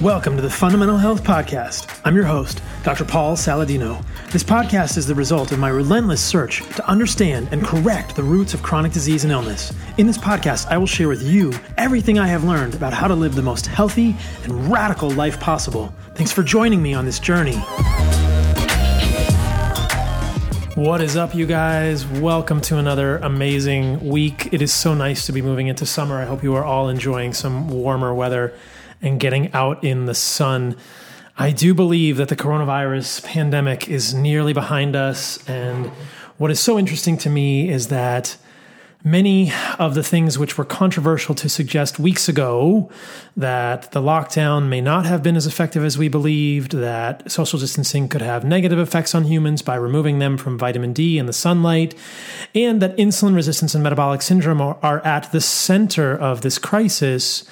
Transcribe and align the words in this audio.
Welcome 0.00 0.36
to 0.36 0.42
the 0.42 0.50
Fundamental 0.50 0.96
Health 0.96 1.22
Podcast. 1.22 2.00
I'm 2.04 2.14
your 2.14 2.24
host, 2.24 2.62
Dr. 2.82 3.04
Paul 3.04 3.36
Saladino. 3.36 4.02
This 4.30 4.42
podcast 4.42 4.96
is 4.96 5.06
the 5.06 5.14
result 5.14 5.52
of 5.52 5.58
my 5.58 5.68
relentless 5.68 6.22
search 6.22 6.62
to 6.76 6.88
understand 6.88 7.48
and 7.52 7.64
correct 7.64 8.16
the 8.16 8.22
roots 8.22 8.54
of 8.54 8.62
chronic 8.62 8.92
disease 8.92 9.24
and 9.24 9.32
illness. 9.32 9.72
In 9.98 10.06
this 10.06 10.18
podcast, 10.18 10.68
I 10.68 10.78
will 10.78 10.86
share 10.86 11.08
with 11.08 11.22
you 11.22 11.52
everything 11.76 12.18
I 12.18 12.26
have 12.26 12.44
learned 12.44 12.74
about 12.74 12.94
how 12.94 13.08
to 13.08 13.14
live 13.14 13.34
the 13.34 13.42
most 13.42 13.66
healthy 13.66 14.16
and 14.44 14.70
radical 14.70 15.10
life 15.10 15.38
possible. 15.40 15.94
Thanks 16.14 16.32
for 16.32 16.42
joining 16.42 16.82
me 16.82 16.94
on 16.94 17.04
this 17.04 17.18
journey. 17.18 17.62
What 20.74 21.00
is 21.00 21.16
up, 21.16 21.36
you 21.36 21.46
guys? 21.46 22.04
Welcome 22.04 22.60
to 22.62 22.78
another 22.78 23.18
amazing 23.18 24.08
week. 24.08 24.52
It 24.52 24.60
is 24.60 24.72
so 24.72 24.92
nice 24.92 25.24
to 25.26 25.32
be 25.32 25.40
moving 25.40 25.68
into 25.68 25.86
summer. 25.86 26.20
I 26.20 26.24
hope 26.24 26.42
you 26.42 26.56
are 26.56 26.64
all 26.64 26.88
enjoying 26.88 27.32
some 27.32 27.68
warmer 27.68 28.12
weather 28.12 28.52
and 29.00 29.20
getting 29.20 29.52
out 29.52 29.84
in 29.84 30.06
the 30.06 30.14
sun. 30.16 30.76
I 31.38 31.52
do 31.52 31.74
believe 31.74 32.16
that 32.16 32.26
the 32.26 32.34
coronavirus 32.34 33.22
pandemic 33.22 33.88
is 33.88 34.14
nearly 34.14 34.52
behind 34.52 34.96
us. 34.96 35.48
And 35.48 35.92
what 36.38 36.50
is 36.50 36.58
so 36.58 36.76
interesting 36.76 37.18
to 37.18 37.30
me 37.30 37.70
is 37.70 37.86
that 37.86 38.36
many 39.04 39.52
of 39.78 39.94
the 39.94 40.02
things 40.02 40.38
which 40.38 40.56
were 40.56 40.64
controversial 40.64 41.34
to 41.34 41.48
suggest 41.48 41.98
weeks 41.98 42.26
ago 42.26 42.90
that 43.36 43.92
the 43.92 44.00
lockdown 44.00 44.68
may 44.68 44.80
not 44.80 45.04
have 45.04 45.22
been 45.22 45.36
as 45.36 45.46
effective 45.46 45.84
as 45.84 45.98
we 45.98 46.08
believed, 46.08 46.72
that 46.72 47.30
social 47.30 47.58
distancing 47.58 48.08
could 48.08 48.22
have 48.22 48.44
negative 48.44 48.78
effects 48.78 49.14
on 49.14 49.24
humans 49.24 49.60
by 49.60 49.74
removing 49.74 50.20
them 50.20 50.38
from 50.38 50.58
vitamin 50.58 50.94
D 50.94 51.18
and 51.18 51.28
the 51.28 51.34
sunlight, 51.34 51.94
and 52.54 52.80
that 52.80 52.96
insulin 52.96 53.34
resistance 53.34 53.74
and 53.74 53.84
metabolic 53.84 54.22
syndrome 54.22 54.62
are, 54.62 54.78
are 54.82 55.04
at 55.04 55.30
the 55.32 55.40
center 55.40 56.16
of 56.16 56.40
this 56.40 56.58
crisis 56.58 57.44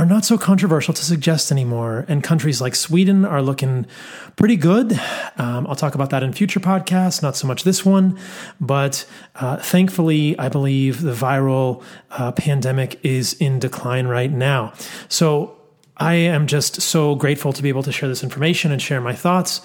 are 0.00 0.06
not 0.06 0.24
so 0.24 0.38
controversial 0.38 0.94
to 0.94 1.04
suggest 1.04 1.52
anymore. 1.52 2.06
And 2.08 2.24
countries 2.24 2.58
like 2.58 2.74
Sweden 2.74 3.26
are 3.26 3.42
looking 3.42 3.86
pretty 4.34 4.56
good. 4.56 4.98
Um, 5.36 5.66
I'll 5.66 5.76
talk 5.76 5.94
about 5.94 6.08
that 6.08 6.22
in 6.22 6.32
future 6.32 6.58
podcasts, 6.58 7.22
not 7.22 7.36
so 7.36 7.46
much 7.46 7.64
this 7.64 7.84
one. 7.84 8.18
But 8.62 9.04
uh, 9.34 9.58
thankfully, 9.58 10.38
I 10.38 10.48
believe 10.48 11.02
the 11.02 11.12
viral 11.12 11.82
uh, 12.12 12.32
pandemic 12.32 12.98
is 13.04 13.34
in 13.34 13.58
decline 13.58 14.06
right 14.06 14.32
now. 14.32 14.72
So 15.10 15.58
I 15.98 16.14
am 16.14 16.46
just 16.46 16.80
so 16.80 17.14
grateful 17.14 17.52
to 17.52 17.62
be 17.62 17.68
able 17.68 17.82
to 17.82 17.92
share 17.92 18.08
this 18.08 18.22
information 18.22 18.72
and 18.72 18.80
share 18.80 19.02
my 19.02 19.14
thoughts. 19.14 19.60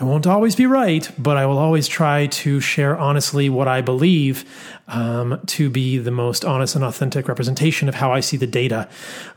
I 0.00 0.04
won't 0.04 0.26
always 0.26 0.56
be 0.56 0.66
right, 0.66 1.10
but 1.18 1.36
I 1.36 1.46
will 1.46 1.58
always 1.58 1.86
try 1.86 2.26
to 2.26 2.60
share 2.60 2.96
honestly 2.96 3.48
what 3.48 3.68
I 3.68 3.80
believe 3.80 4.44
um, 4.88 5.40
to 5.46 5.68
be 5.70 5.98
the 5.98 6.10
most 6.10 6.44
honest 6.44 6.74
and 6.74 6.84
authentic 6.84 7.28
representation 7.28 7.88
of 7.88 7.94
how 7.94 8.12
I 8.12 8.20
see 8.20 8.36
the 8.36 8.46
data. 8.46 8.88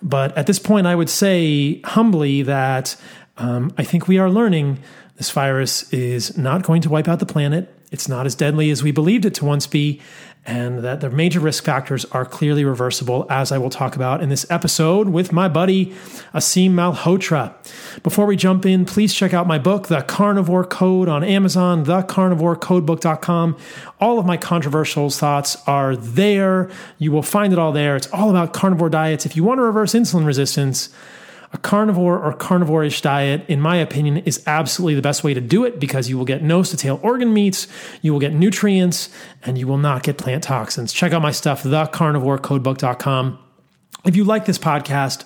But 0.01 0.35
at 0.37 0.47
this 0.47 0.59
point, 0.59 0.87
I 0.87 0.95
would 0.95 1.09
say 1.09 1.81
humbly 1.81 2.41
that 2.43 2.95
um, 3.37 3.73
I 3.77 3.83
think 3.83 4.07
we 4.07 4.17
are 4.17 4.29
learning 4.29 4.79
this 5.17 5.31
virus 5.31 5.91
is 5.93 6.37
not 6.37 6.63
going 6.63 6.81
to 6.81 6.89
wipe 6.89 7.07
out 7.07 7.19
the 7.19 7.25
planet. 7.25 7.71
It's 7.91 8.09
not 8.09 8.25
as 8.25 8.35
deadly 8.35 8.69
as 8.71 8.83
we 8.83 8.91
believed 8.91 9.25
it 9.25 9.33
to 9.35 9.45
once 9.45 9.67
be 9.67 10.01
and 10.45 10.79
that 10.79 11.01
the 11.01 11.09
major 11.09 11.39
risk 11.39 11.63
factors 11.63 12.05
are 12.05 12.23
clearly 12.23 12.63
reversible, 12.63 13.25
as 13.29 13.51
I 13.51 13.57
will 13.57 13.71
talk 13.71 13.95
about 13.95 14.21
in 14.21 14.29
this 14.29 14.45
episode 14.51 15.09
with 15.09 15.31
my 15.31 15.47
buddy 15.47 15.87
Aseem 16.33 16.71
Malhotra. 16.71 17.53
Before 18.03 18.27
we 18.27 18.35
jump 18.35 18.65
in, 18.65 18.85
please 18.85 19.13
check 19.13 19.33
out 19.33 19.47
my 19.47 19.57
book, 19.57 19.87
The 19.87 20.01
Carnivore 20.03 20.65
Code, 20.65 21.09
on 21.09 21.23
Amazon, 21.23 21.83
thecarnivorecodebook.com. 21.85 23.57
All 23.99 24.19
of 24.19 24.25
my 24.25 24.37
controversial 24.37 25.09
thoughts 25.09 25.57
are 25.65 25.95
there. 25.95 26.69
You 26.99 27.11
will 27.11 27.23
find 27.23 27.51
it 27.51 27.57
all 27.57 27.71
there. 27.71 27.95
It's 27.95 28.07
all 28.13 28.29
about 28.29 28.53
carnivore 28.53 28.89
diets. 28.89 29.25
If 29.25 29.35
you 29.35 29.43
want 29.43 29.57
to 29.57 29.63
reverse 29.63 29.93
insulin 29.93 30.27
resistance, 30.27 30.89
a 31.55 31.57
carnivore 31.57 32.21
or 32.21 32.33
carnivore-ish 32.33 32.99
diet, 32.99 33.45
in 33.47 33.61
my 33.61 33.77
opinion, 33.77 34.17
is 34.17 34.43
absolutely 34.45 34.93
the 34.93 35.01
best 35.01 35.23
way 35.23 35.33
to 35.33 35.39
do 35.39 35.63
it 35.63 35.79
because 35.79 36.09
you 36.09 36.17
will 36.17 36.25
get 36.25 36.43
nose 36.43 36.69
to 36.71 36.77
tail 36.77 36.99
organ 37.01 37.33
meats, 37.33 37.67
you 38.01 38.11
will 38.11 38.19
get 38.19 38.33
nutrients, 38.33 39.09
and 39.41 39.57
you 39.57 39.65
will 39.65 39.77
not 39.77 40.03
get 40.03 40.17
plant 40.17 40.43
toxins. 40.43 40.91
Check 40.91 41.13
out 41.13 41.21
my 41.21 41.31
stuff, 41.31 41.63
thecarnivorecodebook.com. 41.63 43.39
If 44.03 44.17
you 44.17 44.25
like 44.25 44.45
this 44.45 44.57
podcast, 44.57 45.23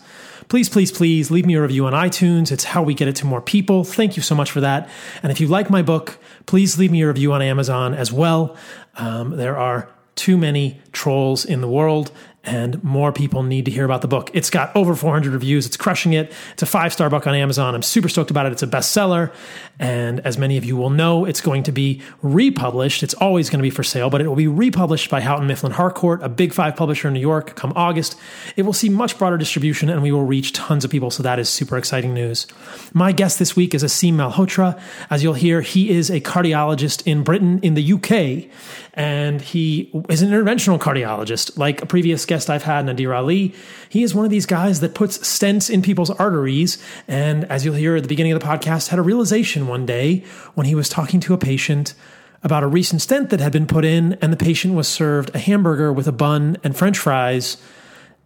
please, 0.49 0.69
please, 0.69 0.91
please 0.91 1.31
leave 1.31 1.47
me 1.47 1.55
a 1.55 1.61
review 1.63 1.87
on 1.87 1.93
iTunes. 1.93 2.51
It's 2.51 2.63
how 2.63 2.83
we 2.83 2.93
get 2.93 3.07
it 3.07 3.15
to 3.17 3.25
more 3.25 3.41
people. 3.41 3.83
Thank 3.83 4.15
you 4.15 4.21
so 4.21 4.35
much 4.35 4.51
for 4.51 4.61
that. 4.61 4.87
And 5.23 5.31
if 5.31 5.41
you 5.41 5.47
like 5.47 5.71
my 5.71 5.81
book, 5.81 6.19
please 6.45 6.77
leave 6.77 6.91
me 6.91 7.01
a 7.01 7.07
review 7.07 7.33
on 7.33 7.41
Amazon 7.41 7.95
as 7.95 8.13
well. 8.13 8.55
Um, 8.97 9.31
there 9.31 9.57
are 9.57 9.89
too 10.13 10.37
many 10.37 10.79
trolls 10.91 11.43
in 11.43 11.61
the 11.61 11.67
world 11.67 12.11
and 12.43 12.81
more 12.83 13.11
people 13.11 13.43
need 13.43 13.65
to 13.65 13.71
hear 13.71 13.83
about 13.83 14.01
the 14.01 14.07
book. 14.07 14.31
It's 14.33 14.49
got 14.49 14.73
over 14.75 14.95
400 14.95 15.33
reviews. 15.33 15.65
It's 15.65 15.75
crushing 15.75 16.13
it. 16.13 16.31
It's 16.53 16.63
a 16.63 16.65
five 16.65 16.93
star 16.93 17.09
book 17.09 17.27
on 17.27 17.35
Amazon. 17.35 17.75
I'm 17.75 17.81
super 17.81 18.07
stoked 18.07 18.31
about 18.31 18.45
it. 18.45 18.53
It's 18.53 18.63
a 18.63 18.67
bestseller. 18.67 19.33
And 19.77 20.19
as 20.21 20.37
many 20.37 20.57
of 20.57 20.63
you 20.63 20.75
will 20.75 20.89
know, 20.89 21.25
it's 21.25 21.41
going 21.41 21.63
to 21.63 21.71
be 21.71 22.01
republished. 22.21 23.03
It's 23.03 23.13
always 23.15 23.49
going 23.49 23.59
to 23.59 23.63
be 23.63 23.69
for 23.69 23.83
sale, 23.83 24.09
but 24.09 24.21
it 24.21 24.27
will 24.27 24.35
be 24.35 24.47
republished 24.47 25.09
by 25.09 25.21
Houghton 25.21 25.47
Mifflin 25.47 25.73
Harcourt, 25.73 26.23
a 26.23 26.29
big 26.29 26.53
five 26.53 26.75
publisher 26.75 27.07
in 27.07 27.13
New 27.13 27.19
York, 27.19 27.55
come 27.55 27.73
August. 27.75 28.17
It 28.55 28.63
will 28.63 28.73
see 28.73 28.89
much 28.89 29.17
broader 29.17 29.37
distribution 29.37 29.89
and 29.89 30.01
we 30.01 30.11
will 30.11 30.25
reach 30.25 30.53
tons 30.53 30.85
of 30.85 30.91
people. 30.91 31.11
So 31.11 31.23
that 31.23 31.39
is 31.39 31.49
super 31.49 31.77
exciting 31.77 32.13
news. 32.13 32.47
My 32.93 33.11
guest 33.11 33.39
this 33.39 33.55
week 33.55 33.73
is 33.73 33.83
Aseem 33.83 34.13
Malhotra. 34.13 34.79
As 35.09 35.23
you'll 35.23 35.33
hear, 35.33 35.61
he 35.61 35.89
is 35.89 36.09
a 36.09 36.21
cardiologist 36.21 37.03
in 37.05 37.23
Britain, 37.23 37.59
in 37.63 37.73
the 37.73 37.93
UK, 37.93 38.49
and 38.93 39.41
he 39.41 39.89
is 40.09 40.21
an 40.21 40.29
interventional 40.29 40.79
cardiologist, 40.79 41.57
like 41.57 41.81
a 41.81 41.85
previous 41.85 42.25
guest 42.29 42.49
I've 42.49 42.63
had, 42.63 42.85
Nadir 42.85 43.13
Ali. 43.13 43.53
He 43.89 44.03
is 44.03 44.15
one 44.15 44.23
of 44.23 44.31
these 44.31 44.45
guys 44.45 44.79
that 44.79 44.95
puts 44.95 45.17
stents 45.17 45.69
in 45.69 45.81
people's 45.81 46.09
arteries. 46.11 46.77
And 47.07 47.43
as 47.45 47.65
you'll 47.65 47.75
hear 47.75 47.97
at 47.97 48.03
the 48.03 48.07
beginning 48.07 48.31
of 48.31 48.39
the 48.39 48.45
podcast, 48.45 48.87
had 48.87 48.99
a 48.99 49.01
realization 49.01 49.67
one 49.67 49.85
day 49.85 50.23
when 50.55 50.65
he 50.65 50.75
was 50.75 50.87
talking 50.87 51.19
to 51.21 51.33
a 51.33 51.37
patient 51.37 51.93
about 52.41 52.63
a 52.63 52.67
recent 52.67 53.01
stent 53.01 53.31
that 53.31 53.41
had 53.41 53.51
been 53.51 53.67
put 53.67 53.83
in, 53.83 54.13
and 54.21 54.31
the 54.31 54.37
patient 54.37 54.73
was 54.73 54.87
served 54.87 55.35
a 55.35 55.39
hamburger 55.39 55.91
with 55.91 56.07
a 56.07 56.13
bun 56.13 56.55
and 56.63 56.77
french 56.77 56.97
fries. 56.97 57.57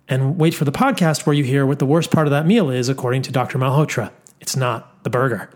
And 0.08 0.38
wait 0.38 0.54
for 0.54 0.66
the 0.66 0.72
podcast 0.72 1.26
where 1.26 1.34
you 1.34 1.44
hear 1.44 1.66
what 1.66 1.80
the 1.80 1.86
worst 1.86 2.12
part 2.12 2.28
of 2.28 2.32
that 2.32 2.46
meal 2.46 2.70
is, 2.70 2.90
according 2.90 3.24
to 3.24 3.32
Dr. 3.32 3.58
Malhotra. 3.58 4.12
It's 4.40 4.56
not 4.56 5.04
the 5.04 5.10
burger. 5.10 5.50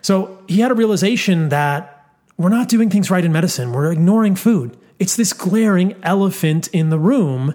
So 0.00 0.42
he 0.48 0.60
had 0.60 0.70
a 0.70 0.74
realization 0.74 1.50
that 1.50 2.08
we're 2.36 2.48
not 2.48 2.68
doing 2.68 2.90
things 2.90 3.10
right 3.10 3.24
in 3.24 3.30
medicine, 3.30 3.72
we're 3.72 3.92
ignoring 3.92 4.34
food. 4.34 4.76
It's 4.98 5.16
this 5.16 5.32
glaring 5.32 5.96
elephant 6.02 6.68
in 6.68 6.90
the 6.90 6.98
room. 6.98 7.54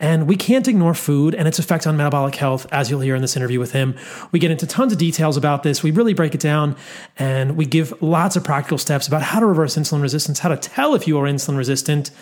And 0.00 0.28
we 0.28 0.36
can't 0.36 0.68
ignore 0.68 0.94
food 0.94 1.34
and 1.34 1.48
its 1.48 1.58
effect 1.58 1.86
on 1.86 1.96
metabolic 1.96 2.36
health, 2.36 2.66
as 2.70 2.88
you'll 2.88 3.00
hear 3.00 3.16
in 3.16 3.22
this 3.22 3.36
interview 3.36 3.58
with 3.58 3.72
him. 3.72 3.96
We 4.30 4.38
get 4.38 4.52
into 4.52 4.66
tons 4.66 4.92
of 4.92 4.98
details 4.98 5.36
about 5.36 5.64
this. 5.64 5.82
We 5.82 5.90
really 5.90 6.14
break 6.14 6.34
it 6.34 6.40
down 6.40 6.76
and 7.18 7.56
we 7.56 7.66
give 7.66 8.00
lots 8.00 8.36
of 8.36 8.44
practical 8.44 8.78
steps 8.78 9.08
about 9.08 9.22
how 9.22 9.40
to 9.40 9.46
reverse 9.46 9.76
insulin 9.76 10.00
resistance, 10.00 10.38
how 10.38 10.50
to 10.50 10.56
tell 10.56 10.94
if 10.94 11.08
you 11.08 11.18
are 11.18 11.24
insulin 11.24 11.56
resistant, 11.56 12.12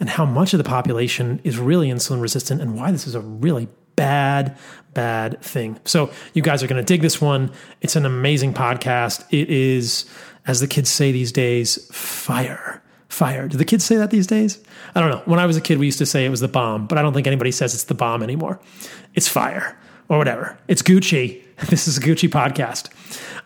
and 0.00 0.08
how 0.08 0.24
much 0.24 0.54
of 0.54 0.58
the 0.58 0.64
population 0.64 1.40
is 1.44 1.58
really 1.58 1.90
insulin 1.90 2.22
resistant, 2.22 2.62
and 2.62 2.74
why 2.74 2.90
this 2.90 3.06
is 3.06 3.14
a 3.14 3.20
really 3.20 3.68
bad, 3.96 4.56
bad 4.94 5.42
thing. 5.42 5.78
So, 5.84 6.10
you 6.32 6.40
guys 6.40 6.62
are 6.62 6.66
going 6.66 6.82
to 6.82 6.86
dig 6.86 7.02
this 7.02 7.20
one. 7.20 7.52
It's 7.82 7.96
an 7.96 8.06
amazing 8.06 8.54
podcast. 8.54 9.26
It 9.28 9.50
is, 9.50 10.06
as 10.46 10.60
the 10.60 10.66
kids 10.66 10.88
say 10.88 11.12
these 11.12 11.32
days, 11.32 11.86
fire 11.94 12.82
fire. 13.10 13.48
Do 13.48 13.58
the 13.58 13.64
kids 13.64 13.84
say 13.84 13.96
that 13.96 14.10
these 14.10 14.26
days? 14.26 14.58
I 14.94 15.00
don't 15.00 15.10
know. 15.10 15.22
When 15.26 15.38
I 15.38 15.46
was 15.46 15.56
a 15.56 15.60
kid, 15.60 15.78
we 15.78 15.86
used 15.86 15.98
to 15.98 16.06
say 16.06 16.24
it 16.24 16.30
was 16.30 16.40
the 16.40 16.48
bomb, 16.48 16.86
but 16.86 16.96
I 16.96 17.02
don't 17.02 17.12
think 17.12 17.26
anybody 17.26 17.50
says 17.50 17.74
it's 17.74 17.84
the 17.84 17.94
bomb 17.94 18.22
anymore. 18.22 18.60
It's 19.14 19.28
fire 19.28 19.76
or 20.08 20.16
whatever. 20.16 20.58
It's 20.68 20.82
Gucci. 20.82 21.42
This 21.68 21.86
is 21.86 21.98
a 21.98 22.00
Gucci 22.00 22.26
podcast. 22.26 22.88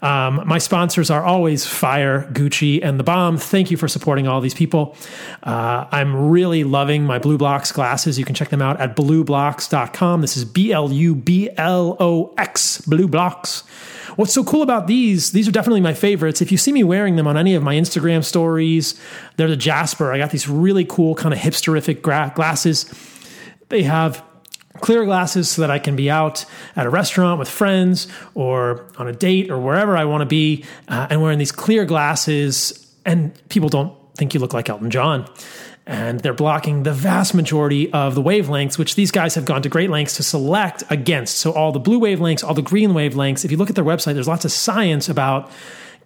Um, 0.00 0.46
my 0.46 0.58
sponsors 0.58 1.10
are 1.10 1.24
always 1.24 1.66
Fire, 1.66 2.30
Gucci, 2.32 2.78
and 2.80 3.00
The 3.00 3.02
Bomb. 3.02 3.38
Thank 3.38 3.72
you 3.72 3.76
for 3.76 3.88
supporting 3.88 4.28
all 4.28 4.40
these 4.40 4.54
people. 4.54 4.96
Uh, 5.42 5.86
I'm 5.90 6.28
really 6.30 6.62
loving 6.62 7.04
my 7.04 7.18
BLUblox 7.18 7.74
glasses. 7.74 8.16
You 8.16 8.24
can 8.24 8.36
check 8.36 8.50
them 8.50 8.62
out 8.62 8.78
at 8.80 8.94
blublox.com. 8.94 10.20
This 10.20 10.36
is 10.36 10.44
B 10.44 10.72
L 10.72 10.92
U 10.92 11.16
B 11.16 11.50
L 11.56 11.96
O 11.98 12.32
X, 12.38 12.82
BLUblox. 12.82 13.64
What's 14.16 14.32
so 14.32 14.44
cool 14.44 14.62
about 14.62 14.86
these, 14.86 15.32
these 15.32 15.48
are 15.48 15.52
definitely 15.52 15.80
my 15.80 15.94
favorites. 15.94 16.40
If 16.40 16.52
you 16.52 16.58
see 16.58 16.72
me 16.72 16.84
wearing 16.84 17.16
them 17.16 17.26
on 17.26 17.36
any 17.36 17.54
of 17.54 17.62
my 17.62 17.74
Instagram 17.74 18.24
stories, 18.24 19.00
they're 19.36 19.48
the 19.48 19.56
Jasper. 19.56 20.12
I 20.12 20.18
got 20.18 20.30
these 20.30 20.48
really 20.48 20.84
cool 20.84 21.14
kind 21.14 21.34
of 21.34 21.40
hipsterific 21.40 22.02
gra- 22.02 22.32
glasses. 22.34 22.86
They 23.68 23.82
have 23.82 24.24
clear 24.80 25.04
glasses 25.04 25.48
so 25.48 25.62
that 25.62 25.70
I 25.70 25.78
can 25.78 25.96
be 25.96 26.10
out 26.10 26.44
at 26.76 26.86
a 26.86 26.90
restaurant 26.90 27.38
with 27.38 27.48
friends 27.48 28.08
or 28.34 28.86
on 28.98 29.08
a 29.08 29.12
date 29.12 29.50
or 29.50 29.58
wherever 29.58 29.96
I 29.96 30.04
want 30.04 30.22
to 30.22 30.26
be 30.26 30.64
uh, 30.88 31.06
and 31.10 31.22
wearing 31.22 31.38
these 31.38 31.52
clear 31.52 31.84
glasses 31.84 32.80
and 33.04 33.32
people 33.48 33.68
don't 33.68 33.96
think 34.16 34.34
you 34.34 34.40
look 34.40 34.52
like 34.52 34.68
Elton 34.68 34.90
John 34.90 35.28
and 35.86 36.20
they're 36.20 36.32
blocking 36.32 36.82
the 36.82 36.92
vast 36.92 37.34
majority 37.34 37.92
of 37.92 38.14
the 38.14 38.22
wavelengths, 38.22 38.78
which 38.78 38.94
these 38.94 39.10
guys 39.10 39.34
have 39.34 39.44
gone 39.44 39.62
to 39.62 39.68
great 39.68 39.90
lengths 39.90 40.16
to 40.16 40.22
select 40.22 40.82
against. 40.88 41.38
So, 41.38 41.52
all 41.52 41.72
the 41.72 41.80
blue 41.80 42.00
wavelengths, 42.00 42.42
all 42.42 42.54
the 42.54 42.62
green 42.62 42.90
wavelengths, 42.90 43.44
if 43.44 43.50
you 43.50 43.56
look 43.56 43.68
at 43.68 43.76
their 43.76 43.84
website, 43.84 44.14
there's 44.14 44.28
lots 44.28 44.44
of 44.44 44.52
science 44.52 45.08
about 45.08 45.50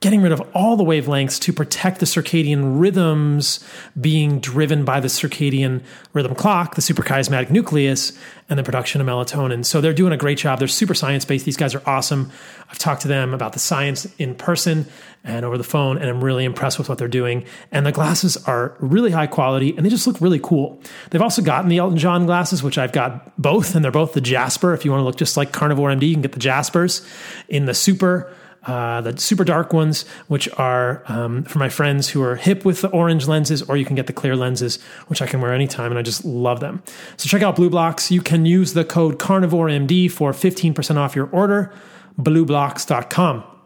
getting 0.00 0.22
rid 0.22 0.30
of 0.30 0.40
all 0.54 0.76
the 0.76 0.84
wavelengths 0.84 1.40
to 1.40 1.52
protect 1.52 1.98
the 1.98 2.06
circadian 2.06 2.80
rhythms 2.80 3.64
being 4.00 4.38
driven 4.38 4.84
by 4.84 5.00
the 5.00 5.08
circadian 5.08 5.82
rhythm 6.12 6.34
clock, 6.34 6.76
the 6.76 6.82
suprachiasmatic 6.82 7.50
nucleus, 7.50 8.16
and 8.48 8.58
the 8.58 8.62
production 8.62 9.00
of 9.00 9.06
melatonin. 9.06 9.64
So 9.64 9.80
they're 9.80 9.92
doing 9.92 10.12
a 10.12 10.16
great 10.16 10.38
job. 10.38 10.60
They're 10.60 10.69
super 10.69 10.94
science 10.94 11.25
based. 11.25 11.44
These 11.44 11.56
guys 11.56 11.75
are 11.75 11.82
awesome. 11.84 12.30
I've 12.70 12.78
talked 12.78 13.02
to 13.02 13.08
them 13.08 13.34
about 13.34 13.54
the 13.54 13.58
science 13.58 14.06
in 14.19 14.34
person 14.34 14.86
and 15.25 15.44
over 15.44 15.59
the 15.59 15.65
phone, 15.65 15.99
and 15.99 16.09
I'm 16.09 16.23
really 16.23 16.44
impressed 16.44 16.79
with 16.79 16.88
what 16.88 16.99
they're 16.99 17.09
doing. 17.09 17.44
And 17.70 17.85
the 17.85 17.93
glasses 17.93 18.37
are 18.49 18.76
really 18.79 19.11
high 19.11 19.26
quality 19.26 19.76
and 19.76 19.85
they 19.85 19.91
just 19.91 20.06
look 20.06 20.20
really 20.20 20.41
cool. 20.41 20.81
They've 21.11 21.23
also 21.23 21.43
gotten 21.43 21.69
the 21.69 21.79
Elton 21.79 21.99
John 21.99 22.26
glasses, 22.26 22.62
which 22.62 22.79
I've 22.79 22.93
got 22.93 23.41
both, 23.41 23.75
and 23.75 23.85
they're 23.85 23.93
both 23.93 24.15
the 24.15 24.20
Jasper. 24.20 24.73
If 24.75 24.85
you 24.85 24.91
want 24.91 25.00
to 25.00 25.05
look 25.05 25.17
just 25.17 25.37
like 25.37 25.53
Carnivore 25.53 25.91
MD, 25.91 26.09
you 26.09 26.15
can 26.15 26.23
get 26.23 26.32
the 26.32 26.41
Jaspers 26.41 27.06
in 27.49 27.67
the 27.67 27.75
super 27.75 28.35
uh, 28.67 29.00
the 29.00 29.17
super 29.17 29.44
dark 29.44 29.73
ones, 29.73 30.05
which 30.26 30.49
are 30.59 31.03
um, 31.06 31.44
for 31.44 31.59
my 31.59 31.69
friends 31.69 32.09
who 32.09 32.23
are 32.23 32.37
hip 32.37 32.64
with 32.64 32.82
the 32.82 32.88
orange 32.88 33.26
lenses, 33.26 33.62
or 33.62 33.76
you 33.76 33.85
can 33.85 33.97
get 33.97 34.09
the 34.09 34.12
clear 34.12 34.37
lenses, 34.37 34.82
which 35.06 35.23
I 35.23 35.26
can 35.26 35.41
wear 35.41 35.55
anytime, 35.55 35.91
and 35.91 35.99
I 35.99 36.03
just 36.03 36.25
love 36.25 36.61
them. 36.61 36.82
So 37.17 37.29
check 37.29 37.43
out 37.43 37.56
BLUblox. 37.56 38.11
You 38.11 38.21
can 38.21 38.44
use 38.47 38.75
the 38.75 38.85
code 38.85 39.19
CarnivoreMD 39.19 40.11
for 40.11 40.32
15% 40.32 40.97
off 40.97 41.14
your 41.14 41.31
order, 41.31 41.73
blublox.com. 42.21 43.57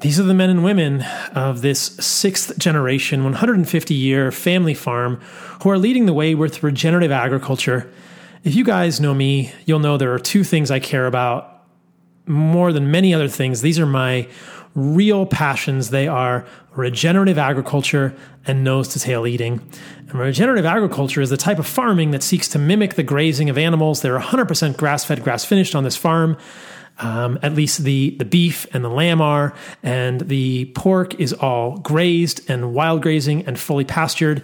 These 0.01 0.19
are 0.19 0.23
the 0.23 0.33
men 0.35 0.51
and 0.51 0.63
women 0.63 1.01
of 1.33 1.61
this 1.61 1.81
sixth 1.81 2.55
generation, 2.59 3.23
150 3.23 3.95
year 3.95 4.31
family 4.31 4.75
farm 4.75 5.19
who 5.63 5.71
are 5.71 5.79
leading 5.79 6.05
the 6.05 6.13
way 6.13 6.35
with 6.35 6.61
regenerative 6.61 7.11
agriculture. 7.11 7.91
If 8.43 8.53
you 8.53 8.63
guys 8.63 9.01
know 9.01 9.15
me, 9.15 9.51
you'll 9.65 9.79
know 9.79 9.97
there 9.97 10.13
are 10.13 10.19
two 10.19 10.43
things 10.43 10.69
I 10.69 10.79
care 10.79 11.07
about 11.07 11.57
more 12.27 12.71
than 12.71 12.91
many 12.91 13.11
other 13.13 13.27
things. 13.27 13.61
These 13.61 13.79
are 13.79 13.87
my 13.87 14.27
real 14.77 15.25
passions. 15.25 15.89
They 15.89 16.07
are 16.07 16.45
regenerative 16.75 17.39
agriculture 17.39 18.15
and 18.45 18.63
nose 18.63 18.87
to 18.89 18.99
tail 18.99 19.25
eating. 19.25 19.67
And 20.07 20.13
regenerative 20.13 20.65
agriculture 20.65 21.19
is 21.19 21.31
the 21.31 21.37
type 21.37 21.57
of 21.57 21.65
farming 21.65 22.11
that 22.11 22.21
seeks 22.21 22.47
to 22.49 22.59
mimic 22.59 22.93
the 22.93 23.01
grazing 23.01 23.49
of 23.49 23.57
animals. 23.57 24.01
They're 24.01 24.19
100% 24.19 24.77
grass 24.77 25.03
fed, 25.03 25.23
grass 25.23 25.43
finished 25.43 25.73
on 25.73 25.83
this 25.83 25.97
farm. 25.97 26.37
Um, 26.99 27.37
at 27.43 27.53
least 27.53 27.83
the, 27.83 28.11
the 28.17 28.25
beef 28.25 28.65
and 28.73 28.83
the 28.83 28.89
lamb 28.89 29.21
are, 29.21 29.53
and 29.83 30.21
the 30.21 30.65
pork 30.73 31.19
is 31.19 31.31
all 31.31 31.77
grazed 31.77 32.49
and 32.49 32.73
wild 32.73 33.03
grazing 33.03 33.45
and 33.45 33.59
fully 33.59 33.85
pastured. 33.85 34.41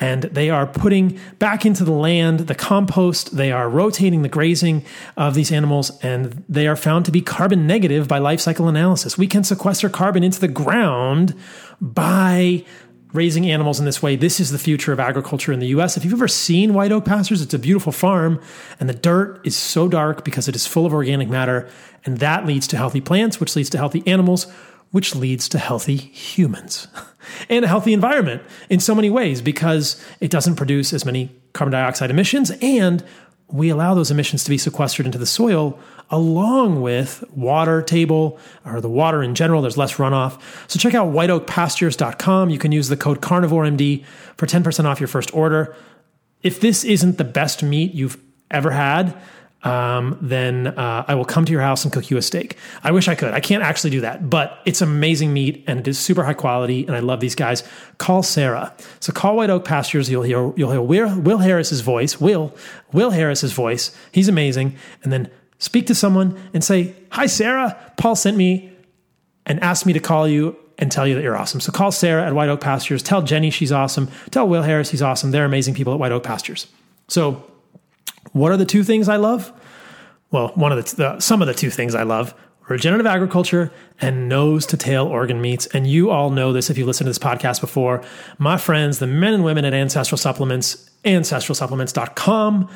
And 0.00 0.22
they 0.22 0.48
are 0.48 0.66
putting 0.66 1.20
back 1.38 1.66
into 1.66 1.84
the 1.84 1.92
land 1.92 2.40
the 2.40 2.54
compost. 2.54 3.36
They 3.36 3.52
are 3.52 3.68
rotating 3.68 4.22
the 4.22 4.28
grazing 4.28 4.84
of 5.16 5.34
these 5.34 5.52
animals, 5.52 5.90
and 6.02 6.42
they 6.48 6.66
are 6.66 6.76
found 6.76 7.04
to 7.04 7.12
be 7.12 7.20
carbon 7.20 7.66
negative 7.66 8.08
by 8.08 8.18
life 8.18 8.40
cycle 8.40 8.66
analysis. 8.66 9.18
We 9.18 9.26
can 9.26 9.44
sequester 9.44 9.90
carbon 9.90 10.24
into 10.24 10.40
the 10.40 10.48
ground 10.48 11.34
by 11.80 12.64
raising 13.12 13.50
animals 13.50 13.78
in 13.78 13.86
this 13.86 14.02
way. 14.02 14.16
This 14.16 14.40
is 14.40 14.50
the 14.50 14.58
future 14.58 14.92
of 14.92 15.00
agriculture 15.00 15.52
in 15.52 15.58
the 15.58 15.68
US. 15.68 15.96
If 15.96 16.04
you've 16.04 16.14
ever 16.14 16.28
seen 16.28 16.74
White 16.74 16.92
Oak 16.92 17.04
Pastures, 17.04 17.42
it's 17.42 17.54
a 17.54 17.58
beautiful 17.58 17.92
farm, 17.92 18.40
and 18.78 18.88
the 18.88 18.94
dirt 18.94 19.40
is 19.44 19.56
so 19.56 19.88
dark 19.88 20.24
because 20.24 20.48
it 20.48 20.54
is 20.54 20.66
full 20.66 20.86
of 20.86 20.94
organic 20.94 21.28
matter, 21.28 21.68
and 22.04 22.18
that 22.18 22.46
leads 22.46 22.66
to 22.68 22.76
healthy 22.76 23.00
plants, 23.00 23.40
which 23.40 23.56
leads 23.56 23.70
to 23.70 23.78
healthy 23.78 24.02
animals, 24.06 24.46
which 24.90 25.14
leads 25.14 25.48
to 25.48 25.58
healthy 25.58 25.96
humans 25.96 26.88
and 27.48 27.64
a 27.64 27.68
healthy 27.68 27.92
environment 27.92 28.42
in 28.68 28.80
so 28.80 28.94
many 28.94 29.10
ways 29.10 29.40
because 29.40 30.02
it 30.20 30.30
doesn't 30.30 30.56
produce 30.56 30.92
as 30.92 31.04
many 31.04 31.30
carbon 31.52 31.72
dioxide 31.72 32.10
emissions 32.10 32.50
and 32.62 33.04
we 33.52 33.68
allow 33.68 33.94
those 33.94 34.10
emissions 34.10 34.44
to 34.44 34.50
be 34.50 34.58
sequestered 34.58 35.06
into 35.06 35.18
the 35.18 35.26
soil 35.26 35.78
along 36.10 36.82
with 36.82 37.24
water 37.34 37.82
table 37.82 38.38
or 38.64 38.80
the 38.80 38.88
water 38.88 39.22
in 39.22 39.34
general. 39.34 39.62
There's 39.62 39.76
less 39.76 39.94
runoff. 39.94 40.40
So 40.68 40.78
check 40.78 40.94
out 40.94 41.12
whiteoakpastures.com. 41.12 42.50
You 42.50 42.58
can 42.58 42.72
use 42.72 42.88
the 42.88 42.96
code 42.96 43.20
CarnivoreMD 43.20 44.04
for 44.36 44.46
10% 44.46 44.84
off 44.84 45.00
your 45.00 45.08
first 45.08 45.34
order. 45.34 45.74
If 46.42 46.60
this 46.60 46.84
isn't 46.84 47.18
the 47.18 47.24
best 47.24 47.62
meat 47.62 47.92
you've 47.92 48.18
ever 48.50 48.70
had, 48.70 49.16
um, 49.62 50.16
then 50.22 50.68
uh, 50.68 51.04
I 51.06 51.14
will 51.14 51.24
come 51.24 51.44
to 51.44 51.52
your 51.52 51.60
house 51.60 51.84
and 51.84 51.92
cook 51.92 52.10
you 52.10 52.16
a 52.16 52.22
steak. 52.22 52.56
I 52.82 52.92
wish 52.92 53.08
I 53.08 53.14
could. 53.14 53.34
I 53.34 53.40
can't 53.40 53.62
actually 53.62 53.90
do 53.90 54.00
that, 54.00 54.30
but 54.30 54.58
it's 54.64 54.80
amazing 54.80 55.32
meat 55.32 55.64
and 55.66 55.80
it 55.80 55.88
is 55.88 55.98
super 55.98 56.24
high 56.24 56.34
quality. 56.34 56.86
And 56.86 56.96
I 56.96 57.00
love 57.00 57.20
these 57.20 57.34
guys. 57.34 57.62
Call 57.98 58.22
Sarah. 58.22 58.74
So 59.00 59.12
call 59.12 59.36
White 59.36 59.50
Oak 59.50 59.64
Pastures. 59.64 60.08
You'll 60.08 60.22
hear 60.22 60.52
you'll 60.56 60.70
hear 60.70 60.80
Will, 60.80 61.20
Will 61.20 61.38
Harris's 61.38 61.82
voice. 61.82 62.20
Will 62.20 62.54
Will 62.92 63.10
Harris's 63.10 63.52
voice. 63.52 63.94
He's 64.12 64.28
amazing. 64.28 64.76
And 65.02 65.12
then 65.12 65.30
speak 65.58 65.86
to 65.88 65.94
someone 65.94 66.38
and 66.54 66.64
say, 66.64 66.94
"Hi, 67.10 67.26
Sarah. 67.26 67.76
Paul 67.98 68.16
sent 68.16 68.36
me 68.36 68.72
and 69.44 69.60
asked 69.60 69.84
me 69.84 69.92
to 69.92 70.00
call 70.00 70.26
you." 70.26 70.56
And 70.78 70.90
tell 70.90 71.06
you 71.06 71.14
that 71.14 71.22
you're 71.22 71.36
awesome. 71.36 71.60
So 71.60 71.72
call 71.72 71.92
Sarah 71.92 72.24
at 72.24 72.32
White 72.32 72.48
Oak 72.48 72.62
Pastures. 72.62 73.02
Tell 73.02 73.20
Jenny 73.20 73.50
she's 73.50 73.70
awesome. 73.70 74.08
Tell 74.30 74.48
Will 74.48 74.62
Harris 74.62 74.90
he's 74.90 75.02
awesome. 75.02 75.30
They're 75.30 75.44
amazing 75.44 75.74
people 75.74 75.92
at 75.92 75.98
White 75.98 76.10
Oak 76.10 76.22
Pastures. 76.22 76.68
So 77.06 77.44
what 78.32 78.52
are 78.52 78.56
the 78.56 78.64
two 78.64 78.84
things 78.84 79.08
I 79.08 79.16
love? 79.16 79.52
Well, 80.30 80.48
one 80.54 80.72
of 80.72 80.84
the, 80.84 80.96
the 80.96 81.20
some 81.20 81.42
of 81.42 81.48
the 81.48 81.54
two 81.54 81.70
things 81.70 81.94
I 81.94 82.04
love 82.04 82.34
regenerative 82.70 83.06
agriculture 83.06 83.72
and 84.00 84.28
nose 84.28 84.64
to 84.64 84.76
tail 84.76 85.06
organ 85.06 85.40
meats. 85.40 85.66
And 85.66 85.88
you 85.88 86.10
all 86.10 86.30
know 86.30 86.52
this 86.52 86.70
if 86.70 86.78
you 86.78 86.86
listened 86.86 87.06
to 87.06 87.10
this 87.10 87.18
podcast 87.18 87.60
before. 87.60 88.02
My 88.38 88.56
friends, 88.56 89.00
the 89.00 89.08
men 89.08 89.34
and 89.34 89.44
women 89.44 89.64
at 89.64 89.74
Ancestral 89.74 90.16
Supplements, 90.16 90.88
ancestralsupplements.com, 91.04 92.70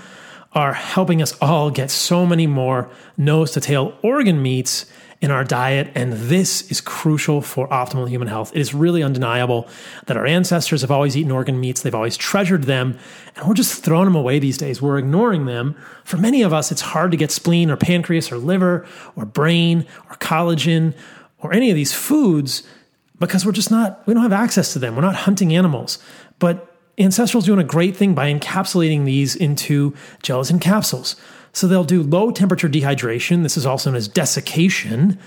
are 0.53 0.73
helping 0.73 1.23
us 1.23 1.37
all 1.41 1.71
get 1.71 1.91
so 1.91 2.27
many 2.27 2.47
more 2.47 2.91
nose 3.17 3.53
to 3.53 3.61
tail 3.61 3.97
organ 4.03 4.43
meats 4.43 4.87
in 5.21 5.31
our 5.31 5.45
diet, 5.45 5.91
and 5.95 6.13
this 6.13 6.71
is 6.71 6.81
crucial 6.81 7.41
for 7.41 7.69
optimal 7.69 8.09
human 8.09 8.29
health. 8.29 8.55
It 8.55 8.61
is 8.61 8.75
really 8.75 9.03
undeniable 9.03 9.69
that 10.07 10.17
our 10.17 10.27
ancestors 10.27 10.83
have 10.83 10.91
always 10.91 11.17
eaten 11.17 11.33
organ 11.33 11.61
meats, 11.61 11.83
they've 11.83 11.95
always 11.95 12.17
treasured 12.17 12.65
them, 12.65 12.99
and 13.37 13.49
we're 13.49 13.55
just 13.55 13.85
throwing 13.85 14.07
them 14.07 14.17
away 14.17 14.39
these 14.39 14.59
days. 14.59 14.83
We're 14.83 14.99
ignoring 14.99 15.47
them. 15.47 15.77
For 16.05 16.17
many 16.17 16.43
of 16.43 16.53
us, 16.53 16.71
it's 16.71 16.81
hard 16.81 17.11
to 17.11 17.17
get 17.17 17.31
spleen 17.31 17.71
or 17.71 17.77
pancreas 17.77 18.31
or 18.31 18.39
liver 18.39 18.87
or 19.17 19.25
brain 19.25 19.87
or 20.11 20.17
collagen 20.17 20.95
or 21.39 21.53
any 21.53 21.71
of 21.71 21.77
these 21.77 21.93
foods 21.93 22.63
because 23.19 23.47
we're 23.47 23.53
just 23.53 23.71
not, 23.71 24.07
we 24.07 24.15
don't 24.15 24.23
have 24.23 24.33
access 24.33 24.73
to 24.73 24.79
them. 24.79 24.97
We're 24.97 25.03
not 25.03 25.15
hunting 25.15 25.55
animals. 25.55 25.99
But 26.39 26.75
Ancestral's 26.99 27.45
doing 27.45 27.61
a 27.61 27.65
great 27.65 27.97
thing 27.97 28.15
by 28.15 28.33
encapsulating 28.33 29.05
these 29.05 29.35
into 29.35 29.95
gelatin 30.23 30.59
capsules. 30.59 31.17
So 31.55 31.67
they'll 31.67 31.85
do 31.85 32.03
low 32.03 32.31
temperature 32.31 32.69
dehydration. 32.69 33.43
This 33.43 33.57
is 33.57 33.65
also 33.65 33.91
known 33.91 33.97
as 33.97 34.09
desiccation. 34.09 35.19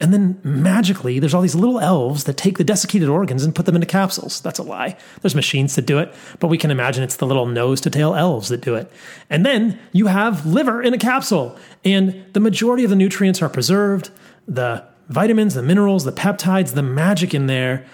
And 0.00 0.12
then 0.12 0.40
magically, 0.42 1.18
there's 1.18 1.32
all 1.32 1.42
these 1.42 1.54
little 1.54 1.78
elves 1.78 2.24
that 2.24 2.36
take 2.36 2.58
the 2.58 2.64
desiccated 2.64 3.08
organs 3.08 3.44
and 3.44 3.54
put 3.54 3.66
them 3.66 3.74
into 3.74 3.86
capsules. 3.86 4.40
That's 4.40 4.58
a 4.58 4.62
lie. 4.62 4.96
There's 5.20 5.34
machines 5.34 5.76
that 5.76 5.86
do 5.86 5.98
it, 5.98 6.12
but 6.40 6.48
we 6.48 6.58
can 6.58 6.70
imagine 6.70 7.04
it's 7.04 7.16
the 7.16 7.26
little 7.26 7.46
nose 7.46 7.80
to 7.82 7.90
tail 7.90 8.14
elves 8.14 8.48
that 8.48 8.60
do 8.60 8.74
it. 8.74 8.90
And 9.30 9.46
then 9.46 9.78
you 9.92 10.06
have 10.06 10.44
liver 10.44 10.82
in 10.82 10.92
a 10.92 10.98
capsule, 10.98 11.56
and 11.84 12.24
the 12.32 12.40
majority 12.40 12.84
of 12.84 12.90
the 12.90 12.96
nutrients 12.96 13.40
are 13.42 13.48
preserved 13.48 14.10
the 14.48 14.84
vitamins, 15.08 15.54
the 15.54 15.62
minerals, 15.62 16.04
the 16.04 16.12
peptides, 16.12 16.74
the 16.74 16.82
magic 16.82 17.32
in 17.32 17.46
there. 17.46 17.86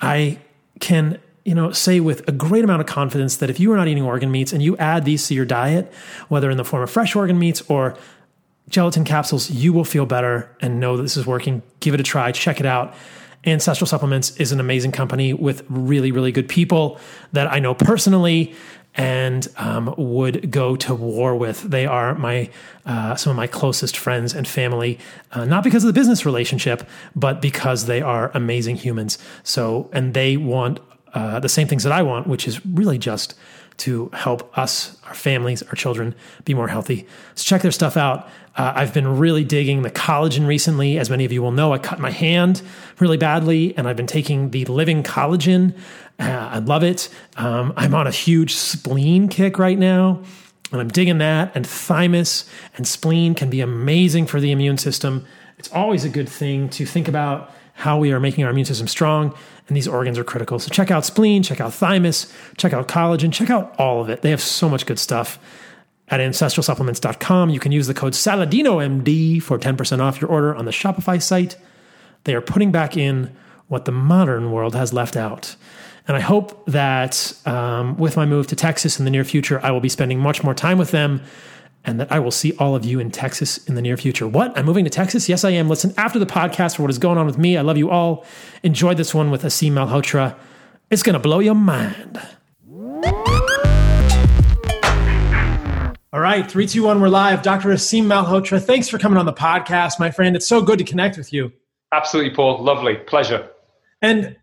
I 0.00 0.38
can 0.78 1.18
you 1.46 1.54
know, 1.54 1.70
say 1.70 2.00
with 2.00 2.28
a 2.28 2.32
great 2.32 2.64
amount 2.64 2.80
of 2.80 2.88
confidence 2.88 3.36
that 3.36 3.48
if 3.48 3.60
you 3.60 3.72
are 3.72 3.76
not 3.76 3.86
eating 3.86 4.02
organ 4.02 4.32
meats 4.32 4.52
and 4.52 4.60
you 4.60 4.76
add 4.78 5.04
these 5.04 5.28
to 5.28 5.34
your 5.34 5.44
diet, 5.44 5.92
whether 6.28 6.50
in 6.50 6.56
the 6.56 6.64
form 6.64 6.82
of 6.82 6.90
fresh 6.90 7.14
organ 7.14 7.38
meats 7.38 7.62
or 7.68 7.96
gelatin 8.68 9.04
capsules, 9.04 9.48
you 9.48 9.72
will 9.72 9.84
feel 9.84 10.06
better 10.06 10.50
and 10.60 10.80
know 10.80 10.96
that 10.96 11.04
this 11.04 11.16
is 11.16 11.24
working. 11.24 11.62
Give 11.78 11.94
it 11.94 12.00
a 12.00 12.02
try, 12.02 12.32
check 12.32 12.58
it 12.58 12.66
out. 12.66 12.94
Ancestral 13.44 13.86
Supplements 13.86 14.36
is 14.38 14.50
an 14.50 14.58
amazing 14.58 14.90
company 14.90 15.32
with 15.32 15.64
really, 15.68 16.10
really 16.10 16.32
good 16.32 16.48
people 16.48 16.98
that 17.30 17.46
I 17.50 17.60
know 17.60 17.74
personally 17.74 18.52
and 18.96 19.46
um, 19.56 19.94
would 19.96 20.50
go 20.50 20.74
to 20.74 20.96
war 20.96 21.36
with. 21.36 21.62
They 21.62 21.86
are 21.86 22.16
my 22.16 22.50
uh, 22.84 23.14
some 23.14 23.30
of 23.30 23.36
my 23.36 23.46
closest 23.46 23.96
friends 23.96 24.34
and 24.34 24.48
family, 24.48 24.98
uh, 25.30 25.44
not 25.44 25.62
because 25.62 25.84
of 25.84 25.88
the 25.88 25.92
business 25.92 26.26
relationship, 26.26 26.88
but 27.14 27.40
because 27.40 27.86
they 27.86 28.02
are 28.02 28.32
amazing 28.34 28.76
humans. 28.76 29.18
So, 29.44 29.90
and 29.92 30.12
they 30.12 30.36
want 30.36 30.80
uh, 31.16 31.40
the 31.40 31.48
same 31.48 31.66
things 31.66 31.82
that 31.82 31.92
I 31.92 32.02
want, 32.02 32.26
which 32.26 32.46
is 32.46 32.64
really 32.66 32.98
just 32.98 33.34
to 33.78 34.10
help 34.12 34.56
us, 34.56 34.98
our 35.06 35.14
families, 35.14 35.62
our 35.62 35.74
children 35.74 36.14
be 36.44 36.52
more 36.52 36.68
healthy. 36.68 37.06
So 37.34 37.44
check 37.44 37.62
their 37.62 37.72
stuff 37.72 37.96
out. 37.96 38.28
Uh, 38.54 38.72
I've 38.74 38.92
been 38.92 39.18
really 39.18 39.44
digging 39.44 39.82
the 39.82 39.90
collagen 39.90 40.46
recently. 40.46 40.98
As 40.98 41.08
many 41.08 41.24
of 41.24 41.32
you 41.32 41.42
will 41.42 41.52
know, 41.52 41.72
I 41.72 41.78
cut 41.78 41.98
my 41.98 42.10
hand 42.10 42.62
really 43.00 43.16
badly, 43.16 43.76
and 43.76 43.88
I've 43.88 43.96
been 43.96 44.06
taking 44.06 44.50
the 44.50 44.66
living 44.66 45.02
collagen. 45.02 45.74
Uh, 46.18 46.48
I 46.52 46.58
love 46.58 46.82
it. 46.82 47.08
Um, 47.36 47.72
I'm 47.76 47.94
on 47.94 48.06
a 48.06 48.10
huge 48.10 48.54
spleen 48.54 49.28
kick 49.28 49.58
right 49.58 49.78
now, 49.78 50.22
and 50.70 50.80
I'm 50.80 50.88
digging 50.88 51.18
that. 51.18 51.52
And 51.54 51.66
thymus 51.66 52.48
and 52.76 52.86
spleen 52.86 53.34
can 53.34 53.48
be 53.48 53.62
amazing 53.62 54.26
for 54.26 54.38
the 54.38 54.52
immune 54.52 54.78
system. 54.78 55.26
It's 55.58 55.72
always 55.72 56.04
a 56.04 56.10
good 56.10 56.28
thing 56.28 56.68
to 56.70 56.84
think 56.84 57.08
about 57.08 57.52
how 57.74 57.98
we 57.98 58.10
are 58.12 58.20
making 58.20 58.44
our 58.44 58.50
immune 58.50 58.64
system 58.64 58.88
strong, 58.88 59.34
and 59.68 59.76
these 59.76 59.88
organs 59.88 60.18
are 60.18 60.24
critical. 60.24 60.58
So 60.58 60.70
check 60.70 60.90
out 60.90 61.04
spleen, 61.04 61.42
check 61.42 61.60
out 61.60 61.74
thymus, 61.74 62.32
check 62.56 62.72
out 62.72 62.88
collagen, 62.88 63.32
check 63.32 63.50
out 63.50 63.74
all 63.78 64.00
of 64.00 64.08
it. 64.08 64.22
They 64.22 64.30
have 64.30 64.40
so 64.40 64.68
much 64.68 64.86
good 64.86 64.98
stuff 64.98 65.38
at 66.08 66.20
ancestralsupplements.com. 66.20 67.50
You 67.50 67.58
can 67.58 67.72
use 67.72 67.86
the 67.86 67.94
code 67.94 68.12
SALADINOMD 68.12 69.42
for 69.42 69.58
10% 69.58 70.00
off 70.00 70.20
your 70.20 70.30
order 70.30 70.54
on 70.54 70.64
the 70.64 70.70
Shopify 70.70 71.20
site. 71.20 71.56
They 72.24 72.34
are 72.34 72.40
putting 72.40 72.70
back 72.70 72.96
in 72.96 73.34
what 73.68 73.84
the 73.84 73.92
modern 73.92 74.52
world 74.52 74.74
has 74.74 74.92
left 74.92 75.16
out. 75.16 75.56
And 76.08 76.16
I 76.16 76.20
hope 76.20 76.64
that 76.66 77.36
um, 77.46 77.96
with 77.96 78.16
my 78.16 78.26
move 78.26 78.46
to 78.48 78.56
Texas 78.56 78.98
in 78.98 79.04
the 79.04 79.10
near 79.10 79.24
future, 79.24 79.60
I 79.64 79.72
will 79.72 79.80
be 79.80 79.88
spending 79.88 80.20
much 80.20 80.44
more 80.44 80.54
time 80.54 80.78
with 80.78 80.92
them 80.92 81.22
and 81.86 82.00
that 82.00 82.10
I 82.10 82.18
will 82.18 82.32
see 82.32 82.52
all 82.58 82.74
of 82.74 82.84
you 82.84 82.98
in 82.98 83.12
Texas 83.12 83.58
in 83.58 83.76
the 83.76 83.82
near 83.82 83.96
future. 83.96 84.26
What? 84.26 84.56
I'm 84.58 84.66
moving 84.66 84.84
to 84.84 84.90
Texas? 84.90 85.28
Yes, 85.28 85.44
I 85.44 85.50
am. 85.50 85.68
Listen 85.68 85.94
after 85.96 86.18
the 86.18 86.26
podcast 86.26 86.76
for 86.76 86.82
what 86.82 86.90
is 86.90 86.98
going 86.98 87.16
on 87.16 87.26
with 87.26 87.38
me. 87.38 87.56
I 87.56 87.62
love 87.62 87.78
you 87.78 87.90
all. 87.90 88.26
Enjoyed 88.64 88.96
this 88.96 89.14
one 89.14 89.30
with 89.30 89.44
Aseem 89.44 89.72
Malhotra. 89.72 90.36
It's 90.90 91.04
going 91.04 91.14
to 91.14 91.20
blow 91.20 91.38
your 91.38 91.54
mind. 91.54 92.20
All 96.12 96.20
right, 96.20 96.50
three, 96.50 96.66
two, 96.66 96.84
one, 96.84 97.00
we're 97.00 97.08
live. 97.08 97.42
Dr. 97.42 97.68
Aseem 97.68 98.04
Malhotra, 98.04 98.60
thanks 98.62 98.88
for 98.88 98.98
coming 98.98 99.18
on 99.18 99.26
the 99.26 99.32
podcast, 99.32 100.00
my 100.00 100.10
friend. 100.10 100.34
It's 100.34 100.48
so 100.48 100.62
good 100.62 100.78
to 100.78 100.84
connect 100.84 101.16
with 101.16 101.32
you. 101.32 101.52
Absolutely, 101.92 102.34
Paul. 102.34 102.62
Lovely. 102.62 102.96
Pleasure. 102.96 103.48
And 104.02 104.34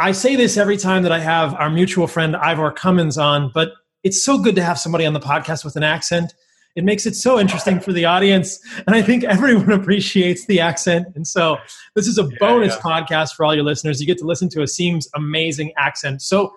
I 0.00 0.12
say 0.12 0.36
this 0.36 0.56
every 0.56 0.76
time 0.76 1.02
that 1.04 1.12
I 1.12 1.20
have 1.20 1.54
our 1.54 1.70
mutual 1.70 2.06
friend 2.06 2.34
Ivor 2.34 2.72
Cummins 2.72 3.18
on, 3.18 3.50
but 3.52 3.72
it's 4.02 4.24
so 4.24 4.38
good 4.38 4.56
to 4.56 4.64
have 4.64 4.78
somebody 4.78 5.06
on 5.06 5.12
the 5.12 5.20
podcast 5.20 5.64
with 5.64 5.76
an 5.76 5.82
accent. 5.82 6.32
It 6.78 6.84
makes 6.84 7.04
it 7.06 7.14
so 7.16 7.38
interesting 7.38 7.80
for 7.80 7.92
the 7.92 8.04
audience. 8.04 8.60
And 8.86 8.94
I 8.94 9.02
think 9.02 9.24
everyone 9.24 9.72
appreciates 9.80 10.46
the 10.46 10.60
accent. 10.60 11.08
And 11.14 11.26
so 11.26 11.58
this 11.94 12.06
is 12.06 12.18
a 12.18 12.22
yeah, 12.22 12.36
bonus 12.38 12.76
yeah. 12.76 12.80
podcast 12.80 13.34
for 13.34 13.44
all 13.44 13.54
your 13.54 13.64
listeners. 13.64 14.00
You 14.00 14.06
get 14.06 14.18
to 14.18 14.26
listen 14.26 14.48
to 14.50 14.62
Aseem's 14.62 15.08
amazing 15.14 15.72
accent. 15.76 16.22
So 16.22 16.54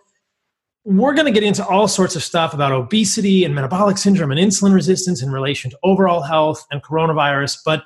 we're 0.84 1.14
going 1.14 1.26
to 1.26 1.32
get 1.32 1.44
into 1.44 1.66
all 1.66 1.88
sorts 1.88 2.16
of 2.16 2.24
stuff 2.24 2.54
about 2.54 2.72
obesity 2.72 3.44
and 3.44 3.54
metabolic 3.54 3.98
syndrome 3.98 4.32
and 4.32 4.40
insulin 4.40 4.74
resistance 4.74 5.22
in 5.22 5.32
relation 5.32 5.72
to 5.72 5.80
overall 5.84 6.22
health 6.22 6.66
and 6.72 6.82
coronavirus. 6.82 7.60
But 7.64 7.84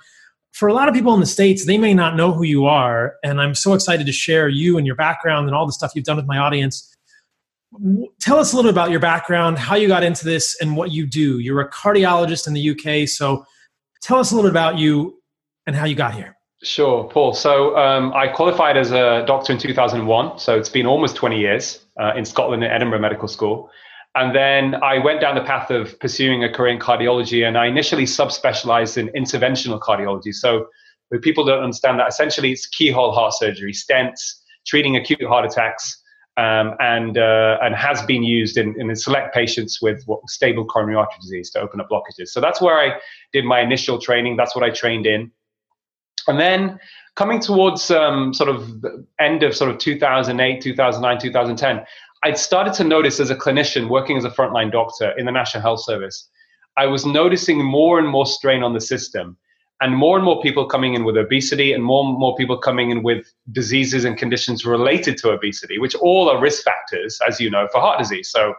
for 0.54 0.70
a 0.70 0.74
lot 0.74 0.88
of 0.88 0.96
people 0.96 1.14
in 1.14 1.20
the 1.20 1.26
States, 1.26 1.66
they 1.66 1.78
may 1.78 1.94
not 1.94 2.16
know 2.16 2.32
who 2.32 2.44
you 2.44 2.66
are. 2.66 3.16
And 3.24 3.42
I'm 3.42 3.56
so 3.56 3.74
excited 3.74 4.06
to 4.06 4.14
share 4.14 4.48
you 4.48 4.78
and 4.78 4.88
your 4.88 4.96
background 4.96 5.48
and 5.48 5.56
all 5.56 5.66
the 5.66 5.74
stuff 5.74 5.92
you've 5.94 6.06
done 6.06 6.16
with 6.16 6.28
my 6.28 6.38
audience. 6.38 6.95
Tell 8.20 8.40
us 8.40 8.54
a 8.54 8.56
little 8.56 8.70
bit 8.70 8.76
about 8.76 8.92
your 8.92 9.00
background, 9.00 9.58
how 9.58 9.76
you 9.76 9.88
got 9.88 10.04
into 10.04 10.26
this, 10.26 10.58
and 10.62 10.76
what 10.76 10.92
you 10.92 11.06
do. 11.06 11.40
You're 11.40 11.62
a 11.62 11.70
cardiologist 11.70 12.48
in 12.48 12.54
the 12.54 12.70
UK. 12.72 13.08
So 13.08 13.46
tell 14.02 14.18
us 14.18 14.32
a 14.32 14.36
little 14.36 14.50
bit 14.50 14.54
about 14.54 14.78
you 14.78 15.22
and 15.68 15.76
how 15.76 15.86
you 15.86 15.96
got 15.96 16.14
here. 16.14 16.36
Sure, 16.64 17.04
Paul. 17.04 17.34
So 17.34 17.78
um, 17.78 18.14
I 18.14 18.28
qualified 18.28 18.78
as 18.78 18.92
a 18.92 19.24
doctor 19.28 19.54
in 19.54 19.60
2001. 19.60 20.40
So 20.40 20.58
it's 20.58 20.70
been 20.70 20.86
almost 20.86 21.16
20 21.16 21.40
years 21.40 21.86
uh, 22.00 22.14
in 22.16 22.26
Scotland 22.26 22.64
at 22.64 22.72
Edinburgh 22.72 23.00
Medical 23.00 23.28
School. 23.28 23.70
And 24.16 24.34
then 24.34 24.76
I 24.82 24.98
went 24.98 25.20
down 25.20 25.36
the 25.36 25.44
path 25.44 25.70
of 25.70 26.00
pursuing 26.00 26.44
a 26.44 26.52
career 26.52 26.72
in 26.74 26.80
cardiology, 26.80 27.46
and 27.46 27.58
I 27.58 27.66
initially 27.66 28.06
subspecialized 28.06 28.98
in 28.98 29.10
interventional 29.10 29.80
cardiology. 29.80 30.34
So, 30.34 30.68
people 31.22 31.46
don't 31.46 31.62
understand 31.62 32.00
that, 32.00 32.08
essentially 32.08 32.52
it's 32.52 32.66
keyhole 32.66 33.12
heart 33.12 33.34
surgery, 33.34 33.74
stents, 33.74 34.40
treating 34.66 34.96
acute 34.96 35.24
heart 35.24 35.46
attacks, 35.46 36.02
um, 36.38 36.76
and 36.80 37.18
uh, 37.18 37.58
and 37.62 37.76
has 37.76 38.02
been 38.04 38.24
used 38.24 38.58
in, 38.58 38.80
in 38.80 38.94
select 38.96 39.34
patients 39.34 39.82
with 39.82 40.04
what, 40.06 40.20
stable 40.28 40.66
coronary 40.66 40.98
artery 40.98 41.20
disease 41.22 41.50
to 41.52 41.60
open 41.60 41.80
up 41.80 41.90
blockages. 41.90 42.30
So 42.30 42.42
that's 42.42 42.62
where 42.62 42.78
I 42.78 43.00
did 43.32 43.46
my 43.46 43.62
initial 43.62 44.00
training. 44.00 44.36
That's 44.36 44.56
what 44.56 44.64
I 44.64 44.70
trained 44.70 45.06
in, 45.06 45.32
and 46.28 46.40
then 46.40 46.80
coming 47.16 47.40
towards 47.40 47.90
um, 47.92 48.34
sort 48.34 48.50
of 48.50 48.82
the 48.82 49.06
end 49.20 49.44
of 49.44 49.56
sort 49.56 49.72
of 49.72 49.78
2008, 49.78 50.62
2009, 50.62 51.22
2010, 51.22 51.86
I'd 52.24 52.38
started 52.38 52.74
to 52.76 52.84
notice 52.84 53.20
as 53.20 53.30
a 53.30 53.36
clinician 53.36 53.90
working 53.90 54.18
as 54.18 54.26
a 54.26 54.30
frontline 54.30 54.72
doctor 54.72 55.14
in 55.18 55.26
the 55.26 55.32
National 55.32 55.62
Health 55.62 55.84
Service, 55.84 56.28
I 56.78 56.88
was 56.88 57.06
noticing 57.06 57.64
more 57.64 58.00
and 58.00 58.08
more 58.08 58.26
strain 58.26 58.64
on 58.64 58.74
the 58.74 58.82
system 58.82 59.38
and 59.82 59.96
more 59.96 60.16
and 60.16 60.24
more 60.24 60.42
people 60.42 60.66
coming 60.66 60.94
in 60.94 61.04
with 61.04 61.18
obesity 61.18 61.74
and 61.74 61.84
more 61.84 62.06
and 62.06 62.18
more 62.18 62.36
people 62.36 62.58
coming 62.58 62.92
in 62.92 63.04
with 63.04 63.34
diseases 63.52 64.06
and 64.06 64.18
conditions 64.18 64.66
related 64.66 65.18
to 65.18 65.32
obesity, 65.32 65.78
which 65.78 65.96
all 65.96 66.30
are 66.30 66.40
risk 66.40 66.64
factors, 66.64 67.20
as 67.28 67.40
you 67.40 67.50
know, 67.50 67.68
for 67.72 67.82
heart 67.82 68.00
disease. 68.00 68.30
So, 68.30 68.54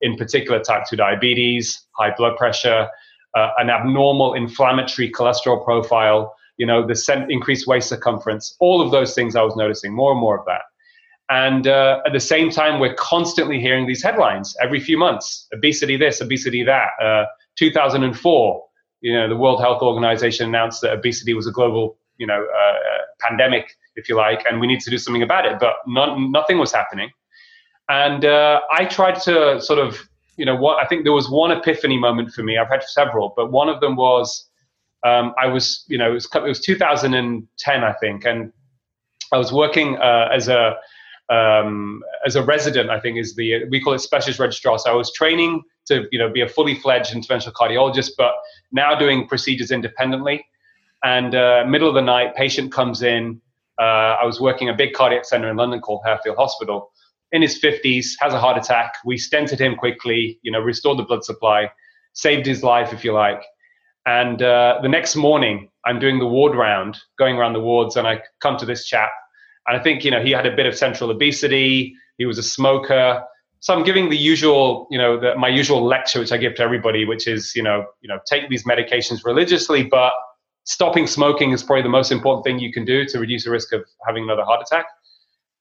in 0.00 0.16
particular, 0.16 0.60
type 0.60 0.84
2 0.88 0.96
diabetes, 0.96 1.84
high 1.92 2.12
blood 2.16 2.36
pressure, 2.36 2.88
uh, 3.36 3.50
an 3.58 3.70
abnormal 3.70 4.34
inflammatory 4.34 5.10
cholesterol 5.10 5.62
profile, 5.62 6.34
you 6.56 6.66
know, 6.66 6.86
the 6.86 7.26
increased 7.28 7.66
waist 7.66 7.88
circumference, 7.88 8.56
all 8.58 8.80
of 8.80 8.90
those 8.90 9.14
things 9.14 9.36
I 9.36 9.42
was 9.42 9.54
noticing, 9.56 9.92
more 9.92 10.12
and 10.12 10.20
more 10.20 10.38
of 10.38 10.44
that. 10.46 10.62
And 11.30 11.66
uh, 11.66 12.00
at 12.04 12.12
the 12.12 12.20
same 12.20 12.50
time, 12.50 12.80
we're 12.80 12.94
constantly 12.94 13.60
hearing 13.60 13.86
these 13.86 14.02
headlines 14.02 14.56
every 14.60 14.80
few 14.80 14.98
months 14.98 15.48
obesity 15.54 15.96
this, 15.96 16.20
obesity 16.20 16.62
that. 16.64 16.90
Uh, 17.00 17.24
2004, 17.56 18.64
you 19.02 19.12
know, 19.12 19.28
the 19.28 19.36
World 19.36 19.60
Health 19.60 19.82
Organization 19.82 20.48
announced 20.48 20.80
that 20.80 20.92
obesity 20.92 21.34
was 21.34 21.46
a 21.46 21.52
global, 21.52 21.98
you 22.16 22.26
know, 22.26 22.42
uh, 22.42 22.78
pandemic, 23.20 23.76
if 23.96 24.08
you 24.08 24.16
like, 24.16 24.44
and 24.48 24.60
we 24.60 24.66
need 24.66 24.80
to 24.80 24.90
do 24.90 24.96
something 24.96 25.22
about 25.22 25.44
it. 25.44 25.58
But 25.60 25.74
none, 25.86 26.32
nothing 26.32 26.58
was 26.58 26.72
happening. 26.72 27.10
And 27.88 28.24
uh, 28.24 28.60
I 28.70 28.86
tried 28.86 29.20
to 29.22 29.60
sort 29.60 29.78
of, 29.78 30.08
you 30.36 30.46
know, 30.46 30.56
what 30.56 30.82
I 30.82 30.86
think 30.86 31.04
there 31.04 31.12
was 31.12 31.28
one 31.28 31.50
epiphany 31.50 31.98
moment 31.98 32.32
for 32.32 32.42
me. 32.42 32.56
I've 32.56 32.70
had 32.70 32.82
several, 32.84 33.34
but 33.36 33.52
one 33.52 33.68
of 33.68 33.80
them 33.80 33.96
was 33.96 34.48
um, 35.04 35.34
I 35.40 35.48
was, 35.48 35.84
you 35.88 35.98
know, 35.98 36.10
it 36.10 36.14
was, 36.14 36.28
it 36.32 36.42
was 36.42 36.60
2010, 36.60 37.84
I 37.84 37.92
think, 37.94 38.24
and 38.24 38.52
I 39.32 39.36
was 39.36 39.52
working 39.52 39.96
uh, 39.96 40.28
as 40.32 40.48
a 40.48 40.76
um, 41.32 42.02
as 42.26 42.36
a 42.36 42.42
resident, 42.42 42.90
I 42.90 43.00
think 43.00 43.18
is 43.18 43.34
the 43.34 43.64
we 43.70 43.80
call 43.80 43.94
it 43.94 44.00
specialist 44.00 44.38
registrar. 44.38 44.78
So 44.78 44.90
I 44.90 44.94
was 44.94 45.12
training 45.12 45.62
to 45.86 46.06
you 46.12 46.18
know 46.18 46.30
be 46.30 46.42
a 46.42 46.48
fully 46.48 46.74
fledged 46.74 47.14
interventional 47.14 47.52
cardiologist, 47.52 48.10
but 48.18 48.32
now 48.70 48.94
doing 48.94 49.26
procedures 49.26 49.70
independently. 49.70 50.44
And 51.02 51.34
uh, 51.34 51.64
middle 51.66 51.88
of 51.88 51.94
the 51.94 52.02
night, 52.02 52.36
patient 52.36 52.70
comes 52.70 53.02
in. 53.02 53.40
Uh, 53.80 54.16
I 54.20 54.24
was 54.24 54.40
working 54.40 54.68
a 54.68 54.74
big 54.74 54.92
cardiac 54.92 55.24
center 55.24 55.50
in 55.50 55.56
London 55.56 55.80
called 55.80 56.02
Harefield 56.06 56.36
Hospital. 56.36 56.92
In 57.32 57.40
his 57.40 57.58
50s, 57.58 58.10
has 58.20 58.34
a 58.34 58.38
heart 58.38 58.58
attack. 58.58 58.96
We 59.04 59.16
stented 59.16 59.58
him 59.58 59.74
quickly, 59.74 60.38
you 60.42 60.52
know, 60.52 60.60
restored 60.60 60.98
the 60.98 61.02
blood 61.02 61.24
supply, 61.24 61.70
saved 62.12 62.44
his 62.44 62.62
life, 62.62 62.92
if 62.92 63.04
you 63.04 63.14
like. 63.14 63.42
And 64.04 64.42
uh, 64.42 64.80
the 64.82 64.88
next 64.88 65.16
morning, 65.16 65.70
I'm 65.86 65.98
doing 65.98 66.18
the 66.18 66.26
ward 66.26 66.54
round, 66.54 66.98
going 67.18 67.36
around 67.36 67.54
the 67.54 67.60
wards, 67.60 67.96
and 67.96 68.06
I 68.06 68.20
come 68.40 68.58
to 68.58 68.66
this 68.66 68.86
chap. 68.86 69.10
And 69.66 69.78
I 69.78 69.82
think, 69.82 70.04
you 70.04 70.10
know, 70.10 70.22
he 70.22 70.30
had 70.30 70.46
a 70.46 70.54
bit 70.54 70.66
of 70.66 70.76
central 70.76 71.10
obesity. 71.10 71.94
He 72.18 72.26
was 72.26 72.38
a 72.38 72.42
smoker. 72.42 73.22
So 73.60 73.72
I'm 73.72 73.84
giving 73.84 74.10
the 74.10 74.16
usual, 74.16 74.88
you 74.90 74.98
know, 74.98 75.20
the, 75.20 75.36
my 75.36 75.48
usual 75.48 75.84
lecture, 75.84 76.18
which 76.18 76.32
I 76.32 76.36
give 76.36 76.56
to 76.56 76.62
everybody, 76.62 77.04
which 77.04 77.28
is, 77.28 77.54
you 77.54 77.62
know, 77.62 77.86
you 78.00 78.08
know, 78.08 78.18
take 78.26 78.48
these 78.48 78.64
medications 78.64 79.24
religiously, 79.24 79.84
but 79.84 80.12
stopping 80.64 81.06
smoking 81.06 81.52
is 81.52 81.62
probably 81.62 81.82
the 81.82 81.88
most 81.88 82.10
important 82.10 82.44
thing 82.44 82.58
you 82.58 82.72
can 82.72 82.84
do 82.84 83.04
to 83.06 83.18
reduce 83.20 83.44
the 83.44 83.50
risk 83.50 83.72
of 83.72 83.84
having 84.06 84.24
another 84.24 84.44
heart 84.44 84.60
attack. 84.62 84.86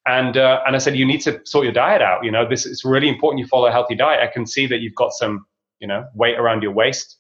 And 0.07 0.35
uh, 0.35 0.61
and 0.65 0.75
I 0.75 0.79
said, 0.79 0.95
you 0.95 1.05
need 1.05 1.21
to 1.21 1.41
sort 1.45 1.63
your 1.63 1.73
diet 1.73 2.01
out. 2.01 2.25
You 2.25 2.31
know, 2.31 2.47
this 2.47 2.65
is 2.65 2.83
really 2.83 3.07
important. 3.07 3.39
You 3.39 3.45
follow 3.45 3.67
a 3.67 3.71
healthy 3.71 3.93
diet. 3.93 4.19
I 4.27 4.33
can 4.33 4.47
see 4.47 4.65
that 4.65 4.79
you've 4.81 4.95
got 4.95 5.11
some, 5.11 5.45
you 5.79 5.87
know, 5.87 6.07
weight 6.15 6.39
around 6.39 6.63
your 6.63 6.71
waist. 6.71 7.17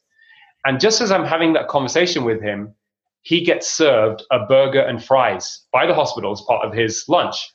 And 0.65 0.79
just 0.79 0.99
as 0.99 1.11
I'm 1.11 1.25
having 1.25 1.53
that 1.53 1.67
conversation 1.67 2.23
with 2.23 2.41
him, 2.41 2.73
he 3.21 3.41
gets 3.41 3.67
served 3.67 4.23
a 4.31 4.45
burger 4.45 4.81
and 4.81 5.03
fries 5.03 5.61
by 5.71 5.85
the 5.85 5.93
hospital 5.93 6.31
as 6.31 6.41
part 6.41 6.65
of 6.65 6.73
his 6.73 7.05
lunch. 7.07 7.53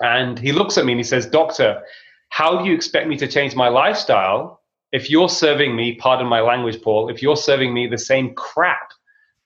And 0.00 0.38
he 0.38 0.52
looks 0.52 0.78
at 0.78 0.84
me 0.84 0.92
and 0.92 0.98
he 0.98 1.04
says, 1.04 1.26
Doctor, 1.26 1.82
how 2.30 2.58
do 2.58 2.68
you 2.68 2.74
expect 2.74 3.08
me 3.08 3.16
to 3.18 3.28
change 3.28 3.54
my 3.54 3.68
lifestyle 3.68 4.60
if 4.90 5.10
you're 5.10 5.28
serving 5.28 5.76
me, 5.76 5.94
pardon 5.94 6.26
my 6.26 6.40
language, 6.40 6.82
Paul, 6.82 7.08
if 7.08 7.22
you're 7.22 7.36
serving 7.36 7.72
me 7.72 7.86
the 7.86 7.98
same 7.98 8.34
crap 8.34 8.92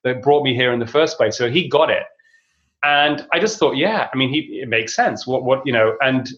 that 0.04 0.22
brought 0.22 0.42
me 0.44 0.54
here 0.54 0.72
in 0.72 0.78
the 0.78 0.86
first 0.86 1.16
place? 1.16 1.36
So 1.36 1.50
he 1.50 1.68
got 1.68 1.90
it. 1.90 2.04
And 2.84 3.26
I 3.32 3.40
just 3.40 3.58
thought, 3.58 3.76
yeah, 3.76 4.08
I 4.12 4.16
mean, 4.16 4.28
he, 4.28 4.60
it 4.62 4.68
makes 4.68 4.94
sense. 4.94 5.26
What, 5.26 5.44
what, 5.44 5.66
you 5.66 5.72
know, 5.72 5.96
and 6.00 6.28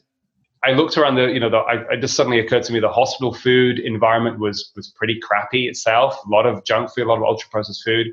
I 0.64 0.72
looked 0.72 0.96
around 0.96 1.16
the, 1.16 1.26
you 1.26 1.38
know, 1.38 1.50
the, 1.50 1.58
I, 1.58 1.92
it 1.92 2.00
just 2.00 2.16
suddenly 2.16 2.40
occurred 2.40 2.62
to 2.64 2.72
me 2.72 2.80
the 2.80 2.88
hospital 2.88 3.32
food 3.32 3.78
environment 3.78 4.38
was 4.38 4.72
was 4.74 4.88
pretty 4.88 5.20
crappy 5.20 5.68
itself. 5.68 6.18
A 6.26 6.28
lot 6.28 6.46
of 6.46 6.64
junk 6.64 6.90
food, 6.92 7.04
a 7.04 7.08
lot 7.08 7.18
of 7.18 7.24
ultra 7.24 7.48
processed 7.50 7.84
food. 7.84 8.08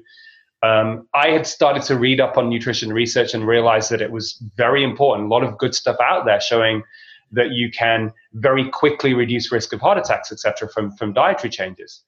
Um, 0.66 1.08
I 1.14 1.30
had 1.30 1.46
started 1.46 1.84
to 1.84 1.98
read 1.98 2.20
up 2.20 2.38
on 2.38 2.50
nutrition 2.50 2.92
research 2.92 3.34
and 3.34 3.46
realized 3.46 3.92
that 3.92 4.02
it 4.02 4.12
was 4.12 4.42
very 4.56 4.84
important. 4.84 5.28
A 5.28 5.30
lot 5.30 5.44
of 5.44 5.58
good 5.58 5.76
stuff 5.76 5.98
out 6.02 6.26
there 6.26 6.42
showing 6.42 6.84
that 7.32 7.52
you 7.52 7.70
can 7.72 8.12
very 8.34 8.70
quickly 8.70 9.14
reduce 9.14 9.52
risk 9.52 9.74
of 9.74 9.82
heart 9.82 9.98
attacks, 9.98 10.32
etc., 10.32 10.70
from 10.70 10.92
from 10.92 11.14
dietary 11.14 11.50
changes. 11.50 12.04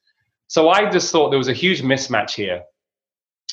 So 0.47 0.69
I 0.69 0.89
just 0.89 1.11
thought 1.11 1.29
there 1.29 1.37
was 1.37 1.49
a 1.49 1.53
huge 1.53 1.81
mismatch 1.81 2.31
here. 2.31 2.63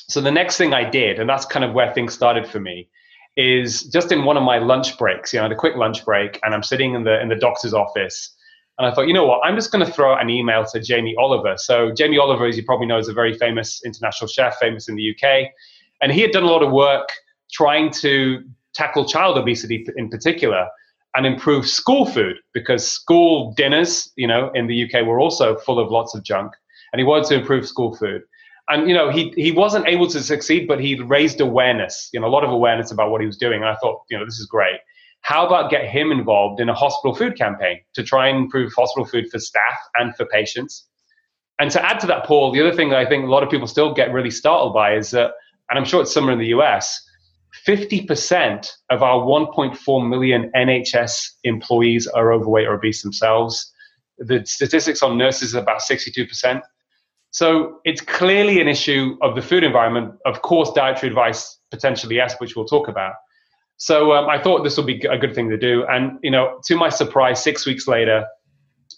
So 0.07 0.21
the 0.21 0.31
next 0.31 0.57
thing 0.57 0.73
I 0.73 0.89
did, 0.89 1.19
and 1.19 1.29
that's 1.29 1.45
kind 1.45 1.65
of 1.65 1.73
where 1.73 1.93
things 1.93 2.13
started 2.13 2.47
for 2.47 2.59
me, 2.59 2.89
is 3.35 3.83
just 3.83 4.11
in 4.11 4.23
one 4.23 4.37
of 4.37 4.43
my 4.43 4.59
lunch 4.59 4.97
breaks, 4.97 5.33
you 5.33 5.39
know, 5.41 5.49
the 5.49 5.55
quick 5.55 5.75
lunch 5.75 6.05
break, 6.05 6.39
and 6.43 6.53
I'm 6.53 6.63
sitting 6.63 6.93
in 6.95 7.03
the 7.03 7.19
in 7.21 7.29
the 7.29 7.35
doctor's 7.35 7.73
office, 7.73 8.34
and 8.77 8.87
I 8.87 8.93
thought, 8.93 9.07
you 9.07 9.13
know 9.13 9.25
what, 9.25 9.41
I'm 9.43 9.55
just 9.55 9.71
going 9.71 9.85
to 9.85 9.91
throw 9.91 10.15
an 10.15 10.29
email 10.29 10.65
to 10.65 10.79
Jamie 10.79 11.15
Oliver. 11.17 11.55
So 11.57 11.91
Jamie 11.93 12.17
Oliver, 12.17 12.45
as 12.45 12.57
you 12.57 12.63
probably 12.63 12.87
know, 12.87 12.97
is 12.97 13.07
a 13.07 13.13
very 13.13 13.37
famous 13.37 13.81
international 13.85 14.27
chef, 14.27 14.57
famous 14.57 14.89
in 14.89 14.95
the 14.95 15.11
UK, 15.11 15.49
and 16.01 16.11
he 16.11 16.21
had 16.21 16.31
done 16.31 16.43
a 16.43 16.47
lot 16.47 16.61
of 16.61 16.71
work 16.71 17.09
trying 17.51 17.89
to 17.91 18.43
tackle 18.73 19.05
child 19.05 19.37
obesity 19.37 19.85
in 19.95 20.09
particular 20.09 20.67
and 21.15 21.25
improve 21.25 21.65
school 21.67 22.05
food 22.05 22.35
because 22.53 22.85
school 22.89 23.53
dinners, 23.53 24.11
you 24.17 24.27
know, 24.27 24.51
in 24.53 24.67
the 24.67 24.83
UK 24.83 25.05
were 25.05 25.19
also 25.19 25.55
full 25.57 25.79
of 25.79 25.89
lots 25.89 26.13
of 26.13 26.23
junk. 26.23 26.51
And 26.91 26.99
he 26.99 27.05
wanted 27.05 27.27
to 27.27 27.35
improve 27.35 27.65
school 27.65 27.95
food. 27.95 28.21
And, 28.67 28.89
you 28.89 28.95
know, 28.95 29.09
he, 29.09 29.33
he 29.37 29.51
wasn't 29.51 29.87
able 29.87 30.07
to 30.09 30.21
succeed, 30.21 30.67
but 30.67 30.81
he 30.81 30.99
raised 30.99 31.39
awareness, 31.39 32.09
you 32.11 32.19
know, 32.19 32.27
a 32.27 32.29
lot 32.29 32.43
of 32.43 32.49
awareness 32.49 32.91
about 32.91 33.11
what 33.11 33.21
he 33.21 33.27
was 33.27 33.37
doing. 33.37 33.61
And 33.61 33.69
I 33.69 33.75
thought, 33.75 34.01
you 34.09 34.17
know, 34.17 34.25
this 34.25 34.39
is 34.39 34.45
great. 34.45 34.79
How 35.25 35.43
about 35.43 35.71
get 35.71 35.87
him 35.87 36.11
involved 36.11 36.59
in 36.59 36.69
a 36.69 36.73
hospital 36.75 37.15
food 37.15 37.35
campaign 37.35 37.79
to 37.95 38.03
try 38.03 38.27
and 38.27 38.37
improve 38.37 38.71
hospital 38.75 39.07
food 39.07 39.25
for 39.31 39.39
staff 39.39 39.75
and 39.95 40.15
for 40.15 40.23
patients? 40.27 40.85
And 41.57 41.71
to 41.71 41.83
add 41.83 41.99
to 42.01 42.07
that, 42.07 42.25
Paul, 42.25 42.51
the 42.51 42.61
other 42.61 42.71
thing 42.71 42.89
that 42.89 42.99
I 42.99 43.07
think 43.07 43.25
a 43.25 43.31
lot 43.31 43.41
of 43.41 43.49
people 43.49 43.65
still 43.65 43.91
get 43.91 44.13
really 44.13 44.29
startled 44.29 44.75
by 44.75 44.95
is 44.95 45.09
that, 45.11 45.31
and 45.67 45.79
I'm 45.79 45.85
sure 45.85 46.03
it's 46.03 46.13
somewhere 46.13 46.33
in 46.33 46.37
the 46.37 46.53
US, 46.57 47.03
50% 47.65 48.69
of 48.91 49.01
our 49.01 49.19
1.4 49.25 50.07
million 50.07 50.51
NHS 50.55 51.31
employees 51.43 52.05
are 52.05 52.31
overweight 52.31 52.67
or 52.67 52.75
obese 52.75 53.01
themselves. 53.01 53.73
The 54.19 54.45
statistics 54.45 55.01
on 55.01 55.17
nurses 55.17 55.49
is 55.49 55.55
about 55.55 55.81
62%. 55.81 56.61
So 57.31 57.79
it's 57.83 57.99
clearly 57.99 58.61
an 58.61 58.67
issue 58.67 59.17
of 59.23 59.33
the 59.33 59.41
food 59.41 59.63
environment. 59.63 60.13
Of 60.27 60.43
course, 60.43 60.71
dietary 60.73 61.09
advice 61.09 61.57
potentially 61.71 62.17
yes, 62.17 62.35
which 62.37 62.55
we'll 62.55 62.65
talk 62.65 62.89
about. 62.89 63.15
So 63.77 64.13
um, 64.13 64.29
I 64.29 64.41
thought 64.41 64.63
this 64.63 64.77
would 64.77 64.85
be 64.85 65.01
a 65.09 65.17
good 65.17 65.35
thing 65.35 65.49
to 65.49 65.57
do. 65.57 65.85
And 65.87 66.17
you 66.23 66.31
know, 66.31 66.59
to 66.65 66.75
my 66.75 66.89
surprise, 66.89 67.43
six 67.43 67.65
weeks 67.65 67.87
later, 67.87 68.25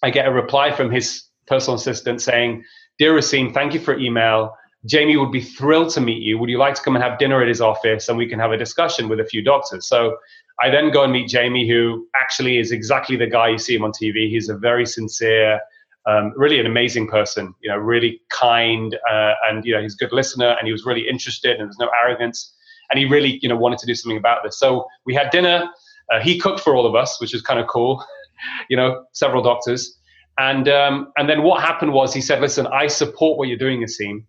I 0.04 0.10
get 0.10 0.28
a 0.28 0.32
reply 0.32 0.72
from 0.72 0.92
his 0.92 1.24
personal 1.48 1.76
assistant 1.76 2.22
saying, 2.22 2.64
"Dear 3.00 3.16
Aseem, 3.16 3.54
thank 3.54 3.74
you 3.74 3.80
for 3.80 3.98
email. 3.98 4.54
Jamie 4.86 5.18
would 5.18 5.32
be 5.32 5.42
thrilled 5.42 5.92
to 5.94 6.02
meet 6.02 6.22
you. 6.22 6.38
Would 6.38 6.50
you 6.50 6.58
like 6.58 6.76
to 6.76 6.82
come 6.82 6.96
and 6.96 7.04
have 7.04 7.18
dinner 7.18 7.42
at 7.42 7.48
his 7.48 7.62
office 7.62 8.08
and 8.08 8.18
we 8.18 8.28
can 8.28 8.40
have 8.40 8.52
a 8.52 8.58
discussion 8.58 9.10
with 9.10 9.20
a 9.20 9.26
few 9.26 9.44
doctors? 9.44 9.88
So 9.88 10.18
I 10.62 10.70
then 10.70 10.92
go 10.92 11.04
and 11.04 11.14
meet 11.14 11.28
Jamie, 11.28 11.70
who 11.70 12.08
actually 12.16 12.58
is 12.58 12.72
exactly 12.72 13.16
the 13.16 13.28
guy 13.28 13.50
you 13.50 13.58
see 13.58 13.76
him 13.76 13.84
on 13.84 13.92
TV. 13.92 14.30
He's 14.30 14.50
a 14.50 14.58
very 14.58 14.86
sincere, 14.86 15.60
um, 16.08 16.34
really 16.36 16.60
an 16.60 16.66
amazing 16.66 17.08
person, 17.08 17.54
you 17.62 17.70
know, 17.70 17.78
really 17.78 18.22
kind, 18.30 18.98
uh, 19.10 19.34
and 19.50 19.64
you 19.66 19.76
know, 19.76 19.82
he's 19.82 19.94
a 19.94 19.98
good 19.98 20.14
listener, 20.14 20.56
and 20.58 20.66
he 20.66 20.72
was 20.72 20.86
really 20.86 21.08
interested, 21.08 21.60
and 21.60 21.68
there's 21.68 21.78
no 21.80 21.90
arrogance, 22.04 22.56
and 22.90 23.00
he 23.00 23.06
really, 23.06 23.40
you 23.42 23.50
know, 23.50 23.56
wanted 23.56 23.80
to 23.80 23.86
do 23.86 23.96
something 23.96 24.18
about 24.18 24.44
this. 24.44 24.60
So 24.60 24.88
we 25.06 25.14
had 25.14 25.30
dinner. 25.30 25.70
Uh, 26.12 26.20
he 26.20 26.40
cooked 26.40 26.62
for 26.62 26.76
all 26.76 26.86
of 26.86 26.96
us, 26.96 27.20
which 27.20 27.34
was 27.34 27.42
kind 27.42 27.60
of 27.60 27.68
cool. 27.68 28.04
you 28.70 28.78
know, 28.78 29.06
several 29.14 29.42
doctors, 29.42 29.98
and 30.38 30.68
um, 30.70 31.12
and 31.18 31.30
then 31.30 31.44
what 31.44 31.62
happened 31.62 31.94
was 31.94 32.14
he 32.14 32.22
said, 32.22 32.40
"Listen, 32.42 32.68
I 32.68 32.88
support 32.88 33.38
what 33.38 33.48
you're 33.48 33.58
doing, 33.58 33.84
Aseem." 33.84 34.24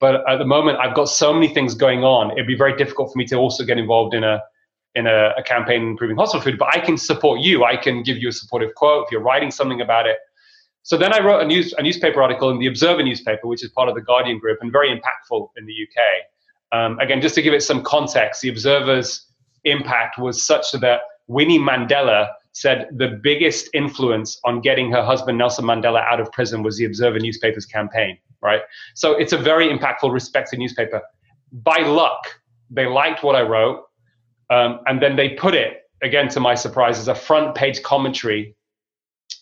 But 0.00 0.28
at 0.28 0.38
the 0.38 0.44
moment, 0.44 0.78
I've 0.80 0.94
got 0.94 1.08
so 1.08 1.32
many 1.32 1.48
things 1.48 1.74
going 1.74 2.04
on. 2.04 2.32
It'd 2.32 2.46
be 2.46 2.56
very 2.56 2.76
difficult 2.76 3.12
for 3.12 3.16
me 3.16 3.24
to 3.26 3.36
also 3.36 3.64
get 3.64 3.78
involved 3.78 4.14
in 4.14 4.24
a 4.24 4.42
in 4.94 5.06
a, 5.06 5.30
a 5.36 5.42
campaign 5.42 5.82
improving 5.82 6.16
hospital 6.16 6.42
food. 6.42 6.58
But 6.58 6.68
I 6.74 6.80
can 6.80 6.96
support 6.96 7.40
you. 7.40 7.64
I 7.64 7.76
can 7.76 8.02
give 8.02 8.18
you 8.18 8.28
a 8.28 8.32
supportive 8.32 8.74
quote 8.74 9.06
if 9.06 9.12
you're 9.12 9.22
writing 9.22 9.50
something 9.50 9.80
about 9.80 10.06
it. 10.06 10.18
So 10.82 10.98
then 10.98 11.12
I 11.12 11.24
wrote 11.24 11.40
a 11.40 11.46
news 11.46 11.72
a 11.78 11.82
newspaper 11.82 12.22
article 12.22 12.50
in 12.50 12.58
the 12.58 12.66
Observer 12.66 13.02
newspaper, 13.02 13.46
which 13.46 13.64
is 13.64 13.70
part 13.70 13.88
of 13.88 13.94
the 13.94 14.02
Guardian 14.02 14.38
Group 14.38 14.58
and 14.60 14.70
very 14.70 14.90
impactful 14.90 15.48
in 15.56 15.66
the 15.66 15.72
UK. 15.72 16.02
Um, 16.72 16.98
again, 16.98 17.20
just 17.20 17.34
to 17.36 17.42
give 17.42 17.54
it 17.54 17.62
some 17.62 17.82
context, 17.82 18.42
the 18.42 18.48
Observer's 18.48 19.26
impact 19.64 20.18
was 20.18 20.42
such 20.44 20.72
that 20.72 21.00
Winnie 21.28 21.58
Mandela 21.58 22.28
said 22.52 22.88
the 22.96 23.08
biggest 23.08 23.68
influence 23.74 24.40
on 24.44 24.60
getting 24.60 24.90
her 24.90 25.04
husband 25.04 25.38
Nelson 25.38 25.64
Mandela 25.64 26.04
out 26.04 26.20
of 26.20 26.30
prison 26.32 26.62
was 26.62 26.76
the 26.76 26.84
Observer 26.84 27.18
newspaper's 27.18 27.66
campaign 27.66 28.18
right? 28.44 28.60
So 28.94 29.12
it's 29.16 29.32
a 29.32 29.38
very 29.38 29.68
impactful, 29.68 30.12
respected 30.12 30.60
newspaper. 30.60 31.02
By 31.50 31.78
luck, 31.78 32.38
they 32.70 32.86
liked 32.86 33.24
what 33.24 33.34
I 33.34 33.42
wrote, 33.42 33.86
um, 34.50 34.80
and 34.86 35.02
then 35.02 35.16
they 35.16 35.30
put 35.30 35.54
it 35.54 35.88
again 36.02 36.28
to 36.28 36.40
my 36.40 36.54
surprise 36.54 36.98
as 36.98 37.08
a 37.08 37.14
front 37.14 37.56
page 37.56 37.82
commentary. 37.82 38.54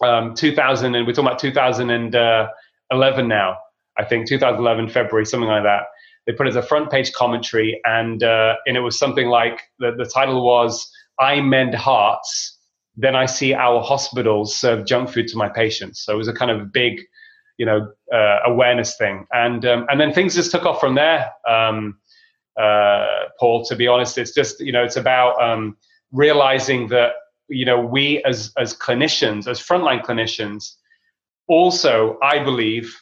Um, 0.01 0.35
2000 0.35 0.95
and 0.95 1.07
we're 1.07 1.13
talking 1.13 1.27
about 1.27 1.39
2011 1.39 3.29
now. 3.29 3.57
I 3.99 4.05
think 4.05 4.27
2011 4.27 4.89
February, 4.89 5.27
something 5.27 5.49
like 5.49 5.65
that. 5.65 5.83
They 6.27 6.33
put 6.33 6.47
it 6.47 6.51
as 6.51 6.57
a 6.57 6.63
front 6.63 6.91
page 6.91 7.13
commentary, 7.13 7.81
and 7.85 8.23
uh, 8.23 8.57
and 8.67 8.77
it 8.77 8.81
was 8.81 8.99
something 8.99 9.27
like 9.29 9.61
the, 9.79 9.93
the 9.93 10.05
title 10.05 10.45
was 10.45 10.91
"I 11.19 11.41
Mend 11.41 11.75
Hearts." 11.75 12.59
Then 12.97 13.17
I 13.17 13.27
see 13.27 13.55
our 13.55 13.81
hospitals 13.81 14.55
serve 14.55 14.85
junk 14.87 15.09
food 15.09 15.27
to 15.29 15.37
my 15.37 15.49
patients. 15.49 16.05
So 16.05 16.13
it 16.13 16.17
was 16.17 16.29
a 16.29 16.33
kind 16.33 16.51
of 16.51 16.73
big 16.73 17.01
you 17.59 17.67
know 17.67 17.93
uh, 18.13 18.39
awareness 18.47 18.97
thing, 18.97 19.27
and 19.33 19.65
um, 19.67 19.87
and 19.89 20.01
then 20.01 20.13
things 20.13 20.35
just 20.35 20.51
took 20.51 20.65
off 20.65 20.81
from 20.81 20.95
there. 20.95 21.31
Um, 21.49 21.99
uh, 22.61 23.07
Paul, 23.41 23.65
to 23.65 23.77
be 23.77 23.89
honest, 23.89 24.19
it's 24.19 24.33
just 24.33 24.61
you 24.61 24.73
know 24.73 24.85
it's 24.85 24.97
about 24.97 25.43
um, 25.43 25.77
realizing 26.13 26.89
that 26.89 27.15
you 27.49 27.65
know 27.65 27.81
we 27.81 28.23
as 28.25 28.53
as 28.57 28.77
clinicians, 28.77 29.49
as 29.49 29.61
frontline 29.61 30.05
clinicians, 30.05 30.77
also 31.49 32.19
I 32.23 32.43
believe 32.43 32.97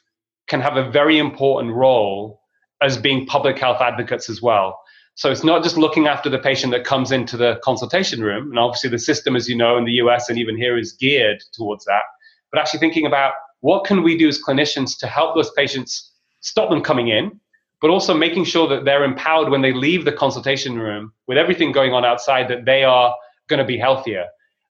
can 0.48 0.60
have 0.60 0.76
a 0.76 0.90
very 0.90 1.18
important 1.18 1.74
role 1.74 2.39
as 2.82 2.96
being 2.96 3.26
public 3.26 3.58
health 3.58 3.80
advocates 3.80 4.28
as 4.30 4.40
well. 4.40 4.80
So 5.14 5.30
it's 5.30 5.44
not 5.44 5.62
just 5.62 5.76
looking 5.76 6.06
after 6.06 6.30
the 6.30 6.38
patient 6.38 6.72
that 6.72 6.84
comes 6.84 7.12
into 7.12 7.36
the 7.36 7.60
consultation 7.62 8.22
room, 8.22 8.50
and 8.50 8.58
obviously 8.58 8.90
the 8.90 8.98
system, 8.98 9.36
as 9.36 9.48
you 9.48 9.56
know, 9.56 9.76
in 9.76 9.84
the 9.84 9.92
US 9.92 10.28
and 10.28 10.38
even 10.38 10.56
here 10.56 10.78
is 10.78 10.92
geared 10.92 11.42
towards 11.52 11.84
that, 11.84 12.02
but 12.50 12.60
actually 12.60 12.80
thinking 12.80 13.06
about 13.06 13.34
what 13.60 13.84
can 13.84 14.02
we 14.02 14.16
do 14.16 14.28
as 14.28 14.42
clinicians 14.42 14.98
to 14.98 15.06
help 15.06 15.34
those 15.34 15.50
patients 15.50 16.12
stop 16.40 16.70
them 16.70 16.80
coming 16.80 17.08
in, 17.08 17.38
but 17.80 17.90
also 17.90 18.14
making 18.14 18.44
sure 18.44 18.66
that 18.68 18.84
they're 18.84 19.04
empowered 19.04 19.50
when 19.50 19.62
they 19.62 19.72
leave 19.72 20.04
the 20.04 20.12
consultation 20.12 20.78
room 20.78 21.12
with 21.26 21.38
everything 21.38 21.72
going 21.72 21.92
on 21.92 22.04
outside 22.04 22.48
that 22.48 22.64
they 22.64 22.84
are 22.84 23.14
going 23.48 23.58
to 23.58 23.64
be 23.64 23.76
healthier. 23.76 24.26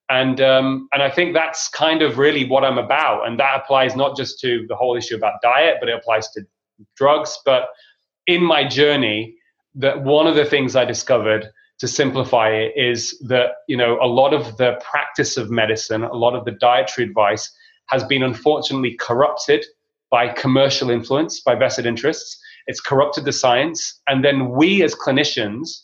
And 0.08 0.40
um, 0.40 0.88
and 0.92 1.04
I 1.04 1.10
think 1.10 1.34
that's 1.34 1.68
kind 1.68 2.02
of 2.02 2.18
really 2.18 2.44
what 2.48 2.64
I'm 2.64 2.78
about, 2.78 3.28
and 3.28 3.38
that 3.38 3.60
applies 3.60 3.94
not 3.94 4.16
just 4.16 4.40
to 4.40 4.66
the 4.68 4.74
whole 4.74 4.96
issue 4.96 5.14
about 5.14 5.34
diet, 5.40 5.76
but 5.78 5.88
it 5.88 5.94
applies 5.94 6.28
to 6.32 6.42
drugs. 6.96 7.38
But 7.44 7.68
in 8.34 8.42
my 8.42 8.66
journey, 8.66 9.34
that 9.74 10.02
one 10.02 10.26
of 10.26 10.34
the 10.34 10.44
things 10.44 10.76
I 10.76 10.84
discovered 10.84 11.48
to 11.78 11.88
simplify 11.88 12.50
it 12.50 12.72
is 12.76 13.18
that 13.28 13.52
you 13.68 13.76
know 13.76 13.98
a 14.00 14.06
lot 14.06 14.34
of 14.34 14.56
the 14.56 14.80
practice 14.90 15.36
of 15.36 15.50
medicine, 15.50 16.02
a 16.04 16.14
lot 16.14 16.34
of 16.34 16.44
the 16.44 16.52
dietary 16.52 17.06
advice 17.06 17.50
has 17.86 18.04
been 18.04 18.22
unfortunately 18.22 18.96
corrupted 19.00 19.64
by 20.10 20.28
commercial 20.28 20.90
influence, 20.90 21.40
by 21.40 21.54
vested 21.54 21.86
interests. 21.86 22.40
It's 22.66 22.80
corrupted 22.80 23.24
the 23.24 23.32
science. 23.32 24.00
And 24.08 24.24
then 24.24 24.50
we 24.50 24.82
as 24.82 24.94
clinicians 24.94 25.82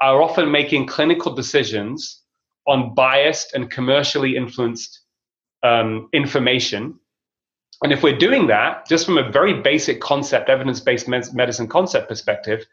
are 0.00 0.22
often 0.22 0.50
making 0.50 0.86
clinical 0.86 1.34
decisions 1.34 2.22
on 2.66 2.94
biased 2.94 3.54
and 3.54 3.70
commercially 3.70 4.36
influenced 4.36 5.00
um, 5.62 6.08
information. 6.12 6.98
And 7.84 7.92
if 7.92 8.02
we're 8.02 8.16
doing 8.16 8.46
that, 8.46 8.88
just 8.88 9.04
from 9.04 9.18
a 9.18 9.30
very 9.30 9.60
basic 9.60 10.00
concept, 10.00 10.48
evidence 10.48 10.80
based 10.80 11.06
medicine 11.06 11.68
concept 11.68 12.08
perspective, 12.08 12.64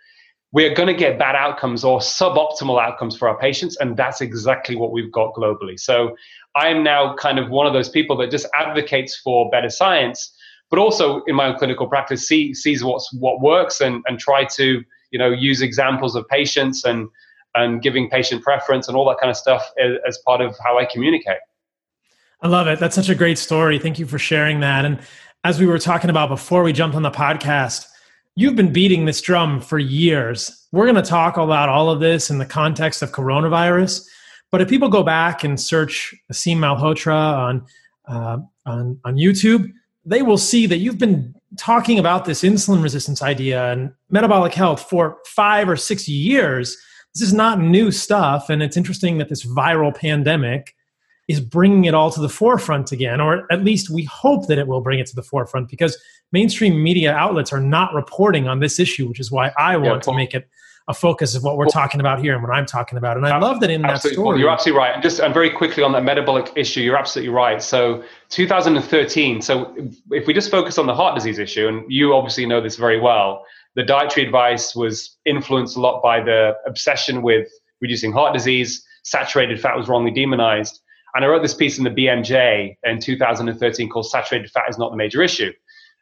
we're 0.53 0.73
going 0.73 0.87
to 0.87 0.93
get 0.93 1.19
bad 1.19 1.35
outcomes 1.35 1.83
or 1.83 1.99
suboptimal 1.99 2.81
outcomes 2.81 3.17
for 3.17 3.27
our 3.27 3.37
patients. 3.37 3.75
And 3.81 3.97
that's 3.97 4.21
exactly 4.21 4.77
what 4.77 4.93
we've 4.93 5.11
got 5.11 5.33
globally. 5.33 5.77
So 5.77 6.15
I 6.55 6.69
am 6.69 6.81
now 6.81 7.13
kind 7.15 7.39
of 7.39 7.49
one 7.49 7.67
of 7.67 7.73
those 7.73 7.89
people 7.89 8.15
that 8.19 8.31
just 8.31 8.47
advocates 8.57 9.17
for 9.17 9.49
better 9.49 9.69
science, 9.69 10.33
but 10.69 10.79
also 10.79 11.23
in 11.27 11.35
my 11.35 11.47
own 11.47 11.57
clinical 11.57 11.87
practice 11.87 12.25
see, 12.25 12.53
sees 12.53 12.81
what's 12.81 13.13
what 13.13 13.41
works 13.41 13.81
and, 13.81 14.01
and 14.07 14.17
try 14.17 14.45
to 14.45 14.81
you 15.11 15.19
know 15.19 15.29
use 15.29 15.61
examples 15.61 16.15
of 16.15 16.25
patients 16.29 16.85
and 16.85 17.09
and 17.53 17.81
giving 17.81 18.09
patient 18.09 18.43
preference 18.43 18.87
and 18.87 18.95
all 18.95 19.05
that 19.09 19.17
kind 19.19 19.29
of 19.29 19.35
stuff 19.35 19.71
as, 19.77 19.97
as 20.07 20.17
part 20.25 20.39
of 20.39 20.55
how 20.63 20.79
I 20.79 20.85
communicate. 20.85 21.39
I 22.41 22.47
love 22.47 22.67
it. 22.67 22.79
That's 22.79 22.95
such 22.95 23.09
a 23.09 23.15
great 23.15 23.37
story. 23.37 23.77
Thank 23.77 23.99
you 23.99 24.07
for 24.07 24.17
sharing 24.17 24.61
that. 24.61 24.83
And 24.83 24.99
as 25.43 25.59
we 25.59 25.67
were 25.67 25.77
talking 25.77 26.09
about 26.09 26.29
before 26.29 26.63
we 26.63 26.73
jumped 26.73 26.95
on 26.95 27.03
the 27.03 27.11
podcast, 27.11 27.85
you've 28.35 28.55
been 28.55 28.73
beating 28.73 29.05
this 29.05 29.21
drum 29.21 29.61
for 29.61 29.77
years. 29.77 30.67
We're 30.71 30.85
going 30.85 30.95
to 30.95 31.07
talk 31.07 31.37
about 31.37 31.69
all 31.69 31.89
of 31.89 31.99
this 31.99 32.29
in 32.29 32.39
the 32.39 32.45
context 32.45 33.03
of 33.03 33.11
coronavirus. 33.11 34.07
But 34.49 34.61
if 34.61 34.69
people 34.69 34.89
go 34.89 35.03
back 35.03 35.43
and 35.43 35.59
search 35.59 36.15
Aseem 36.31 36.57
Malhotra 36.57 37.13
on, 37.13 37.65
uh, 38.07 38.39
on, 38.65 38.99
on 39.05 39.15
YouTube, 39.15 39.71
they 40.03 40.23
will 40.23 40.37
see 40.37 40.65
that 40.65 40.77
you've 40.77 40.97
been 40.97 41.35
talking 41.57 41.99
about 41.99 42.25
this 42.25 42.41
insulin 42.41 42.81
resistance 42.81 43.21
idea 43.21 43.71
and 43.71 43.93
metabolic 44.09 44.53
health 44.53 44.89
for 44.89 45.17
five 45.27 45.69
or 45.69 45.75
six 45.75 46.07
years. 46.07 46.75
This 47.13 47.21
is 47.21 47.33
not 47.33 47.59
new 47.59 47.91
stuff. 47.91 48.49
And 48.49 48.63
it's 48.63 48.77
interesting 48.77 49.19
that 49.19 49.29
this 49.29 49.45
viral 49.45 49.95
pandemic 49.95 50.75
is 51.31 51.39
bringing 51.39 51.85
it 51.85 51.93
all 51.93 52.11
to 52.11 52.21
the 52.21 52.29
forefront 52.29 52.91
again, 52.91 53.19
or 53.19 53.51
at 53.51 53.63
least 53.63 53.89
we 53.89 54.03
hope 54.03 54.47
that 54.47 54.57
it 54.57 54.67
will 54.67 54.81
bring 54.81 54.99
it 54.99 55.07
to 55.07 55.15
the 55.15 55.23
forefront 55.23 55.69
because 55.69 55.97
mainstream 56.31 56.83
media 56.83 57.13
outlets 57.13 57.51
are 57.51 57.59
not 57.59 57.93
reporting 57.93 58.47
on 58.47 58.59
this 58.59 58.79
issue, 58.79 59.07
which 59.07 59.19
is 59.19 59.31
why 59.31 59.51
I 59.57 59.77
want 59.77 60.05
yeah, 60.05 60.11
to 60.11 60.17
make 60.17 60.33
it 60.33 60.47
a 60.87 60.93
focus 60.93 61.35
of 61.35 61.43
what 61.43 61.57
we're 61.57 61.65
well, 61.65 61.71
talking 61.71 61.99
about 61.99 62.19
here 62.19 62.33
and 62.33 62.41
what 62.41 62.51
I'm 62.51 62.65
talking 62.65 62.97
about. 62.97 63.15
And 63.15 63.25
I 63.25 63.37
love 63.37 63.59
that 63.61 63.69
in 63.69 63.83
that 63.83 64.01
story. 64.01 64.17
Well, 64.17 64.37
you're 64.37 64.49
absolutely 64.49 64.79
right. 64.79 64.93
And 64.93 65.03
just 65.03 65.19
and 65.19 65.33
very 65.33 65.49
quickly 65.49 65.83
on 65.83 65.91
that 65.91 66.03
metabolic 66.03 66.51
issue, 66.55 66.81
you're 66.81 66.97
absolutely 66.97 67.33
right. 67.33 67.61
So 67.61 68.03
2013. 68.29 69.41
So 69.41 69.75
if 70.09 70.25
we 70.25 70.33
just 70.33 70.49
focus 70.49 70.77
on 70.77 70.87
the 70.87 70.95
heart 70.95 71.15
disease 71.15 71.39
issue, 71.39 71.67
and 71.67 71.85
you 71.87 72.13
obviously 72.13 72.45
know 72.45 72.61
this 72.61 72.77
very 72.77 72.99
well, 72.99 73.45
The 73.75 73.83
dietary 73.83 74.25
advice 74.25 74.75
was 74.75 75.17
influenced 75.25 75.77
a 75.77 75.79
lot 75.79 76.01
by 76.03 76.21
the 76.21 76.55
obsession 76.65 77.21
with 77.21 77.47
reducing 77.79 78.11
heart 78.11 78.33
disease. 78.33 78.85
Saturated 79.03 79.59
fat 79.61 79.77
was 79.77 79.87
wrongly 79.87 80.11
demonized. 80.11 80.81
And 81.13 81.25
I 81.25 81.27
wrote 81.27 81.41
this 81.41 81.53
piece 81.53 81.77
in 81.77 81.83
the 81.83 81.89
BMJ 81.89 82.77
in 82.83 82.99
2013 82.99 83.89
called 83.89 84.09
Saturated 84.09 84.49
Fat 84.51 84.69
is 84.69 84.77
Not 84.77 84.91
the 84.91 84.97
Major 84.97 85.21
Issue. 85.21 85.51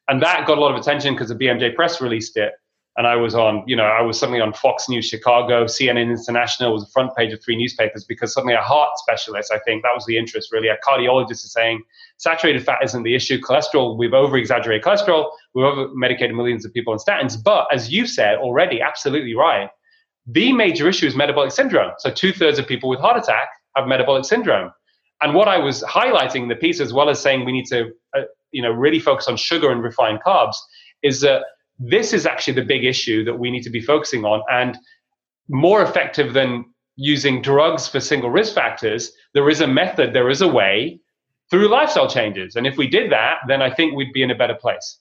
And 0.08 0.22
that 0.22 0.46
got 0.48 0.58
a 0.58 0.62
lot 0.62 0.74
of 0.74 0.80
attention 0.80 1.14
because 1.14 1.30
the 1.30 1.36
BMJ 1.36 1.76
press 1.76 2.02
released 2.02 2.38
it 2.38 2.54
and 3.00 3.08
I 3.08 3.16
was 3.16 3.34
on, 3.34 3.64
you 3.66 3.78
know, 3.78 3.86
I 3.86 4.02
was 4.02 4.20
suddenly 4.20 4.42
on 4.42 4.52
Fox 4.52 4.90
News 4.90 5.08
Chicago, 5.08 5.64
CNN 5.64 6.10
International 6.10 6.74
was 6.74 6.84
the 6.84 6.92
front 6.92 7.16
page 7.16 7.32
of 7.32 7.42
three 7.42 7.56
newspapers 7.56 8.04
because 8.04 8.34
suddenly 8.34 8.56
a 8.56 8.62
heart 8.62 8.98
specialist, 8.98 9.54
I 9.54 9.60
think 9.60 9.84
that 9.84 9.96
was 9.96 10.06
the 10.06 10.18
interest 10.18 10.52
really. 10.52 10.68
A 10.68 10.78
cardiologist 10.86 11.46
is 11.46 11.54
saying 11.54 11.82
saturated 12.18 12.66
fat 12.66 12.80
isn't 12.84 13.04
the 13.04 13.16
issue. 13.16 13.40
Cholesterol, 13.40 13.98
we've 13.98 14.14
over 14.14 14.36
exaggerated 14.36 14.84
cholesterol, 14.84 15.32
we've 15.54 15.66
over 15.66 15.88
medicated 15.94 16.36
millions 16.36 16.66
of 16.66 16.74
people 16.74 16.92
on 16.92 17.00
statins. 17.00 17.42
But 17.42 17.68
as 17.74 17.90
you 17.90 18.06
said 18.06 18.38
already, 18.38 18.82
absolutely 18.82 19.34
right, 19.34 19.70
the 20.26 20.52
major 20.52 20.90
issue 20.90 21.08
is 21.08 21.16
metabolic 21.16 21.52
syndrome. 21.52 21.94
So 22.00 22.12
two 22.12 22.34
thirds 22.34 22.60
of 22.60 22.68
people 22.68 22.90
with 22.90 23.00
heart 23.00 23.18
attack 23.18 23.48
have 23.78 23.88
metabolic 23.88 24.26
syndrome. 24.26 24.72
And 25.22 25.34
what 25.34 25.48
I 25.48 25.58
was 25.58 25.84
highlighting 25.84 26.44
in 26.44 26.48
the 26.48 26.56
piece, 26.56 26.80
as 26.80 26.94
well 26.94 27.10
as 27.10 27.20
saying 27.20 27.46
we 27.46 27.52
need 27.52 27.66
to, 27.68 27.92
uh, 28.18 28.22
you 28.52 28.62
know, 28.62 28.72
really 28.72 29.00
focus 29.00 29.28
on 29.28 29.38
sugar 29.38 29.72
and 29.72 29.84
refined 29.84 30.20
carbs, 30.26 30.56
is 31.04 31.22
that 31.22 31.44
this 31.78 32.14
is 32.14 32.26
actually 32.26 32.54
the 32.54 32.64
big 32.64 32.84
issue 32.84 33.24
that 33.26 33.38
we 33.38 33.52
need 33.52 33.64
to 33.64 33.70
be 33.70 33.82
focusing 33.82 34.26
on. 34.26 34.42
And 34.52 34.78
more 35.50 35.82
effective 35.82 36.34
than 36.34 36.66
using 36.96 37.42
drugs 37.42 37.88
for 37.88 38.00
single 38.00 38.30
risk 38.30 38.54
factors, 38.54 39.12
there 39.34 39.50
is 39.50 39.62
a 39.62 39.68
method, 39.68 40.14
there 40.14 40.30
is 40.30 40.42
a 40.42 40.48
way 40.48 41.00
through 41.50 41.68
lifestyle 41.70 42.10
changes. 42.10 42.56
And 42.56 42.68
if 42.68 42.78
we 42.78 42.88
did 42.88 43.12
that, 43.12 43.38
then 43.48 43.62
I 43.62 43.74
think 43.74 43.96
we'd 43.96 44.14
be 44.14 44.22
in 44.22 44.32
a 44.32 44.36
better 44.36 44.54
place. 44.54 45.00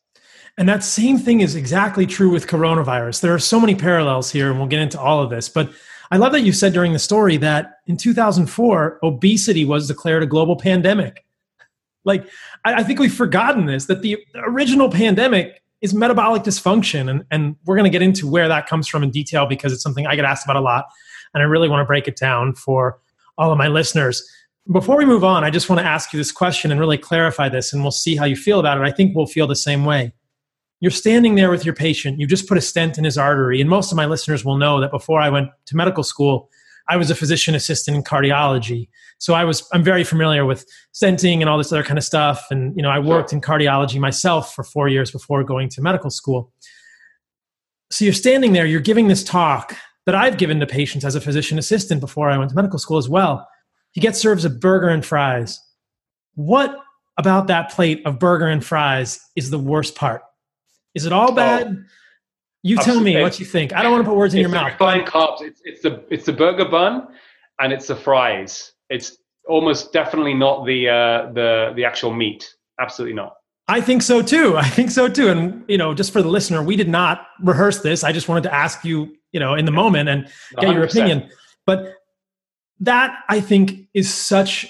And 0.57 0.68
that 0.68 0.83
same 0.83 1.18
thing 1.18 1.40
is 1.40 1.54
exactly 1.54 2.07
true 2.07 2.31
with 2.31 2.46
coronavirus. 2.46 3.20
There 3.20 3.35
are 3.35 3.38
so 3.38 3.61
many 3.61 3.74
parallels 3.74 4.33
here, 4.33 4.50
and 4.50 4.59
we'll 4.59 4.68
get 4.68 4.81
into 4.81 5.00
all 5.00 5.22
of 5.22 5.31
this. 5.31 5.48
But 5.48 5.70
I 6.10 6.16
love 6.16 6.32
that 6.32 6.40
you 6.40 6.52
said 6.52 6.72
during 6.72 6.92
the 6.92 6.98
story 6.98 7.36
that 7.38 7.78
in 7.86 7.96
2004, 7.96 9.00
obesity 9.02 9.64
was 9.64 9.88
declared 9.88 10.22
a 10.22 10.26
global 10.26 10.56
pandemic. 10.56 11.24
Like, 12.04 12.26
I, 12.64 12.82
think 12.82 12.98
we've 12.98 13.12
forgotten 13.12 13.66
this 13.66 13.86
that 13.86 14.00
the 14.00 14.16
original 14.34 14.90
pandemic 14.90 15.62
is 15.80 15.92
metabolic 15.94 16.42
dysfunction. 16.42 17.10
And, 17.10 17.24
and 17.30 17.56
we're 17.66 17.76
going 17.76 17.84
to 17.84 17.90
get 17.90 18.02
into 18.02 18.26
where 18.26 18.48
that 18.48 18.66
comes 18.66 18.88
from 18.88 19.02
in 19.02 19.10
detail 19.10 19.46
because 19.46 19.72
it's 19.72 19.82
something 19.82 20.06
I 20.06 20.16
get 20.16 20.24
asked 20.24 20.44
about 20.44 20.56
a 20.56 20.60
lot. 20.60 20.86
And 21.34 21.42
I 21.42 21.46
really 21.46 21.68
want 21.68 21.82
to 21.82 21.84
break 21.84 22.08
it 22.08 22.16
down 22.16 22.54
for 22.54 22.98
all 23.36 23.52
of 23.52 23.58
my 23.58 23.68
listeners. 23.68 24.26
Before 24.70 24.96
we 24.96 25.04
move 25.04 25.24
on, 25.24 25.44
I 25.44 25.50
just 25.50 25.68
want 25.68 25.80
to 25.80 25.86
ask 25.86 26.12
you 26.12 26.18
this 26.18 26.32
question 26.32 26.70
and 26.70 26.80
really 26.80 26.98
clarify 26.98 27.48
this, 27.48 27.72
and 27.72 27.82
we'll 27.82 27.90
see 27.90 28.16
how 28.16 28.24
you 28.26 28.36
feel 28.36 28.60
about 28.60 28.78
it. 28.78 28.84
I 28.84 28.90
think 28.90 29.16
we'll 29.16 29.26
feel 29.26 29.46
the 29.46 29.56
same 29.56 29.84
way. 29.84 30.12
You're 30.80 30.90
standing 30.90 31.34
there 31.34 31.50
with 31.50 31.64
your 31.64 31.74
patient, 31.74 32.20
you 32.20 32.26
just 32.26 32.48
put 32.48 32.56
a 32.56 32.60
stent 32.60 32.98
in 32.98 33.04
his 33.04 33.18
artery, 33.18 33.60
and 33.60 33.68
most 33.68 33.90
of 33.90 33.96
my 33.96 34.06
listeners 34.06 34.44
will 34.44 34.56
know 34.56 34.80
that 34.80 34.90
before 34.90 35.20
I 35.20 35.28
went 35.28 35.50
to 35.66 35.76
medical 35.76 36.04
school, 36.04 36.48
I 36.88 36.96
was 36.96 37.10
a 37.10 37.14
physician 37.14 37.54
assistant 37.54 37.96
in 37.96 38.02
cardiology. 38.02 38.88
So 39.18 39.34
I 39.34 39.44
was 39.44 39.68
I'm 39.72 39.84
very 39.84 40.04
familiar 40.04 40.46
with 40.46 40.64
stenting 40.94 41.40
and 41.40 41.48
all 41.48 41.58
this 41.58 41.72
other 41.72 41.82
kind 41.82 41.98
of 41.98 42.04
stuff. 42.04 42.46
And 42.50 42.74
you 42.76 42.82
know, 42.82 42.88
I 42.88 42.98
worked 42.98 43.32
in 43.32 43.40
cardiology 43.40 44.00
myself 44.00 44.54
for 44.54 44.64
four 44.64 44.88
years 44.88 45.10
before 45.10 45.44
going 45.44 45.68
to 45.70 45.82
medical 45.82 46.10
school. 46.10 46.52
So 47.90 48.04
you're 48.04 48.14
standing 48.14 48.52
there, 48.52 48.66
you're 48.66 48.80
giving 48.80 49.08
this 49.08 49.24
talk 49.24 49.76
that 50.06 50.14
I've 50.14 50.38
given 50.38 50.60
to 50.60 50.66
patients 50.66 51.04
as 51.04 51.14
a 51.14 51.20
physician 51.20 51.58
assistant 51.58 52.00
before 52.00 52.30
I 52.30 52.38
went 52.38 52.50
to 52.50 52.56
medical 52.56 52.78
school 52.78 52.96
as 52.96 53.08
well. 53.08 53.46
He 53.92 54.00
gets 54.00 54.18
serves 54.18 54.44
a 54.44 54.50
burger 54.50 54.88
and 54.88 55.04
fries. 55.04 55.60
What 56.34 56.76
about 57.18 57.48
that 57.48 57.70
plate 57.70 58.00
of 58.06 58.18
burger 58.18 58.46
and 58.46 58.64
fries 58.64 59.20
is 59.36 59.50
the 59.50 59.58
worst 59.58 59.94
part? 59.94 60.22
Is 60.98 61.06
it 61.06 61.12
all 61.12 61.30
bad? 61.30 61.76
Oh, 61.78 61.84
you 62.64 62.76
tell 62.78 62.98
me 62.98 63.20
what 63.22 63.38
you 63.38 63.46
think. 63.46 63.72
I 63.72 63.84
don't 63.84 63.92
want 63.92 64.04
to 64.04 64.11
put 64.11 64.16
words 64.16 64.34
in 64.34 64.40
your 64.40 64.48
mouth. 64.48 64.72
Refined 64.72 65.06
carbs. 65.06 65.42
It's, 65.42 65.61
it's 65.64 65.82
the 65.82 66.04
it's 66.11 66.26
the 66.26 66.32
burger 66.32 66.68
bun, 66.68 67.06
and 67.61 67.72
it's 67.72 67.87
the 67.87 67.94
fries. 67.94 68.72
It's 68.90 69.16
almost 69.48 69.92
definitely 69.92 70.34
not 70.34 70.66
the 70.66 70.88
uh, 70.88 71.32
the 71.32 71.72
the 71.76 71.84
actual 71.84 72.12
meat. 72.12 72.52
Absolutely 72.80 73.14
not. 73.14 73.34
I 73.68 73.80
think 73.80 74.02
so 74.02 74.22
too. 74.22 74.56
I 74.56 74.68
think 74.68 74.90
so 74.90 75.08
too. 75.08 75.28
And 75.28 75.64
you 75.68 75.78
know, 75.78 75.94
just 75.94 76.12
for 76.12 76.20
the 76.20 76.28
listener, 76.28 76.61
we 76.61 76.74
did 76.74 76.88
not 76.88 77.28
rehearse 77.40 77.80
this. 77.80 78.02
I 78.02 78.11
just 78.11 78.28
wanted 78.28 78.42
to 78.42 78.52
ask 78.52 78.84
you, 78.84 79.14
you 79.30 79.38
know, 79.38 79.54
in 79.54 79.64
the 79.64 79.72
moment 79.72 80.08
and 80.08 80.24
get 80.58 80.70
100%. 80.70 80.74
your 80.74 80.84
opinion. 80.84 81.30
But 81.64 81.94
that 82.80 83.20
I 83.28 83.40
think 83.40 83.87
is 83.94 84.12
such 84.12 84.66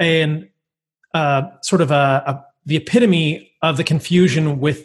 an 0.00 0.48
uh, 1.14 1.42
sort 1.62 1.82
of 1.82 1.92
a, 1.92 2.24
a 2.26 2.44
the 2.66 2.76
epitome 2.76 3.52
of 3.62 3.76
the 3.76 3.84
confusion 3.84 4.60
with 4.60 4.84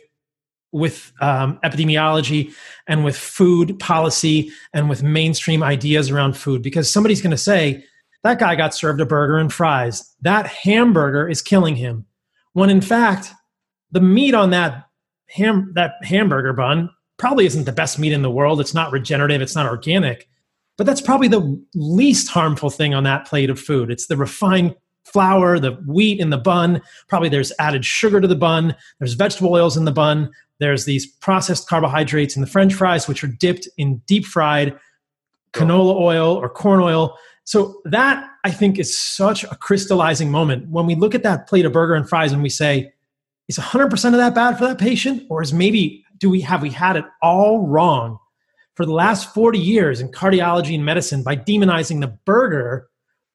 with 0.73 1.13
um, 1.21 1.59
epidemiology 1.63 2.53
and 2.87 3.05
with 3.05 3.15
food 3.15 3.79
policy 3.79 4.51
and 4.73 4.89
with 4.89 5.03
mainstream 5.03 5.63
ideas 5.63 6.09
around 6.09 6.35
food. 6.35 6.61
Because 6.61 6.91
somebody's 6.91 7.21
going 7.21 7.31
to 7.31 7.37
say 7.37 7.85
that 8.23 8.39
guy 8.39 8.55
got 8.55 8.73
served 8.73 8.99
a 8.99 9.05
burger 9.05 9.37
and 9.37 9.53
fries. 9.53 10.13
That 10.21 10.47
hamburger 10.47 11.29
is 11.29 11.41
killing 11.41 11.75
him. 11.75 12.05
When 12.53 12.69
in 12.69 12.81
fact 12.81 13.31
the 13.91 14.01
meat 14.01 14.33
on 14.33 14.49
that 14.49 14.87
ham 15.29 15.71
that 15.75 15.93
hamburger 16.03 16.53
bun 16.53 16.89
probably 17.17 17.45
isn't 17.45 17.65
the 17.65 17.71
best 17.71 17.99
meat 17.99 18.11
in 18.11 18.21
the 18.21 18.31
world. 18.31 18.59
It's 18.59 18.73
not 18.73 18.91
regenerative. 18.91 19.41
It's 19.41 19.55
not 19.55 19.67
organic. 19.67 20.27
But 20.77 20.87
that's 20.87 21.01
probably 21.01 21.27
the 21.27 21.63
least 21.75 22.29
harmful 22.29 22.71
thing 22.71 22.93
on 22.93 23.03
that 23.03 23.27
plate 23.27 23.49
of 23.49 23.59
food. 23.59 23.91
It's 23.91 24.07
the 24.07 24.17
refined 24.17 24.75
flour, 25.13 25.59
the 25.59 25.73
wheat 25.87 26.19
in 26.19 26.31
the 26.31 26.37
bun. 26.37 26.81
Probably 27.07 27.29
there's 27.29 27.53
added 27.59 27.85
sugar 27.85 28.19
to 28.19 28.27
the 28.27 28.35
bun. 28.35 28.75
There's 28.99 29.13
vegetable 29.13 29.53
oils 29.53 29.77
in 29.77 29.85
the 29.85 29.91
bun. 29.91 30.31
There's 30.59 30.85
these 30.85 31.05
processed 31.05 31.67
carbohydrates 31.69 32.35
in 32.35 32.41
the 32.41 32.47
french 32.47 32.73
fries, 32.73 33.07
which 33.07 33.23
are 33.23 33.27
dipped 33.27 33.67
in 33.77 33.97
deep 34.07 34.25
fried 34.25 34.77
canola 35.53 35.95
oil 35.95 36.35
or 36.35 36.49
corn 36.49 36.79
oil. 36.81 37.17
So 37.45 37.81
that 37.85 38.27
I 38.43 38.51
think 38.51 38.79
is 38.79 38.97
such 38.97 39.43
a 39.43 39.55
crystallizing 39.55 40.31
moment 40.31 40.69
when 40.69 40.85
we 40.85 40.95
look 40.95 41.13
at 41.13 41.23
that 41.23 41.47
plate 41.47 41.65
of 41.65 41.73
burger 41.73 41.93
and 41.93 42.07
fries 42.07 42.31
and 42.31 42.41
we 42.41 42.49
say, 42.49 42.91
is 43.47 43.57
100% 43.57 44.05
of 44.05 44.13
that 44.13 44.33
bad 44.33 44.57
for 44.57 44.65
that 44.65 44.77
patient? 44.77 45.23
Or 45.29 45.41
is 45.41 45.53
maybe, 45.53 46.05
do 46.17 46.29
we 46.29 46.41
have 46.41 46.61
we 46.61 46.69
had 46.69 46.95
it 46.95 47.05
all 47.21 47.67
wrong 47.67 48.17
for 48.75 48.85
the 48.85 48.93
last 48.93 49.33
40 49.33 49.59
years 49.59 49.99
in 49.99 50.09
cardiology 50.09 50.73
and 50.73 50.85
medicine 50.85 51.23
by 51.23 51.35
demonizing 51.35 51.99
the 51.99 52.17
burger 52.25 52.87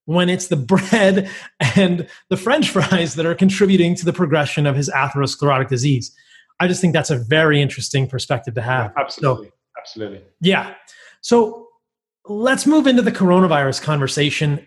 when 0.09 0.31
it's 0.31 0.47
the 0.47 0.57
bread 0.73 1.31
and 1.77 2.09
the 2.31 2.37
french 2.37 2.71
fries 2.71 3.15
that 3.15 3.27
are 3.27 3.35
contributing 3.35 3.95
to 3.95 4.07
the 4.07 4.13
progression 4.13 4.67
of 4.67 4.75
his 4.75 4.89
atherosclerotic 4.89 5.69
disease. 5.69 6.17
I 6.61 6.67
just 6.67 6.81
think 6.81 6.95
that's 6.95 7.11
a 7.11 7.19
very 7.19 7.61
interesting 7.61 8.09
perspective 8.09 8.55
to 8.55 8.63
have. 8.63 8.93
Yeah, 8.97 9.03
absolutely. 9.03 9.49
So, 9.49 9.53
absolutely. 9.79 10.23
Yeah. 10.41 10.75
So 11.21 11.69
let's 12.25 12.67
move 12.67 12.87
into 12.87 13.03
the 13.03 13.13
coronavirus 13.13 13.83
conversation. 13.83 14.67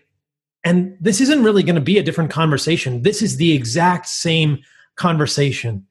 And 0.62 0.96
this 1.00 1.20
isn't 1.20 1.42
really 1.42 1.64
going 1.64 1.74
to 1.74 1.80
be 1.80 1.98
a 1.98 2.04
different 2.04 2.30
conversation. 2.30 3.02
This 3.02 3.20
is 3.20 3.36
the 3.36 3.52
exact 3.52 4.06
same 4.06 4.60
conversation. 4.94 5.88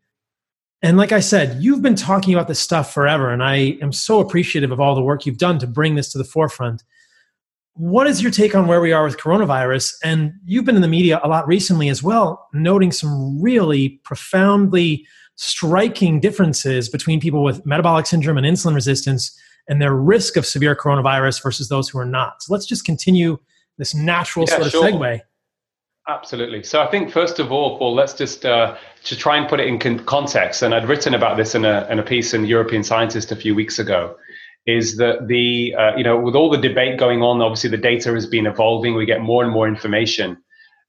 And 0.82 0.96
like 0.96 1.12
I 1.12 1.20
said, 1.20 1.62
you've 1.62 1.82
been 1.82 1.96
talking 1.96 2.34
about 2.34 2.48
this 2.48 2.60
stuff 2.60 2.94
forever, 2.94 3.30
and 3.30 3.44
I 3.44 3.78
am 3.82 3.92
so 3.92 4.22
appreciative 4.22 4.72
of 4.72 4.80
all 4.80 4.96
the 4.96 5.02
work 5.02 5.26
you've 5.26 5.38
done 5.38 5.60
to 5.60 5.68
bring 5.68 5.96
this 5.96 6.10
to 6.14 6.18
the 6.18 6.24
forefront. 6.24 6.84
What 7.74 8.08
is 8.08 8.22
your 8.22 8.32
take 8.32 8.54
on 8.54 8.68
where 8.68 8.82
we 8.82 8.92
are 8.92 9.04
with 9.04 9.18
coronavirus? 9.18 9.96
And 10.04 10.34
you've 10.46 10.66
been 10.66 10.76
in 10.76 10.82
the 10.82 10.88
media 10.88 11.20
a 11.24 11.28
lot 11.28 11.48
recently 11.48 11.90
as 11.90 12.04
well, 12.04 12.48
noting 12.54 12.92
some 12.92 13.42
really 13.42 14.02
profoundly 14.04 15.08
striking 15.36 16.20
differences 16.20 16.90
between 16.90 17.20
people 17.20 17.44
with 17.44 17.66
metabolic 17.66 18.06
syndrome 18.06 18.38
and 18.38 18.46
insulin 18.46 18.76
resistance 18.76 19.38
and 19.68 19.82
their 19.82 19.96
risk 19.96 20.38
of 20.38 20.46
severe 20.46 20.76
coronavirus 20.76 21.42
versus 21.42 21.70
those 21.70 21.90
who 21.90 21.98
are 21.98 22.06
not. 22.06 22.44
So 22.44 22.54
let's 22.54 22.66
just 22.66 22.86
continue 22.86 23.38
this 23.78 23.96
natural 23.96 24.46
yeah, 24.48 24.56
sort 24.56 24.66
of 24.68 24.72
sure. 24.72 24.84
segue. 24.84 25.22
Absolutely. 26.08 26.64
So 26.64 26.82
I 26.82 26.88
think 26.88 27.12
first 27.12 27.40
of 27.40 27.52
all, 27.52 27.78
Paul, 27.78 27.94
let's 27.94 28.14
just 28.14 28.46
uh, 28.46 28.76
to 29.04 29.16
try 29.16 29.38
and 29.38 29.48
put 29.48 29.60
it 29.60 29.68
in 29.68 29.80
con- 29.80 30.00
context. 30.00 30.62
And 30.62 30.74
I'd 30.74 30.88
written 30.88 31.14
about 31.14 31.38
this 31.38 31.54
in 31.56 31.64
a 31.64 31.88
in 31.90 32.00
a 32.00 32.04
piece 32.04 32.34
in 32.34 32.46
European 32.46 32.84
Scientist 32.84 33.32
a 33.32 33.36
few 33.36 33.54
weeks 33.54 33.80
ago. 33.80 34.16
Is 34.67 34.97
that 34.97 35.28
the 35.28 35.74
uh, 35.76 35.95
you 35.97 36.04
know 36.04 36.19
with 36.19 36.36
all 36.36 36.50
the 36.50 36.58
debate 36.58 37.00
going 37.00 37.21
on, 37.21 37.41
obviously 37.41 37.69
the 37.69 37.78
data 37.78 38.13
has 38.13 38.28
been 38.28 38.45
evolving. 38.45 38.95
We 38.95 39.06
get 39.06 39.21
more 39.21 39.43
and 39.43 39.52
more 39.52 39.67
information. 39.67 40.38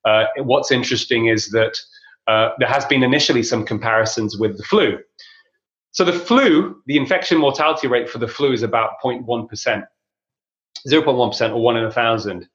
Uh, 0.04 0.24
what's 0.38 0.70
interesting 0.70 1.26
is 1.26 1.48
that 1.50 1.78
uh, 2.26 2.50
there 2.58 2.68
has 2.68 2.84
been 2.84 3.02
initially 3.02 3.42
some 3.42 3.64
comparisons 3.64 4.38
with 4.38 4.56
the 4.56 4.64
flu. 4.64 4.98
So 5.92 6.04
the 6.04 6.12
flu, 6.12 6.82
the 6.86 6.96
infection 6.96 7.38
mortality 7.38 7.86
rate 7.86 8.08
for 8.08 8.18
the 8.18 8.28
flu 8.28 8.52
is 8.52 8.62
about 8.62 8.92
0.1%, 9.04 9.84
0.1% 10.88 11.50
or 11.50 11.62
one 11.62 11.76
in 11.76 11.84
a 11.84 11.90
thousand. 11.90 12.48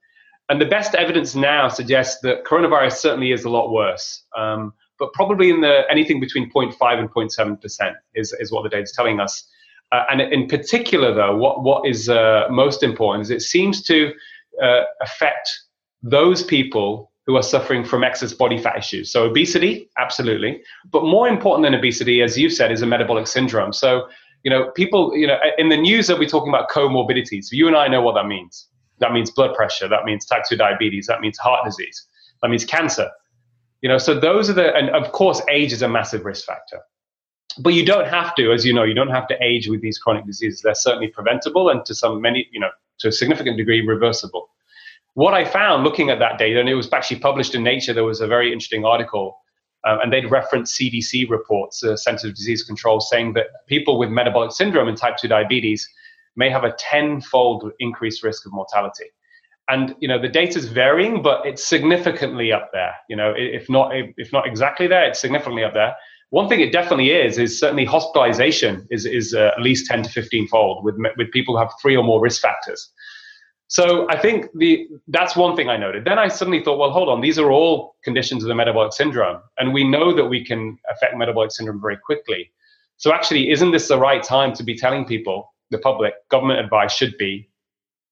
And 0.50 0.62
the 0.62 0.66
best 0.66 0.96
evidence 0.96 1.36
now 1.36 1.68
suggests 1.68 2.22
that 2.22 2.46
coronavirus 2.46 2.94
certainly 2.94 3.32
is 3.32 3.44
a 3.44 3.50
lot 3.50 3.72
worse, 3.72 4.24
um, 4.36 4.74
but 4.98 5.12
probably 5.14 5.50
in 5.50 5.62
the 5.62 5.82
anything 5.90 6.20
between 6.20 6.50
0.5 6.52 7.00
and 7.00 7.10
0.7% 7.10 7.94
is, 8.16 8.34
is 8.40 8.52
what 8.52 8.64
the 8.64 8.70
data 8.70 8.84
is 8.84 8.94
telling 8.94 9.20
us. 9.20 9.48
Uh, 9.92 10.04
and 10.12 10.22
in 10.22 10.48
particular, 10.48 11.14
though, 11.14 11.36
what, 11.36 11.64
what 11.64 11.88
is 11.88 12.10
uh, 12.10 12.48
most 12.50 12.84
important 12.84 13.24
is 13.24 13.30
it 13.30 13.42
seems 13.42 13.82
to 13.84 14.12
uh, 14.62 14.82
affect 15.02 15.50
those 16.04 16.44
people 16.44 17.12
who 17.26 17.36
are 17.36 17.44
suffering 17.44 17.84
from 17.84 18.04
excess 18.04 18.34
body 18.34 18.58
fat 18.58 18.78
issues. 18.78 19.12
So, 19.12 19.26
obesity, 19.26 19.90
absolutely. 19.98 20.62
But 20.92 21.04
more 21.04 21.28
important 21.28 21.66
than 21.66 21.74
obesity, 21.74 22.22
as 22.22 22.38
you 22.38 22.50
said, 22.50 22.72
is 22.72 22.82
a 22.82 22.86
metabolic 22.86 23.28
syndrome. 23.28 23.74
So, 23.74 24.08
You 24.44 24.52
know, 24.52 24.72
people, 24.72 25.16
you 25.16 25.28
know, 25.28 25.38
in 25.58 25.70
the 25.70 25.78
news 25.78 26.08
they'll 26.08 26.20
be 26.20 26.28
talking 26.28 26.54
about 26.54 26.70
comorbidities. 26.70 27.46
So 27.46 27.56
you 27.56 27.68
and 27.68 27.76
I 27.76 27.88
know 27.88 28.02
what 28.02 28.16
that 28.16 28.28
means. 28.28 28.68
That 29.00 29.12
means 29.12 29.30
blood 29.32 29.56
pressure. 29.56 29.88
That 29.90 30.06
means 30.06 30.26
type 30.26 30.44
2 30.48 30.56
diabetes. 30.56 31.08
That 31.08 31.20
means 31.22 31.38
heart 31.38 31.66
disease. 31.66 32.08
That 32.42 32.50
means 32.50 32.64
cancer. 32.66 33.10
You 33.82 33.90
know, 33.90 33.98
so 33.98 34.20
those 34.20 34.50
are 34.50 34.54
the, 34.54 34.74
and 34.76 34.90
of 34.90 35.12
course, 35.12 35.42
age 35.50 35.74
is 35.74 35.82
a 35.82 35.88
massive 35.88 36.24
risk 36.26 36.46
factor. 36.46 36.80
But 37.60 37.74
you 37.74 37.86
don't 37.86 38.08
have 38.08 38.36
to, 38.36 38.52
as 38.52 38.66
you 38.66 38.74
know, 38.74 38.84
you 38.84 38.94
don't 38.94 39.10
have 39.10 39.28
to 39.30 39.44
age 39.44 39.68
with 39.68 39.82
these 39.82 39.98
chronic 39.98 40.26
diseases. 40.26 40.62
They're 40.62 40.76
certainly 40.76 41.08
preventable 41.08 41.70
and 41.70 41.84
to 41.86 41.96
some 41.96 42.22
many, 42.22 42.48
you 42.52 42.60
know, 42.60 42.70
to 43.00 43.08
a 43.08 43.12
significant 43.12 43.58
degree 43.58 43.86
reversible. 43.86 44.50
What 45.14 45.34
I 45.34 45.46
found 45.46 45.84
looking 45.84 46.10
at 46.10 46.20
that 46.20 46.38
data, 46.38 46.60
and 46.60 46.70
it 46.70 46.76
was 46.76 46.92
actually 46.94 47.20
published 47.20 47.56
in 47.56 47.64
Nature, 47.64 47.94
there 47.94 48.04
was 48.04 48.22
a 48.22 48.28
very 48.28 48.54
interesting 48.54 48.86
article, 48.86 49.40
um, 49.86 50.00
and 50.02 50.14
they'd 50.14 50.30
referenced 50.30 50.80
CDC 50.80 51.30
reports, 51.30 51.84
uh, 51.84 51.98
Centers 51.98 52.26
of 52.26 52.36
Disease 52.36 52.64
Control, 52.64 53.00
saying 53.00 53.34
that 53.34 53.48
people 53.68 53.98
with 53.98 54.10
metabolic 54.10 54.52
syndrome 54.52 54.88
and 54.88 54.98
type 54.98 55.18
2 55.18 55.28
diabetes 55.28 55.90
may 56.36 56.50
have 56.50 56.64
a 56.64 56.74
tenfold 56.74 57.72
increased 57.80 58.24
risk 58.24 58.46
of 58.46 58.54
mortality 58.54 59.06
and 59.70 59.96
you 60.00 60.08
know 60.08 60.20
the 60.20 60.28
data 60.28 60.58
is 60.58 60.66
varying 60.66 61.22
but 61.22 61.46
it's 61.46 61.64
significantly 61.64 62.52
up 62.52 62.70
there 62.72 62.94
you 63.10 63.16
know 63.16 63.34
if 63.36 63.70
not 63.70 63.92
if 64.18 64.32
not 64.32 64.48
exactly 64.48 64.88
there 64.88 65.04
it's 65.06 65.20
significantly 65.20 65.64
up 65.64 65.74
there 65.74 65.96
one 66.30 66.50
thing 66.50 66.60
it 66.60 66.72
definitely 66.72 67.12
is 67.12 67.38
is 67.38 67.60
certainly 67.60 67.86
hospitalization 67.86 68.88
is 68.92 69.06
is 69.06 69.34
uh, 69.34 69.52
at 69.56 69.62
least 69.62 69.86
10 69.88 70.04
to 70.04 70.10
15 70.10 70.48
fold 70.48 70.84
with 70.84 70.96
with 71.18 71.32
people 71.32 71.56
who 71.56 71.60
have 71.60 71.72
three 71.82 71.96
or 71.96 72.04
more 72.04 72.22
risk 72.22 72.42
factors 72.42 72.90
so 73.68 74.08
i 74.10 74.20
think 74.20 74.48
the 74.56 74.88
that's 75.08 75.36
one 75.36 75.56
thing 75.56 75.70
i 75.70 75.78
noted 75.78 76.06
then 76.06 76.20
i 76.20 76.28
suddenly 76.28 76.64
thought 76.64 76.78
well 76.78 76.92
hold 76.92 77.10
on 77.10 77.22
these 77.22 77.40
are 77.40 77.52
all 77.52 77.96
conditions 78.04 78.44
of 78.44 78.48
the 78.48 78.56
metabolic 78.56 78.94
syndrome 78.94 79.42
and 79.58 79.74
we 79.74 79.84
know 79.84 80.14
that 80.14 80.26
we 80.26 80.44
can 80.44 80.78
affect 80.90 81.16
metabolic 81.18 81.52
syndrome 81.52 81.82
very 81.82 81.98
quickly 81.98 82.52
so 82.98 83.14
actually 83.14 83.50
isn't 83.52 83.72
this 83.72 83.88
the 83.88 83.98
right 83.98 84.24
time 84.24 84.54
to 84.54 84.64
be 84.64 84.76
telling 84.76 85.06
people 85.06 85.54
the 85.70 85.78
public 85.78 86.14
government 86.30 86.60
advice 86.60 86.94
should 86.94 87.18
be 87.18 87.50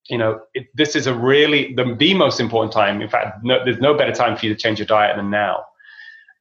you 0.10 0.18
know, 0.18 0.40
it, 0.54 0.68
this 0.76 0.96
is 0.96 1.08
a 1.08 1.14
really 1.14 1.74
the, 1.74 1.96
the 1.98 2.14
most 2.14 2.40
important 2.40 2.72
time. 2.72 3.02
In 3.02 3.10
fact, 3.10 3.44
no, 3.44 3.64
there's 3.64 3.80
no 3.80 3.96
better 3.96 4.12
time 4.12 4.38
for 4.38 4.46
you 4.46 4.54
to 4.54 4.60
change 4.60 4.80
your 4.80 4.86
diet 4.86 5.16
than 5.18 5.30
now. 5.30 5.66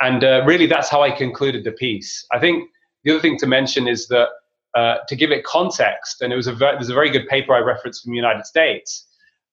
And 0.01 0.25
uh, 0.25 0.43
really, 0.45 0.67
that's 0.67 0.89
how 0.89 1.03
I 1.03 1.11
concluded 1.11 1.65
the 1.65 1.73
piece. 1.73 2.27
I 2.33 2.39
think 2.39 2.69
the 3.05 3.13
other 3.13 3.21
thing 3.21 3.39
to 3.39 3.47
mention 3.47 3.87
is 3.87 4.09
that 4.09 4.29
uh, 4.75 4.97
to 5.09 5.15
give 5.17 5.31
it 5.31 5.45
context, 5.45 6.21
and 6.21 6.33
it 6.33 6.37
was 6.37 6.47
a 6.47 6.53
ver- 6.53 6.73
there's 6.73 6.91
a 6.91 6.95
very 6.95 7.11
good 7.11 7.29
paper 7.29 7.55
I 7.55 7.61
referenced 7.61 8.03
from 8.03 8.11
the 8.11 8.17
United 8.17 8.45
States. 8.45 9.07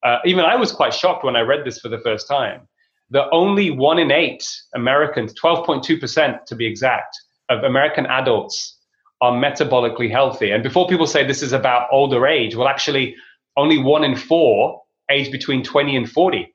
Uh, 0.03 0.17
even 0.25 0.45
I 0.45 0.55
was 0.55 0.71
quite 0.71 0.93
shocked 0.93 1.23
when 1.23 1.35
I 1.35 1.41
read 1.41 1.63
this 1.63 1.79
for 1.79 1.89
the 1.89 1.99
first 1.99 2.27
time. 2.27 2.67
That 3.11 3.27
only 3.31 3.69
one 3.69 3.99
in 3.99 4.09
eight 4.09 4.49
Americans, 4.73 5.33
12.2% 5.39 6.45
to 6.45 6.55
be 6.55 6.65
exact, 6.65 7.15
of 7.49 7.63
American 7.63 8.05
adults 8.07 8.77
are 9.19 9.33
metabolically 9.33 10.09
healthy. 10.09 10.51
And 10.51 10.63
before 10.63 10.87
people 10.87 11.05
say 11.05 11.25
this 11.25 11.43
is 11.43 11.53
about 11.53 11.87
older 11.91 12.25
age, 12.25 12.55
well, 12.55 12.67
actually, 12.67 13.15
only 13.57 13.77
one 13.77 14.03
in 14.03 14.15
four 14.15 14.81
aged 15.11 15.31
between 15.31 15.63
20 15.63 15.95
and 15.95 16.09
40 16.09 16.51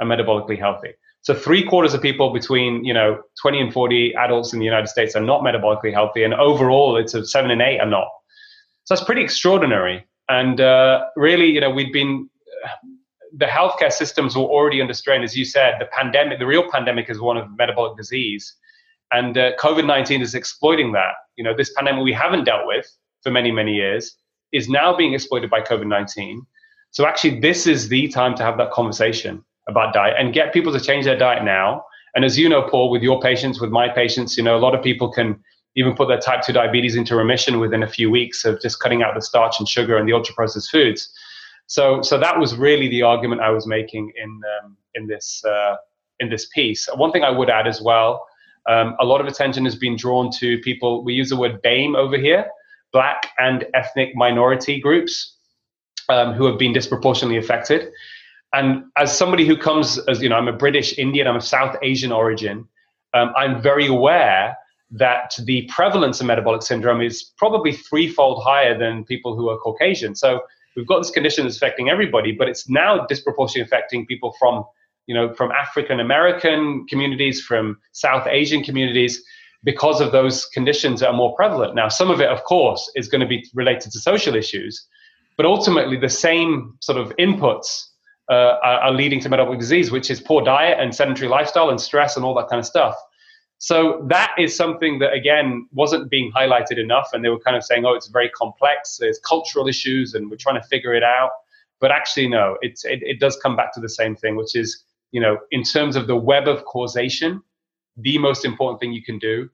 are 0.00 0.06
metabolically 0.06 0.58
healthy. 0.58 0.94
So 1.22 1.34
three 1.34 1.62
quarters 1.62 1.94
of 1.94 2.00
people 2.00 2.32
between 2.32 2.84
you 2.84 2.94
know 2.94 3.20
20 3.42 3.60
and 3.60 3.72
40 3.72 4.14
adults 4.14 4.52
in 4.52 4.58
the 4.58 4.64
United 4.64 4.88
States 4.88 5.14
are 5.16 5.22
not 5.22 5.42
metabolically 5.42 5.92
healthy, 5.92 6.22
and 6.24 6.34
overall, 6.34 6.96
it's 6.96 7.14
a 7.14 7.26
seven 7.26 7.50
and 7.50 7.62
eight 7.62 7.80
are 7.80 7.86
not. 7.86 8.08
So 8.84 8.94
that's 8.94 9.04
pretty 9.04 9.22
extraordinary. 9.22 10.06
And 10.28 10.60
uh, 10.60 11.06
really, 11.16 11.46
you 11.46 11.60
know, 11.60 11.70
we've 11.70 11.92
been 11.92 12.28
the 13.36 13.46
healthcare 13.46 13.92
systems 13.92 14.36
were 14.36 14.42
already 14.42 14.80
under 14.80 14.94
strain, 14.94 15.22
as 15.22 15.36
you 15.36 15.44
said. 15.44 15.74
The 15.78 15.86
pandemic, 15.86 16.38
the 16.38 16.46
real 16.46 16.70
pandemic, 16.70 17.10
is 17.10 17.20
one 17.20 17.36
of 17.36 17.46
metabolic 17.56 17.96
disease, 17.96 18.54
and 19.12 19.36
uh, 19.36 19.56
COVID 19.56 19.86
19 19.86 20.22
is 20.22 20.34
exploiting 20.34 20.92
that. 20.92 21.14
You 21.36 21.44
know, 21.44 21.54
this 21.56 21.72
pandemic 21.74 22.04
we 22.04 22.12
haven't 22.12 22.44
dealt 22.44 22.66
with 22.66 22.86
for 23.22 23.30
many 23.30 23.50
many 23.50 23.74
years 23.74 24.16
is 24.52 24.68
now 24.68 24.96
being 24.96 25.14
exploited 25.14 25.50
by 25.50 25.60
COVID 25.60 25.86
19. 25.86 26.42
So, 26.90 27.06
actually, 27.06 27.40
this 27.40 27.66
is 27.66 27.88
the 27.88 28.08
time 28.08 28.34
to 28.36 28.42
have 28.42 28.56
that 28.58 28.70
conversation 28.70 29.44
about 29.68 29.92
diet 29.92 30.14
and 30.18 30.32
get 30.32 30.52
people 30.52 30.72
to 30.72 30.80
change 30.80 31.04
their 31.04 31.18
diet 31.18 31.44
now. 31.44 31.84
And 32.14 32.24
as 32.24 32.38
you 32.38 32.48
know, 32.48 32.62
Paul, 32.62 32.90
with 32.90 33.02
your 33.02 33.20
patients, 33.20 33.60
with 33.60 33.70
my 33.70 33.88
patients, 33.88 34.36
you 34.36 34.42
know, 34.42 34.56
a 34.56 34.58
lot 34.58 34.74
of 34.74 34.82
people 34.82 35.12
can 35.12 35.38
even 35.76 35.94
put 35.94 36.08
their 36.08 36.18
type 36.18 36.42
2 36.42 36.52
diabetes 36.52 36.96
into 36.96 37.14
remission 37.14 37.60
within 37.60 37.82
a 37.82 37.88
few 37.88 38.10
weeks 38.10 38.44
of 38.44 38.60
just 38.60 38.80
cutting 38.80 39.02
out 39.02 39.14
the 39.14 39.22
starch 39.22 39.58
and 39.58 39.68
sugar 39.68 39.96
and 39.96 40.08
the 40.08 40.12
ultra 40.12 40.34
processed 40.34 40.70
foods. 40.70 41.12
So, 41.66 42.02
so 42.02 42.18
that 42.18 42.38
was 42.38 42.56
really 42.56 42.88
the 42.88 43.02
argument 43.02 43.42
I 43.42 43.50
was 43.50 43.66
making 43.66 44.12
in, 44.16 44.40
um, 44.64 44.76
in, 44.94 45.06
this, 45.06 45.44
uh, 45.44 45.76
in 46.18 46.30
this 46.30 46.48
piece. 46.54 46.88
One 46.94 47.12
thing 47.12 47.22
I 47.22 47.30
would 47.30 47.50
add 47.50 47.68
as 47.68 47.80
well 47.80 48.24
um, 48.68 48.96
a 49.00 49.04
lot 49.04 49.20
of 49.20 49.26
attention 49.26 49.64
has 49.64 49.76
been 49.76 49.96
drawn 49.96 50.30
to 50.38 50.58
people, 50.58 51.02
we 51.02 51.14
use 51.14 51.30
the 51.30 51.36
word 51.36 51.62
BAME 51.62 51.96
over 51.96 52.18
here, 52.18 52.46
black 52.92 53.30
and 53.38 53.64
ethnic 53.74 54.14
minority 54.14 54.78
groups 54.78 55.36
um, 56.10 56.34
who 56.34 56.44
have 56.44 56.58
been 56.58 56.74
disproportionately 56.74 57.38
affected. 57.38 57.90
And 58.52 58.84
as 58.96 59.16
somebody 59.16 59.46
who 59.46 59.56
comes, 59.56 59.98
as 60.08 60.22
you 60.22 60.28
know, 60.28 60.36
I'm 60.36 60.48
a 60.48 60.52
British 60.52 60.96
Indian, 60.98 61.26
I'm 61.26 61.36
of 61.36 61.44
South 61.44 61.76
Asian 61.82 62.12
origin, 62.12 62.66
um, 63.14 63.32
I'm 63.36 63.60
very 63.60 63.86
aware 63.86 64.56
that 64.90 65.34
the 65.44 65.68
prevalence 65.70 66.20
of 66.20 66.26
metabolic 66.26 66.62
syndrome 66.62 67.02
is 67.02 67.22
probably 67.36 67.72
threefold 67.72 68.42
higher 68.42 68.78
than 68.78 69.04
people 69.04 69.36
who 69.36 69.50
are 69.50 69.58
Caucasian. 69.58 70.14
So 70.14 70.40
we've 70.76 70.86
got 70.86 71.00
this 71.00 71.10
condition 71.10 71.44
that's 71.44 71.56
affecting 71.56 71.90
everybody, 71.90 72.32
but 72.32 72.48
it's 72.48 72.68
now 72.68 73.04
disproportionately 73.06 73.62
affecting 73.62 74.06
people 74.06 74.34
from, 74.38 74.64
you 75.06 75.14
know, 75.14 75.34
from 75.34 75.50
African 75.52 76.00
American 76.00 76.86
communities, 76.88 77.42
from 77.42 77.78
South 77.92 78.26
Asian 78.26 78.62
communities 78.62 79.22
because 79.64 80.00
of 80.00 80.12
those 80.12 80.46
conditions 80.46 81.00
that 81.00 81.08
are 81.08 81.16
more 81.16 81.34
prevalent. 81.34 81.74
Now, 81.74 81.88
some 81.88 82.10
of 82.10 82.20
it, 82.20 82.28
of 82.28 82.44
course, 82.44 82.90
is 82.94 83.08
going 83.08 83.20
to 83.20 83.26
be 83.26 83.44
related 83.54 83.92
to 83.92 83.98
social 83.98 84.34
issues, 84.34 84.86
but 85.36 85.44
ultimately 85.44 85.98
the 85.98 86.08
same 86.08 86.76
sort 86.80 86.96
of 86.96 87.14
inputs 87.16 87.87
uh, 88.30 88.56
are, 88.62 88.92
leading 88.92 89.20
to 89.20 89.28
metabolic 89.28 89.58
disease, 89.58 89.90
which 89.90 90.10
is 90.10 90.20
poor 90.20 90.42
diet 90.42 90.78
and 90.78 90.94
sedentary 90.94 91.28
lifestyle 91.28 91.70
and 91.70 91.80
stress 91.80 92.16
and 92.16 92.24
all 92.24 92.34
that 92.34 92.48
kind 92.48 92.60
of 92.60 92.66
stuff. 92.66 92.94
So 93.58 94.04
that 94.08 94.34
is 94.38 94.54
something 94.54 94.98
that 95.00 95.12
again 95.12 95.66
wasn't 95.72 96.10
being 96.10 96.30
highlighted 96.36 96.78
enough, 96.78 97.08
and 97.12 97.24
they 97.24 97.28
were 97.28 97.40
kind 97.40 97.56
of 97.56 97.64
saying, 97.64 97.84
"Oh, 97.84 97.94
it's 97.94 98.08
very 98.08 98.28
complex. 98.30 98.98
There's 99.00 99.18
cultural 99.20 99.66
issues, 99.66 100.14
and 100.14 100.30
we're 100.30 100.36
trying 100.36 100.60
to 100.60 100.66
figure 100.68 100.94
it 100.94 101.02
out." 101.02 101.30
But 101.80 101.90
actually, 101.90 102.28
no, 102.28 102.56
it, 102.60 102.80
it 102.84 103.20
does 103.20 103.36
come 103.42 103.56
back 103.56 103.72
to 103.74 103.80
the 103.80 103.88
same 103.88 104.16
thing, 104.16 104.36
which 104.36 104.54
is 104.54 104.84
you 105.12 105.20
know, 105.20 105.38
in 105.50 105.62
terms 105.62 105.96
of 105.96 106.06
the 106.06 106.16
web 106.16 106.48
of 106.48 106.64
causation, 106.64 107.42
the 107.96 108.18
most 108.18 108.44
important 108.44 108.80
thing 108.80 108.92
you 108.92 109.02
can 109.02 109.18
do 109.18 109.48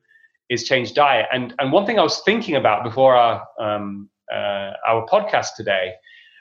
is 0.49 0.63
change 0.63 0.93
diet. 0.93 1.25
And 1.31 1.53
and 1.59 1.71
one 1.71 1.85
thing 1.85 1.97
I 1.97 2.03
was 2.03 2.21
thinking 2.21 2.55
about 2.55 2.83
before 2.83 3.15
our 3.15 3.43
um, 3.59 4.09
uh, 4.31 4.71
our 4.87 5.05
podcast 5.07 5.55
today, 5.55 5.93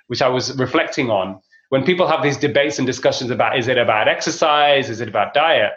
which 0.09 0.21
I 0.21 0.29
was 0.29 0.57
reflecting 0.59 1.11
on, 1.11 1.41
when 1.75 1.83
people 1.83 2.07
have 2.07 2.23
these 2.23 2.37
debates 2.37 2.79
and 2.79 2.87
discussions 2.87 3.33
about 3.33 3.59
is 3.59 3.67
it 3.67 3.79
about 3.79 4.07
exercise, 4.07 4.89
is 4.89 5.01
it 5.01 5.09
about 5.09 5.35
diet? 5.35 5.73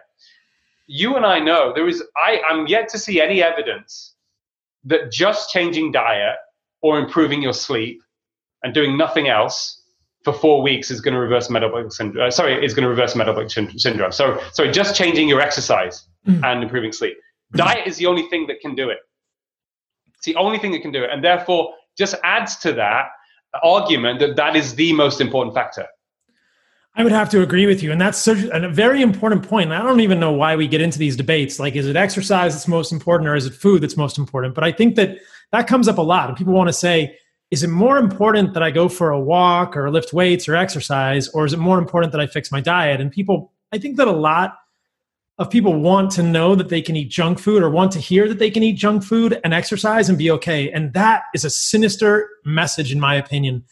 You 0.86 1.16
and 1.16 1.26
I 1.26 1.40
know 1.40 1.74
there 1.74 1.88
is. 1.88 2.04
I 2.16 2.40
I'm 2.48 2.68
yet 2.68 2.88
to 2.90 3.00
see 3.00 3.20
any 3.20 3.42
evidence 3.42 4.14
that 4.84 5.12
just 5.12 5.50
changing 5.50 5.92
diet 5.92 6.36
or 6.84 7.00
improving 7.00 7.42
your 7.42 7.52
sleep 7.52 8.00
and 8.62 8.76
doing 8.76 8.96
nothing 8.96 9.28
else 9.28 9.82
for 10.24 10.34
four 10.34 10.62
weeks 10.62 10.92
is 10.92 11.02
going 11.02 11.16
to 11.16 11.20
reverse 11.20 11.50
metabolic 11.50 11.92
syndrome. 11.92 12.28
Uh, 12.28 12.30
sorry, 12.30 12.64
is 12.64 12.76
going 12.76 12.84
to 12.84 12.90
reverse 12.90 13.16
metabolic 13.16 13.50
syndrome. 13.50 14.12
So, 14.12 14.40
sorry, 14.54 14.72
just 14.72 14.96
changing 14.96 15.28
your 15.28 15.42
exercise 15.42 16.08
mm. 16.28 16.44
and 16.44 16.62
improving 16.62 16.92
sleep. 16.92 17.18
Diet 17.54 17.88
is 17.88 17.98
the 17.98 18.06
only 18.06 18.30
thing 18.30 18.46
that 18.50 18.60
can 18.60 18.76
do 18.76 18.92
it. 18.92 19.00
It's 20.14 20.26
the 20.26 20.36
only 20.36 20.60
thing 20.60 20.74
that 20.74 20.84
can 20.84 20.92
do 20.92 21.04
it, 21.04 21.10
and 21.12 21.24
therefore 21.24 21.74
just 21.98 22.14
adds 22.24 22.58
to 22.58 22.74
that 22.74 23.08
argument 23.64 24.20
that 24.20 24.36
that 24.36 24.56
is 24.56 24.76
the 24.76 24.94
most 24.94 25.22
important 25.22 25.56
factor. 25.56 25.86
I 26.96 27.04
would 27.04 27.12
have 27.12 27.30
to 27.30 27.44
agree 27.44 27.68
with 27.68 27.84
you, 27.84 27.92
and 27.92 28.02
that's 28.02 28.18
such 28.18 28.40
a 28.52 28.68
very 28.70 29.04
important 29.04 29.48
point. 29.48 29.72
I 29.72 29.84
don't 29.84 30.00
even 30.00 30.20
know 30.20 30.32
why 30.32 30.56
we 30.56 30.68
get 30.68 30.82
into 30.82 30.98
these 30.98 31.16
debates. 31.16 31.60
Like, 31.60 31.76
is 31.76 31.86
it 31.86 31.96
exercise 31.96 32.54
that's 32.54 32.68
most 32.68 32.92
important, 32.92 33.30
or 33.30 33.36
is 33.36 33.46
it 33.46 33.54
food 33.54 33.84
that's 33.84 33.96
most 33.96 34.18
important? 34.18 34.56
But 34.56 34.64
I 34.64 34.72
think 34.72 34.96
that 34.96 35.20
that 35.52 35.68
comes 35.68 35.88
up 35.88 36.00
a 36.00 36.02
lot, 36.02 36.28
and 36.28 36.36
people 36.38 36.54
want 36.54 36.70
to 36.70 36.74
say, 36.74 37.16
is 37.52 37.62
it 37.64 37.70
more 37.70 37.98
important 38.00 38.56
that 38.56 38.64
I 38.64 38.72
go 38.72 38.90
for 38.90 39.12
a 39.12 39.20
walk 39.20 39.78
or 39.78 39.92
lift 39.92 40.12
weights 40.12 40.50
or 40.50 40.56
exercise, 40.56 41.28
or 41.30 41.46
is 41.46 41.54
it 41.54 41.60
more 41.60 41.78
important 41.78 42.12
that 42.14 42.22
I 42.22 42.26
fix 42.26 42.52
my 42.52 42.62
diet? 42.62 43.00
And 43.00 43.12
people, 43.12 43.54
I 43.72 43.78
think 43.78 43.98
that 43.98 44.08
a 44.08 44.12
lot 44.12 44.58
of 45.40 45.50
people 45.50 45.80
want 45.80 46.12
to 46.12 46.24
know 46.24 46.56
that 46.56 46.70
they 46.70 46.82
can 46.82 46.96
eat 46.96 47.10
junk 47.10 47.38
food 47.40 47.62
or 47.62 47.70
want 47.70 47.92
to 47.92 48.00
hear 48.00 48.28
that 48.28 48.40
they 48.40 48.50
can 48.50 48.64
eat 48.64 48.74
junk 48.74 49.04
food 49.04 49.40
and 49.44 49.54
exercise 49.54 50.10
and 50.10 50.18
be 50.18 50.32
okay. 50.32 50.72
And 50.72 50.94
that 50.94 51.24
is 51.36 51.46
a 51.46 51.50
sinister 51.50 52.30
message, 52.44 52.92
in 52.92 53.00
my 53.00 53.16
opinion. 53.16 53.64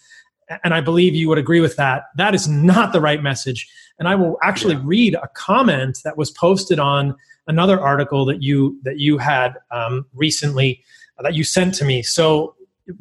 And 0.63 0.75
I 0.75 0.81
believe 0.81 1.15
you 1.15 1.27
would 1.27 1.39
agree 1.39 1.61
with 1.61 1.75
that. 1.77 2.03
That 2.17 2.35
is 2.35 2.47
not 2.47 2.93
the 2.93 3.01
right 3.01 3.21
message. 3.23 3.67
And 3.97 4.07
I 4.07 4.13
will 4.13 4.37
actually 4.43 4.75
yeah. 4.75 4.81
read 4.83 5.15
a 5.15 5.27
comment 5.33 5.99
that 6.03 6.17
was 6.17 6.29
posted 6.29 6.77
on 6.77 7.15
another 7.47 7.79
article 7.79 8.25
that 8.25 8.43
you 8.43 8.79
that 8.83 8.99
you 8.99 9.17
had 9.17 9.55
um, 9.71 10.05
recently 10.13 10.83
uh, 11.17 11.23
that 11.23 11.33
you 11.33 11.43
sent 11.43 11.73
to 11.75 11.85
me. 11.85 12.03
So 12.03 12.55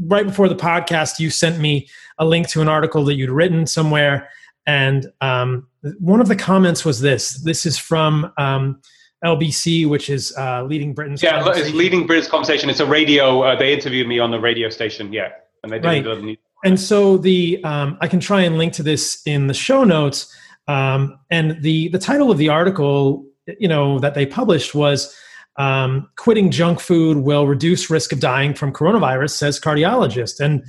right 0.07 0.27
before 0.27 0.49
the 0.49 0.57
podcast, 0.57 1.19
you 1.19 1.31
sent 1.31 1.59
me 1.59 1.89
a 2.19 2.25
link 2.25 2.49
to 2.49 2.63
an 2.63 2.69
article 2.69 3.05
that 3.05 3.15
you'd 3.15 3.31
written 3.31 3.67
somewhere, 3.67 4.29
and 4.67 5.07
um, 5.21 5.69
one 5.99 6.21
of 6.21 6.29
the 6.29 6.37
comments 6.37 6.85
was 6.85 7.01
this. 7.01 7.43
This 7.43 7.67
is 7.67 7.79
from 7.79 8.33
um, 8.39 8.81
LBC, 9.25 9.89
which 9.89 10.09
is 10.09 10.35
uh, 10.39 10.65
leading 10.65 10.95
Britain's 10.95 11.23
yeah, 11.23 11.43
it's 11.49 11.73
leading 11.73 12.07
Britain's 12.07 12.29
conversation. 12.29 12.71
It's 12.71 12.81
a 12.81 12.87
radio. 12.87 13.43
Uh, 13.43 13.57
they 13.57 13.73
interviewed 13.73 14.07
me 14.07 14.19
on 14.19 14.31
the 14.31 14.41
radio 14.41 14.69
station. 14.69 15.13
Yeah, 15.13 15.31
and 15.63 15.73
they 15.73 15.79
did 15.79 16.07
right. 16.07 16.39
And 16.65 16.81
so 16.81 17.19
the 17.19 17.63
um, 17.65 17.99
I 18.01 18.09
can 18.09 18.21
try 18.21 18.43
and 18.43 18.57
link 18.57 18.73
to 18.75 18.83
this 18.83 19.21
in 19.27 19.47
the 19.47 19.55
show 19.55 19.85
notes. 19.85 20.35
Um, 20.67 21.19
and 21.31 21.61
the 21.63 21.89
the 21.89 21.99
title 21.99 22.31
of 22.31 22.39
the 22.39 22.49
article, 22.49 23.27
you 23.59 23.69
know, 23.69 23.99
that 23.99 24.15
they 24.15 24.25
published 24.25 24.75
was 24.75 25.15
um, 25.57 26.09
"Quitting 26.17 26.51
Junk 26.51 26.81
Food 26.81 27.19
Will 27.19 27.47
Reduce 27.47 27.91
Risk 27.91 28.13
of 28.13 28.21
Dying 28.21 28.55
from 28.55 28.73
Coronavirus," 28.73 29.31
says 29.31 29.61
cardiologist, 29.61 30.41
and 30.41 30.65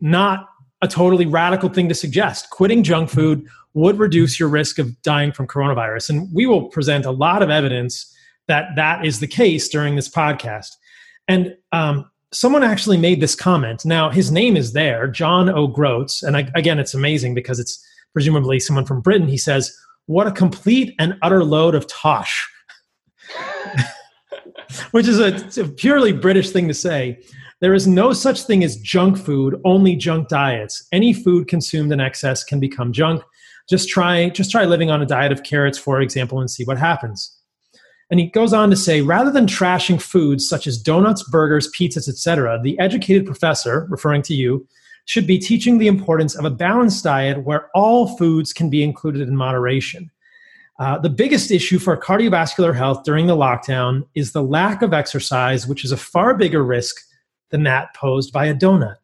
not 0.00 0.48
a 0.86 0.88
totally 0.88 1.26
radical 1.26 1.68
thing 1.68 1.88
to 1.88 1.94
suggest. 1.94 2.50
Quitting 2.50 2.82
junk 2.82 3.10
food 3.10 3.46
would 3.74 3.98
reduce 3.98 4.40
your 4.40 4.48
risk 4.48 4.78
of 4.78 5.00
dying 5.02 5.32
from 5.32 5.46
coronavirus, 5.46 6.10
and 6.10 6.28
we 6.32 6.46
will 6.46 6.68
present 6.68 7.04
a 7.04 7.10
lot 7.10 7.42
of 7.42 7.50
evidence 7.50 8.14
that 8.48 8.68
that 8.76 9.04
is 9.04 9.20
the 9.20 9.26
case 9.26 9.68
during 9.68 9.96
this 9.96 10.08
podcast. 10.08 10.70
And 11.28 11.56
um, 11.72 12.08
someone 12.32 12.62
actually 12.62 12.96
made 12.96 13.20
this 13.20 13.34
comment. 13.34 13.84
Now, 13.84 14.10
his 14.10 14.30
name 14.30 14.56
is 14.56 14.72
there, 14.72 15.08
John 15.08 15.48
O'Groats. 15.48 16.22
And 16.22 16.36
I, 16.36 16.48
again, 16.54 16.78
it's 16.78 16.94
amazing 16.94 17.34
because 17.34 17.58
it's 17.58 17.84
presumably 18.12 18.60
someone 18.60 18.84
from 18.84 19.00
Britain. 19.00 19.28
He 19.28 19.38
says, 19.38 19.76
What 20.06 20.26
a 20.26 20.32
complete 20.32 20.94
and 20.98 21.18
utter 21.22 21.44
load 21.44 21.74
of 21.74 21.86
tosh. 21.88 22.48
Which 24.92 25.06
is 25.06 25.20
a, 25.20 25.60
a 25.60 25.68
purely 25.68 26.12
British 26.12 26.50
thing 26.50 26.68
to 26.68 26.74
say. 26.74 27.20
There 27.60 27.74
is 27.74 27.86
no 27.86 28.12
such 28.12 28.42
thing 28.42 28.62
as 28.62 28.76
junk 28.76 29.16
food, 29.16 29.60
only 29.64 29.96
junk 29.96 30.28
diets. 30.28 30.86
Any 30.92 31.14
food 31.14 31.48
consumed 31.48 31.90
in 31.90 32.00
excess 32.00 32.44
can 32.44 32.60
become 32.60 32.92
junk. 32.92 33.22
Just 33.68 33.88
try, 33.88 34.28
just 34.28 34.50
try 34.50 34.64
living 34.64 34.90
on 34.90 35.00
a 35.00 35.06
diet 35.06 35.32
of 35.32 35.42
carrots, 35.42 35.78
for 35.78 36.00
example, 36.00 36.38
and 36.40 36.50
see 36.50 36.64
what 36.64 36.78
happens. 36.78 37.34
And 38.10 38.20
he 38.20 38.26
goes 38.26 38.52
on 38.52 38.70
to 38.70 38.76
say 38.76 39.00
rather 39.00 39.30
than 39.30 39.46
trashing 39.46 40.00
foods 40.00 40.48
such 40.48 40.66
as 40.66 40.80
donuts, 40.80 41.22
burgers, 41.24 41.70
pizzas, 41.72 42.08
etc., 42.08 42.60
the 42.62 42.78
educated 42.78 43.24
professor, 43.24 43.86
referring 43.90 44.22
to 44.22 44.34
you, 44.34 44.66
should 45.06 45.26
be 45.26 45.38
teaching 45.38 45.78
the 45.78 45.86
importance 45.86 46.34
of 46.34 46.44
a 46.44 46.50
balanced 46.50 47.04
diet 47.04 47.44
where 47.44 47.70
all 47.74 48.16
foods 48.16 48.52
can 48.52 48.68
be 48.68 48.82
included 48.82 49.26
in 49.26 49.36
moderation. 49.36 50.10
Uh, 50.78 50.98
the 50.98 51.08
biggest 51.08 51.50
issue 51.50 51.78
for 51.78 51.96
cardiovascular 51.96 52.76
health 52.76 53.02
during 53.02 53.26
the 53.26 53.36
lockdown 53.36 54.06
is 54.14 54.32
the 54.32 54.42
lack 54.42 54.82
of 54.82 54.92
exercise, 54.92 55.66
which 55.66 55.84
is 55.84 55.92
a 55.92 55.96
far 55.96 56.34
bigger 56.34 56.62
risk 56.62 56.96
than 57.50 57.62
that 57.64 57.94
posed 57.94 58.32
by 58.32 58.46
a 58.46 58.54
donut. 58.54 58.96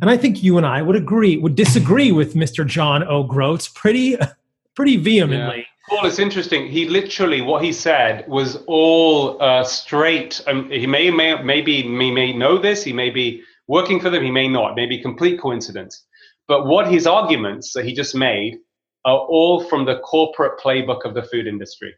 And 0.00 0.10
I 0.10 0.16
think 0.16 0.42
you 0.42 0.56
and 0.56 0.66
I 0.66 0.82
would 0.82 0.96
agree, 0.96 1.36
would 1.36 1.54
disagree 1.54 2.10
with 2.12 2.34
Mr. 2.34 2.66
John 2.66 3.02
O'Groats 3.02 3.68
pretty, 3.68 4.16
pretty 4.74 4.96
vehemently. 4.96 5.58
Yeah. 5.58 5.64
Paul, 5.88 6.06
it's 6.06 6.18
interesting. 6.18 6.66
He 6.68 6.88
literally, 6.88 7.42
what 7.42 7.62
he 7.62 7.72
said 7.72 8.26
was 8.26 8.56
all 8.66 9.40
uh, 9.42 9.64
straight. 9.64 10.40
Um, 10.46 10.70
he 10.70 10.86
may, 10.86 11.10
may, 11.10 11.42
maybe, 11.42 11.82
he 11.82 11.88
may 11.88 12.32
know 12.32 12.56
this. 12.56 12.82
He 12.82 12.92
may 12.94 13.10
be 13.10 13.42
working 13.68 14.00
for 14.00 14.08
them. 14.08 14.22
He 14.22 14.30
may 14.30 14.48
not. 14.48 14.76
Maybe 14.76 15.00
complete 15.00 15.38
coincidence. 15.38 16.06
But 16.48 16.66
what 16.66 16.90
his 16.90 17.06
arguments 17.06 17.74
that 17.74 17.84
he 17.84 17.92
just 17.92 18.14
made 18.14 18.58
are 19.04 19.18
all 19.18 19.64
from 19.64 19.84
the 19.84 19.98
corporate 19.98 20.58
playbook 20.58 21.04
of 21.04 21.14
the 21.14 21.22
food 21.22 21.46
industry. 21.46 21.94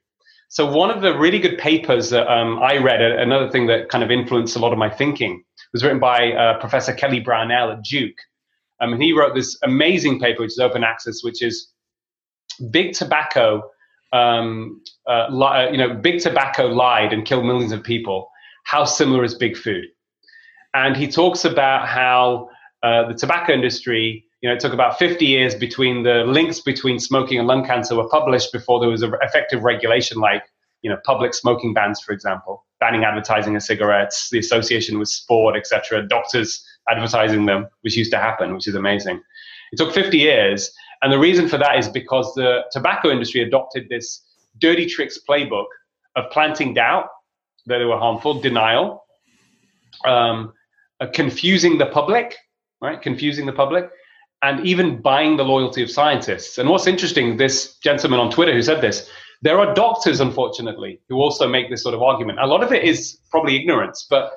So 0.49 0.71
one 0.71 0.91
of 0.91 1.03
the 1.03 1.17
really 1.17 1.39
good 1.39 1.59
papers 1.59 2.11
that 2.11 2.31
um, 2.33 2.59
I 2.61 2.79
read, 2.79 3.01
another 3.01 3.51
thing 3.51 3.67
that 3.67 3.89
kind 3.89 4.05
of 4.05 4.11
influenced 4.11 4.57
a 4.57 4.59
lot 4.59 4.73
of 4.73 4.79
my 4.79 4.89
thinking, 4.89 5.45
was 5.73 5.83
written 5.83 6.01
by 6.01 6.33
uh, 6.33 6.59
Professor 6.59 6.93
Kelly 6.93 7.21
Brownell 7.21 7.71
at 7.71 7.83
Duke. 7.83 8.19
Um, 8.81 8.93
and 8.93 9.03
he 9.03 9.13
wrote 9.13 9.35
this 9.35 9.59
amazing 9.63 10.21
paper, 10.21 10.43
which 10.43 10.53
is 10.53 10.59
open 10.59 10.85
access, 10.85 11.23
which 11.23 11.43
is 11.43 11.69
big 12.71 12.95
tobacco 12.95 13.63
um, 14.13 14.83
uh, 15.07 15.27
li- 15.31 15.47
uh, 15.47 15.71
you 15.71 15.79
know, 15.79 15.95
big 15.95 16.21
tobacco 16.21 16.67
lied 16.67 17.13
and 17.13 17.25
killed 17.25 17.45
millions 17.45 17.73
of 17.73 17.83
people, 17.83 18.31
how 18.65 18.85
similar 18.85 19.25
is 19.25 19.35
big 19.35 19.57
food? 19.57 19.85
And 20.75 20.97
he 20.97 21.09
talks 21.09 21.45
about 21.45 21.89
how 21.89 22.49
uh, 22.83 23.09
the 23.09 23.15
tobacco 23.15 23.53
industry, 23.53 24.25
you 24.41 24.49
know, 24.49 24.55
it 24.55 24.61
took 24.61 24.73
about 24.73 24.99
50 24.99 25.25
years 25.25 25.55
between 25.55 26.03
the 26.03 26.25
links 26.25 26.61
between 26.61 26.99
smoking 26.99 27.39
and 27.39 27.49
lung 27.49 27.65
cancer 27.65 27.97
were 27.97 28.09
published 28.09 28.53
before 28.53 28.81
there 28.81 28.89
was 28.89 29.03
an 29.03 29.15
effective 29.23 29.63
regulation 29.63 30.19
like, 30.19 30.43
you 30.87 30.93
know, 30.93 30.99
public 31.05 31.35
smoking 31.35 31.75
bans, 31.75 32.01
for 32.01 32.13
example, 32.13 32.65
banning 32.79 33.03
advertising 33.03 33.57
of 33.57 33.63
cigarettes, 33.65 34.31
the 34.31 34.39
association 34.39 35.01
with 35.01 35.09
sport, 35.09 35.57
etc., 35.57 36.07
doctors 36.07 36.65
advertising 36.89 37.45
them, 37.45 37.67
which 37.81 37.97
used 37.97 38.13
to 38.13 38.19
happen, 38.19 38.55
which 38.55 38.69
is 38.69 38.77
amazing. 38.77 39.21
It 39.73 39.79
took 39.79 39.93
50 39.93 40.17
years, 40.17 40.73
and 41.03 41.13
the 41.13 41.19
reason 41.19 41.49
for 41.49 41.59
that 41.59 41.77
is 41.77 41.89
because 41.89 42.33
the 42.35 42.63
tobacco 42.71 43.11
industry 43.11 43.43
adopted 43.43 43.89
this 43.89 44.23
dirty 44.59 44.87
tricks 44.87 45.19
playbook 45.29 45.67
of 46.15 46.31
planting 46.31 46.73
doubt 46.73 47.09
that 47.67 47.79
they 47.79 47.85
were 47.85 47.99
harmful, 47.99 48.41
denial, 48.41 49.05
um, 50.05 50.53
uh, 51.01 51.09
confusing 51.13 51.79
the 51.79 51.87
public, 51.87 52.37
right? 52.81 53.03
Confusing 53.03 53.45
the 53.45 53.53
public, 53.53 53.91
and 54.43 54.65
even 54.65 55.03
buying 55.03 55.37
the 55.37 55.43
loyalty 55.43 55.83
of 55.83 55.91
scientists. 55.91 56.59
And 56.59 56.69
what's 56.69 56.87
interesting, 56.87 57.39
this 57.39 57.77
gentleman 57.79 58.21
on 58.21 58.31
Twitter 58.31 58.53
who 58.53 58.63
said 58.63 58.81
this, 58.81 59.11
there 59.43 59.59
are 59.59 59.75
doctors, 59.75 60.21
unfortunately, 60.21 61.01
who 61.09 61.17
also 61.17 61.49
make 61.49 61.71
this 61.71 61.83
sort 61.83 61.95
of 61.95 62.03
argument. 62.03 62.39
A 62.41 62.47
lot 62.47 62.63
of 62.63 62.73
it 62.73 62.85
is 62.85 63.19
probably 63.31 63.57
ignorance, 63.57 64.07
but 64.09 64.33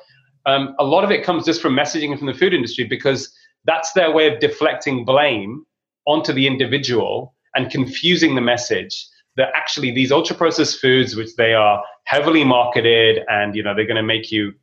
um, 0.45 0.75
a 0.79 0.83
lot 0.83 1.03
of 1.03 1.12
it 1.12 1.23
comes 1.23 1.45
just 1.45 1.62
from 1.62 1.73
messaging 1.73 2.17
from 2.17 2.27
the 2.27 2.33
food 2.33 2.53
industry 2.53 2.85
because 2.85 3.33
that's 3.65 3.91
their 3.93 4.12
way 4.12 4.31
of 4.31 4.39
deflecting 4.39 5.05
blame 5.05 5.65
onto 6.05 6.33
the 6.33 6.47
individual 6.47 7.35
and 7.55 7.69
confusing 7.69 8.35
the 8.35 8.41
message 8.41 9.07
that 9.35 9.49
actually 9.55 9.91
these 9.91 10.12
ultra 10.12 10.35
processed 10.35 10.79
foods 10.79 11.15
which 11.15 11.35
they 11.35 11.53
are 11.53 11.83
heavily 12.05 12.43
marketed 12.43 13.19
and 13.27 13.55
you 13.55 13.63
know 13.63 13.75
they're 13.75 13.85
going 13.85 13.95
to 13.95 14.03
make 14.03 14.31
you 14.31 14.53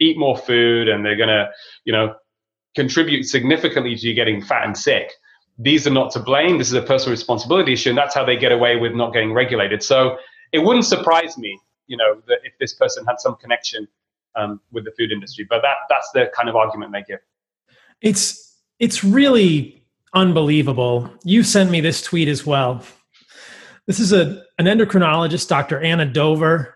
eat 0.00 0.16
more 0.18 0.36
food 0.36 0.88
and 0.88 1.04
they're 1.04 1.16
going 1.16 1.28
to 1.28 1.48
you 1.84 1.92
know 1.92 2.14
contribute 2.74 3.24
significantly 3.24 3.94
to 3.96 4.08
you 4.08 4.14
getting 4.14 4.42
fat 4.42 4.64
and 4.64 4.76
sick 4.76 5.12
these 5.58 5.86
are 5.86 5.90
not 5.90 6.10
to 6.10 6.20
blame 6.20 6.58
this 6.58 6.68
is 6.68 6.74
a 6.74 6.82
personal 6.82 7.10
responsibility 7.10 7.72
issue 7.72 7.88
and 7.88 7.98
that's 7.98 8.14
how 8.14 8.24
they 8.24 8.36
get 8.36 8.52
away 8.52 8.76
with 8.76 8.94
not 8.94 9.12
getting 9.12 9.32
regulated 9.32 9.82
so 9.82 10.16
it 10.52 10.58
wouldn't 10.58 10.84
surprise 10.84 11.36
me 11.36 11.58
you 11.86 11.96
know 11.96 12.20
that 12.26 12.38
if 12.44 12.52
this 12.60 12.74
person 12.74 13.04
had 13.06 13.18
some 13.18 13.36
connection 13.36 13.86
um, 14.36 14.60
with 14.72 14.84
the 14.84 14.92
food 14.98 15.10
industry 15.10 15.46
but 15.48 15.60
that 15.62 15.76
that's 15.88 16.10
the 16.12 16.30
kind 16.34 16.48
of 16.48 16.56
argument 16.56 16.92
they 16.92 17.02
give 17.02 17.20
it's 18.00 18.48
it's 18.78 19.02
really 19.02 19.78
unbelievable. 20.14 21.10
You 21.24 21.42
sent 21.42 21.70
me 21.70 21.80
this 21.80 22.02
tweet 22.02 22.28
as 22.28 22.46
well. 22.46 22.82
This 23.86 24.00
is 24.00 24.12
a 24.12 24.44
an 24.58 24.66
endocrinologist, 24.66 25.48
Dr. 25.48 25.80
Anna 25.80 26.04
Dover. 26.04 26.74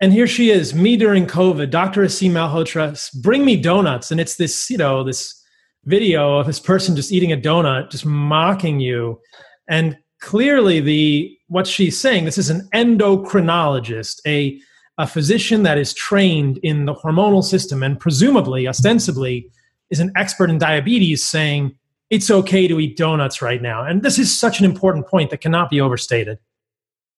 And 0.00 0.12
here 0.12 0.26
she 0.26 0.50
is, 0.50 0.74
me 0.74 0.96
during 0.96 1.26
COVID, 1.26 1.70
Dr. 1.70 2.02
Aseem 2.02 2.32
Malhotra, 2.32 3.22
bring 3.22 3.44
me 3.44 3.56
donuts. 3.56 4.10
And 4.10 4.20
it's 4.20 4.34
this, 4.34 4.68
you 4.68 4.76
know, 4.76 5.04
this 5.04 5.41
video 5.84 6.38
of 6.38 6.46
this 6.46 6.60
person 6.60 6.96
just 6.96 7.12
eating 7.12 7.32
a 7.32 7.36
donut, 7.36 7.90
just 7.90 8.06
mocking 8.06 8.80
you. 8.80 9.20
And 9.68 9.96
clearly 10.20 10.80
the 10.80 11.36
what 11.48 11.66
she's 11.66 12.00
saying, 12.00 12.24
this 12.24 12.38
is 12.38 12.50
an 12.50 12.68
endocrinologist, 12.74 14.20
a 14.26 14.60
a 14.98 15.06
physician 15.06 15.62
that 15.62 15.78
is 15.78 15.94
trained 15.94 16.58
in 16.58 16.84
the 16.84 16.94
hormonal 16.94 17.42
system 17.42 17.82
and 17.82 17.98
presumably, 17.98 18.68
ostensibly, 18.68 19.50
is 19.90 20.00
an 20.00 20.12
expert 20.16 20.50
in 20.50 20.58
diabetes 20.58 21.26
saying 21.26 21.74
it's 22.10 22.30
okay 22.30 22.68
to 22.68 22.78
eat 22.78 22.96
donuts 22.96 23.40
right 23.40 23.62
now. 23.62 23.84
And 23.84 24.02
this 24.02 24.18
is 24.18 24.38
such 24.38 24.58
an 24.58 24.66
important 24.66 25.06
point 25.06 25.30
that 25.30 25.40
cannot 25.40 25.70
be 25.70 25.80
overstated. 25.80 26.38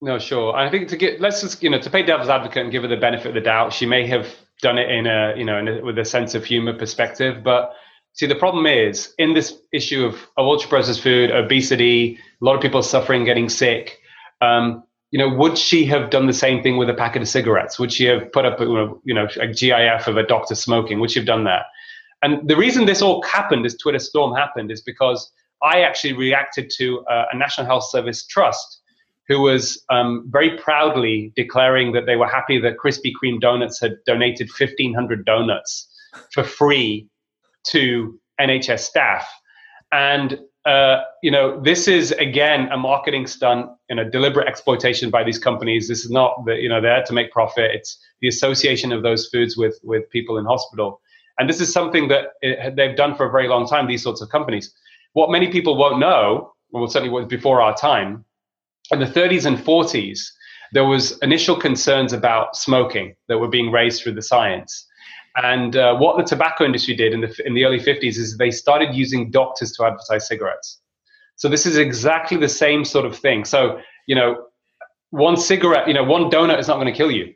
No, 0.00 0.18
sure. 0.18 0.54
I 0.54 0.70
think 0.70 0.88
to 0.88 0.96
get 0.96 1.20
let's 1.20 1.40
just 1.40 1.62
you 1.62 1.70
know 1.70 1.80
to 1.80 1.90
play 1.90 2.02
devil's 2.02 2.28
advocate 2.28 2.62
and 2.62 2.70
give 2.70 2.82
her 2.82 2.88
the 2.88 2.96
benefit 2.96 3.28
of 3.28 3.34
the 3.34 3.40
doubt, 3.40 3.72
she 3.72 3.86
may 3.86 4.06
have 4.06 4.28
done 4.60 4.78
it 4.78 4.90
in 4.90 5.06
a 5.06 5.34
you 5.36 5.44
know 5.44 5.58
a, 5.58 5.84
with 5.84 5.98
a 5.98 6.04
sense 6.04 6.34
of 6.34 6.44
humor 6.44 6.76
perspective. 6.76 7.42
But 7.42 7.74
see, 8.14 8.26
the 8.26 8.34
problem 8.34 8.66
is 8.66 9.12
in 9.18 9.34
this 9.34 9.54
issue 9.72 10.04
of, 10.04 10.14
of 10.36 10.46
ultra 10.46 10.68
processed 10.68 11.02
food, 11.02 11.30
obesity, 11.30 12.18
a 12.40 12.44
lot 12.44 12.56
of 12.56 12.62
people 12.62 12.82
suffering, 12.82 13.24
getting 13.24 13.48
sick. 13.48 14.00
Um, 14.40 14.82
you 15.10 15.18
know, 15.18 15.28
would 15.28 15.56
she 15.56 15.84
have 15.86 16.10
done 16.10 16.26
the 16.26 16.32
same 16.32 16.62
thing 16.62 16.76
with 16.76 16.90
a 16.90 16.94
packet 16.94 17.22
of 17.22 17.28
cigarettes? 17.28 17.78
Would 17.78 17.92
she 17.92 18.04
have 18.06 18.32
put 18.32 18.44
up, 18.44 18.58
you 18.58 19.14
know, 19.14 19.28
a 19.40 19.46
GIF 19.46 20.08
of 20.08 20.16
a 20.16 20.26
doctor 20.26 20.54
smoking? 20.56 20.98
Would 20.98 21.12
she 21.12 21.20
have 21.20 21.26
done 21.26 21.44
that? 21.44 21.66
And 22.22 22.48
the 22.48 22.56
reason 22.56 22.86
this 22.86 23.02
all 23.02 23.22
happened, 23.22 23.64
this 23.64 23.76
Twitter 23.76 23.98
storm 23.98 24.34
happened, 24.34 24.72
is 24.72 24.80
because 24.80 25.30
I 25.62 25.82
actually 25.82 26.14
reacted 26.14 26.70
to 26.78 27.04
uh, 27.06 27.26
a 27.32 27.36
National 27.36 27.66
Health 27.66 27.84
Service 27.84 28.26
trust 28.26 28.80
who 29.28 29.40
was 29.40 29.82
um, 29.90 30.24
very 30.28 30.56
proudly 30.58 31.32
declaring 31.36 31.92
that 31.92 32.06
they 32.06 32.16
were 32.16 32.26
happy 32.26 32.58
that 32.58 32.76
Krispy 32.76 33.12
Kreme 33.12 33.40
Donuts 33.40 33.80
had 33.80 33.96
donated 34.06 34.50
1,500 34.58 35.24
donuts 35.24 35.88
for 36.32 36.44
free 36.44 37.08
to 37.68 38.18
NHS 38.40 38.80
staff. 38.80 39.28
And 39.92 40.38
uh, 40.64 41.02
you 41.22 41.30
know, 41.30 41.60
this 41.60 41.86
is 41.86 42.12
again 42.12 42.68
a 42.72 42.76
marketing 42.76 43.26
stunt 43.26 43.66
and 43.90 44.00
a 44.00 44.10
deliberate 44.10 44.48
exploitation 44.48 45.10
by 45.10 45.22
these 45.22 45.38
companies. 45.38 45.88
This 45.88 46.04
is 46.04 46.10
not 46.10 46.44
the, 46.46 46.54
you 46.54 46.68
know 46.68 46.80
they're 46.80 47.04
to 47.04 47.12
make 47.12 47.30
profit. 47.32 47.70
It's 47.72 47.98
the 48.20 48.28
association 48.28 48.90
of 48.90 49.02
those 49.02 49.28
foods 49.28 49.56
with 49.56 49.78
with 49.82 50.08
people 50.10 50.38
in 50.38 50.46
hospital. 50.46 51.00
And 51.38 51.50
this 51.50 51.60
is 51.60 51.72
something 51.72 52.08
that 52.08 52.28
it, 52.40 52.76
they've 52.76 52.96
done 52.96 53.14
for 53.14 53.26
a 53.26 53.30
very 53.30 53.48
long 53.48 53.66
time, 53.66 53.86
these 53.86 54.02
sorts 54.02 54.22
of 54.22 54.30
companies. 54.30 54.72
What 55.12 55.30
many 55.30 55.50
people 55.50 55.76
won't 55.76 55.98
know, 55.98 56.52
well, 56.70 56.86
certainly 56.88 57.12
was 57.12 57.26
before 57.26 57.60
our 57.60 57.74
time, 57.76 58.24
in 58.90 59.00
the 59.00 59.06
30s 59.06 59.44
and 59.46 59.58
40s, 59.58 60.20
there 60.72 60.84
was 60.84 61.18
initial 61.18 61.56
concerns 61.56 62.12
about 62.12 62.56
smoking 62.56 63.14
that 63.28 63.38
were 63.38 63.48
being 63.48 63.70
raised 63.70 64.02
through 64.02 64.14
the 64.14 64.22
science. 64.22 64.86
And 65.36 65.76
uh, 65.76 65.96
what 65.96 66.16
the 66.16 66.22
tobacco 66.22 66.64
industry 66.64 66.94
did 66.94 67.12
in 67.12 67.20
the, 67.20 67.42
in 67.44 67.54
the 67.54 67.64
early 67.64 67.80
50s 67.80 68.18
is 68.18 68.36
they 68.36 68.50
started 68.50 68.94
using 68.94 69.30
doctors 69.30 69.72
to 69.72 69.84
advertise 69.84 70.28
cigarettes. 70.28 70.80
So 71.36 71.48
this 71.48 71.66
is 71.66 71.76
exactly 71.76 72.36
the 72.36 72.48
same 72.48 72.84
sort 72.84 73.04
of 73.04 73.16
thing. 73.16 73.44
So, 73.44 73.80
you 74.06 74.14
know, 74.14 74.46
one 75.10 75.36
cigarette, 75.36 75.88
you 75.88 75.94
know, 75.94 76.04
one 76.04 76.30
donut 76.30 76.58
is 76.60 76.68
not 76.68 76.74
going 76.74 76.86
to 76.86 76.92
kill 76.92 77.10
you, 77.10 77.34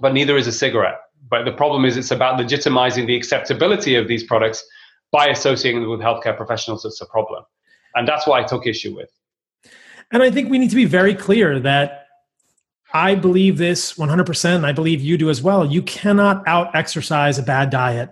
but 0.00 0.12
neither 0.12 0.36
is 0.36 0.46
a 0.46 0.52
cigarette. 0.52 0.98
But 1.28 1.44
the 1.44 1.52
problem 1.52 1.84
is 1.84 1.96
it's 1.96 2.12
about 2.12 2.38
legitimizing 2.38 3.06
the 3.06 3.16
acceptability 3.16 3.96
of 3.96 4.06
these 4.06 4.22
products 4.22 4.64
by 5.10 5.26
associating 5.28 5.80
them 5.80 5.90
with 5.90 6.00
healthcare 6.00 6.36
professionals. 6.36 6.84
It's 6.84 7.00
a 7.00 7.06
problem. 7.06 7.44
And 7.94 8.06
that's 8.06 8.26
what 8.26 8.40
I 8.42 8.46
took 8.46 8.66
issue 8.66 8.94
with. 8.94 9.10
And 10.12 10.22
I 10.22 10.30
think 10.30 10.50
we 10.50 10.58
need 10.58 10.70
to 10.70 10.76
be 10.76 10.84
very 10.84 11.14
clear 11.14 11.58
that 11.60 12.03
I 12.94 13.16
believe 13.16 13.58
this 13.58 13.94
100%, 13.94 14.54
and 14.54 14.64
I 14.64 14.70
believe 14.70 15.00
you 15.00 15.18
do 15.18 15.28
as 15.28 15.42
well. 15.42 15.66
You 15.66 15.82
cannot 15.82 16.46
out 16.46 16.74
exercise 16.76 17.38
a 17.38 17.42
bad 17.42 17.70
diet. 17.70 18.08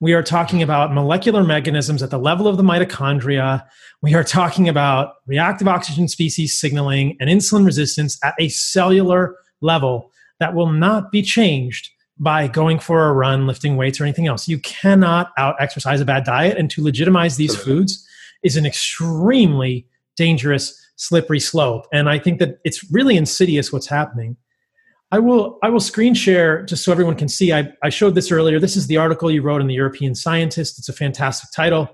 We 0.00 0.14
are 0.14 0.22
talking 0.22 0.62
about 0.62 0.94
molecular 0.94 1.44
mechanisms 1.44 2.02
at 2.02 2.10
the 2.10 2.18
level 2.18 2.48
of 2.48 2.56
the 2.56 2.62
mitochondria. 2.62 3.64
We 4.00 4.14
are 4.14 4.24
talking 4.24 4.68
about 4.68 5.14
reactive 5.26 5.68
oxygen 5.68 6.08
species 6.08 6.58
signaling 6.58 7.16
and 7.20 7.28
insulin 7.28 7.66
resistance 7.66 8.18
at 8.24 8.34
a 8.40 8.48
cellular 8.48 9.36
level 9.60 10.10
that 10.40 10.54
will 10.54 10.72
not 10.72 11.12
be 11.12 11.22
changed 11.22 11.90
by 12.18 12.48
going 12.48 12.78
for 12.78 13.08
a 13.08 13.12
run, 13.12 13.46
lifting 13.46 13.76
weights, 13.76 14.00
or 14.00 14.04
anything 14.04 14.26
else. 14.26 14.48
You 14.48 14.58
cannot 14.60 15.32
out 15.36 15.56
exercise 15.60 16.00
a 16.00 16.04
bad 16.04 16.24
diet. 16.24 16.56
And 16.56 16.70
to 16.70 16.82
legitimize 16.82 17.36
these 17.36 17.56
foods 17.56 18.06
is 18.42 18.56
an 18.56 18.64
extremely 18.64 19.86
dangerous 20.16 20.80
slippery 20.96 21.40
slope. 21.40 21.86
And 21.92 22.08
I 22.08 22.18
think 22.18 22.38
that 22.38 22.58
it's 22.64 22.90
really 22.90 23.16
insidious 23.16 23.72
what's 23.72 23.88
happening. 23.88 24.36
I 25.10 25.18
will 25.18 25.58
I 25.62 25.68
will 25.68 25.80
screen 25.80 26.14
share 26.14 26.64
just 26.64 26.84
so 26.84 26.90
everyone 26.90 27.14
can 27.14 27.28
see. 27.28 27.52
I, 27.52 27.72
I 27.82 27.88
showed 27.88 28.14
this 28.14 28.32
earlier. 28.32 28.58
This 28.58 28.76
is 28.76 28.86
the 28.86 28.96
article 28.96 29.30
you 29.30 29.42
wrote 29.42 29.60
in 29.60 29.68
the 29.68 29.74
European 29.74 30.14
Scientist. 30.14 30.78
It's 30.78 30.88
a 30.88 30.92
fantastic 30.92 31.50
title. 31.54 31.88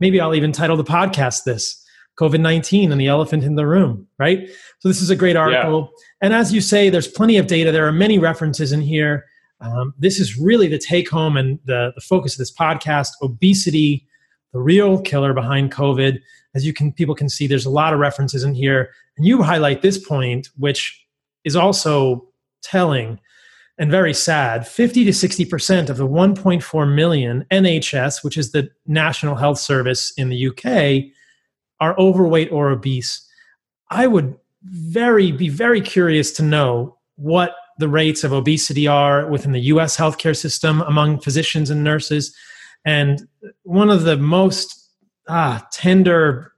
Maybe 0.00 0.20
I'll 0.20 0.34
even 0.34 0.50
title 0.50 0.76
the 0.76 0.84
podcast 0.84 1.44
this 1.44 1.80
COVID 2.18 2.40
19 2.40 2.90
and 2.90 3.00
the 3.00 3.06
elephant 3.06 3.44
in 3.44 3.54
the 3.54 3.66
room, 3.66 4.06
right? 4.18 4.48
So, 4.80 4.88
this 4.88 5.00
is 5.00 5.10
a 5.10 5.16
great 5.16 5.36
article. 5.36 5.92
Yeah. 5.92 6.26
And 6.26 6.34
as 6.34 6.52
you 6.52 6.60
say, 6.60 6.90
there's 6.90 7.06
plenty 7.08 7.36
of 7.36 7.46
data. 7.46 7.70
There 7.70 7.86
are 7.86 7.92
many 7.92 8.18
references 8.18 8.72
in 8.72 8.80
here. 8.80 9.26
Um, 9.60 9.94
this 9.98 10.18
is 10.18 10.36
really 10.36 10.68
the 10.68 10.78
take 10.78 11.08
home 11.08 11.36
and 11.36 11.58
the, 11.64 11.92
the 11.94 12.00
focus 12.00 12.34
of 12.34 12.38
this 12.38 12.52
podcast 12.52 13.10
obesity, 13.22 14.06
the 14.54 14.60
real 14.60 15.02
killer 15.02 15.34
behind 15.34 15.72
COVID. 15.72 16.20
As 16.54 16.64
you 16.64 16.72
can 16.72 16.92
people 16.92 17.14
can 17.14 17.28
see 17.28 17.46
there's 17.46 17.66
a 17.66 17.70
lot 17.70 17.92
of 17.92 17.98
references 17.98 18.44
in 18.44 18.54
here. 18.54 18.90
And 19.18 19.26
you 19.26 19.42
highlight 19.42 19.82
this 19.82 19.98
point 19.98 20.48
which 20.56 21.04
is 21.42 21.56
also 21.56 22.26
telling 22.62 23.20
and 23.76 23.90
very 23.90 24.14
sad. 24.14 24.66
50 24.66 25.04
to 25.04 25.10
60% 25.10 25.90
of 25.90 25.96
the 25.96 26.06
1.4 26.06 26.94
million 26.94 27.44
NHS 27.50 28.22
which 28.22 28.38
is 28.38 28.52
the 28.52 28.70
National 28.86 29.34
Health 29.34 29.58
Service 29.58 30.12
in 30.16 30.28
the 30.28 30.46
UK 30.48 31.12
are 31.80 31.98
overweight 31.98 32.52
or 32.52 32.70
obese. 32.70 33.28
I 33.90 34.06
would 34.06 34.36
very 34.62 35.32
be 35.32 35.48
very 35.48 35.80
curious 35.80 36.30
to 36.32 36.42
know 36.44 36.96
what 37.16 37.56
the 37.78 37.88
rates 37.88 38.22
of 38.22 38.32
obesity 38.32 38.86
are 38.86 39.26
within 39.26 39.50
the 39.50 39.60
US 39.62 39.96
healthcare 39.96 40.36
system 40.36 40.80
among 40.82 41.18
physicians 41.18 41.70
and 41.70 41.82
nurses 41.82 42.32
and 42.84 43.26
one 43.62 43.90
of 43.90 44.02
the 44.02 44.16
most 44.16 44.90
ah, 45.28 45.66
tender, 45.72 46.52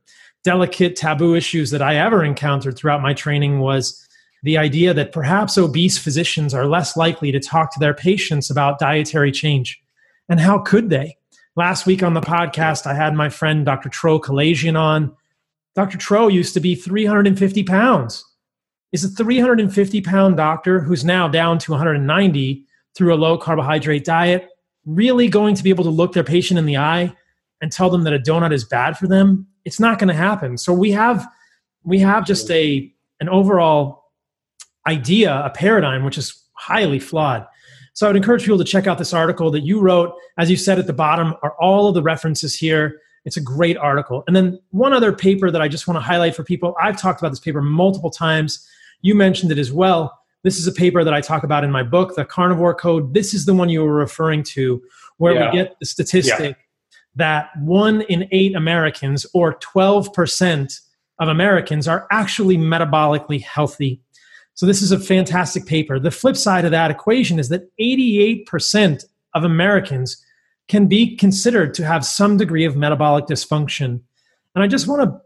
delicate, 0.45 0.97
taboo 0.97 1.35
issues 1.35 1.71
that 1.71 1.83
I 1.83 1.97
ever 1.97 2.25
encountered 2.25 2.77
throughout 2.77 3.03
my 3.03 3.15
training 3.15 3.61
was 3.61 4.07
the 4.43 4.59
idea 4.59 4.95
that 4.95 5.13
perhaps 5.13 5.59
obese 5.59 5.99
physicians 5.99 6.55
are 6.55 6.67
less 6.67 6.97
likely 6.97 7.33
to 7.33 7.41
talk 7.41 7.73
to 7.73 7.81
their 7.81 7.95
patients 7.95 8.51
about 8.51 8.79
dietary 8.79 9.33
change. 9.33 9.81
And 10.29 10.41
how 10.41 10.59
could 10.59 10.91
they? 10.91 11.17
Last 11.57 11.87
week 11.87 12.03
on 12.03 12.15
the 12.15 12.21
podcast, 12.21 12.87
I 12.87 12.95
had 12.95 13.15
my 13.15 13.29
friend 13.29 13.65
Dr. 13.65 13.89
Tro 13.89 14.21
Kalayjian 14.21 14.79
on. 14.79 15.17
Dr. 15.75 15.97
Tro 15.97 16.29
used 16.29 16.55
to 16.55 16.61
be 16.61 16.75
350 16.75 17.63
pounds. 17.65 18.25
Is 18.93 19.05
a 19.05 19.09
350 19.09 20.01
pound 20.01 20.37
doctor 20.37 20.81
who's 20.81 21.05
now 21.05 21.29
down 21.29 21.59
to 21.59 21.73
190 21.73 22.65
through 22.95 23.15
a 23.15 23.17
low 23.17 23.37
carbohydrate 23.37 24.05
diet 24.05 24.49
really 24.87 25.29
going 25.29 25.55
to 25.55 25.63
be 25.63 25.71
able 25.71 25.85
to 25.85 25.91
look 25.91 26.15
their 26.15 26.25
patient 26.25 26.59
in 26.59 26.65
the 26.65 26.79
eye 26.79 27.15
and 27.61 27.71
tell 27.71 27.91
them 27.91 28.05
that 28.05 28.15
a 28.15 28.19
donut 28.19 28.53
is 28.53 28.65
bad 28.65 28.97
for 28.97 29.07
them 29.07 29.47
it's 29.67 29.81
not 29.81 29.99
going 29.99 30.09
to 30.09 30.15
happen. 30.15 30.57
So 30.57 30.73
we 30.73 30.93
have 30.93 31.27
we 31.85 31.99
have 31.99 32.25
just 32.25 32.51
a 32.51 32.91
an 33.21 33.29
overall 33.29 34.05
idea 34.87 35.43
a 35.45 35.51
paradigm 35.51 36.05
which 36.05 36.17
is 36.17 36.43
highly 36.55 37.01
flawed. 37.01 37.47
So 37.93 38.07
i 38.07 38.09
would 38.09 38.17
encourage 38.17 38.43
people 38.45 38.59
to 38.59 38.65
check 38.65 38.87
out 38.87 38.97
this 38.97 39.13
article 39.13 39.51
that 39.51 39.61
you 39.61 39.81
wrote. 39.81 40.15
As 40.39 40.49
you 40.49 40.57
said 40.57 40.79
at 40.79 40.87
the 40.87 40.93
bottom 40.93 41.35
are 41.43 41.57
all 41.61 41.89
of 41.89 41.95
the 41.95 42.03
references 42.03 42.55
here. 42.55 43.01
It's 43.25 43.37
a 43.37 43.41
great 43.41 43.77
article. 43.77 44.23
And 44.29 44.37
then 44.37 44.61
one 44.71 44.93
other 44.93 45.13
paper 45.13 45.51
that 45.51 45.61
i 45.61 45.67
just 45.67 45.89
want 45.89 45.97
to 45.97 46.01
highlight 46.01 46.37
for 46.37 46.45
people. 46.45 46.77
I've 46.81 46.97
talked 46.97 47.21
about 47.21 47.31
this 47.31 47.41
paper 47.41 47.61
multiple 47.61 48.11
times. 48.11 48.67
You 49.03 49.17
mentioned 49.17 49.51
it 49.51 49.59
as 49.59 49.73
well 49.73 50.17
this 50.47 50.59
is 50.59 50.67
a 50.67 50.73
paper 50.73 51.05
that 51.05 51.13
i 51.13 51.21
talk 51.21 51.43
about 51.43 51.63
in 51.65 51.71
my 51.71 51.83
book 51.83 52.15
the 52.15 52.25
carnivore 52.25 52.75
code 52.75 53.13
this 53.13 53.35
is 53.35 53.45
the 53.45 53.53
one 53.53 53.69
you 53.69 53.83
were 53.83 53.93
referring 53.93 54.43
to 54.43 54.83
where 55.19 55.35
yeah. 55.35 55.51
we 55.51 55.57
get 55.59 55.77
the 55.81 55.87
statistic 55.87 56.57
yeah 56.57 56.63
that 57.17 57.49
one 57.59 58.03
in 58.03 58.29
eight 58.31 58.55
Americans, 58.55 59.27
or 59.35 59.59
12% 59.59 60.81
of 61.19 61.29
Americans, 61.29 61.89
are 61.89 62.07
actually 62.13 62.57
metabolically 62.57 63.43
healthy. 63.43 64.01
So, 64.55 64.67
this 64.67 64.83
is 64.83 64.93
a 64.93 65.01
fantastic 65.01 65.67
paper. 65.67 65.99
The 65.99 66.11
flip 66.11 66.37
side 66.37 66.65
of 66.65 66.71
that 66.71 66.91
equation 66.91 67.39
is 67.39 67.49
that 67.49 67.69
88% 67.81 69.05
of 69.35 69.45
Americans 69.45 70.23
can 70.69 70.87
be 70.87 71.17
considered 71.17 71.75
to 71.75 71.85
have 71.85 72.05
some 72.05 72.37
degree 72.37 72.65
of 72.65 72.77
metabolic 72.77 73.27
dysfunction. 73.27 74.01
And 74.55 74.65
I 74.65 74.67
just 74.67 74.87
want 74.87 75.03
to 75.03 75.21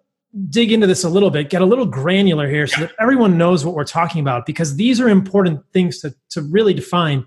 dig 0.49 0.71
into 0.71 0.87
this 0.87 1.05
a 1.05 1.09
little 1.09 1.31
bit, 1.31 1.51
get 1.51 1.61
a 1.61 1.67
little 1.67 1.87
granular 1.87 2.49
here 2.49 2.67
so 2.67 2.83
that 2.83 2.93
everyone 3.01 3.37
knows 3.37 3.65
what 3.65 3.75
we're 3.75 3.85
talking 3.85 4.21
about, 4.21 4.47
because 4.47 4.77
these 4.77 5.01
are 5.01 5.09
important 5.09 5.61
things 5.73 6.01
to, 6.01 6.15
to 6.31 6.43
really 6.43 6.75
define 6.75 7.27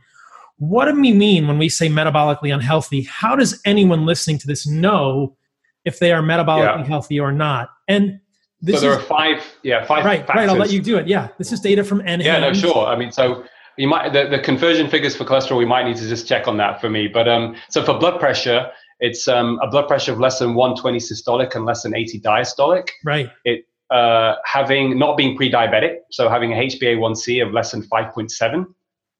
what 0.57 0.85
do 0.85 0.99
we 0.99 1.11
mean 1.11 1.47
when 1.47 1.57
we 1.57 1.67
say 1.67 1.89
metabolically 1.89 2.53
unhealthy? 2.53 3.01
How 3.03 3.35
does 3.35 3.59
anyone 3.65 4.05
listening 4.05 4.37
to 4.39 4.47
this 4.47 4.65
know 4.65 5.35
if 5.83 5.99
they 5.99 6.13
are 6.13 6.21
metabolically 6.21 6.79
yeah. 6.79 6.85
healthy 6.85 7.19
or 7.19 7.31
not? 7.31 7.69
And 7.87 8.19
this 8.61 8.75
so 8.75 8.81
there 8.81 8.91
is, 8.91 8.97
are 8.97 9.07
five, 9.07 9.43
yeah, 9.63 9.83
five. 9.83 10.05
Right, 10.05 10.19
factors. 10.19 10.35
right. 10.35 10.49
I'll 10.49 10.55
let 10.55 10.71
you 10.71 10.81
do 10.81 10.97
it. 10.97 11.07
Yeah, 11.07 11.29
this 11.37 11.51
is 11.51 11.59
data 11.59 11.83
from 11.83 12.01
NHANES. 12.01 12.23
Yeah, 12.23 12.39
no, 12.39 12.53
sure. 12.53 12.85
I 12.85 12.95
mean, 12.95 13.11
so 13.11 13.43
you 13.77 13.87
might 13.87 14.13
the, 14.13 14.27
the 14.29 14.39
conversion 14.39 14.89
figures 14.89 15.15
for 15.15 15.25
cholesterol. 15.25 15.57
We 15.57 15.65
might 15.65 15.85
need 15.85 15.97
to 15.97 16.07
just 16.07 16.27
check 16.27 16.47
on 16.47 16.55
that 16.57 16.79
for 16.79 16.89
me. 16.89 17.07
But 17.07 17.27
um, 17.27 17.55
so 17.69 17.83
for 17.83 17.97
blood 17.97 18.19
pressure, 18.19 18.71
it's 19.03 19.27
um, 19.27 19.59
a 19.61 19.67
blood 19.67 19.87
pressure 19.87 20.13
of 20.13 20.19
less 20.19 20.39
than 20.39 20.55
120 20.55 20.97
systolic 20.97 21.55
and 21.55 21.65
less 21.65 21.83
than 21.83 21.93
80 21.93 22.21
diastolic. 22.21 22.89
Right. 23.03 23.29
It 23.43 23.65
uh, 23.89 24.35
having 24.45 24.97
not 24.97 25.17
being 25.17 25.35
pre-diabetic, 25.35 25.97
so 26.09 26.29
having 26.29 26.53
a 26.53 26.55
HbA1c 26.55 27.45
of 27.45 27.51
less 27.53 27.71
than 27.71 27.83
5.7 27.83 28.65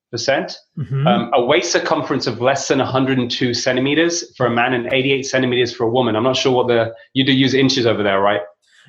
percent. 0.09 0.57
Mm-hmm. 0.77 1.07
Um, 1.07 1.31
a 1.33 1.43
waist 1.43 1.71
circumference 1.71 2.27
of 2.27 2.39
less 2.39 2.67
than 2.69 2.77
102 2.77 3.53
centimeters 3.53 4.35
for 4.37 4.45
a 4.45 4.49
man 4.49 4.73
and 4.73 4.91
88 4.93 5.23
centimeters 5.23 5.75
for 5.75 5.83
a 5.85 5.89
woman. 5.89 6.15
I'm 6.15 6.23
not 6.23 6.37
sure 6.37 6.51
what 6.53 6.67
the 6.67 6.93
you 7.13 7.25
do 7.25 7.33
use 7.33 7.53
inches 7.53 7.85
over 7.85 8.03
there, 8.03 8.21
right? 8.21 8.41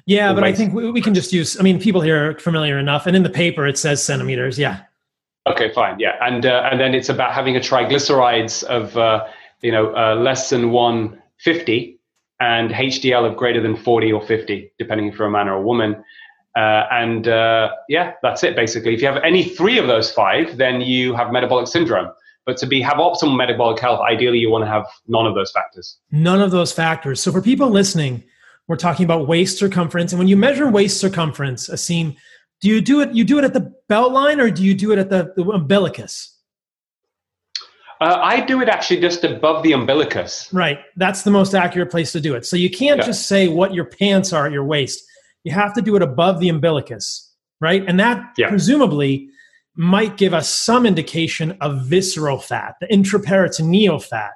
Yeah, 0.07 0.28
the 0.28 0.34
but 0.34 0.45
waist. 0.45 0.55
I 0.55 0.57
think 0.59 0.74
we, 0.74 0.90
we, 0.92 1.01
can 1.01 1.14
just 1.14 1.32
use. 1.32 1.59
I 1.59 1.62
mean, 1.62 1.80
people 1.80 2.03
here 2.03 2.30
are 2.30 2.38
familiar 2.38 2.78
enough, 2.78 3.07
and 3.07 3.16
in 3.16 3.22
the 3.22 3.30
paper 3.30 3.66
it 3.66 3.78
says 3.78 4.03
centimeters. 4.03 4.59
Yeah. 4.59 4.82
Okay, 5.47 5.72
fine. 5.72 5.99
Yeah, 5.99 6.16
and 6.20 6.47
uh, 6.47 6.68
and 6.70 6.78
then 6.78 6.95
it's 6.95 7.09
about 7.09 7.32
having 7.32 7.57
a 7.57 7.61
triglycerides 7.61 8.62
of 8.64 8.97
uh, 8.97 9.26
you 9.65 9.73
know 9.73 9.93
uh, 9.97 10.15
less 10.15 10.51
than 10.51 10.71
150 10.71 11.99
and 12.41 12.71
HDL 12.71 13.29
of 13.29 13.37
greater 13.37 13.62
than 13.62 13.75
40 13.75 14.12
or 14.12 14.23
50, 14.25 14.73
depending 14.79 15.09
if 15.09 15.19
you're 15.19 15.29
a 15.29 15.31
man 15.31 15.49
or 15.49 15.55
a 15.55 15.62
woman. 15.62 16.05
Uh, 16.57 16.85
and 16.91 17.27
uh, 17.27 17.71
yeah, 17.89 18.12
that's 18.23 18.45
it 18.45 18.55
basically. 18.55 18.95
If 18.95 19.01
you 19.01 19.09
have 19.09 19.23
any 19.25 19.43
three 19.43 19.79
of 19.79 19.87
those 19.87 20.12
five, 20.12 20.57
then 20.57 20.81
you 20.81 21.15
have 21.15 21.33
metabolic 21.33 21.67
syndrome. 21.67 22.12
But 22.47 22.59
to 22.59 22.67
be 22.67 22.83
have 22.83 22.99
optimal 22.99 23.37
metabolic 23.37 23.81
health, 23.81 24.01
ideally 24.01 24.39
you 24.39 24.51
want 24.51 24.65
to 24.65 24.71
have 24.71 24.87
none 25.09 25.27
of 25.27 25.35
those 25.35 25.51
factors. 25.51 25.97
None 26.12 26.43
of 26.43 26.51
those 26.51 26.71
factors. 26.71 27.21
So 27.23 27.33
for 27.33 27.41
people 27.41 27.71
listening, 27.71 28.23
we're 28.69 28.77
talking 28.77 29.05
about 29.05 29.27
waist 29.27 29.59
circumference, 29.59 30.12
and 30.12 30.19
when 30.19 30.29
you 30.29 30.37
measure 30.37 30.69
waist 30.71 31.01
circumference, 31.01 31.69
Aseem, 31.69 32.17
do 32.61 32.69
you 32.69 32.81
do 32.81 33.01
it? 33.01 33.12
You 33.12 33.25
do 33.25 33.39
it 33.39 33.45
at 33.45 33.55
the 33.55 33.75
belt 33.89 34.12
line, 34.12 34.41
or 34.41 34.51
do 34.51 34.62
you 34.62 34.75
do 34.75 34.93
it 34.93 34.99
at 34.99 35.11
the, 35.11 35.33
the 35.37 35.45
umbilicus? 35.45 36.34
Uh, 38.01 38.18
I 38.22 38.40
do 38.40 38.61
it 38.61 38.68
actually 38.68 39.01
just 39.01 39.24
above 39.24 39.62
the 39.62 39.72
umbilicus. 39.72 40.49
Right. 40.53 40.80
That's 40.97 41.22
the 41.22 41.30
most 41.30 41.55
accurate 41.55 41.90
place 41.90 42.12
to 42.12 42.20
do 42.20 42.34
it. 42.34 42.45
So 42.45 42.57
you 42.57 42.70
can't 42.70 42.99
yeah. 42.99 43.07
just 43.07 43.28
say 43.28 43.49
what 43.49 43.72
your 43.72 43.84
pants 43.84 44.32
are 44.32 44.47
at 44.47 44.53
your 44.53 44.64
waist 44.64 45.05
you 45.45 45.53
have 45.53 45.74
to 45.74 45.82
do 45.82 45.95
it 45.95 46.03
above 46.03 46.40
the 46.40 46.49
umbilicus, 46.49 47.30
right? 47.61 47.84
And 47.86 48.01
that 48.01 48.32
yeah. 48.36 48.49
presumably 48.49 49.28
might 49.76 50.16
give 50.16 50.34
us 50.34 50.49
some 50.49 50.86
indication 50.86 51.57
of 51.61 51.84
visceral 51.84 52.38
fat, 52.38 52.74
the 52.80 52.86
intraperitoneal 52.86 54.03
fat. 54.03 54.32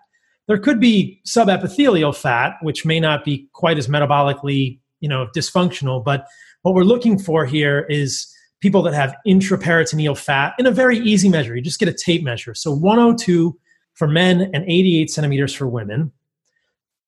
There 0.46 0.58
could 0.58 0.80
be 0.80 1.20
subepithelial 1.26 2.14
fat, 2.14 2.56
which 2.62 2.84
may 2.84 3.00
not 3.00 3.24
be 3.24 3.48
quite 3.52 3.78
as 3.78 3.88
metabolically, 3.88 4.80
you 5.00 5.08
know, 5.08 5.28
dysfunctional, 5.34 6.04
but 6.04 6.26
what 6.62 6.74
we're 6.74 6.84
looking 6.84 7.18
for 7.18 7.46
here 7.46 7.86
is 7.88 8.32
people 8.60 8.82
that 8.82 8.94
have 8.94 9.14
intraperitoneal 9.26 10.18
fat 10.18 10.54
in 10.58 10.66
a 10.66 10.70
very 10.70 10.98
easy 10.98 11.28
measure. 11.28 11.54
You 11.54 11.62
just 11.62 11.78
get 11.78 11.88
a 11.88 11.92
tape 11.92 12.22
measure. 12.22 12.54
So 12.54 12.72
102 12.72 13.56
for 13.94 14.08
men 14.08 14.50
and 14.52 14.64
88 14.64 15.10
centimeters 15.10 15.54
for 15.54 15.66
women. 15.66 16.12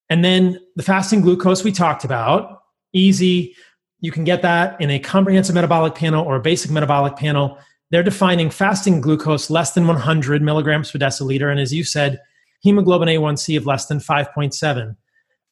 And 0.09 0.23
then 0.25 0.59
the 0.75 0.83
fasting 0.83 1.21
glucose 1.21 1.63
we 1.63 1.71
talked 1.71 2.03
about, 2.03 2.63
easy. 2.93 3.55
You 4.01 4.11
can 4.11 4.23
get 4.23 4.41
that 4.41 4.79
in 4.81 4.89
a 4.89 4.99
comprehensive 4.99 5.55
metabolic 5.55 5.95
panel 5.95 6.25
or 6.25 6.35
a 6.35 6.41
basic 6.41 6.71
metabolic 6.71 7.15
panel. 7.15 7.57
They're 7.91 8.03
defining 8.03 8.49
fasting 8.49 8.99
glucose 9.01 9.49
less 9.49 9.73
than 9.73 9.87
100 9.87 10.41
milligrams 10.41 10.91
per 10.91 10.99
deciliter. 10.99 11.49
And 11.49 11.59
as 11.59 11.73
you 11.73 11.83
said, 11.83 12.19
hemoglobin 12.61 13.07
A1C 13.07 13.57
of 13.57 13.65
less 13.65 13.85
than 13.85 13.99
5.7. 13.99 14.95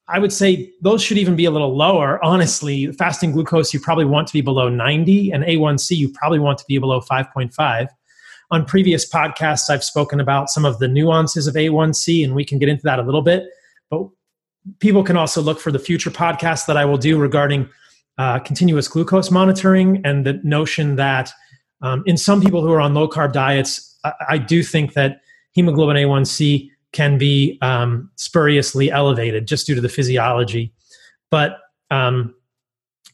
I 0.10 0.20
would 0.20 0.34
say 0.34 0.72
those 0.82 1.04
should 1.04 1.18
even 1.18 1.36
be 1.36 1.46
a 1.46 1.52
little 1.52 1.76
lower. 1.76 2.24
Honestly, 2.24 2.92
fasting 2.94 3.32
glucose, 3.32 3.74
you 3.74 3.80
probably 3.80 4.06
want 4.06 4.28
to 4.28 4.34
be 4.34 4.42
below 4.42 4.68
90, 4.68 5.32
and 5.32 5.44
A1C, 5.44 5.96
you 5.96 6.10
probably 6.10 6.40
want 6.40 6.58
to 6.58 6.66
be 6.68 6.78
below 6.80 7.00
5.5. 7.00 7.88
On 8.52 8.66
previous 8.66 9.08
podcasts, 9.08 9.70
I've 9.70 9.84
spoken 9.84 10.20
about 10.20 10.50
some 10.50 10.66
of 10.66 10.80
the 10.80 10.88
nuances 10.88 11.46
of 11.46 11.54
A1C, 11.54 12.24
and 12.24 12.34
we 12.34 12.44
can 12.44 12.58
get 12.58 12.70
into 12.70 12.84
that 12.84 12.98
a 12.98 13.04
little 13.04 13.22
bit. 13.22 13.44
But 13.92 14.08
people 14.80 15.04
can 15.04 15.16
also 15.16 15.42
look 15.42 15.60
for 15.60 15.72
the 15.72 15.80
future 15.80 16.10
podcasts 16.10 16.66
that 16.66 16.76
I 16.76 16.86
will 16.86 16.98
do 16.98 17.20
regarding 17.20 17.70
uh, 18.18 18.40
continuous 18.40 18.88
glucose 18.88 19.30
monitoring 19.30 20.02
and 20.04 20.26
the 20.26 20.42
notion 20.44 20.96
that 20.96 21.32
um, 21.82 22.04
in 22.06 22.18
some 22.18 22.42
people 22.42 22.62
who 22.62 22.72
are 22.72 22.82
on 22.82 22.94
low 22.94 23.08
carb 23.08 23.32
diets, 23.32 23.98
I, 24.04 24.14
I, 24.32 24.38
do 24.38 24.62
think 24.62 24.94
that 24.94 25.22
hemoglobin 25.54 25.96
A1C 25.96 26.70
can 26.92 27.18
be 27.18 27.58
um, 27.62 28.10
spuriously 28.16 28.92
elevated 28.92 29.48
just 29.48 29.68
due 29.68 29.76
to 29.76 29.82
the 29.82 29.90
physiology. 29.90 30.74
But 31.30 31.60
um, 31.92 32.34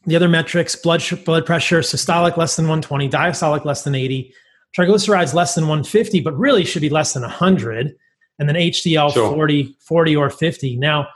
the 0.06 0.16
other 0.16 0.28
metrics 0.28 0.76
blood, 0.76 1.02
blood 1.24 1.44
pressure, 1.44 1.80
systolic 1.80 2.36
less 2.36 2.56
than 2.56 2.66
120, 2.66 3.08
diastolic 3.08 3.64
less 3.64 3.82
than 3.84 3.94
80, 3.94 4.32
triglycerides 4.76 5.34
less 5.34 5.54
than 5.54 5.64
150, 5.64 6.20
but 6.20 6.36
really 6.38 6.64
should 6.64 6.82
be 6.82 6.88
less 6.88 7.12
than 7.12 7.22
100, 7.22 7.94
and 8.38 8.48
then 8.48 8.56
HDL 8.56 9.12
sure. 9.12 9.34
40, 9.34 9.76
40 9.80 10.16
or 10.16 10.30
50. 10.30 10.76
Now, 10.76 11.08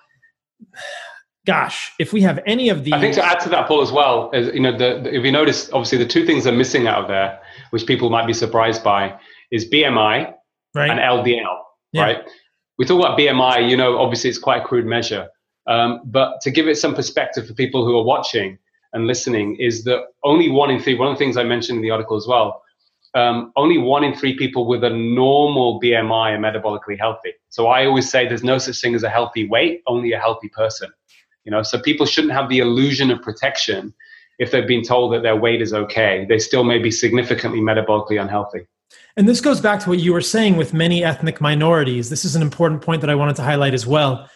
gosh, 1.47 1.93
if 1.99 2.13
we 2.13 2.21
have 2.23 2.41
any 2.47 2.69
of 2.69 2.85
these, 2.85 2.95
I 2.95 3.01
think 3.01 3.15
to 3.15 3.25
add 3.25 3.41
to 3.41 3.49
that, 3.51 3.69
Paul, 3.69 3.83
as 3.83 3.93
well, 3.93 4.31
is 4.33 4.53
you 4.55 4.61
know, 4.61 4.73
the, 4.73 5.01
the, 5.03 5.15
if 5.15 5.25
you 5.25 5.33
notice, 5.33 5.71
obviously 5.73 5.99
the 5.99 6.07
two 6.07 6.27
things 6.27 6.47
are 6.47 6.53
missing 6.53 6.87
out 6.87 7.03
of 7.03 7.09
there, 7.09 7.39
which 7.71 7.87
people 7.87 8.11
might 8.11 8.27
be 8.27 8.35
surprised 8.35 8.83
by, 8.83 9.19
is 9.51 9.69
BMI 9.71 10.33
right. 10.75 10.91
and 10.91 10.99
LDL. 10.99 11.59
Yeah. 11.93 12.03
Right. 12.03 12.19
We 12.81 12.87
talk 12.87 12.99
about 12.99 13.19
BMI. 13.19 13.71
You 13.71 13.77
know, 13.77 13.99
obviously 13.99 14.31
it's 14.31 14.39
quite 14.39 14.63
a 14.63 14.65
crude 14.65 14.87
measure, 14.87 15.29
um, 15.67 16.01
but 16.07 16.41
to 16.41 16.51
give 16.51 16.67
it 16.67 16.79
some 16.79 16.95
perspective 16.95 17.47
for 17.47 17.55
people 17.55 17.85
who 17.85 17.97
are 17.99 18.05
watching 18.05 18.59
and 18.93 19.07
listening, 19.07 19.57
is 19.61 19.85
that 19.85 20.01
only 20.25 20.51
one 20.51 20.71
in 20.71 20.81
three. 20.81 20.95
One 20.95 21.09
of 21.09 21.15
the 21.15 21.19
things 21.23 21.37
I 21.37 21.45
mentioned 21.45 21.77
in 21.77 21.83
the 21.83 21.91
article 21.91 22.17
as 22.17 22.27
well 22.27 22.63
um, 23.15 23.53
only 23.57 23.79
one 23.79 24.05
in 24.05 24.15
three 24.15 24.37
people 24.37 24.67
with 24.67 24.85
a 24.85 24.91
normal 24.91 25.81
BMI 25.81 26.33
are 26.33 26.39
metabolically 26.39 26.99
healthy. 26.99 27.33
So 27.49 27.67
I 27.67 27.87
always 27.87 28.09
say 28.09 28.27
there's 28.27 28.45
no 28.45 28.59
such 28.59 28.81
thing 28.81 28.95
as 28.95 29.03
a 29.03 29.11
healthy 29.11 29.49
weight, 29.49 29.83
only 29.87 30.13
a 30.13 30.19
healthy 30.19 30.49
person. 30.49 30.91
You 31.45 31.51
know, 31.51 31.63
so 31.63 31.81
people 31.81 32.07
shouldn't 32.07 32.33
have 32.33 32.49
the 32.49 32.59
illusion 32.59 33.11
of 33.11 33.23
protection 33.23 33.95
if 34.39 34.51
they've 34.51 34.67
been 34.67 34.83
told 34.83 35.13
that 35.13 35.23
their 35.23 35.37
weight 35.37 35.61
is 35.61 35.75
okay. 35.75 36.27
They 36.29 36.39
still 36.39 36.65
may 36.65 36.79
be 36.79 36.91
significantly 36.91 37.61
metabolically 37.61 38.21
unhealthy. 38.21 38.67
And 39.17 39.29
this 39.29 39.41
goes 39.41 39.61
back 39.61 39.81
to 39.81 39.89
what 39.89 39.99
you 39.99 40.13
were 40.13 40.21
saying 40.21 40.57
with 40.57 40.75
many 40.75 41.05
ethnic 41.05 41.41
minorities. 41.41 42.11
This 42.11 42.25
is 42.25 42.37
an 42.37 42.43
important 42.43 42.83
point 42.83 43.01
that 43.01 43.11
I 43.11 43.15
wanted 43.15 43.37
to 43.37 43.43
highlight 43.43 43.75
as 43.75 43.87
well. 43.87 44.29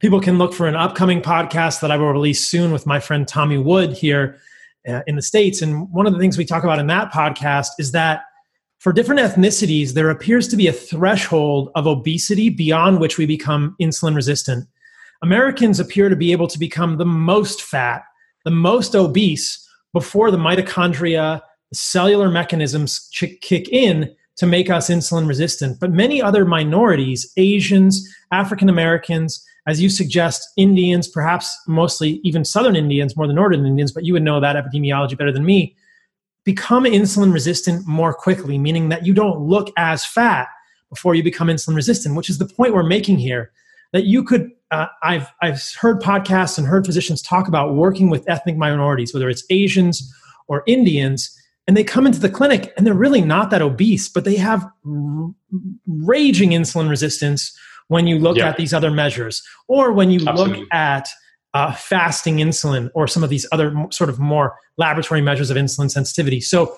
People 0.00 0.20
can 0.20 0.38
look 0.38 0.52
for 0.52 0.66
an 0.66 0.74
upcoming 0.74 1.22
podcast 1.22 1.80
that 1.80 1.90
I 1.90 1.96
will 1.96 2.12
release 2.12 2.44
soon 2.44 2.72
with 2.72 2.86
my 2.86 2.98
friend 2.98 3.26
Tommy 3.26 3.58
Wood 3.58 3.92
here 3.92 4.40
uh, 4.88 5.02
in 5.06 5.16
the 5.16 5.22
States. 5.22 5.62
And 5.62 5.90
one 5.92 6.06
of 6.06 6.12
the 6.12 6.18
things 6.18 6.36
we 6.36 6.44
talk 6.44 6.64
about 6.64 6.78
in 6.78 6.88
that 6.88 7.12
podcast 7.12 7.68
is 7.78 7.92
that 7.92 8.22
for 8.80 8.92
different 8.92 9.20
ethnicities, 9.20 9.92
there 9.92 10.10
appears 10.10 10.48
to 10.48 10.56
be 10.56 10.66
a 10.66 10.72
threshold 10.72 11.70
of 11.76 11.86
obesity 11.86 12.48
beyond 12.48 12.98
which 12.98 13.16
we 13.16 13.26
become 13.26 13.76
insulin 13.80 14.16
resistant. 14.16 14.66
Americans 15.22 15.78
appear 15.78 16.08
to 16.08 16.16
be 16.16 16.32
able 16.32 16.48
to 16.48 16.58
become 16.58 16.96
the 16.96 17.06
most 17.06 17.62
fat, 17.62 18.02
the 18.44 18.50
most 18.50 18.96
obese 18.96 19.64
before 19.92 20.32
the 20.32 20.36
mitochondria, 20.36 21.40
cellular 21.72 22.30
mechanisms 22.30 23.08
ch- 23.10 23.38
kick 23.40 23.68
in 23.68 24.14
to 24.36 24.46
make 24.46 24.70
us 24.70 24.88
insulin 24.88 25.28
resistant. 25.28 25.78
But 25.80 25.92
many 25.92 26.22
other 26.22 26.44
minorities, 26.44 27.32
Asians, 27.36 28.08
African 28.30 28.68
Americans, 28.68 29.44
as 29.66 29.80
you 29.80 29.88
suggest, 29.88 30.48
Indians, 30.56 31.06
perhaps 31.06 31.56
mostly 31.68 32.20
even 32.24 32.44
Southern 32.44 32.74
Indians 32.74 33.16
more 33.16 33.26
than 33.26 33.36
Northern 33.36 33.66
Indians, 33.66 33.92
but 33.92 34.04
you 34.04 34.12
would 34.12 34.22
know 34.22 34.40
that 34.40 34.56
epidemiology 34.56 35.16
better 35.16 35.32
than 35.32 35.44
me, 35.44 35.76
become 36.44 36.84
insulin 36.84 37.32
resistant 37.32 37.86
more 37.86 38.12
quickly, 38.12 38.58
meaning 38.58 38.88
that 38.88 39.06
you 39.06 39.14
don't 39.14 39.40
look 39.40 39.70
as 39.76 40.04
fat 40.04 40.48
before 40.88 41.14
you 41.14 41.22
become 41.22 41.48
insulin 41.48 41.76
resistant, 41.76 42.16
which 42.16 42.28
is 42.28 42.38
the 42.38 42.46
point 42.46 42.74
we're 42.74 42.82
making 42.82 43.18
here. 43.18 43.52
That 43.92 44.06
you 44.06 44.24
could, 44.24 44.50
uh, 44.70 44.86
I've, 45.02 45.28
I've 45.42 45.62
heard 45.78 46.00
podcasts 46.00 46.58
and 46.58 46.66
heard 46.66 46.86
physicians 46.86 47.22
talk 47.22 47.46
about 47.46 47.74
working 47.74 48.10
with 48.10 48.28
ethnic 48.28 48.56
minorities, 48.56 49.12
whether 49.12 49.28
it's 49.28 49.44
Asians 49.50 50.12
or 50.48 50.64
Indians, 50.66 51.38
and 51.66 51.76
they 51.76 51.84
come 51.84 52.06
into 52.06 52.18
the 52.18 52.28
clinic 52.28 52.72
and 52.76 52.86
they're 52.86 52.94
really 52.94 53.20
not 53.20 53.50
that 53.50 53.62
obese, 53.62 54.08
but 54.08 54.24
they 54.24 54.36
have 54.36 54.64
r- 54.86 55.30
raging 55.86 56.50
insulin 56.50 56.88
resistance 56.88 57.56
when 57.88 58.06
you 58.06 58.18
look 58.18 58.36
yeah. 58.36 58.48
at 58.48 58.56
these 58.56 58.72
other 58.72 58.90
measures 58.90 59.42
or 59.68 59.92
when 59.92 60.10
you 60.10 60.26
Absolutely. 60.26 60.60
look 60.60 60.68
at 60.72 61.08
uh, 61.54 61.72
fasting 61.72 62.36
insulin 62.38 62.90
or 62.94 63.06
some 63.06 63.22
of 63.22 63.30
these 63.30 63.46
other 63.52 63.74
sort 63.90 64.08
of 64.08 64.18
more 64.18 64.56
laboratory 64.78 65.20
measures 65.20 65.50
of 65.50 65.56
insulin 65.56 65.90
sensitivity 65.90 66.40
so 66.40 66.74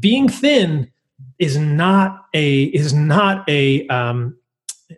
being 0.00 0.28
thin 0.28 0.90
is 1.38 1.58
not 1.58 2.24
a 2.32 2.64
is 2.64 2.94
not 2.94 3.46
a 3.48 3.86
um, 3.88 4.36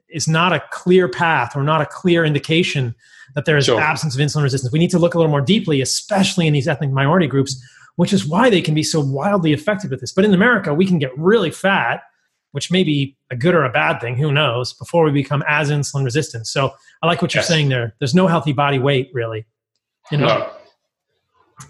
is 0.08 0.28
not 0.28 0.52
a 0.52 0.62
clear 0.70 1.08
path 1.08 1.56
or 1.56 1.64
not 1.64 1.80
a 1.80 1.86
clear 1.86 2.24
indication 2.24 2.94
that 3.34 3.44
there 3.44 3.56
is 3.56 3.64
sure. 3.64 3.80
absence 3.80 4.14
of 4.14 4.20
insulin 4.20 4.44
resistance 4.44 4.72
we 4.72 4.78
need 4.78 4.90
to 4.90 4.98
look 4.98 5.14
a 5.14 5.18
little 5.18 5.30
more 5.30 5.40
deeply 5.40 5.80
especially 5.80 6.46
in 6.46 6.52
these 6.52 6.68
ethnic 6.68 6.90
minority 6.90 7.26
groups 7.26 7.60
which 7.96 8.12
is 8.12 8.26
why 8.26 8.48
they 8.48 8.62
can 8.62 8.74
be 8.74 8.82
so 8.82 9.00
wildly 9.00 9.52
effective 9.52 9.90
with 9.90 10.00
this 10.00 10.12
but 10.12 10.24
in 10.24 10.32
america 10.32 10.72
we 10.72 10.86
can 10.86 10.98
get 10.98 11.16
really 11.18 11.50
fat 11.50 12.02
which 12.56 12.70
may 12.70 12.82
be 12.82 13.14
a 13.30 13.36
good 13.36 13.54
or 13.54 13.64
a 13.64 13.70
bad 13.70 14.00
thing, 14.00 14.16
who 14.16 14.32
knows, 14.32 14.72
before 14.72 15.04
we 15.04 15.10
become 15.10 15.44
as 15.46 15.70
insulin 15.70 16.06
resistant. 16.06 16.46
So 16.46 16.72
I 17.02 17.06
like 17.06 17.20
what 17.20 17.34
you're 17.34 17.40
yes. 17.40 17.48
saying 17.48 17.68
there. 17.68 17.94
There's 17.98 18.14
no 18.14 18.28
healthy 18.28 18.54
body 18.54 18.78
weight, 18.78 19.10
really. 19.12 19.44
You 20.10 20.16
know, 20.16 20.26
no. 20.26 20.50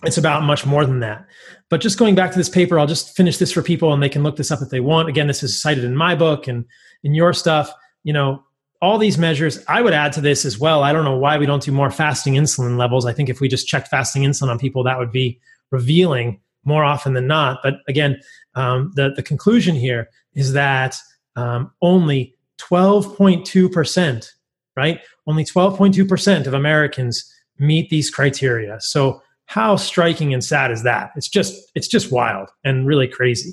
it's 0.04 0.16
about 0.16 0.44
much 0.44 0.64
more 0.64 0.86
than 0.86 1.00
that. 1.00 1.26
But 1.70 1.80
just 1.80 1.98
going 1.98 2.14
back 2.14 2.30
to 2.30 2.38
this 2.38 2.48
paper, 2.48 2.78
I'll 2.78 2.86
just 2.86 3.16
finish 3.16 3.38
this 3.38 3.50
for 3.50 3.62
people 3.62 3.92
and 3.92 4.00
they 4.00 4.08
can 4.08 4.22
look 4.22 4.36
this 4.36 4.52
up 4.52 4.62
if 4.62 4.68
they 4.68 4.78
want. 4.78 5.08
Again, 5.08 5.26
this 5.26 5.42
is 5.42 5.60
cited 5.60 5.82
in 5.82 5.96
my 5.96 6.14
book 6.14 6.46
and 6.46 6.64
in 7.02 7.14
your 7.14 7.32
stuff. 7.32 7.72
You 8.04 8.12
know, 8.12 8.44
all 8.80 8.96
these 8.96 9.18
measures, 9.18 9.64
I 9.66 9.82
would 9.82 9.92
add 9.92 10.12
to 10.12 10.20
this 10.20 10.44
as 10.44 10.56
well. 10.56 10.84
I 10.84 10.92
don't 10.92 11.04
know 11.04 11.16
why 11.16 11.36
we 11.36 11.46
don't 11.46 11.64
do 11.64 11.72
more 11.72 11.90
fasting 11.90 12.34
insulin 12.34 12.78
levels. 12.78 13.06
I 13.06 13.12
think 13.12 13.28
if 13.28 13.40
we 13.40 13.48
just 13.48 13.66
checked 13.66 13.88
fasting 13.88 14.22
insulin 14.22 14.50
on 14.50 14.58
people, 14.60 14.84
that 14.84 15.00
would 15.00 15.10
be 15.10 15.40
revealing 15.70 16.40
more 16.64 16.84
often 16.84 17.14
than 17.14 17.26
not. 17.26 17.60
But 17.62 17.76
again, 17.88 18.20
um, 18.54 18.92
the, 18.94 19.12
the 19.14 19.22
conclusion 19.22 19.74
here 19.74 20.08
is 20.34 20.52
that 20.52 20.96
um, 21.36 21.70
only 21.82 22.34
12.2%, 22.58 24.30
right? 24.76 25.00
Only 25.26 25.44
12.2% 25.44 26.46
of 26.46 26.54
Americans 26.54 27.32
meet 27.58 27.88
these 27.90 28.10
criteria. 28.10 28.80
So 28.80 29.22
how 29.46 29.76
striking 29.76 30.34
and 30.34 30.44
sad 30.44 30.70
is 30.70 30.82
that? 30.82 31.12
It's 31.16 31.28
just 31.28 31.70
it's 31.74 31.88
just 31.88 32.10
wild 32.10 32.50
and 32.64 32.86
really 32.86 33.06
crazy. 33.06 33.52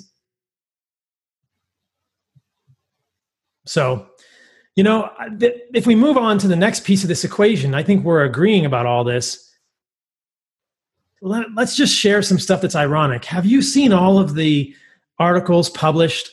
So, 3.66 4.06
you 4.76 4.82
know, 4.82 5.10
if 5.40 5.86
we 5.86 5.94
move 5.94 6.16
on 6.18 6.38
to 6.38 6.48
the 6.48 6.56
next 6.56 6.84
piece 6.84 7.02
of 7.02 7.08
this 7.08 7.24
equation, 7.24 7.74
I 7.74 7.82
think 7.82 8.04
we're 8.04 8.24
agreeing 8.24 8.66
about 8.66 8.86
all 8.86 9.04
this. 9.04 9.40
Let, 11.24 11.46
us 11.56 11.76
just 11.76 11.94
share 11.94 12.22
some 12.22 12.38
stuff 12.38 12.60
that's 12.60 12.76
ironic. 12.76 13.24
Have 13.24 13.46
you 13.46 13.62
seen 13.62 13.92
all 13.92 14.18
of 14.18 14.34
the 14.34 14.74
articles 15.18 15.70
published 15.70 16.30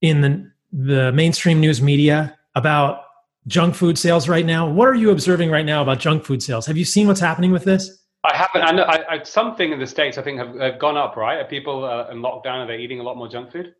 in 0.00 0.20
the, 0.20 0.50
the 0.72 1.12
mainstream 1.12 1.60
news 1.60 1.82
media 1.82 2.38
about 2.54 3.04
junk 3.46 3.74
food 3.74 3.98
sales 3.98 4.28
right 4.28 4.46
now. 4.46 4.68
What 4.68 4.88
are 4.88 4.94
you 4.94 5.10
observing 5.10 5.50
right 5.50 5.64
now 5.64 5.82
about 5.82 5.98
junk 5.98 6.24
food 6.24 6.42
sales? 6.42 6.66
Have 6.66 6.76
you 6.76 6.84
seen 6.84 7.06
what's 7.06 7.20
happening 7.20 7.52
with 7.52 7.64
this? 7.64 7.98
I 8.24 8.36
haven't. 8.36 8.62
I 8.62 8.70
know 8.72 8.82
I, 8.82 9.14
I, 9.14 9.22
something 9.22 9.72
in 9.72 9.78
the 9.78 9.86
states. 9.86 10.18
I 10.18 10.22
think 10.22 10.38
have, 10.38 10.54
have 10.56 10.78
gone 10.78 10.96
up. 10.96 11.16
Right? 11.16 11.38
Are 11.38 11.44
people 11.44 11.84
uh, 11.84 12.08
in 12.10 12.18
lockdown? 12.18 12.64
Are 12.64 12.66
they 12.66 12.76
eating 12.76 13.00
a 13.00 13.02
lot 13.02 13.16
more 13.16 13.28
junk 13.28 13.50
food? 13.50 13.74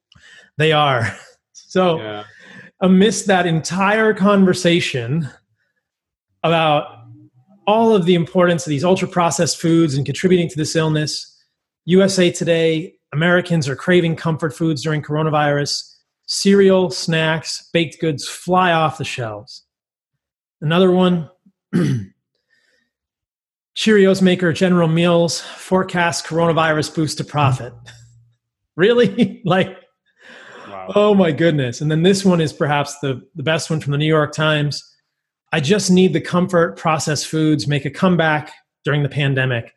They 0.57 0.73
are. 0.73 1.17
So, 1.53 1.99
yeah. 1.99 2.25
amidst 2.81 3.27
that 3.27 3.47
entire 3.47 4.15
conversation 4.15 5.29
about 6.43 7.00
all 7.71 7.95
of 7.95 8.05
the 8.05 8.17
importance 8.17 8.67
of 8.67 8.71
these 8.71 8.83
ultra 8.83 9.07
processed 9.07 9.61
foods 9.61 9.95
and 9.95 10.05
contributing 10.05 10.49
to 10.49 10.57
this 10.57 10.75
illness, 10.75 11.41
USA 11.85 12.31
Today 12.31 12.95
Americans 13.13 13.69
are 13.69 13.77
craving 13.77 14.17
comfort 14.17 14.55
foods 14.57 14.83
during 14.83 15.03
coronavirus 15.03 15.87
cereal, 16.27 16.91
snacks, 16.91 17.69
baked 17.73 18.01
goods 18.01 18.29
fly 18.29 18.73
off 18.73 18.99
the 18.99 19.05
shelves. 19.05 19.65
Another 20.61 20.91
one 20.91 21.29
Cheerios 23.77 24.21
maker 24.21 24.53
General 24.53 24.89
Mills 24.89 25.41
forecasts 25.41 26.27
coronavirus 26.27 26.95
boost 26.95 27.19
to 27.19 27.25
profit. 27.25 27.73
really? 28.77 29.43
like, 29.45 29.77
wow. 30.69 30.93
oh 30.97 31.15
my 31.15 31.31
goodness. 31.31 31.81
And 31.81 31.91
then 31.91 32.03
this 32.03 32.25
one 32.25 32.41
is 32.41 32.53
perhaps 32.53 32.99
the, 32.99 33.23
the 33.37 33.45
best 33.45 33.71
one 33.71 33.81
from 33.81 33.93
the 33.93 33.99
New 33.99 34.07
York 34.07 34.33
Times. 34.33 34.85
I 35.53 35.61
just 35.61 35.91
need 35.91 36.13
the 36.13 36.21
comfort 36.21 36.77
processed 36.77 37.27
foods 37.27 37.67
make 37.67 37.85
a 37.85 37.91
comeback 37.91 38.53
during 38.85 39.03
the 39.03 39.09
pandemic. 39.09 39.75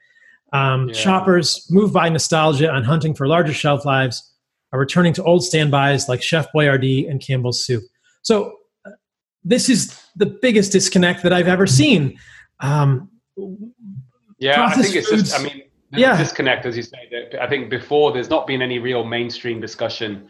Um, 0.54 0.90
yeah. 0.90 0.94
Shoppers 0.94 1.68
moved 1.72 1.94
by 1.94 2.10
nostalgia 2.10 2.74
and 2.74 2.86
hunting 2.86 3.16
for 3.16 3.28
larger 3.28 3.54
shelf 3.54 3.86
lives 3.86 4.32
are 4.72 4.80
returning 4.80 5.14
to 5.14 5.24
old 5.24 5.44
standbys 5.44 6.08
like 6.08 6.22
Chef 6.22 6.48
Boyardee 6.54 7.10
and 7.10 7.20
Campbell's 7.20 7.66
Soup. 7.66 7.84
So 8.22 8.58
uh, 8.86 8.92
this 9.44 9.70
is 9.70 10.00
the 10.16 10.26
biggest 10.26 10.72
disconnect 10.72 11.24
that 11.24 11.34
I've 11.34 11.48
ever 11.48 11.66
seen. 11.68 12.20
Um, 12.60 13.10
yeah, 14.38 14.66
I 14.66 14.74
think 14.74 14.96
it's 14.96 15.10
foods, 15.10 15.30
just. 15.30 15.40
I 15.40 15.44
mean, 15.44 15.64
yeah. 15.92 16.18
disconnect, 16.18 16.66
as 16.66 16.78
you 16.78 16.84
say. 16.84 17.30
I 17.40 17.48
think 17.48 17.70
before 17.70 18.12
there's 18.12 18.30
not 18.30 18.48
been 18.48 18.62
any 18.62 18.80
real 18.80 19.04
mainstream 19.04 19.60
discussion. 19.60 20.28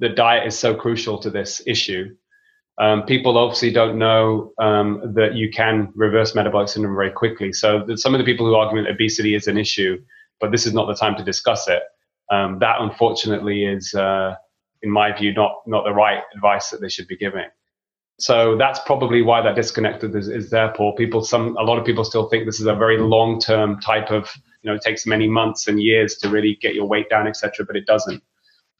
The 0.00 0.08
diet 0.08 0.46
is 0.46 0.58
so 0.58 0.74
crucial 0.74 1.18
to 1.18 1.30
this 1.30 1.62
issue. 1.66 2.16
Um, 2.78 3.04
people 3.04 3.38
obviously 3.38 3.70
don't 3.70 3.98
know 3.98 4.52
um, 4.58 5.12
that 5.14 5.34
you 5.34 5.50
can 5.50 5.92
reverse 5.94 6.34
metabolic 6.34 6.68
syndrome 6.68 6.96
very 6.96 7.10
quickly. 7.10 7.52
So 7.52 7.86
some 7.94 8.14
of 8.14 8.18
the 8.18 8.24
people 8.24 8.46
who 8.46 8.54
argue 8.54 8.82
that 8.82 8.90
obesity 8.90 9.34
is 9.34 9.46
an 9.46 9.56
issue, 9.56 10.02
but 10.40 10.50
this 10.50 10.66
is 10.66 10.74
not 10.74 10.86
the 10.86 10.94
time 10.94 11.16
to 11.16 11.24
discuss 11.24 11.68
it. 11.68 11.82
Um, 12.32 12.58
that 12.58 12.80
unfortunately 12.80 13.64
is, 13.64 13.94
uh, 13.94 14.34
in 14.82 14.90
my 14.90 15.16
view, 15.16 15.32
not 15.32 15.62
not 15.66 15.84
the 15.84 15.92
right 15.92 16.22
advice 16.34 16.70
that 16.70 16.80
they 16.80 16.88
should 16.88 17.06
be 17.06 17.16
giving. 17.16 17.46
So 18.18 18.56
that's 18.56 18.78
probably 18.80 19.22
why 19.22 19.42
that 19.42 19.56
disconnect 19.56 20.04
is, 20.04 20.28
is 20.28 20.50
there. 20.50 20.72
Paul, 20.76 20.94
people, 20.94 21.24
some 21.24 21.56
a 21.56 21.62
lot 21.62 21.78
of 21.78 21.84
people 21.84 22.04
still 22.04 22.28
think 22.28 22.46
this 22.46 22.60
is 22.60 22.66
a 22.66 22.74
very 22.74 22.98
long 22.98 23.40
term 23.40 23.80
type 23.80 24.10
of, 24.10 24.30
you 24.62 24.70
know, 24.70 24.76
it 24.76 24.82
takes 24.82 25.04
many 25.04 25.26
months 25.28 25.66
and 25.66 25.82
years 25.82 26.16
to 26.18 26.28
really 26.28 26.56
get 26.60 26.74
your 26.74 26.86
weight 26.86 27.10
down, 27.10 27.26
etc. 27.26 27.66
But 27.66 27.76
it 27.76 27.86
doesn't. 27.86 28.22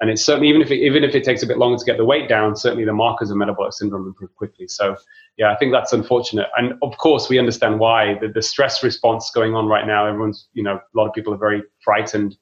And 0.01 0.11
it's 0.11 0.25
certainly 0.25 0.49
even 0.49 0.61
if 0.61 0.71
it, 0.71 0.81
even 0.85 1.05
if 1.05 1.15
it 1.15 1.25
takes 1.25 1.43
a 1.43 1.47
bit 1.47 1.59
longer 1.59 1.79
to 1.79 1.85
get 1.85 1.97
the 1.97 2.05
weight 2.05 2.29
down, 2.29 2.57
certainly 2.57 2.85
the 2.85 2.93
markers 2.93 3.31
of 3.31 3.37
metabolic 3.37 3.73
syndrome 3.73 4.07
improve 4.07 4.35
quickly. 4.35 4.67
So 4.67 4.97
yeah, 5.37 5.53
I 5.53 5.57
think 5.57 5.73
that's 5.73 5.93
unfortunate. 5.93 6.49
And 6.57 6.75
of 6.83 6.97
course, 6.99 7.29
we 7.29 7.39
understand 7.39 7.79
why 7.79 8.19
the, 8.21 8.29
the 8.29 8.43
stress 8.43 8.83
response 8.83 9.31
going 9.31 9.55
on 9.55 9.67
right 9.67 9.87
now. 9.87 10.07
Everyone's 10.07 10.49
you 10.53 10.63
know 10.63 10.77
a 10.77 10.97
lot 10.97 11.07
of 11.07 11.15
people 11.15 11.33
are 11.33 11.39
very 11.39 11.63
frightened 11.83 12.37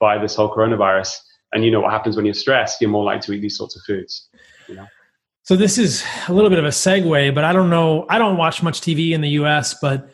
by 0.00 0.18
this 0.18 0.34
whole 0.34 0.52
coronavirus. 0.52 1.18
And 1.52 1.64
you 1.64 1.70
know 1.70 1.80
what 1.80 1.92
happens 1.92 2.16
when 2.16 2.24
you're 2.24 2.34
stressed? 2.34 2.80
You're 2.80 2.90
more 2.90 3.04
likely 3.04 3.26
to 3.26 3.32
eat 3.32 3.40
these 3.40 3.56
sorts 3.56 3.76
of 3.76 3.82
foods. 3.82 4.28
You 4.68 4.76
know. 4.76 4.86
So 5.44 5.56
this 5.56 5.76
is 5.76 6.04
a 6.28 6.32
little 6.32 6.50
bit 6.50 6.60
of 6.60 6.64
a 6.64 6.68
segue, 6.68 7.34
but 7.34 7.42
I 7.42 7.52
don't 7.52 7.68
know. 7.68 8.06
I 8.08 8.18
don't 8.18 8.36
watch 8.36 8.62
much 8.62 8.80
TV 8.80 9.10
in 9.10 9.20
the 9.20 9.30
U.S., 9.30 9.74
but 9.74 10.08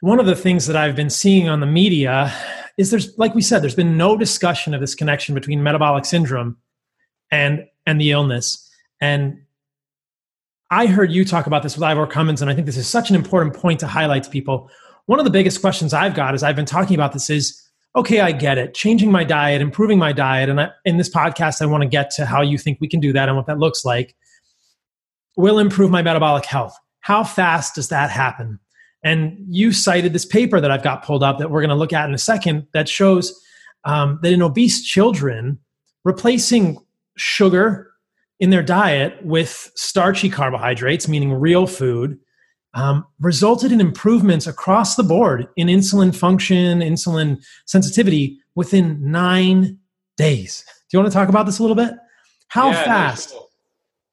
one 0.00 0.20
of 0.20 0.26
the 0.26 0.36
things 0.36 0.66
that 0.66 0.76
I've 0.76 0.94
been 0.94 1.10
seeing 1.10 1.48
on 1.48 1.60
the 1.60 1.66
media 1.66 2.32
is 2.78 2.90
there's 2.90 3.18
like 3.18 3.34
we 3.34 3.42
said 3.42 3.60
there's 3.60 3.74
been 3.74 3.98
no 3.98 4.16
discussion 4.16 4.72
of 4.72 4.80
this 4.80 4.94
connection 4.94 5.34
between 5.34 5.62
metabolic 5.62 6.06
syndrome 6.06 6.56
and 7.30 7.66
and 7.84 8.00
the 8.00 8.12
illness. 8.12 8.64
And 9.00 9.42
i 10.70 10.86
heard 10.86 11.10
you 11.10 11.24
talk 11.24 11.46
about 11.46 11.62
this 11.62 11.76
with 11.76 11.82
ivor 11.82 12.06
cummins 12.06 12.42
and 12.42 12.50
i 12.50 12.54
think 12.54 12.66
this 12.66 12.76
is 12.76 12.86
such 12.86 13.08
an 13.08 13.16
important 13.16 13.54
point 13.54 13.80
to 13.80 13.86
highlight 13.86 14.22
to 14.22 14.30
people. 14.30 14.70
One 15.06 15.18
of 15.18 15.24
the 15.24 15.30
biggest 15.30 15.60
questions 15.60 15.92
i've 15.92 16.14
got 16.14 16.34
as 16.34 16.42
i've 16.42 16.56
been 16.56 16.64
talking 16.64 16.94
about 16.94 17.12
this 17.12 17.28
is 17.28 17.60
okay 17.96 18.20
i 18.20 18.32
get 18.32 18.58
it. 18.58 18.74
Changing 18.74 19.10
my 19.10 19.24
diet 19.24 19.60
improving 19.60 19.98
my 19.98 20.12
diet. 20.12 20.48
And 20.48 20.60
I, 20.60 20.70
in 20.84 20.96
this 20.96 21.10
podcast 21.10 21.60
i 21.60 21.66
want 21.66 21.82
to 21.82 21.88
get 21.88 22.10
to 22.12 22.26
how 22.26 22.42
you 22.42 22.58
think 22.58 22.78
we 22.80 22.88
can 22.88 23.00
do 23.00 23.12
that 23.12 23.28
and 23.28 23.36
what 23.36 23.46
that 23.46 23.58
looks 23.58 23.84
like. 23.84 24.14
Will 25.36 25.58
improve 25.58 25.90
my 25.90 26.02
metabolic 26.02 26.44
health. 26.44 26.76
How 27.00 27.24
fast 27.24 27.74
does 27.74 27.88
that 27.88 28.10
happen 28.10 28.58
and 29.02 29.36
you 29.48 29.72
cited 29.72 30.12
this 30.12 30.24
paper 30.24 30.60
that 30.60 30.70
I've 30.70 30.82
got 30.82 31.04
pulled 31.04 31.22
up 31.22 31.38
that 31.38 31.50
we're 31.50 31.60
going 31.60 31.70
to 31.70 31.76
look 31.76 31.92
at 31.92 32.08
in 32.08 32.14
a 32.14 32.18
second 32.18 32.66
that 32.72 32.88
shows 32.88 33.38
um, 33.84 34.18
that 34.22 34.32
in 34.32 34.42
obese 34.42 34.82
children, 34.82 35.58
replacing 36.04 36.78
sugar 37.16 37.92
in 38.40 38.50
their 38.50 38.62
diet 38.62 39.24
with 39.24 39.70
starchy 39.74 40.28
carbohydrates, 40.28 41.08
meaning 41.08 41.32
real 41.32 41.66
food, 41.66 42.18
um, 42.74 43.04
resulted 43.20 43.72
in 43.72 43.80
improvements 43.80 44.46
across 44.46 44.96
the 44.96 45.02
board 45.02 45.48
in 45.56 45.68
insulin 45.68 46.14
function, 46.14 46.80
insulin 46.80 47.42
sensitivity 47.66 48.38
within 48.54 49.10
nine 49.10 49.78
days. 50.16 50.64
Do 50.66 50.96
you 50.96 51.02
want 51.02 51.10
to 51.10 51.16
talk 51.16 51.28
about 51.28 51.46
this 51.46 51.58
a 51.58 51.62
little 51.62 51.76
bit? 51.76 51.94
How 52.48 52.70
yeah, 52.70 52.84
fast? 52.84 53.34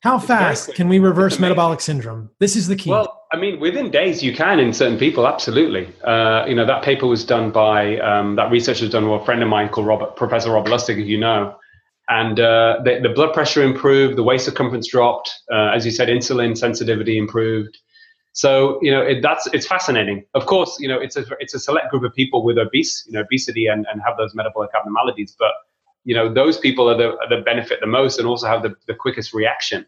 How 0.02 0.18
it's 0.18 0.26
fast 0.26 0.74
can 0.76 0.88
we 0.88 1.00
reverse 1.00 1.40
metabolic 1.40 1.82
syndrome? 1.82 2.30
This 2.40 2.56
is 2.56 2.68
the 2.68 2.76
key. 2.76 2.92
Well, 2.92 3.24
I 3.32 3.38
mean, 3.38 3.59
within 3.59 3.91
days 3.91 4.23
you 4.23 4.34
can 4.34 4.59
in 4.59 4.73
certain 4.73 4.97
people, 4.97 5.28
absolutely. 5.28 5.93
Uh, 6.03 6.45
you 6.47 6.55
know, 6.55 6.65
that 6.65 6.84
paper 6.84 7.07
was 7.07 7.26
done 7.26 7.51
by, 7.51 7.97
um, 7.99 8.36
that 8.36 8.51
research 8.51 8.82
was 8.82 8.89
done 8.89 9.09
with 9.09 9.21
a 9.21 9.26
friend 9.26 9.41
of 9.41 9.49
mine 9.49 9.69
called 9.69 9.88
Robert, 9.88 10.15
Professor 10.15 10.51
Robert 10.51 10.69
Lustig, 10.69 11.05
you 11.05 11.17
know. 11.17 11.55
And 12.07 12.39
uh, 12.39 12.78
the, 12.84 12.99
the, 13.01 13.09
blood 13.09 13.34
pressure 13.34 13.63
improved, 13.63 14.15
the 14.15 14.23
waist 14.23 14.45
circumference 14.45 14.88
dropped, 14.88 15.34
uh, 15.51 15.71
as 15.73 15.86
you 15.86 15.91
said, 15.91 16.07
insulin 16.07 16.55
sensitivity 16.55 17.17
improved. 17.17 17.76
So, 18.34 18.80
you 18.82 18.91
know, 18.91 19.01
it, 19.01 19.21
that's, 19.23 19.47
it's 19.47 19.65
fascinating. 19.65 20.23
Of 20.36 20.45
course, 20.45 20.78
you 20.80 20.88
know, 20.88 20.99
it's 20.99 21.15
a, 21.15 21.26
it's 21.39 21.55
a 21.55 21.59
select 21.59 21.89
group 21.89 22.03
of 22.03 22.13
people 22.13 22.43
with 22.43 22.59
obese, 22.59 23.03
you 23.07 23.13
know, 23.13 23.21
obesity 23.21 23.65
and, 23.65 23.88
and 23.91 24.01
have 24.05 24.17
those 24.17 24.36
metabolic 24.36 24.69
abnormalities. 24.78 25.36
But, 25.39 25.51
you 26.03 26.13
know, 26.13 26.32
those 26.32 26.59
people 26.59 26.88
are 26.88 26.97
the, 26.97 27.17
are 27.17 27.30
the 27.30 27.41
benefit 27.41 27.80
the 27.82 27.88
most 27.88 28.19
and 28.19 28.28
also 28.28 28.45
have 28.47 28.61
the, 28.61 28.76
the 28.88 28.93
quickest 28.93 29.34
reaction 29.34 29.86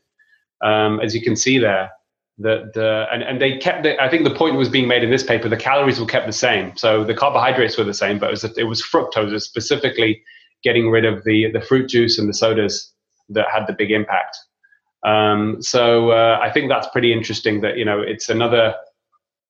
um, 0.64 1.00
as 1.02 1.14
you 1.14 1.22
can 1.22 1.36
see 1.36 1.60
there. 1.60 1.92
The, 2.40 2.70
the, 2.74 3.06
and, 3.12 3.24
and 3.24 3.42
they 3.42 3.58
kept 3.58 3.84
the, 3.84 4.00
I 4.02 4.10
think 4.10 4.24
the 4.24 4.34
point 4.34 4.56
was 4.56 4.70
being 4.70 4.88
made 4.88 5.04
in 5.04 5.10
this 5.10 5.24
paper, 5.24 5.50
the 5.50 5.58
calories 5.58 6.00
were 6.00 6.06
kept 6.06 6.28
the 6.28 6.34
same. 6.34 6.76
So 6.78 7.04
the 7.04 7.16
carbohydrates 7.16 7.78
were 7.78 7.84
the 7.84 7.96
same, 7.96 8.20
but 8.20 8.28
it 8.28 8.32
was, 8.32 8.44
it 8.44 8.64
was 8.64 8.82
fructose, 8.82 9.42
specifically 9.42 10.22
getting 10.64 10.90
rid 10.90 11.04
of 11.06 11.24
the, 11.24 11.52
the 11.52 11.62
fruit 11.62 11.90
juice 11.90 12.20
and 12.20 12.30
the 12.30 12.34
sodas 12.34 12.94
that 13.30 13.48
had 13.52 13.66
the 13.66 13.74
big 13.74 13.92
impact. 13.92 14.38
Um, 15.04 15.62
so 15.62 16.12
uh, 16.12 16.40
I 16.42 16.52
think 16.52 16.70
that's 16.70 16.88
pretty 16.90 17.12
interesting 17.12 17.62
that, 17.62 17.78
you 17.78 17.86
know, 17.86 18.02
it's 18.02 18.30
another, 18.30 18.76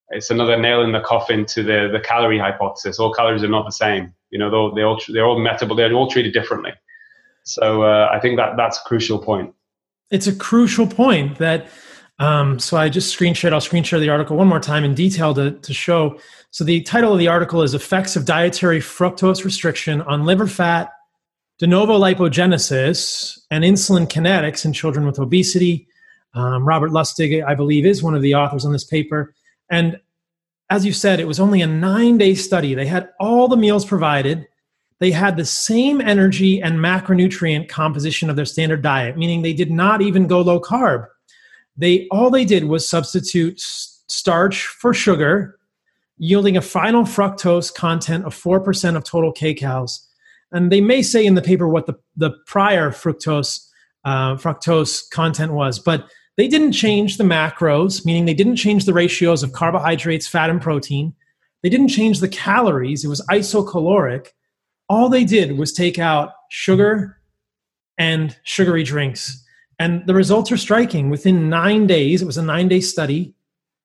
it's 0.09 0.29
another 0.29 0.57
nail 0.57 0.81
in 0.81 0.93
the 0.93 1.01
coffin 1.01 1.45
to 1.47 1.63
the, 1.63 1.89
the 1.91 1.99
calorie 1.99 2.39
hypothesis. 2.39 2.99
All 2.99 3.13
calories 3.13 3.43
are 3.43 3.49
not 3.49 3.65
the 3.65 3.71
same. 3.71 4.13
You 4.29 4.39
know, 4.39 4.49
they're, 4.49 4.75
they're 4.75 4.87
all, 4.87 5.01
they're 5.09 5.25
all 5.25 5.39
metabolic, 5.39 5.77
they're 5.77 5.93
all 5.93 6.09
treated 6.09 6.33
differently. 6.33 6.71
So 7.43 7.83
uh, 7.83 8.09
I 8.13 8.19
think 8.19 8.37
that 8.37 8.55
that's 8.55 8.77
a 8.77 8.81
crucial 8.83 9.19
point 9.19 9.53
it's 10.09 10.27
a 10.27 10.35
crucial 10.35 10.87
point 10.87 11.37
that 11.37 11.67
um, 12.19 12.59
so 12.59 12.77
I 12.77 12.89
just 12.89 13.11
screen 13.11 13.33
shared. 13.33 13.53
I'll 13.53 13.61
screen 13.61 13.83
share 13.83 13.99
the 13.99 14.09
article 14.09 14.37
one 14.37 14.47
more 14.47 14.59
time 14.59 14.83
in 14.83 14.95
detail 14.95 15.33
to, 15.35 15.51
to 15.51 15.73
show. 15.73 16.19
So 16.51 16.63
the 16.63 16.81
title 16.81 17.13
of 17.13 17.19
the 17.19 17.27
article 17.27 17.61
is 17.61 17.73
"Effects 17.73 18.15
of 18.15 18.25
Dietary 18.25 18.79
Fructose 18.79 19.43
Restriction 19.43 20.01
on 20.01 20.25
Liver 20.25 20.47
Fat, 20.47 20.91
De 21.59 21.67
Novo 21.67 21.99
Lipogenesis, 21.99 23.37
and 23.51 23.63
Insulin 23.63 24.07
Kinetics 24.07 24.65
in 24.65 24.73
Children 24.73 25.05
with 25.05 25.19
Obesity." 25.19 25.87
Um, 26.33 26.67
Robert 26.67 26.91
Lustig, 26.91 27.43
I 27.43 27.55
believe, 27.55 27.85
is 27.85 28.03
one 28.03 28.15
of 28.15 28.21
the 28.21 28.35
authors 28.35 28.65
on 28.65 28.71
this 28.71 28.83
paper. 28.83 29.33
And 29.71 29.99
as 30.69 30.85
you 30.85 30.93
said, 30.93 31.19
it 31.19 31.27
was 31.27 31.39
only 31.39 31.61
a 31.61 31.67
nine-day 31.67 32.35
study. 32.35 32.73
They 32.73 32.85
had 32.85 33.09
all 33.19 33.47
the 33.47 33.57
meals 33.57 33.85
provided 33.85 34.47
they 34.99 35.11
had 35.11 35.37
the 35.37 35.45
same 35.45 36.01
energy 36.01 36.61
and 36.61 36.79
macronutrient 36.79 37.69
composition 37.69 38.29
of 38.29 38.35
their 38.35 38.45
standard 38.45 38.81
diet, 38.81 39.17
meaning 39.17 39.41
they 39.41 39.53
did 39.53 39.71
not 39.71 40.01
even 40.01 40.27
go 40.27 40.41
low 40.41 40.59
carb. 40.59 41.05
They 41.77 42.07
all 42.09 42.29
they 42.29 42.45
did 42.45 42.65
was 42.65 42.87
substitute 42.87 43.59
starch 43.59 44.65
for 44.65 44.93
sugar, 44.93 45.59
yielding 46.17 46.57
a 46.57 46.61
final 46.61 47.03
fructose 47.03 47.73
content 47.73 48.25
of 48.25 48.35
4% 48.35 48.95
of 48.95 49.03
total 49.03 49.33
kcals. 49.33 49.99
And 50.51 50.71
they 50.71 50.81
may 50.81 51.01
say 51.01 51.25
in 51.25 51.35
the 51.35 51.41
paper 51.41 51.67
what 51.67 51.85
the, 51.85 51.95
the 52.15 52.31
prior 52.45 52.89
fructose 52.89 53.67
uh, 54.05 54.35
fructose 54.35 55.09
content 55.09 55.53
was, 55.53 55.77
but 55.77 56.09
they 56.37 56.47
didn't 56.47 56.71
change 56.71 57.17
the 57.17 57.23
macros, 57.23 58.05
meaning 58.05 58.25
they 58.25 58.33
didn't 58.33 58.55
change 58.55 58.85
the 58.85 58.93
ratios 58.93 59.43
of 59.43 59.53
carbohydrates, 59.53 60.27
fat, 60.27 60.49
and 60.49 60.61
protein. 60.61 61.13
They 61.63 61.69
didn't 61.69 61.89
change 61.89 62.19
the 62.19 62.29
calories. 62.29 63.03
It 63.03 63.09
was 63.09 63.25
isocaloric 63.29 64.29
all 64.89 65.09
they 65.09 65.23
did 65.23 65.57
was 65.57 65.73
take 65.73 65.99
out 65.99 66.31
sugar 66.49 67.17
and 67.97 68.35
sugary 68.43 68.83
drinks. 68.83 69.43
And 69.79 70.05
the 70.07 70.13
results 70.13 70.51
are 70.51 70.57
striking. 70.57 71.09
Within 71.09 71.49
nine 71.49 71.87
days, 71.87 72.21
it 72.21 72.25
was 72.25 72.37
a 72.37 72.43
nine 72.43 72.67
day 72.67 72.81
study, 72.81 73.33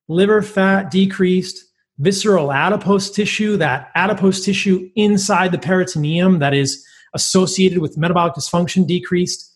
liver 0.09 0.43
fat 0.43 0.91
decreased, 0.91 1.65
visceral 1.99 2.53
adipose 2.53 3.11
tissue, 3.11 3.57
that 3.59 3.91
adipose 3.95 4.45
tissue 4.45 4.91
inside 4.97 5.53
the 5.53 5.59
peritoneum 5.59 6.39
that 6.39 6.55
is 6.55 6.85
associated 7.15 7.79
with 7.79 7.99
metabolic 7.99 8.35
dysfunction 8.35 8.87
decreased. 8.87 9.51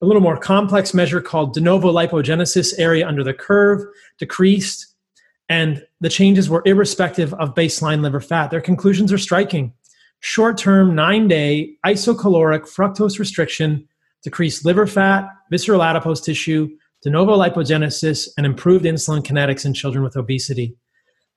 A 0.00 0.06
little 0.06 0.22
more 0.22 0.38
complex 0.38 0.94
measure 0.94 1.20
called 1.20 1.52
de 1.54 1.60
novo 1.60 1.92
lipogenesis 1.92 2.72
area 2.78 3.06
under 3.06 3.22
the 3.22 3.34
curve 3.34 3.84
decreased. 4.18 4.94
And 5.50 5.84
the 6.00 6.08
changes 6.08 6.48
were 6.48 6.62
irrespective 6.64 7.34
of 7.34 7.54
baseline 7.54 8.02
liver 8.02 8.20
fat. 8.20 8.50
Their 8.50 8.60
conclusions 8.60 9.12
are 9.12 9.18
striking 9.18 9.72
short 10.20 10.58
term, 10.58 10.94
nine 10.94 11.28
day 11.28 11.76
isocaloric 11.86 12.62
fructose 12.62 13.18
restriction 13.18 13.88
decreased 14.28 14.66
liver 14.66 14.86
fat, 14.86 15.26
visceral 15.50 15.82
adipose 15.82 16.20
tissue, 16.20 16.68
de 17.02 17.08
novo 17.08 17.34
lipogenesis, 17.34 18.28
and 18.36 18.44
improved 18.44 18.84
insulin 18.84 19.22
kinetics 19.22 19.64
in 19.64 19.72
children 19.72 20.04
with 20.04 20.16
obesity. 20.16 20.76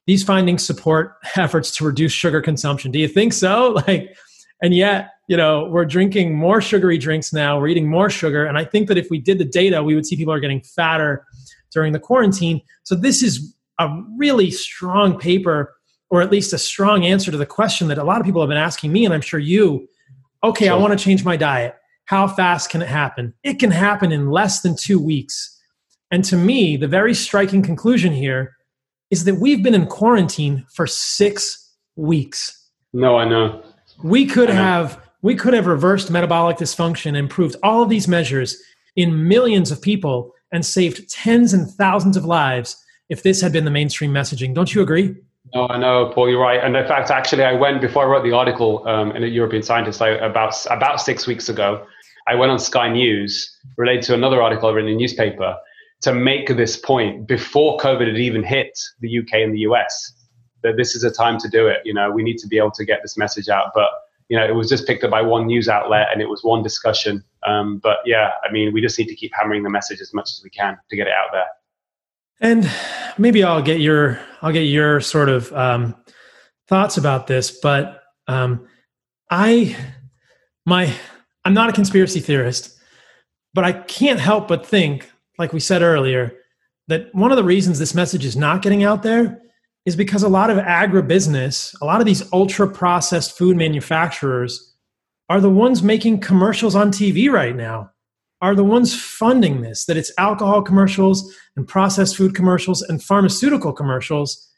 These 0.07 0.23
findings 0.23 0.65
support 0.65 1.13
efforts 1.37 1.73
to 1.77 1.85
reduce 1.85 2.11
sugar 2.11 2.41
consumption. 2.41 2.91
Do 2.91 2.99
you 2.99 3.07
think 3.07 3.33
so? 3.33 3.77
Like, 3.87 4.15
and 4.63 4.75
yet, 4.75 5.13
you 5.27 5.35
know, 5.35 5.65
we're 5.71 5.85
drinking 5.85 6.35
more 6.35 6.61
sugary 6.61 6.99
drinks 6.99 7.33
now, 7.33 7.59
we're 7.59 7.69
eating 7.69 7.89
more 7.89 8.11
sugar. 8.11 8.45
And 8.45 8.59
I 8.59 8.63
think 8.63 8.89
that 8.89 8.97
if 8.97 9.09
we 9.09 9.17
did 9.17 9.39
the 9.39 9.45
data, 9.45 9.81
we 9.81 9.95
would 9.95 10.05
see 10.05 10.15
people 10.15 10.33
are 10.33 10.39
getting 10.39 10.61
fatter 10.61 11.25
during 11.73 11.93
the 11.93 11.99
quarantine. 11.99 12.61
So 12.83 12.93
this 12.93 13.23
is 13.23 13.55
a 13.79 13.89
really 14.17 14.51
strong 14.51 15.17
paper, 15.17 15.73
or 16.11 16.21
at 16.21 16.29
least 16.29 16.53
a 16.53 16.59
strong 16.59 17.05
answer 17.05 17.31
to 17.31 17.37
the 17.37 17.45
question 17.47 17.87
that 17.87 17.97
a 17.97 18.03
lot 18.03 18.19
of 18.19 18.25
people 18.25 18.39
have 18.39 18.49
been 18.49 18.57
asking 18.57 18.91
me, 18.91 19.03
and 19.03 19.15
I'm 19.15 19.21
sure 19.21 19.39
you. 19.39 19.87
Okay, 20.43 20.65
sure. 20.65 20.75
I 20.75 20.77
want 20.77 20.97
to 20.97 21.03
change 21.03 21.25
my 21.25 21.37
diet. 21.37 21.75
How 22.11 22.27
fast 22.27 22.69
can 22.69 22.81
it 22.81 22.89
happen? 22.89 23.33
It 23.41 23.57
can 23.57 23.71
happen 23.71 24.11
in 24.11 24.31
less 24.31 24.59
than 24.59 24.75
two 24.75 25.01
weeks. 25.01 25.57
And 26.11 26.25
to 26.25 26.35
me, 26.35 26.75
the 26.75 26.89
very 26.89 27.13
striking 27.13 27.61
conclusion 27.61 28.11
here 28.11 28.57
is 29.11 29.23
that 29.23 29.35
we've 29.35 29.63
been 29.63 29.73
in 29.73 29.85
quarantine 29.85 30.65
for 30.73 30.85
six 30.87 31.73
weeks. 31.95 32.67
No, 32.91 33.15
I 33.15 33.23
know. 33.23 33.63
We 34.03 34.25
could 34.25 34.49
know. 34.49 34.55
have 34.55 34.99
we 35.21 35.35
could 35.35 35.53
have 35.53 35.67
reversed 35.67 36.11
metabolic 36.11 36.57
dysfunction, 36.57 37.15
improved 37.15 37.55
all 37.63 37.81
of 37.81 37.87
these 37.87 38.09
measures 38.09 38.61
in 38.97 39.29
millions 39.29 39.71
of 39.71 39.81
people, 39.81 40.33
and 40.51 40.65
saved 40.65 41.09
tens 41.09 41.53
and 41.53 41.71
thousands 41.71 42.17
of 42.17 42.25
lives 42.25 42.75
if 43.07 43.23
this 43.23 43.39
had 43.39 43.53
been 43.53 43.63
the 43.63 43.71
mainstream 43.71 44.11
messaging. 44.11 44.53
Don't 44.53 44.75
you 44.75 44.81
agree? 44.81 45.15
No, 45.55 45.65
I 45.69 45.77
know, 45.77 46.11
Paul. 46.13 46.29
You're 46.29 46.41
right. 46.41 46.61
And 46.61 46.75
in 46.75 46.85
fact, 46.85 47.09
actually, 47.09 47.45
I 47.45 47.53
went 47.53 47.79
before 47.79 48.03
I 48.03 48.07
wrote 48.07 48.25
the 48.25 48.33
article 48.33 48.85
um, 48.85 49.11
in 49.13 49.23
a 49.23 49.27
European 49.27 49.63
Scientist 49.63 50.01
I, 50.01 50.09
about 50.09 50.53
about 50.69 50.99
six 50.99 51.25
weeks 51.25 51.47
ago. 51.47 51.87
I 52.27 52.35
went 52.35 52.51
on 52.51 52.59
Sky 52.59 52.89
News 52.89 53.55
related 53.77 54.03
to 54.05 54.13
another 54.13 54.41
article 54.41 54.69
I 54.69 54.73
read 54.73 54.85
in 54.85 54.91
a 54.91 54.95
newspaper 54.95 55.55
to 56.01 56.13
make 56.13 56.47
this 56.47 56.77
point 56.77 57.27
before 57.27 57.77
COVID 57.77 58.07
had 58.07 58.17
even 58.17 58.43
hit 58.43 58.77
the 58.99 59.19
UK 59.19 59.33
and 59.33 59.53
the 59.53 59.59
US 59.59 60.13
that 60.63 60.77
this 60.77 60.95
is 60.95 61.03
a 61.03 61.11
time 61.11 61.37
to 61.39 61.49
do 61.49 61.67
it. 61.67 61.77
You 61.85 61.93
know, 61.93 62.11
we 62.11 62.23
need 62.23 62.37
to 62.39 62.47
be 62.47 62.57
able 62.57 62.71
to 62.71 62.85
get 62.85 62.99
this 63.01 63.17
message 63.17 63.49
out. 63.49 63.71
But 63.73 63.89
you 64.29 64.37
know, 64.37 64.45
it 64.45 64.55
was 64.55 64.69
just 64.69 64.87
picked 64.87 65.03
up 65.03 65.11
by 65.11 65.21
one 65.21 65.45
news 65.47 65.67
outlet 65.67 66.07
and 66.11 66.21
it 66.21 66.29
was 66.29 66.43
one 66.43 66.63
discussion. 66.63 67.23
Um, 67.45 67.79
but 67.79 67.97
yeah, 68.05 68.31
I 68.47 68.51
mean, 68.51 68.71
we 68.73 68.81
just 68.81 68.97
need 68.97 69.09
to 69.09 69.15
keep 69.15 69.31
hammering 69.33 69.63
the 69.63 69.69
message 69.69 69.99
as 69.99 70.13
much 70.13 70.29
as 70.31 70.41
we 70.43 70.49
can 70.49 70.77
to 70.89 70.95
get 70.95 71.07
it 71.07 71.13
out 71.13 71.29
there. 71.33 71.47
And 72.39 72.71
maybe 73.17 73.43
I'll 73.43 73.61
get 73.61 73.81
your 73.81 74.19
I'll 74.41 74.53
get 74.53 74.61
your 74.61 75.01
sort 75.01 75.29
of 75.29 75.51
um, 75.53 75.95
thoughts 76.67 76.97
about 76.97 77.27
this, 77.27 77.51
but 77.51 78.01
um, 78.27 78.67
I 79.29 79.75
my 80.65 80.93
I'm 81.45 81.53
not 81.53 81.69
a 81.69 81.73
conspiracy 81.73 82.19
theorist, 82.19 82.77
but 83.53 83.63
I 83.63 83.73
can't 83.73 84.19
help 84.19 84.47
but 84.47 84.65
think, 84.65 85.09
like 85.37 85.53
we 85.53 85.59
said 85.59 85.81
earlier, 85.81 86.33
that 86.87 87.13
one 87.13 87.31
of 87.31 87.37
the 87.37 87.43
reasons 87.43 87.79
this 87.79 87.95
message 87.95 88.25
is 88.25 88.35
not 88.35 88.61
getting 88.61 88.83
out 88.83 89.03
there 89.03 89.41
is 89.85 89.95
because 89.95 90.23
a 90.23 90.29
lot 90.29 90.49
of 90.49 90.57
agribusiness, 90.57 91.75
a 91.81 91.85
lot 91.85 91.99
of 91.99 92.05
these 92.05 92.31
ultra 92.31 92.69
processed 92.69 93.37
food 93.37 93.57
manufacturers 93.57 94.75
are 95.29 95.41
the 95.41 95.49
ones 95.49 95.81
making 95.81 96.19
commercials 96.19 96.75
on 96.75 96.91
TV 96.91 97.31
right 97.31 97.55
now 97.55 97.89
are 98.41 98.55
the 98.55 98.63
ones 98.63 98.99
funding 98.99 99.61
this 99.61 99.85
that 99.85 99.97
it's 99.97 100.11
alcohol 100.17 100.61
commercials 100.61 101.35
and 101.55 101.67
processed 101.67 102.17
food 102.17 102.35
commercials 102.35 102.81
and 102.81 103.03
pharmaceutical 103.03 103.71
commercials. 103.71 104.49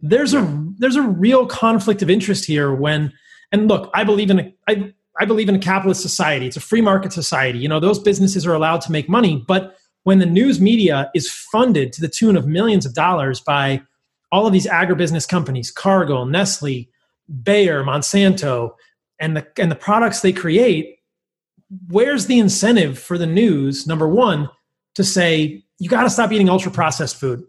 There's 0.00 0.32
a 0.32 0.64
there's 0.78 0.96
a 0.96 1.02
real 1.02 1.46
conflict 1.46 2.02
of 2.02 2.10
interest 2.10 2.44
here 2.44 2.74
when 2.74 3.12
and 3.52 3.68
look 3.68 3.90
i 3.94 4.02
believe 4.02 4.30
in 4.30 4.40
a 4.40 4.54
I, 4.68 4.92
I 5.20 5.24
believe 5.24 5.48
in 5.48 5.54
a 5.54 5.60
capitalist 5.60 6.02
society 6.02 6.46
it's 6.46 6.56
a 6.56 6.60
free 6.60 6.80
market 6.80 7.12
society 7.12 7.58
you 7.58 7.68
know 7.68 7.80
those 7.80 7.98
businesses 7.98 8.46
are 8.46 8.54
allowed 8.54 8.80
to 8.82 8.92
make 8.92 9.08
money 9.08 9.44
but 9.46 9.76
when 10.04 10.18
the 10.18 10.26
news 10.26 10.60
media 10.60 11.10
is 11.14 11.30
funded 11.30 11.92
to 11.92 12.00
the 12.00 12.08
tune 12.08 12.36
of 12.36 12.46
millions 12.46 12.86
of 12.86 12.94
dollars 12.94 13.40
by 13.40 13.80
all 14.30 14.46
of 14.46 14.52
these 14.52 14.66
agribusiness 14.66 15.28
companies 15.28 15.70
cargill 15.70 16.24
nestle 16.24 16.88
bayer 17.42 17.84
monsanto 17.84 18.72
and 19.20 19.36
the 19.36 19.46
and 19.58 19.70
the 19.70 19.76
products 19.76 20.20
they 20.20 20.32
create 20.32 20.98
where's 21.88 22.26
the 22.26 22.38
incentive 22.38 22.98
for 22.98 23.18
the 23.18 23.26
news, 23.26 23.86
number 23.86 24.08
one, 24.08 24.48
to 24.94 25.04
say, 25.04 25.62
you 25.78 25.88
got 25.88 26.02
to 26.02 26.10
stop 26.10 26.32
eating 26.32 26.48
ultra 26.48 26.70
processed 26.70 27.16
food? 27.16 27.44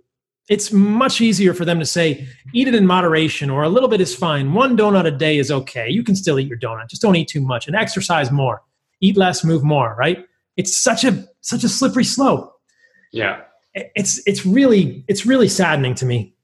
It's 0.49 0.73
much 0.73 1.21
easier 1.21 1.53
for 1.53 1.63
them 1.63 1.79
to 1.79 1.85
say, 1.85 2.27
eat 2.53 2.67
it 2.67 2.75
in 2.75 2.85
moderation 2.85 3.49
or 3.49 3.63
a 3.63 3.69
little 3.69 3.87
bit 3.87 4.01
is 4.01 4.13
fine. 4.13 4.53
One 4.53 4.75
donut 4.75 5.05
a 5.05 5.11
day 5.11 5.37
is 5.37 5.49
okay. 5.49 5.89
You 5.89 6.03
can 6.03 6.15
still 6.15 6.37
eat 6.37 6.47
your 6.47 6.59
donut. 6.59 6.89
Just 6.89 7.01
don't 7.01 7.15
eat 7.15 7.29
too 7.29 7.41
much 7.41 7.67
and 7.67 7.75
exercise 7.75 8.29
more. 8.29 8.61
Eat 8.99 9.15
less, 9.15 9.43
move 9.43 9.63
more, 9.63 9.95
right? 9.97 10.25
It's 10.57 10.77
such 10.77 11.03
a 11.03 11.25
such 11.41 11.63
a 11.63 11.69
slippery 11.69 12.03
slope. 12.03 12.53
Yeah. 13.11 13.41
It's 13.73 14.21
it's 14.27 14.45
really 14.45 15.03
it's 15.07 15.25
really 15.25 15.47
saddening 15.47 15.95
to 15.95 16.05
me. 16.05 16.35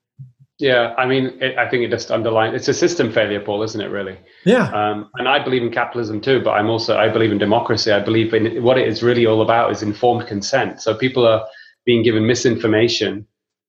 Yeah, 0.59 0.93
I 0.97 1.05
mean, 1.05 1.37
it, 1.41 1.57
I 1.57 1.69
think 1.69 1.83
it 1.83 1.89
just 1.89 2.11
underlines 2.11 2.53
it's 2.55 2.67
a 2.67 2.73
system 2.73 3.11
failure, 3.11 3.39
Paul, 3.39 3.63
isn't 3.63 3.79
it? 3.79 3.87
Really? 3.87 4.17
Yeah. 4.45 4.69
Um, 4.71 5.09
and 5.15 5.27
I 5.27 5.41
believe 5.43 5.61
in 5.61 5.71
capitalism 5.71 6.19
too, 6.19 6.41
but 6.41 6.51
I'm 6.51 6.69
also 6.69 6.97
I 6.97 7.09
believe 7.09 7.31
in 7.31 7.37
democracy. 7.37 7.91
I 7.91 7.99
believe 8.01 8.33
in 8.33 8.63
what 8.63 8.77
it 8.77 8.87
is 8.87 9.03
really 9.03 9.25
all 9.25 9.41
about 9.41 9.71
is 9.71 9.83
informed 9.83 10.27
consent. 10.27 10.81
So 10.81 10.95
people 10.95 11.25
are 11.25 11.45
being 11.85 12.03
given 12.03 12.25
misinformation 12.25 13.25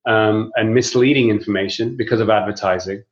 um, 0.07 0.51
and 0.57 0.75
misleading 0.75 1.31
information 1.31 1.97
because 1.97 2.21
of 2.21 2.31
advertising, 2.31 3.03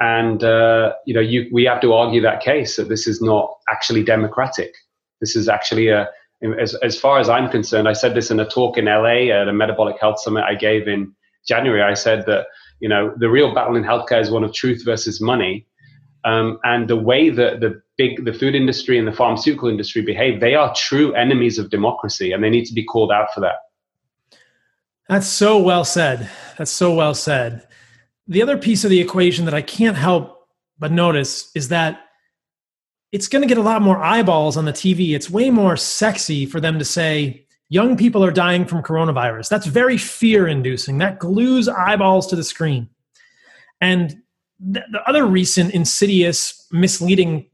and 0.00 0.42
uh, 0.42 0.94
you 1.06 1.14
know, 1.14 1.20
you, 1.20 1.48
we 1.52 1.64
have 1.64 1.80
to 1.82 1.92
argue 1.92 2.20
that 2.22 2.42
case 2.42 2.76
that 2.76 2.88
this 2.88 3.06
is 3.06 3.20
not 3.20 3.54
actually 3.70 4.02
democratic. 4.02 4.74
This 5.20 5.36
is 5.36 5.48
actually 5.48 5.88
a 5.88 6.08
as, 6.60 6.74
as 6.76 6.98
far 6.98 7.20
as 7.20 7.28
I'm 7.28 7.48
concerned, 7.48 7.88
I 7.88 7.92
said 7.92 8.14
this 8.14 8.32
in 8.32 8.40
a 8.40 8.48
talk 8.48 8.76
in 8.76 8.86
LA 8.86 9.30
at 9.30 9.46
a 9.46 9.52
metabolic 9.52 10.00
health 10.00 10.20
summit 10.20 10.42
I 10.42 10.56
gave 10.56 10.88
in 10.88 11.14
January. 11.46 11.82
I 11.82 11.94
said 11.94 12.26
that 12.26 12.46
you 12.82 12.88
know, 12.88 13.14
the 13.16 13.30
real 13.30 13.54
battle 13.54 13.76
in 13.76 13.84
healthcare 13.84 14.20
is 14.20 14.30
one 14.30 14.42
of 14.42 14.52
truth 14.52 14.84
versus 14.84 15.20
money. 15.20 15.66
Um, 16.24 16.58
and 16.64 16.88
the 16.88 16.96
way 16.96 17.30
that 17.30 17.60
the 17.60 17.80
big 17.96 18.24
the 18.24 18.32
food 18.32 18.56
industry 18.56 18.98
and 18.98 19.06
the 19.06 19.12
pharmaceutical 19.12 19.68
industry 19.68 20.02
behave, 20.02 20.40
they 20.40 20.56
are 20.56 20.74
true 20.74 21.14
enemies 21.14 21.58
of 21.58 21.70
democracy, 21.70 22.32
and 22.32 22.42
they 22.42 22.50
need 22.50 22.64
to 22.66 22.74
be 22.74 22.84
called 22.84 23.12
out 23.12 23.32
for 23.32 23.40
that. 23.40 23.56
That's 25.08 25.26
so 25.26 25.58
well 25.58 25.84
said. 25.84 26.30
That's 26.58 26.70
so 26.70 26.94
well 26.94 27.14
said. 27.14 27.66
The 28.28 28.42
other 28.42 28.56
piece 28.56 28.84
of 28.84 28.90
the 28.90 29.00
equation 29.00 29.44
that 29.46 29.54
I 29.54 29.62
can't 29.62 29.96
help 29.96 30.48
but 30.78 30.92
notice 30.92 31.50
is 31.54 31.68
that 31.68 32.00
it's 33.10 33.28
going 33.28 33.42
to 33.42 33.48
get 33.48 33.58
a 33.58 33.62
lot 33.62 33.82
more 33.82 33.98
eyeballs 33.98 34.56
on 34.56 34.64
the 34.64 34.72
TV. 34.72 35.14
It's 35.14 35.28
way 35.28 35.50
more 35.50 35.76
sexy 35.76 36.46
for 36.46 36.60
them 36.60 36.78
to 36.78 36.84
say, 36.84 37.46
young 37.68 37.96
people 37.96 38.24
are 38.24 38.30
dying 38.30 38.64
from 38.64 38.82
coronavirus. 38.82 39.48
That's 39.48 39.66
very 39.66 39.98
fear 39.98 40.46
inducing. 40.46 40.98
That 40.98 41.18
glues 41.18 41.68
eyeballs 41.68 42.26
to 42.28 42.36
the 42.36 42.44
screen. 42.44 42.88
And 43.80 44.22
the, 44.58 44.84
the 44.90 45.02
other 45.08 45.26
recent 45.26 45.74
insidious, 45.74 46.66
misleading 46.70 47.50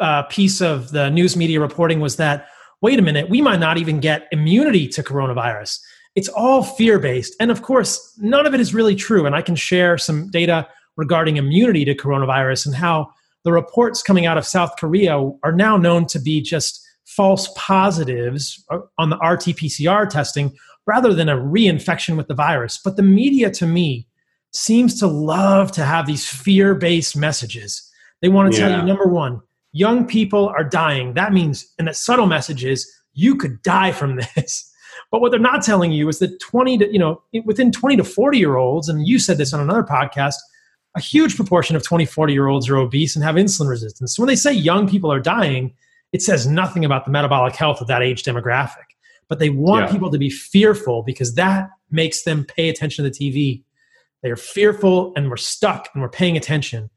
uh, 0.00 0.24
piece 0.24 0.60
of 0.60 0.90
the 0.90 1.10
news 1.10 1.36
media 1.36 1.60
reporting 1.60 2.00
was 2.00 2.16
that 2.16 2.48
wait 2.80 2.98
a 2.98 3.02
minute, 3.02 3.28
we 3.30 3.40
might 3.40 3.60
not 3.60 3.78
even 3.78 4.00
get 4.00 4.26
immunity 4.32 4.88
to 4.88 5.02
coronavirus. 5.02 5.78
It's 6.14 6.28
all 6.28 6.62
fear 6.62 6.98
based. 6.98 7.34
And 7.40 7.50
of 7.50 7.62
course, 7.62 8.16
none 8.18 8.46
of 8.46 8.54
it 8.54 8.60
is 8.60 8.74
really 8.74 8.94
true. 8.94 9.26
And 9.26 9.34
I 9.34 9.42
can 9.42 9.56
share 9.56 9.96
some 9.98 10.30
data 10.30 10.68
regarding 10.96 11.36
immunity 11.36 11.84
to 11.86 11.94
coronavirus 11.94 12.66
and 12.66 12.74
how 12.74 13.10
the 13.44 13.52
reports 13.52 14.02
coming 14.02 14.26
out 14.26 14.38
of 14.38 14.46
South 14.46 14.74
Korea 14.78 15.18
are 15.42 15.52
now 15.52 15.76
known 15.76 16.06
to 16.06 16.20
be 16.20 16.40
just 16.40 16.86
false 17.04 17.48
positives 17.56 18.64
on 18.98 19.10
the 19.10 19.16
RT 19.16 19.56
PCR 19.56 20.08
testing 20.08 20.56
rather 20.86 21.14
than 21.14 21.28
a 21.28 21.36
reinfection 21.36 22.16
with 22.16 22.28
the 22.28 22.34
virus. 22.34 22.78
But 22.82 22.96
the 22.96 23.02
media, 23.02 23.50
to 23.52 23.66
me, 23.66 24.06
seems 24.52 24.98
to 25.00 25.06
love 25.06 25.72
to 25.72 25.84
have 25.84 26.06
these 26.06 26.28
fear 26.28 26.74
based 26.74 27.16
messages. 27.16 27.88
They 28.20 28.28
want 28.28 28.52
to 28.52 28.58
yeah. 28.58 28.68
tell 28.68 28.78
you 28.78 28.86
number 28.86 29.06
one, 29.06 29.40
young 29.72 30.06
people 30.06 30.48
are 30.48 30.64
dying. 30.64 31.14
That 31.14 31.32
means, 31.32 31.72
and 31.78 31.88
the 31.88 31.94
subtle 31.94 32.26
message 32.26 32.64
is, 32.64 32.90
you 33.14 33.36
could 33.36 33.62
die 33.62 33.92
from 33.92 34.16
this. 34.36 34.71
But 35.12 35.20
what 35.20 35.30
they're 35.30 35.38
not 35.38 35.62
telling 35.62 35.92
you 35.92 36.08
is 36.08 36.18
that 36.18 36.40
20 36.40 36.78
to, 36.78 36.92
you 36.92 36.98
know, 36.98 37.22
within 37.44 37.70
20 37.70 37.96
to 37.96 38.04
40 38.04 38.38
year 38.38 38.56
olds, 38.56 38.88
and 38.88 39.06
you 39.06 39.18
said 39.18 39.36
this 39.36 39.52
on 39.52 39.60
another 39.60 39.84
podcast, 39.84 40.36
a 40.96 41.00
huge 41.00 41.36
proportion 41.36 41.76
of 41.76 41.84
20, 41.84 42.06
40 42.06 42.32
year 42.32 42.48
olds 42.48 42.68
are 42.68 42.78
obese 42.78 43.14
and 43.14 43.22
have 43.22 43.36
insulin 43.36 43.68
resistance. 43.68 44.16
So 44.16 44.22
when 44.22 44.28
they 44.28 44.36
say 44.36 44.52
young 44.52 44.88
people 44.88 45.12
are 45.12 45.20
dying, 45.20 45.74
it 46.12 46.22
says 46.22 46.46
nothing 46.46 46.84
about 46.84 47.04
the 47.04 47.10
metabolic 47.10 47.54
health 47.54 47.82
of 47.82 47.88
that 47.88 48.02
age 48.02 48.22
demographic. 48.22 48.86
But 49.28 49.38
they 49.38 49.50
want 49.50 49.86
yeah. 49.86 49.92
people 49.92 50.10
to 50.10 50.18
be 50.18 50.30
fearful 50.30 51.02
because 51.02 51.34
that 51.34 51.68
makes 51.90 52.22
them 52.22 52.44
pay 52.44 52.70
attention 52.70 53.04
to 53.04 53.10
the 53.10 53.16
TV. 53.16 53.62
They 54.22 54.30
are 54.30 54.36
fearful 54.36 55.12
and 55.14 55.28
we're 55.28 55.36
stuck 55.36 55.90
and 55.92 56.02
we're 56.02 56.08
paying 56.08 56.38
attention. 56.38 56.88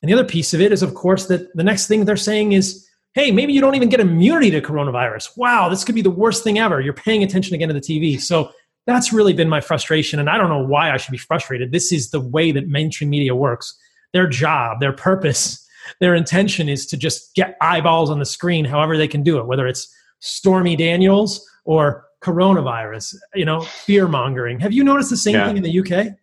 And 0.00 0.08
the 0.08 0.14
other 0.14 0.24
piece 0.24 0.54
of 0.54 0.60
it 0.60 0.70
is, 0.70 0.82
of 0.82 0.94
course, 0.94 1.26
that 1.26 1.54
the 1.56 1.64
next 1.64 1.88
thing 1.88 2.04
they're 2.04 2.16
saying 2.16 2.52
is, 2.52 2.88
hey, 3.14 3.30
maybe 3.30 3.52
you 3.52 3.60
don't 3.60 3.74
even 3.74 3.88
get 3.88 4.00
immunity 4.00 4.50
to 4.50 4.60
coronavirus. 4.60 5.36
Wow, 5.36 5.68
this 5.68 5.84
could 5.84 5.94
be 5.94 6.02
the 6.02 6.10
worst 6.10 6.44
thing 6.44 6.58
ever. 6.58 6.80
You're 6.80 6.92
paying 6.92 7.22
attention 7.22 7.54
again 7.54 7.68
to 7.68 7.74
the 7.74 7.80
TV. 7.80 8.20
So 8.20 8.50
that's 8.86 9.12
really 9.12 9.32
been 9.32 9.48
my 9.48 9.60
frustration. 9.60 10.18
And 10.18 10.28
I 10.28 10.36
don't 10.36 10.50
know 10.50 10.64
why 10.64 10.92
I 10.92 10.96
should 10.96 11.12
be 11.12 11.18
frustrated. 11.18 11.72
This 11.72 11.92
is 11.92 12.10
the 12.10 12.20
way 12.20 12.52
that 12.52 12.68
mainstream 12.68 13.10
media 13.10 13.34
works. 13.34 13.76
Their 14.12 14.26
job, 14.26 14.80
their 14.80 14.92
purpose 14.92 15.64
their 16.00 16.14
intention 16.14 16.68
is 16.68 16.86
to 16.86 16.96
just 16.96 17.34
get 17.34 17.56
eyeballs 17.60 18.10
on 18.10 18.18
the 18.18 18.24
screen 18.24 18.64
however 18.64 18.96
they 18.96 19.08
can 19.08 19.22
do 19.22 19.38
it, 19.38 19.46
whether 19.46 19.66
it's 19.66 19.92
Stormy 20.20 20.76
Daniels 20.76 21.46
or 21.64 22.06
coronavirus, 22.22 23.16
you 23.34 23.44
know, 23.44 23.60
fear 23.60 24.08
mongering. 24.08 24.58
Have 24.60 24.72
you 24.72 24.82
noticed 24.82 25.10
the 25.10 25.16
same 25.16 25.34
yeah. 25.34 25.46
thing 25.46 25.56
in 25.58 25.62
the 25.62 25.78
UK? 25.80 26.14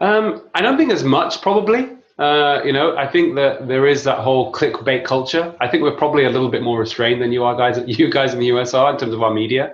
Um, 0.00 0.48
I 0.54 0.60
don't 0.60 0.76
think 0.76 0.92
as 0.92 1.04
much, 1.04 1.40
probably. 1.40 1.95
Uh, 2.18 2.62
you 2.64 2.72
know, 2.72 2.96
I 2.96 3.06
think 3.06 3.34
that 3.34 3.68
there 3.68 3.86
is 3.86 4.04
that 4.04 4.18
whole 4.18 4.50
clickbait 4.52 5.04
culture. 5.04 5.54
I 5.60 5.68
think 5.68 5.82
we're 5.82 5.96
probably 5.96 6.24
a 6.24 6.30
little 6.30 6.48
bit 6.48 6.62
more 6.62 6.78
restrained 6.78 7.20
than 7.20 7.30
you 7.30 7.44
are 7.44 7.54
guys. 7.54 7.78
You 7.86 8.10
guys 8.10 8.32
in 8.32 8.40
the 8.40 8.46
US 8.46 8.72
are 8.72 8.90
in 8.90 8.98
terms 8.98 9.12
of 9.12 9.22
our 9.22 9.32
media. 9.32 9.72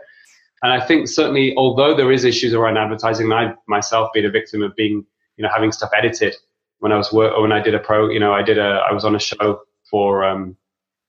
And 0.62 0.72
I 0.72 0.84
think 0.84 1.09
certainly, 1.09 1.55
although 1.57 1.95
there 1.97 2.11
is 2.12 2.24
issues 2.24 2.55
around 2.55 2.78
advertising, 2.78 3.30
and 3.30 3.34
I 3.34 3.55
myself 3.66 4.11
been 4.14 4.24
a 4.24 4.30
victim 4.30 4.62
of 4.62 4.74
being, 4.76 5.05
you 5.36 5.43
know, 5.43 5.51
having 5.53 5.72
stuff 5.72 5.90
edited 5.97 6.34
when 6.78 6.93
I 6.93 6.97
was 6.97 7.12
work, 7.12 7.36
when 7.40 7.53
I 7.53 7.61
did 7.61 7.74
a 7.74 7.78
pro, 7.78 8.09
you 8.09 8.20
know, 8.20 8.32
I 8.32 8.43
did 8.43 8.59
a, 8.59 8.82
I 8.88 8.93
was 8.93 9.05
on 9.05 9.14
a 9.14 9.20
show 9.20 9.61
for 9.90 10.24
um, 10.24 10.57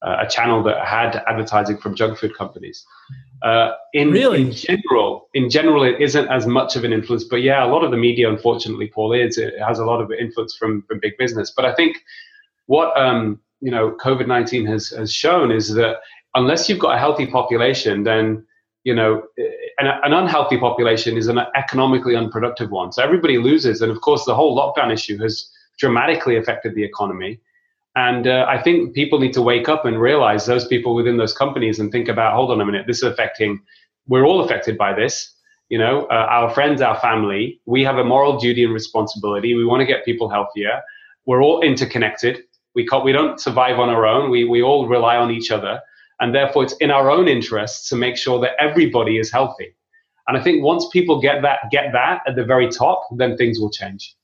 a 0.04 0.28
channel 0.28 0.62
that 0.64 0.86
had 0.86 1.24
advertising 1.28 1.78
from 1.78 1.96
junk 1.96 2.18
food 2.18 2.36
companies. 2.36 2.86
Uh, 3.42 3.72
in, 3.94 4.12
really? 4.12 4.42
in 4.42 4.52
general, 4.52 5.28
in 5.34 5.50
general, 5.50 5.84
it 5.84 6.00
isn't 6.00 6.28
as 6.30 6.46
much 6.46 6.76
of 6.76 6.84
an 6.84 6.94
influence. 6.94 7.24
But 7.24 7.42
yeah, 7.42 7.66
a 7.66 7.68
lot 7.68 7.84
of 7.84 7.92
the 7.92 7.98
media, 7.98 8.30
unfortunately, 8.30 8.88
Paul, 8.88 9.14
is 9.14 9.38
it 9.38 9.54
has 9.60 9.80
a 9.80 9.86
lot 9.86 10.02
of 10.02 10.12
influence 10.12 10.56
from 10.56 10.84
from 10.84 11.00
big 11.00 11.18
business. 11.18 11.52
But 11.56 11.66
I 11.66 11.76
think 11.76 11.98
what 12.68 12.98
um, 12.98 13.40
you 13.62 13.72
know 13.72 13.96
COVID 14.04 14.28
nineteen 14.28 14.66
has 14.68 14.90
has 14.90 15.12
shown 15.14 15.52
is 15.52 15.74
that 15.74 15.98
unless 16.36 16.70
you've 16.70 16.80
got 16.80 16.96
a 16.96 17.00
healthy 17.00 17.26
population, 17.26 18.04
then 18.04 18.46
you 18.84 18.94
know, 18.94 19.24
an, 19.78 19.88
an, 19.88 20.14
unhealthy 20.14 20.58
population 20.58 21.18
is 21.18 21.28
an 21.28 21.40
economically 21.56 22.16
unproductive 22.16 22.70
one. 22.70 22.92
So 22.92 23.02
everybody 23.02 23.38
loses. 23.38 23.82
And 23.82 23.92
of 23.92 24.02
course, 24.02 24.26
the 24.26 24.36
whole 24.36 24.58
lockdown 24.58 24.92
issue 24.92 25.18
has 25.20 25.50
dramatically 25.80 26.36
affected 26.36 26.76
the 26.76 26.84
economy. 26.84 27.40
And 27.96 28.28
uh, 28.28 28.46
I 28.50 28.62
think 28.62 28.96
people 28.96 29.20
need 29.20 29.34
to 29.34 29.42
wake 29.42 29.70
up 29.70 29.86
and 29.86 30.00
realize 30.00 30.46
those 30.46 30.66
people 30.66 30.96
within 30.96 31.18
those 31.18 31.34
companies 31.34 31.80
and 31.80 31.92
think 31.92 32.08
about, 32.08 32.34
hold 32.34 32.52
on 32.52 32.60
a 32.60 32.66
minute, 32.66 32.88
this 32.88 32.98
is 32.98 33.04
affecting, 33.04 33.62
we're 34.08 34.26
all 34.26 34.44
affected 34.44 34.78
by 34.78 34.94
this. 34.94 35.32
You 35.70 35.78
know, 35.78 36.06
uh, 36.06 36.28
our 36.30 36.50
friends, 36.54 36.82
our 36.82 37.00
family, 37.00 37.60
we 37.66 37.84
have 37.84 37.98
a 37.98 38.04
moral 38.04 38.38
duty 38.38 38.64
and 38.64 38.74
responsibility. 38.74 39.56
We 39.56 39.66
want 39.66 39.82
to 39.82 39.86
get 39.86 40.06
people 40.06 40.30
healthier. 40.30 40.82
We're 41.26 41.42
all 41.42 41.62
interconnected. 41.62 42.44
We, 42.76 42.86
can't, 42.86 43.04
we 43.04 43.12
don't 43.12 43.40
survive 43.40 43.80
on 43.80 43.90
our 43.90 44.06
own. 44.06 44.30
We, 44.30 44.44
we 44.44 44.62
all 44.62 44.88
rely 44.88 45.16
on 45.18 45.32
each 45.32 45.52
other. 45.52 45.80
And 46.20 46.34
therefore, 46.34 46.64
it's 46.64 46.76
in 46.78 46.92
our 46.92 47.10
own 47.10 47.28
interests 47.28 47.90
to 47.90 47.96
make 47.96 48.18
sure 48.18 48.40
that 48.42 48.52
everybody 48.60 49.18
is 49.18 49.32
healthy. 49.32 49.76
And 50.28 50.38
I 50.38 50.44
think 50.44 50.64
once 50.64 50.88
people 50.92 51.22
get 51.22 51.42
that, 51.42 51.70
get 51.72 51.92
that 51.94 52.22
at 52.28 52.36
the 52.36 52.44
very 52.44 52.70
top, 52.70 53.08
then 53.18 53.36
things 53.38 53.60
will 53.60 53.72
change. 53.72 54.16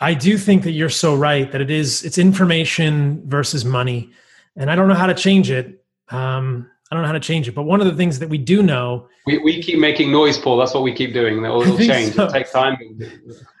I 0.00 0.14
do 0.14 0.38
think 0.38 0.64
that 0.64 0.72
you're 0.72 0.90
so 0.90 1.14
right 1.14 1.50
that 1.52 1.60
it 1.60 1.70
is 1.70 2.04
it's 2.04 2.18
information 2.18 3.22
versus 3.26 3.64
money, 3.64 4.10
and 4.56 4.70
I 4.70 4.74
don't 4.74 4.88
know 4.88 4.94
how 4.94 5.06
to 5.06 5.14
change 5.14 5.50
it. 5.50 5.84
Um, 6.08 6.70
I 6.90 6.94
don't 6.94 7.02
know 7.02 7.08
how 7.08 7.14
to 7.14 7.20
change 7.20 7.48
it, 7.48 7.54
but 7.54 7.64
one 7.64 7.80
of 7.80 7.86
the 7.86 7.94
things 7.94 8.20
that 8.20 8.28
we 8.28 8.38
do 8.38 8.62
know, 8.62 9.08
we, 9.26 9.38
we 9.38 9.60
keep 9.60 9.78
making 9.80 10.12
noise, 10.12 10.38
Paul. 10.38 10.56
That's 10.56 10.72
what 10.72 10.84
we 10.84 10.94
keep 10.94 11.12
doing. 11.12 11.44
It'll, 11.44 11.62
it'll 11.62 11.78
change. 11.78 12.14
So. 12.14 12.22
It'll 12.22 12.32
take 12.32 12.52
time. 12.52 12.76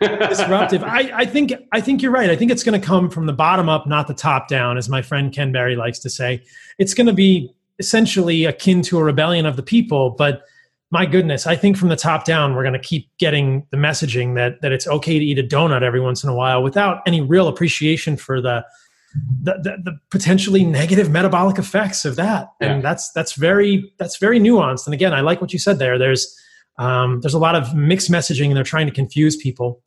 Disruptive. 0.00 0.84
I, 0.84 1.10
I 1.12 1.26
think 1.26 1.52
I 1.72 1.80
think 1.80 2.02
you're 2.02 2.12
right. 2.12 2.30
I 2.30 2.36
think 2.36 2.52
it's 2.52 2.62
going 2.62 2.80
to 2.80 2.86
come 2.86 3.10
from 3.10 3.26
the 3.26 3.32
bottom 3.32 3.68
up, 3.68 3.86
not 3.86 4.06
the 4.06 4.14
top 4.14 4.46
down, 4.48 4.76
as 4.78 4.88
my 4.88 5.02
friend 5.02 5.32
Ken 5.32 5.50
Berry 5.50 5.74
likes 5.74 5.98
to 6.00 6.10
say. 6.10 6.42
It's 6.78 6.94
going 6.94 7.08
to 7.08 7.12
be 7.12 7.52
essentially 7.78 8.44
akin 8.44 8.82
to 8.82 8.98
a 8.98 9.04
rebellion 9.04 9.44
of 9.44 9.56
the 9.56 9.62
people, 9.62 10.10
but 10.10 10.44
my 10.90 11.04
goodness, 11.04 11.46
I 11.46 11.56
think 11.56 11.76
from 11.76 11.88
the 11.88 11.96
top 11.96 12.24
down, 12.24 12.54
we're 12.54 12.62
going 12.62 12.72
to 12.72 12.78
keep 12.78 13.10
getting 13.18 13.66
the 13.70 13.76
messaging 13.76 14.36
that 14.36 14.60
that 14.62 14.72
it's 14.72 14.86
okay 14.86 15.18
to 15.18 15.24
eat 15.24 15.38
a 15.38 15.42
donut 15.42 15.82
every 15.82 16.00
once 16.00 16.22
in 16.22 16.30
a 16.30 16.34
while 16.34 16.62
without 16.62 17.02
any 17.06 17.20
real 17.20 17.48
appreciation 17.48 18.16
for 18.16 18.40
the 18.40 18.64
the, 19.42 19.54
the, 19.54 19.90
the 19.90 19.98
potentially 20.10 20.64
negative 20.64 21.10
metabolic 21.10 21.58
effects 21.58 22.04
of 22.04 22.16
that. 22.16 22.48
Yeah. 22.60 22.74
And 22.74 22.84
that's 22.84 23.10
that's 23.12 23.32
very 23.32 23.92
that's 23.98 24.18
very 24.18 24.38
nuanced. 24.38 24.86
And 24.86 24.94
again, 24.94 25.12
I 25.12 25.22
like 25.22 25.40
what 25.40 25.52
you 25.52 25.58
said 25.58 25.78
there. 25.78 25.98
There's 25.98 26.36
um, 26.78 27.20
there's 27.20 27.34
a 27.34 27.38
lot 27.38 27.56
of 27.56 27.74
mixed 27.74 28.10
messaging, 28.10 28.48
and 28.48 28.56
they're 28.56 28.64
trying 28.64 28.86
to 28.86 28.92
confuse 28.92 29.36
people. 29.36 29.82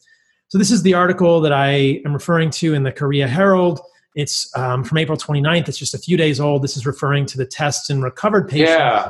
So 0.49 0.57
this 0.57 0.71
is 0.71 0.81
the 0.81 0.95
article 0.95 1.39
that 1.41 1.53
I 1.53 2.01
am 2.05 2.13
referring 2.13 2.49
to 2.51 2.73
in 2.73 2.83
the 2.83 2.91
Korea 2.91 3.27
Herald. 3.27 3.79
It's 4.15 4.51
um, 4.57 4.83
from 4.83 4.97
April 4.97 5.17
29th. 5.17 5.69
It's 5.69 5.77
just 5.77 5.93
a 5.93 5.99
few 5.99 6.17
days 6.17 6.39
old. 6.39 6.63
This 6.63 6.75
is 6.75 6.85
referring 6.85 7.27
to 7.27 7.37
the 7.37 7.45
tests 7.45 7.89
in 7.89 8.01
recovered 8.01 8.49
patients. 8.49 8.71
Yeah 8.71 9.09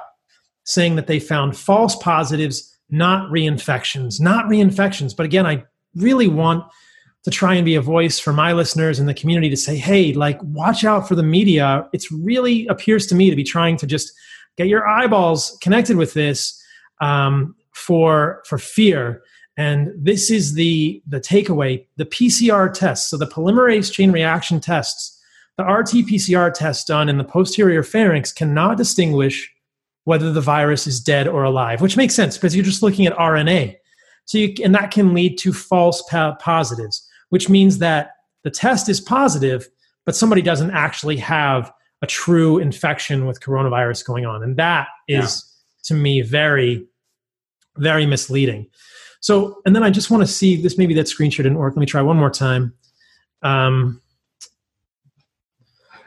saying 0.70 0.96
that 0.96 1.08
they 1.08 1.20
found 1.20 1.58
false 1.58 1.96
positives, 1.96 2.78
not 2.92 3.30
reinfections, 3.32 4.22
not 4.22 4.46
reinfections. 4.46 5.16
But 5.16 5.26
again, 5.26 5.48
I 5.48 5.64
really 5.96 6.28
want 6.28 6.64
to 7.24 7.32
try 7.32 7.56
and 7.56 7.66
be 7.66 7.74
a 7.74 7.82
voice 7.82 8.20
for 8.20 8.32
my 8.32 8.54
listeners 8.54 9.00
and 9.00 9.10
the 9.10 9.14
community 9.16 9.50
to 9.50 9.58
say, 9.58 9.76
hey, 9.76 10.14
like, 10.14 10.40
watch 10.44 10.84
out 10.84 11.08
for 11.08 11.16
the 11.16 11.24
media. 11.24 11.88
It's 11.92 12.12
really 12.12 12.68
appears 12.68 13.08
to 13.08 13.16
me 13.16 13.32
to 13.32 13.36
be 13.36 13.44
trying 13.44 13.78
to 13.78 13.88
just 13.88 14.12
get 14.58 14.68
your 14.68 14.88
eyeballs 14.88 15.58
connected 15.60 15.98
with 15.98 16.14
this 16.14 16.62
um, 17.02 17.56
for 17.74 18.44
for 18.46 18.60
fear. 18.60 19.24
And 19.58 19.92
this 19.98 20.30
is 20.30 20.54
the 20.54 21.02
the 21.08 21.20
takeaway: 21.20 21.86
the 21.98 22.06
PCR 22.06 22.72
tests, 22.72 23.10
so 23.10 23.18
the 23.18 23.26
polymerase 23.26 23.92
chain 23.92 24.12
reaction 24.12 24.60
tests, 24.60 25.20
the 25.58 25.64
RT-PCR 25.66 26.54
test 26.54 26.88
done 26.88 27.10
in 27.10 27.18
the 27.18 27.24
posterior 27.24 27.84
pharynx 27.84 28.32
cannot 28.32 28.78
distinguish 28.78 29.52
whether 30.06 30.32
the 30.32 30.42
virus 30.42 30.88
is 30.88 31.00
dead 31.00 31.28
or 31.28 31.44
alive, 31.44 31.82
which 31.82 31.98
makes 31.98 32.16
sense 32.16 32.38
because 32.38 32.56
you're 32.56 32.66
just 32.66 32.82
looking 32.82 33.06
at 33.06 33.16
RNA. 33.16 33.76
So 34.26 34.38
you, 34.38 34.54
and 34.64 34.74
that 34.76 34.92
can 34.92 35.14
lead 35.14 35.38
to 35.40 35.54
false 35.54 36.04
positives, 36.10 37.08
which 37.30 37.50
means 37.50 37.80
that 37.80 38.12
the 38.44 38.52
test 38.52 38.90
is 38.90 39.02
positive, 39.02 39.68
but 40.06 40.16
somebody 40.16 40.42
doesn't 40.42 40.72
actually 40.72 41.18
have 41.18 41.72
a 42.02 42.08
true 42.08 42.60
infection 42.60 43.26
with 43.26 43.42
coronavirus 43.42 44.06
going 44.06 44.26
on. 44.26 44.44
And 44.44 44.56
that 44.58 44.88
is 45.08 45.44
yeah. 45.44 45.96
to 45.96 46.02
me 46.02 46.22
very, 46.22 46.88
very 47.78 48.06
misleading. 48.06 48.68
So, 49.22 49.62
and 49.66 49.76
then 49.76 49.84
I 49.84 49.90
just 49.90 50.10
want 50.10 50.22
to 50.22 50.28
see 50.28 50.62
this. 50.62 50.78
Maybe 50.78 50.94
that 50.94 51.08
screenshot 51.08 51.38
didn't 51.38 51.58
work. 51.58 51.76
Let 51.76 51.82
me 51.82 51.86
try 51.86 52.02
one 52.02 52.18
more 52.18 52.30
time. 52.30 52.74
Um, 53.42 54.02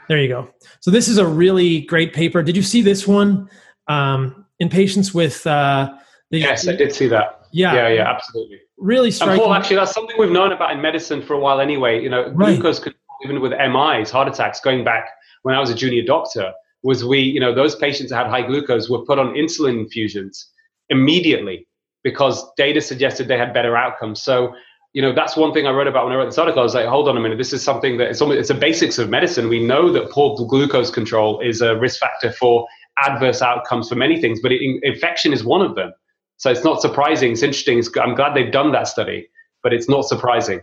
there 0.09 0.19
you 0.19 0.29
go. 0.29 0.49
So 0.81 0.91
this 0.91 1.09
is 1.09 1.19
a 1.19 1.27
really 1.27 1.83
great 1.83 2.13
paper. 2.13 2.43
Did 2.43 2.57
you 2.57 2.63
see 2.63 2.83
this 2.83 3.07
one? 3.07 3.49
Um, 3.89 4.47
in 4.59 4.69
patients 4.69 5.13
with 5.13 5.47
uh, 5.47 5.93
the, 6.31 6.39
yes, 6.39 6.67
I 6.67 6.77
did 6.77 6.95
see 6.95 7.09
that. 7.09 7.47
Yeah, 7.53 7.75
yeah, 7.75 7.89
yeah, 7.89 8.11
absolutely. 8.11 8.61
Really 8.79 9.11
striking. 9.11 9.35
And 9.35 9.43
Paul, 9.43 9.55
actually, 9.55 9.77
that's 9.77 9.93
something 9.93 10.17
we've 10.19 10.31
known 10.31 10.53
about 10.53 10.73
in 10.73 10.81
medicine 10.81 11.23
for 11.23 11.35
a 11.35 11.39
while 11.39 11.61
anyway. 11.61 12.03
You 12.03 12.09
know, 12.09 12.31
right. 12.31 12.55
glucose 12.55 12.79
control, 12.79 12.99
even 13.25 13.41
with 13.41 13.53
MIs, 13.53 14.11
heart 14.11 14.29
attacks, 14.29 14.61
going 14.61 14.85
back 14.85 15.11
when 15.43 15.55
I 15.55 15.61
was 15.61 15.71
a 15.71 15.75
junior 15.75 16.03
doctor, 16.05 16.53
was 16.83 17.05
we, 17.05 17.21
you 17.21 17.41
know, 17.41 17.55
those 17.55 17.75
patients 17.77 18.11
that 18.11 18.17
had 18.17 18.27
high 18.29 18.47
glucose 18.47 18.89
were 18.89 19.05
put 19.05 19.19
on 19.19 19.35
insulin 19.35 19.79
infusions 19.79 20.49
immediately 20.89 21.67
because 22.03 22.45
data 22.57 22.81
suggested 22.81 23.29
they 23.29 23.39
had 23.39 23.55
better 23.55 23.77
outcomes. 23.77 24.21
So, 24.21 24.55
you 24.93 25.01
know, 25.01 25.15
that's 25.15 25.37
one 25.37 25.53
thing 25.53 25.67
I 25.67 25.71
wrote 25.71 25.87
about 25.87 26.05
when 26.05 26.13
I 26.13 26.17
wrote 26.17 26.27
this 26.27 26.39
article. 26.39 26.61
I 26.61 26.65
was 26.65 26.75
like, 26.75 26.87
hold 26.87 27.09
on 27.09 27.17
a 27.17 27.21
minute, 27.21 27.39
this 27.39 27.53
is 27.53 27.63
something 27.63 27.99
that 27.99 28.11
it's, 28.11 28.21
almost, 28.21 28.39
it's 28.41 28.49
the 28.49 28.55
basics 28.55 28.99
of 28.99 29.09
medicine. 29.09 29.49
We 29.49 29.65
know 29.65 29.93
that 29.93 30.11
poor 30.11 30.37
glucose 30.37 30.91
control 30.91 31.41
is 31.41 31.61
a 31.61 31.77
risk 31.77 32.01
factor 32.01 32.33
for 32.33 32.67
adverse 32.99 33.43
outcomes 33.43 33.89
for 33.89 33.95
many 33.95 34.21
things, 34.21 34.41
but 34.41 34.53
it, 34.53 34.61
infection 34.83 35.33
is 35.33 35.45
one 35.45 35.63
of 35.63 35.75
them. 35.75 35.93
So 36.37 36.51
it's 36.51 36.65
not 36.65 36.81
surprising. 36.81 37.33
It's 37.33 37.43
interesting. 37.43 37.79
It's, 37.79 37.91
I'm 37.97 38.15
glad 38.15 38.35
they've 38.35 38.53
done 38.53 38.73
that 38.73 38.89
study, 38.89 39.29
but 39.63 39.73
it's 39.73 39.89
not 39.89 40.05
surprising. 40.05 40.61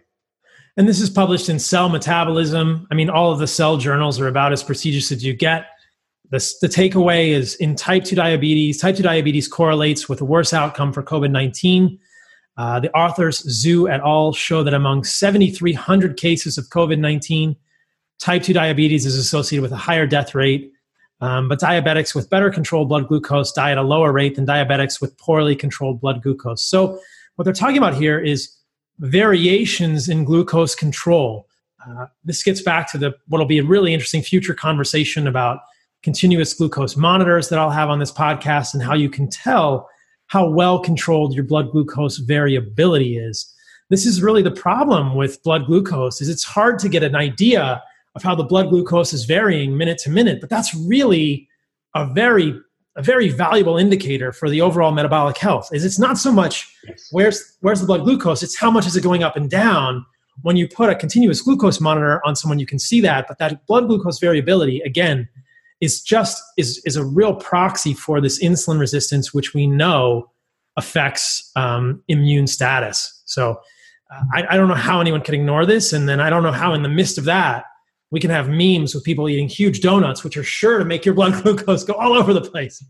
And 0.78 0.88
this 0.88 1.02
is 1.02 1.10
published 1.10 1.50
in 1.50 1.60
Cell 1.60 1.90
Metabolism. 1.90 2.88
I 2.92 2.96
mean, 2.96 3.10
all 3.10 3.32
of 3.32 3.40
the 3.40 3.48
cell 3.48 3.78
journals 3.78 4.20
are 4.20 4.28
about 4.28 4.54
as 4.54 4.64
prestigious 4.64 5.12
as 5.12 5.24
you 5.24 5.34
get. 5.34 5.68
The, 6.32 6.38
the 6.62 6.68
takeaway 6.68 7.30
is 7.30 7.56
in 7.56 7.76
type 7.76 8.04
2 8.04 8.16
diabetes, 8.16 8.80
type 8.80 8.96
2 8.96 9.04
diabetes 9.04 9.48
correlates 9.48 10.08
with 10.08 10.22
a 10.22 10.26
worse 10.26 10.54
outcome 10.54 10.94
for 10.94 11.02
COVID 11.02 11.32
19. 11.32 12.00
Uh, 12.56 12.80
the 12.80 12.92
authors, 12.92 13.42
Zhu 13.44 13.92
et 13.92 14.02
al., 14.02 14.34
show 14.34 14.64
that 14.64 14.74
among 14.74 15.06
7,300 15.06 16.18
cases 16.18 16.58
of 16.58 16.66
COVID 16.66 17.00
19, 17.00 17.56
type 18.20 18.44
2 18.44 18.54
diabetes 18.54 19.06
is 19.06 19.16
associated 19.16 19.64
with 19.64 19.72
a 19.72 19.78
higher 19.78 20.06
death 20.06 20.36
rate 20.36 20.72
um, 21.22 21.48
but 21.48 21.60
diabetics 21.60 22.16
with 22.16 22.30
better 22.30 22.50
controlled 22.50 22.90
blood 22.90 23.08
glucose 23.08 23.52
die 23.52 23.72
at 23.72 23.78
a 23.78 23.84
lower 23.84 24.12
rate 24.12 24.36
than 24.36 24.46
diabetics 24.46 25.02
with 25.02 25.18
poorly 25.18 25.56
controlled 25.56 26.00
blood 26.00 26.22
glucose. 26.22 26.64
So, 26.64 27.00
what 27.36 27.44
they're 27.44 27.54
talking 27.54 27.78
about 27.78 27.96
here 27.96 28.20
is 28.20 28.54
variations 29.00 30.10
in 30.10 30.26
glucose 30.26 30.76
control. 30.76 31.48
Uh, 31.88 32.08
this 32.24 32.44
gets 32.44 32.62
back 32.62 32.92
to 32.92 32.98
the 32.98 33.16
what'll 33.28 33.46
be 33.46 33.60
a 33.60 33.64
really 33.64 33.94
interesting 33.94 34.22
future 34.22 34.54
conversation 34.54 35.28
about 35.28 35.60
continuous 36.04 36.54
glucose 36.54 36.96
monitors 36.96 37.50
that 37.50 37.60
I'll 37.60 37.70
have 37.70 37.90
on 37.90 38.00
this 38.00 38.12
podcast 38.12 38.74
and 38.74 38.84
how 38.84 38.94
you 38.94 39.10
can 39.10 39.30
tell 39.30 39.90
how 40.28 40.48
well 40.48 40.80
controlled 40.80 41.34
your 41.34 41.44
blood 41.44 41.72
glucose 41.72 42.18
variability 42.18 43.18
is. 43.18 43.54
This 43.90 44.06
is 44.06 44.22
really 44.22 44.44
the 44.44 44.52
problem 44.52 45.16
with 45.16 45.42
blood 45.44 45.66
glucose 45.66 46.22
is 46.22 46.30
it's 46.30 46.44
hard 46.44 46.78
to 46.80 46.90
get 46.90 47.04
an 47.04 47.16
idea 47.16 47.82
of 48.20 48.24
how 48.24 48.36
the 48.36 48.44
blood 48.44 48.70
glucose 48.70 49.14
is 49.14 49.26
varying 49.26 49.78
minute 49.78 49.98
to 50.00 50.10
minute, 50.10 50.40
but 50.42 50.50
that's 50.50 50.74
really 50.76 51.48
a 51.96 52.06
very 52.14 52.60
a 52.96 53.02
very 53.02 53.30
valuable 53.30 53.78
indicator 53.78 54.34
for 54.34 54.50
the 54.50 54.60
overall 54.62 54.92
metabolic 54.92 55.38
health. 55.38 55.70
Is 55.72 55.86
it's 55.86 56.00
not 56.00 56.18
so 56.18 56.32
much 56.32 56.68
where's 57.12 57.58
where's 57.62 57.80
the 57.80 57.88
blood 57.88 58.04
glucose, 58.04 58.44
it's 58.44 58.58
how 58.58 58.70
much 58.70 58.86
is 58.86 58.96
it 58.96 59.04
going 59.04 59.24
up 59.24 59.36
and 59.36 59.50
down. 59.50 60.06
When 60.42 60.56
you 60.56 60.70
put 60.70 60.90
a 60.90 60.96
continuous 60.96 61.42
glucose 61.42 61.82
monitor 61.82 62.22
on 62.26 62.36
someone, 62.36 62.60
you 62.60 62.66
can 62.66 62.80
see 62.80 63.02
that, 63.02 63.26
but 63.28 63.40
that 63.40 63.66
blood 63.68 63.88
glucose 63.88 64.20
variability 64.20 64.80
again 64.82 65.28
is 65.82 66.02
just 66.02 66.42
is 66.58 66.82
is 66.86 66.96
a 66.96 67.06
real 67.06 67.34
proxy 67.36 67.94
for 67.94 68.22
this 68.22 68.42
insulin 68.44 68.80
resistance, 68.80 69.34
which 69.34 69.54
we 69.54 69.68
know 69.68 70.30
affects 70.78 71.52
um, 71.56 72.02
immune 72.08 72.48
status. 72.48 73.22
So 73.26 73.60
uh, 74.12 74.24
I, 74.34 74.46
I 74.52 74.58
don't 74.58 74.68
know 74.68 74.76
how 74.76 75.00
anyone 75.02 75.22
could 75.22 75.36
ignore 75.36 75.66
this. 75.66 75.94
And 75.94 76.10
then 76.10 76.20
I 76.20 76.30
don't 76.30 76.42
know 76.42 76.52
how, 76.52 76.74
in 76.74 76.84
the 76.84 76.90
midst 76.90 77.18
of 77.18 77.26
that, 77.26 77.66
we 78.12 78.20
can 78.20 78.30
have 78.30 78.50
memes 78.50 78.96
with 78.96 79.04
people 79.04 79.30
eating 79.30 79.48
huge 79.48 79.82
donuts, 79.82 80.24
which 80.24 80.38
are 80.38 80.44
sure 80.44 80.80
to 80.80 80.86
make 80.86 81.06
your 81.06 81.14
blood 81.14 81.34
glucose 81.44 81.84
go 81.84 81.94
all 81.94 82.14
over 82.14 82.34
the 82.34 82.42
place. 82.42 82.84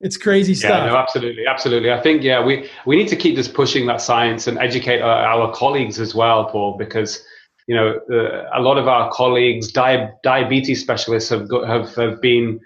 It's 0.00 0.16
crazy 0.16 0.54
stuff. 0.54 0.70
Yeah, 0.70 0.86
no, 0.86 0.96
absolutely, 0.96 1.46
absolutely. 1.46 1.92
I 1.92 2.00
think 2.00 2.22
yeah, 2.24 2.44
we 2.44 2.68
we 2.86 2.96
need 2.96 3.08
to 3.08 3.16
keep 3.16 3.36
just 3.36 3.54
pushing 3.54 3.86
that 3.86 4.00
science 4.00 4.48
and 4.48 4.58
educate 4.58 5.00
our, 5.00 5.24
our 5.24 5.54
colleagues 5.54 6.00
as 6.00 6.12
well, 6.12 6.46
Paul, 6.46 6.76
because 6.76 7.24
you 7.68 7.76
know 7.76 8.00
uh, 8.10 8.50
a 8.52 8.60
lot 8.60 8.78
of 8.78 8.88
our 8.88 9.12
colleagues, 9.12 9.70
di- 9.70 10.10
diabetes 10.24 10.80
specialists, 10.80 11.30
have 11.30 11.48
got, 11.48 11.68
have 11.68 11.94
have 11.94 12.20
been 12.20 12.58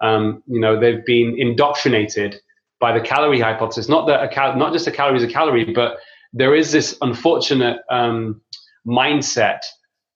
um, 0.00 0.42
you 0.48 0.58
know 0.58 0.80
they've 0.80 1.04
been 1.06 1.38
indoctrinated 1.38 2.40
by 2.80 2.92
the 2.92 3.00
calorie 3.00 3.38
hypothesis. 3.38 3.88
Not 3.88 4.08
that 4.08 4.24
a 4.24 4.28
cal- 4.28 4.56
not 4.56 4.72
just 4.72 4.88
a 4.88 4.90
calorie 4.90 5.18
is 5.18 5.22
a 5.22 5.28
calorie, 5.28 5.72
but 5.72 5.98
there 6.32 6.56
is 6.56 6.72
this 6.72 6.98
unfortunate 7.02 7.78
um, 7.88 8.40
mindset 8.84 9.60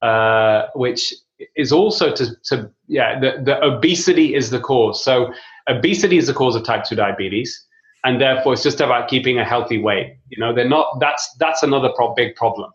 uh, 0.05 0.69
which 0.75 1.15
is 1.57 1.73
also 1.73 2.13
to, 2.13 2.37
to 2.45 2.71
yeah 2.89 3.19
the, 3.19 3.43
the 3.43 3.65
obesity 3.65 4.35
is 4.35 4.51
the 4.51 4.61
cause. 4.61 5.03
So 5.03 5.33
obesity 5.67 6.19
is 6.19 6.27
the 6.27 6.35
cause 6.35 6.55
of 6.55 6.63
type 6.63 6.85
2 6.85 6.95
diabetes 6.95 7.65
and 8.05 8.21
therefore 8.21 8.53
it's 8.53 8.63
just 8.63 8.83
about 8.83 9.09
keeping 9.09 9.39
a 9.39 9.45
healthy 9.45 9.79
weight. 9.79 10.19
You 10.29 10.39
know 10.41 10.55
they're 10.55 10.69
not 10.69 11.01
that's 11.01 11.35
that's 11.39 11.63
another 11.63 11.91
pro- 11.97 12.15
big 12.15 12.37
problem. 12.37 12.71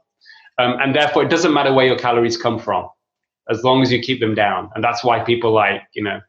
Um, 0.58 0.76
and 0.82 0.96
therefore 0.96 1.24
it 1.24 1.30
doesn't 1.30 1.54
matter 1.54 1.72
where 1.72 1.86
your 1.86 2.00
calories 2.00 2.36
come 2.36 2.58
from 2.58 2.90
as 3.50 3.64
long 3.64 3.84
as 3.84 3.92
you 3.92 4.02
keep 4.02 4.20
them 4.20 4.34
down. 4.34 4.70
And 4.74 4.84
that's 4.84 5.04
why 5.04 5.24
people 5.24 5.52
like 5.52 5.84
you 5.94 6.04
know 6.04 6.20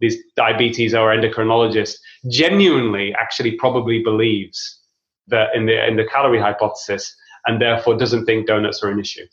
these 0.00 0.16
diabetes 0.36 0.92
or 0.92 1.14
endocrinologists 1.14 1.98
genuinely 2.30 3.14
actually 3.14 3.52
probably 3.52 4.02
believes 4.02 4.80
that 5.28 5.54
in 5.54 5.66
the 5.66 5.86
in 5.86 5.96
the 5.96 6.04
calorie 6.04 6.40
hypothesis 6.40 7.14
and 7.46 7.62
therefore 7.62 7.96
doesn't 7.96 8.24
think 8.24 8.48
donuts 8.48 8.82
are 8.82 8.90
an 8.90 8.98
issue 8.98 9.26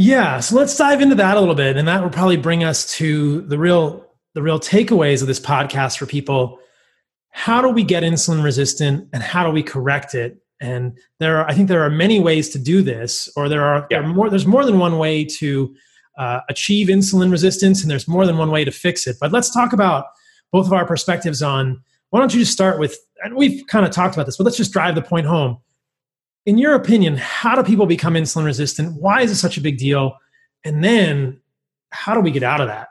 yeah, 0.00 0.38
so 0.38 0.54
let's 0.54 0.76
dive 0.76 1.00
into 1.00 1.16
that 1.16 1.36
a 1.36 1.40
little 1.40 1.56
bit, 1.56 1.76
and 1.76 1.88
that 1.88 2.00
will 2.00 2.08
probably 2.08 2.36
bring 2.36 2.62
us 2.62 2.86
to 2.98 3.40
the 3.40 3.58
real 3.58 4.06
the 4.34 4.42
real 4.42 4.60
takeaways 4.60 5.22
of 5.22 5.26
this 5.26 5.40
podcast 5.40 5.98
for 5.98 6.06
people. 6.06 6.60
How 7.30 7.60
do 7.60 7.68
we 7.68 7.82
get 7.82 8.04
insulin 8.04 8.44
resistant, 8.44 9.08
and 9.12 9.24
how 9.24 9.44
do 9.44 9.50
we 9.50 9.60
correct 9.60 10.14
it? 10.14 10.38
And 10.60 10.96
there 11.18 11.38
are, 11.38 11.48
I 11.48 11.54
think, 11.54 11.66
there 11.66 11.82
are 11.82 11.90
many 11.90 12.20
ways 12.20 12.48
to 12.50 12.60
do 12.60 12.80
this, 12.80 13.28
or 13.34 13.48
there 13.48 13.64
are, 13.64 13.88
yeah. 13.90 13.98
there 13.98 14.08
are 14.08 14.14
more. 14.14 14.30
There's 14.30 14.46
more 14.46 14.64
than 14.64 14.78
one 14.78 14.98
way 14.98 15.24
to 15.24 15.74
uh, 16.16 16.42
achieve 16.48 16.86
insulin 16.86 17.32
resistance, 17.32 17.82
and 17.82 17.90
there's 17.90 18.06
more 18.06 18.24
than 18.24 18.38
one 18.38 18.52
way 18.52 18.64
to 18.64 18.70
fix 18.70 19.04
it. 19.08 19.16
But 19.20 19.32
let's 19.32 19.52
talk 19.52 19.72
about 19.72 20.04
both 20.52 20.66
of 20.66 20.72
our 20.72 20.86
perspectives 20.86 21.42
on. 21.42 21.82
Why 22.10 22.20
don't 22.20 22.32
you 22.32 22.38
just 22.38 22.52
start 22.52 22.78
with? 22.78 22.96
And 23.24 23.34
we've 23.34 23.66
kind 23.66 23.84
of 23.84 23.90
talked 23.90 24.14
about 24.14 24.26
this, 24.26 24.36
but 24.36 24.44
let's 24.44 24.56
just 24.56 24.72
drive 24.72 24.94
the 24.94 25.02
point 25.02 25.26
home 25.26 25.58
in 26.48 26.56
your 26.56 26.74
opinion, 26.74 27.18
how 27.18 27.54
do 27.54 27.62
people 27.62 27.84
become 27.84 28.14
insulin 28.14 28.46
resistant? 28.46 28.98
Why 28.98 29.20
is 29.20 29.30
it 29.30 29.34
such 29.34 29.58
a 29.58 29.60
big 29.60 29.76
deal? 29.76 30.16
And 30.64 30.82
then 30.82 31.42
how 31.90 32.14
do 32.14 32.20
we 32.20 32.30
get 32.30 32.42
out 32.42 32.62
of 32.62 32.68
that? 32.68 32.88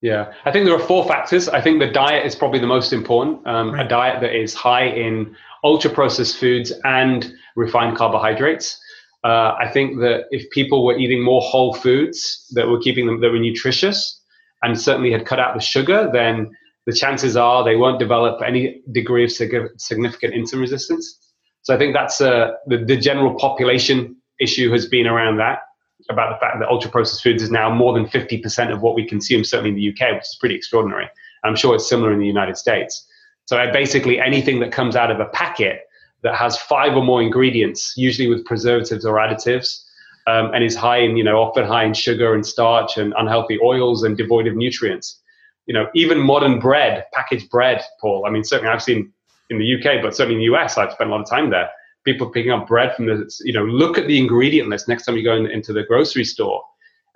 Yeah, 0.00 0.32
I 0.44 0.52
think 0.52 0.64
there 0.64 0.76
are 0.76 0.86
four 0.86 1.04
factors. 1.08 1.48
I 1.48 1.60
think 1.60 1.80
the 1.80 1.90
diet 1.90 2.24
is 2.24 2.36
probably 2.36 2.60
the 2.60 2.68
most 2.68 2.92
important. 2.92 3.44
Um, 3.48 3.72
right. 3.72 3.84
A 3.84 3.88
diet 3.88 4.20
that 4.20 4.32
is 4.32 4.54
high 4.54 4.86
in 4.86 5.34
ultra 5.64 5.90
processed 5.90 6.36
foods 6.38 6.72
and 6.84 7.34
refined 7.56 7.96
carbohydrates. 7.96 8.80
Uh, 9.24 9.56
I 9.58 9.68
think 9.72 9.98
that 9.98 10.26
if 10.30 10.48
people 10.50 10.86
were 10.86 10.96
eating 10.96 11.20
more 11.20 11.40
whole 11.40 11.74
foods 11.74 12.46
that 12.54 12.68
were 12.68 12.78
keeping 12.78 13.06
them 13.06 13.20
that 13.22 13.32
were 13.32 13.40
nutritious 13.40 14.22
and 14.62 14.80
certainly 14.80 15.10
had 15.10 15.26
cut 15.26 15.40
out 15.40 15.54
the 15.54 15.60
sugar, 15.60 16.08
then 16.12 16.48
the 16.86 16.92
chances 16.92 17.36
are 17.36 17.64
they 17.64 17.74
won't 17.74 17.98
develop 17.98 18.40
any 18.40 18.82
degree 18.92 19.24
of 19.24 19.32
significant 19.32 20.32
insulin 20.32 20.60
resistance. 20.60 21.18
So 21.62 21.74
I 21.74 21.78
think 21.78 21.94
that's 21.94 22.20
uh, 22.20 22.52
the, 22.66 22.78
the 22.78 22.96
general 22.96 23.34
population 23.34 24.16
issue 24.40 24.72
has 24.72 24.86
been 24.86 25.06
around 25.06 25.36
that, 25.38 25.60
about 26.08 26.34
the 26.34 26.40
fact 26.40 26.58
that 26.58 26.68
ultra 26.68 26.90
processed 26.90 27.22
foods 27.22 27.42
is 27.42 27.50
now 27.50 27.72
more 27.72 27.92
than 27.92 28.06
50% 28.06 28.72
of 28.72 28.80
what 28.80 28.94
we 28.94 29.06
consume, 29.06 29.44
certainly 29.44 29.70
in 29.70 29.76
the 29.76 29.90
UK, 29.90 30.14
which 30.14 30.24
is 30.24 30.36
pretty 30.40 30.54
extraordinary. 30.54 31.08
I'm 31.44 31.56
sure 31.56 31.74
it's 31.74 31.88
similar 31.88 32.12
in 32.12 32.18
the 32.18 32.26
United 32.26 32.56
States. 32.56 33.06
So 33.46 33.56
basically 33.72 34.20
anything 34.20 34.60
that 34.60 34.72
comes 34.72 34.96
out 34.96 35.10
of 35.10 35.20
a 35.20 35.26
packet 35.26 35.82
that 36.22 36.34
has 36.34 36.56
five 36.56 36.96
or 36.96 37.04
more 37.04 37.22
ingredients, 37.22 37.94
usually 37.96 38.28
with 38.28 38.44
preservatives 38.44 39.04
or 39.04 39.16
additives, 39.16 39.82
um, 40.26 40.52
and 40.54 40.62
is 40.62 40.76
high 40.76 40.98
in, 40.98 41.16
you 41.16 41.24
know, 41.24 41.40
often 41.40 41.64
high 41.64 41.84
in 41.84 41.94
sugar 41.94 42.34
and 42.34 42.46
starch 42.46 42.96
and 42.96 43.14
unhealthy 43.16 43.58
oils 43.62 44.02
and 44.02 44.16
devoid 44.16 44.46
of 44.46 44.54
nutrients. 44.54 45.18
You 45.66 45.74
know, 45.74 45.88
even 45.94 46.18
modern 46.18 46.58
bread, 46.58 47.06
packaged 47.12 47.50
bread, 47.50 47.82
Paul. 48.00 48.24
I 48.26 48.30
mean, 48.30 48.44
certainly 48.44 48.72
I've 48.72 48.82
seen 48.82 49.12
in 49.50 49.58
the 49.58 49.74
UK, 49.74 50.00
but 50.02 50.14
certainly 50.14 50.42
in 50.42 50.50
the 50.50 50.56
US, 50.56 50.78
I've 50.78 50.92
spent 50.92 51.10
a 51.10 51.12
lot 51.12 51.20
of 51.20 51.28
time 51.28 51.50
there. 51.50 51.68
People 52.04 52.30
picking 52.30 52.52
up 52.52 52.66
bread 52.66 52.94
from 52.96 53.06
the, 53.06 53.30
you 53.44 53.52
know, 53.52 53.64
look 53.64 53.98
at 53.98 54.06
the 54.06 54.18
ingredient 54.18 54.70
list 54.70 54.88
next 54.88 55.04
time 55.04 55.16
you 55.16 55.24
go 55.24 55.36
in, 55.36 55.46
into 55.46 55.72
the 55.72 55.82
grocery 55.82 56.24
store. 56.24 56.62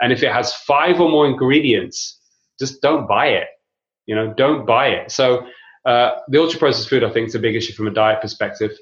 And 0.01 0.13
if 0.13 0.23
it 0.23 0.33
has 0.33 0.53
five 0.53 1.01
or 1.01 1.09
more 1.09 1.27
ingredients, 1.27 2.21
just 2.59 2.83
don't 2.83 3.09
buy 3.09 3.29
it. 3.29 3.49
You 4.07 4.15
know, 4.15 4.35
don't 4.35 4.67
buy 4.67 4.89
it. 4.89 5.11
So 5.11 5.47
uh, 5.87 6.17
the 6.29 6.41
ultra 6.41 6.59
processed 6.59 6.91
food, 6.91 7.05
I 7.05 7.11
think, 7.11 7.29
is 7.29 7.35
a 7.35 7.39
big 7.39 7.57
issue 7.57 7.73
from 7.73 7.87
a 7.87 7.91
diet 7.91 8.21
perspective. 8.21 8.73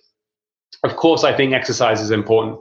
Of 0.82 0.96
course, 0.96 1.22
I 1.22 1.36
think 1.36 1.52
exercise 1.52 2.00
is 2.00 2.10
important, 2.10 2.58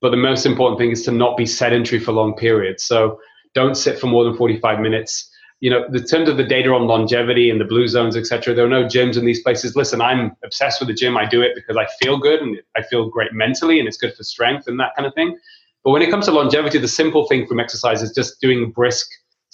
but 0.00 0.10
the 0.10 0.16
most 0.16 0.46
important 0.46 0.80
thing 0.80 0.90
is 0.90 1.02
to 1.04 1.12
not 1.12 1.36
be 1.36 1.46
sedentary 1.46 2.00
for 2.00 2.12
long 2.12 2.34
periods. 2.34 2.82
So 2.82 3.20
don't 3.54 3.76
sit 3.76 3.98
for 3.98 4.06
more 4.06 4.24
than 4.24 4.36
45 4.36 4.80
minutes 4.80 5.29
you 5.60 5.68
know, 5.68 5.86
the 5.90 6.00
terms 6.00 6.28
of 6.28 6.38
the 6.38 6.44
data 6.44 6.70
on 6.70 6.86
longevity 6.86 7.50
and 7.50 7.60
the 7.60 7.66
blue 7.66 7.86
zones, 7.86 8.16
etc. 8.16 8.54
There 8.54 8.64
are 8.64 8.68
no 8.68 8.84
gyms 8.84 9.18
in 9.18 9.26
these 9.26 9.42
places. 9.42 9.76
Listen, 9.76 10.00
I'm 10.00 10.34
obsessed 10.42 10.80
with 10.80 10.88
the 10.88 10.94
gym. 10.94 11.18
I 11.18 11.26
do 11.26 11.42
it 11.42 11.52
because 11.54 11.76
I 11.76 11.86
feel 12.02 12.18
good 12.18 12.40
and 12.40 12.56
I 12.76 12.82
feel 12.82 13.08
great 13.10 13.32
mentally, 13.32 13.78
and 13.78 13.86
it's 13.86 13.98
good 13.98 14.14
for 14.14 14.24
strength 14.24 14.66
and 14.66 14.80
that 14.80 14.96
kind 14.96 15.06
of 15.06 15.14
thing. 15.14 15.38
But 15.84 15.90
when 15.90 16.02
it 16.02 16.10
comes 16.10 16.26
to 16.26 16.32
longevity, 16.32 16.78
the 16.78 16.88
simple 16.88 17.26
thing 17.28 17.46
from 17.46 17.60
exercise 17.60 18.02
is 18.02 18.12
just 18.12 18.40
doing 18.40 18.70
brisk 18.70 19.06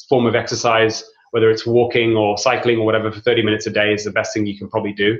form 0.08 0.26
of 0.26 0.34
exercise, 0.34 1.04
whether 1.32 1.50
it's 1.50 1.66
walking 1.66 2.16
or 2.16 2.38
cycling 2.38 2.78
or 2.78 2.86
whatever, 2.86 3.10
for 3.10 3.20
30 3.20 3.42
minutes 3.42 3.66
a 3.66 3.70
day 3.70 3.92
is 3.92 4.04
the 4.04 4.10
best 4.10 4.32
thing 4.32 4.46
you 4.46 4.56
can 4.58 4.68
probably 4.68 4.92
do. 4.92 5.18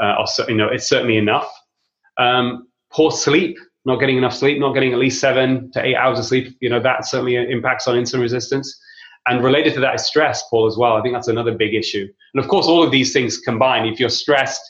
Uh, 0.00 0.14
or, 0.18 0.26
you 0.48 0.56
know, 0.56 0.68
it's 0.68 0.88
certainly 0.88 1.16
enough. 1.16 1.50
Um, 2.18 2.68
poor 2.92 3.10
sleep, 3.10 3.58
not 3.84 3.98
getting 3.98 4.16
enough 4.16 4.34
sleep, 4.34 4.58
not 4.58 4.74
getting 4.74 4.92
at 4.92 4.98
least 4.98 5.20
seven 5.20 5.70
to 5.72 5.84
eight 5.84 5.96
hours 5.96 6.18
of 6.18 6.24
sleep, 6.24 6.56
you 6.60 6.68
know, 6.68 6.80
that 6.80 7.06
certainly 7.06 7.36
impacts 7.36 7.86
on 7.88 7.96
insulin 7.96 8.20
resistance. 8.20 8.78
And 9.26 9.44
related 9.44 9.74
to 9.74 9.80
that 9.80 9.94
is 9.94 10.04
stress, 10.04 10.42
Paul, 10.48 10.66
as 10.66 10.76
well. 10.76 10.96
I 10.96 11.02
think 11.02 11.14
that's 11.14 11.28
another 11.28 11.54
big 11.54 11.74
issue. 11.74 12.08
And 12.34 12.42
of 12.42 12.48
course, 12.48 12.66
all 12.66 12.82
of 12.82 12.90
these 12.90 13.12
things 13.12 13.38
combine. 13.38 13.86
If 13.86 14.00
you're 14.00 14.08
stressed, 14.08 14.62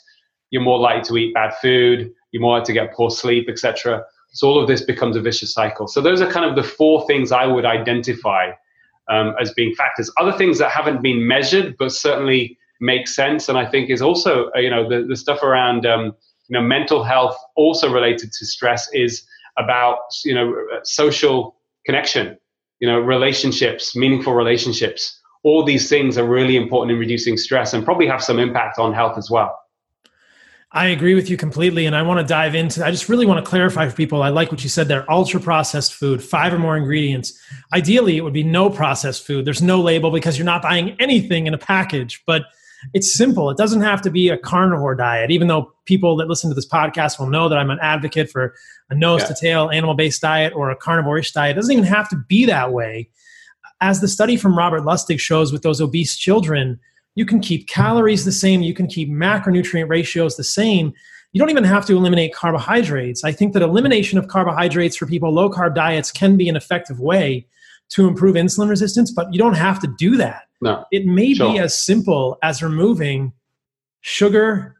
you're 0.49 0.61
more 0.61 0.79
likely 0.79 1.03
to 1.03 1.17
eat 1.17 1.33
bad 1.33 1.53
food, 1.61 2.11
you're 2.31 2.41
more 2.41 2.57
likely 2.57 2.73
to 2.73 2.81
get 2.81 2.93
poor 2.93 3.09
sleep, 3.09 3.47
etc. 3.49 4.03
So 4.33 4.47
all 4.47 4.61
of 4.61 4.67
this 4.67 4.81
becomes 4.81 5.15
a 5.15 5.21
vicious 5.21 5.53
cycle. 5.53 5.87
So 5.87 6.01
those 6.01 6.21
are 6.21 6.29
kind 6.29 6.45
of 6.45 6.55
the 6.55 6.63
four 6.63 7.05
things 7.07 7.31
I 7.31 7.45
would 7.45 7.65
identify 7.65 8.51
um, 9.09 9.33
as 9.39 9.53
being 9.53 9.73
factors. 9.75 10.11
Other 10.17 10.33
things 10.33 10.57
that 10.59 10.71
haven't 10.71 11.01
been 11.01 11.25
measured, 11.27 11.75
but 11.77 11.91
certainly 11.91 12.57
make 12.79 13.07
sense, 13.07 13.47
and 13.47 13.57
I 13.57 13.69
think 13.69 13.89
is 13.89 14.01
also 14.01 14.49
uh, 14.55 14.59
you 14.59 14.69
know 14.69 14.87
the, 14.87 15.05
the 15.07 15.15
stuff 15.15 15.43
around 15.43 15.85
um, 15.85 16.15
you 16.47 16.59
know 16.59 16.61
mental 16.61 17.03
health, 17.03 17.37
also 17.55 17.91
related 17.91 18.31
to 18.31 18.45
stress, 18.45 18.89
is 18.93 19.25
about 19.57 19.99
you 20.23 20.33
know 20.33 20.55
social 20.83 21.55
connection 21.85 22.37
you 22.81 22.87
know, 22.87 22.99
relationships, 22.99 23.95
meaningful 23.95 24.33
relationships. 24.33 25.21
All 25.43 25.63
these 25.63 25.87
things 25.87 26.17
are 26.17 26.27
really 26.27 26.57
important 26.57 26.91
in 26.91 26.99
reducing 26.99 27.37
stress 27.37 27.73
and 27.73 27.85
probably 27.85 28.07
have 28.07 28.23
some 28.23 28.39
impact 28.39 28.79
on 28.79 28.93
health 28.93 29.17
as 29.17 29.29
well. 29.31 29.57
I 30.73 30.87
agree 30.87 31.15
with 31.15 31.29
you 31.29 31.37
completely. 31.37 31.85
And 31.85 31.95
I 31.95 32.01
want 32.01 32.19
to 32.19 32.25
dive 32.25 32.55
into, 32.55 32.85
I 32.85 32.91
just 32.91 33.09
really 33.09 33.25
want 33.25 33.43
to 33.43 33.49
clarify 33.49 33.87
for 33.87 33.95
people. 33.95 34.23
I 34.23 34.29
like 34.29 34.51
what 34.51 34.63
you 34.63 34.69
said 34.69 34.87
there 34.87 35.09
ultra 35.11 35.39
processed 35.39 35.93
food, 35.93 36.23
five 36.23 36.53
or 36.53 36.59
more 36.59 36.77
ingredients. 36.77 37.39
Ideally, 37.73 38.17
it 38.17 38.21
would 38.21 38.33
be 38.33 38.43
no 38.43 38.69
processed 38.69 39.27
food. 39.27 39.45
There's 39.45 39.61
no 39.61 39.81
label 39.81 40.11
because 40.11 40.37
you're 40.37 40.45
not 40.45 40.61
buying 40.61 40.95
anything 40.99 41.45
in 41.45 41.53
a 41.53 41.57
package. 41.57 42.23
But 42.25 42.43
it's 42.93 43.13
simple. 43.13 43.49
It 43.49 43.57
doesn't 43.57 43.81
have 43.81 44.01
to 44.03 44.09
be 44.09 44.29
a 44.29 44.37
carnivore 44.37 44.95
diet, 44.95 45.31
even 45.31 45.47
though 45.47 45.71
people 45.85 46.15
that 46.17 46.27
listen 46.27 46.49
to 46.49 46.53
this 46.53 46.67
podcast 46.67 47.19
will 47.19 47.27
know 47.27 47.49
that 47.49 47.57
I'm 47.57 47.69
an 47.69 47.79
advocate 47.81 48.29
for 48.29 48.53
a 48.89 48.95
nose 48.95 49.23
to 49.25 49.33
tail 49.33 49.69
animal 49.69 49.95
based 49.95 50.21
diet 50.21 50.53
or 50.55 50.69
a 50.69 50.75
carnivore-ish 50.75 51.31
diet. 51.31 51.55
It 51.55 51.59
doesn't 51.59 51.71
even 51.71 51.85
have 51.85 52.09
to 52.09 52.15
be 52.15 52.45
that 52.45 52.71
way. 52.73 53.09
As 53.79 54.01
the 54.01 54.07
study 54.07 54.37
from 54.37 54.57
Robert 54.57 54.81
Lustig 54.81 55.19
shows 55.19 55.51
with 55.51 55.63
those 55.63 55.81
obese 55.81 56.17
children, 56.17 56.79
you 57.15 57.25
can 57.25 57.39
keep 57.39 57.67
calories 57.67 58.25
the 58.25 58.31
same, 58.31 58.61
you 58.61 58.73
can 58.73 58.87
keep 58.87 59.09
macronutrient 59.09 59.89
ratios 59.89 60.37
the 60.37 60.43
same. 60.43 60.93
You 61.33 61.39
don't 61.39 61.49
even 61.49 61.63
have 61.63 61.85
to 61.85 61.95
eliminate 61.95 62.33
carbohydrates. 62.33 63.23
I 63.23 63.31
think 63.31 63.53
that 63.53 63.61
elimination 63.61 64.17
of 64.17 64.27
carbohydrates 64.27 64.97
for 64.97 65.05
people 65.05 65.33
low 65.33 65.49
carb 65.49 65.75
diets 65.75 66.11
can 66.11 66.37
be 66.37 66.49
an 66.49 66.55
effective 66.55 66.99
way 66.99 67.47
to 67.89 68.07
improve 68.07 68.35
insulin 68.35 68.69
resistance, 68.69 69.11
but 69.11 69.31
you 69.33 69.39
don't 69.39 69.55
have 69.55 69.79
to 69.81 69.87
do 69.97 70.17
that. 70.17 70.43
No. 70.61 70.85
It 70.91 71.05
may 71.05 71.33
sure. 71.33 71.51
be 71.51 71.59
as 71.59 71.77
simple 71.77 72.37
as 72.43 72.61
removing 72.61 73.33
sugar, 74.01 74.77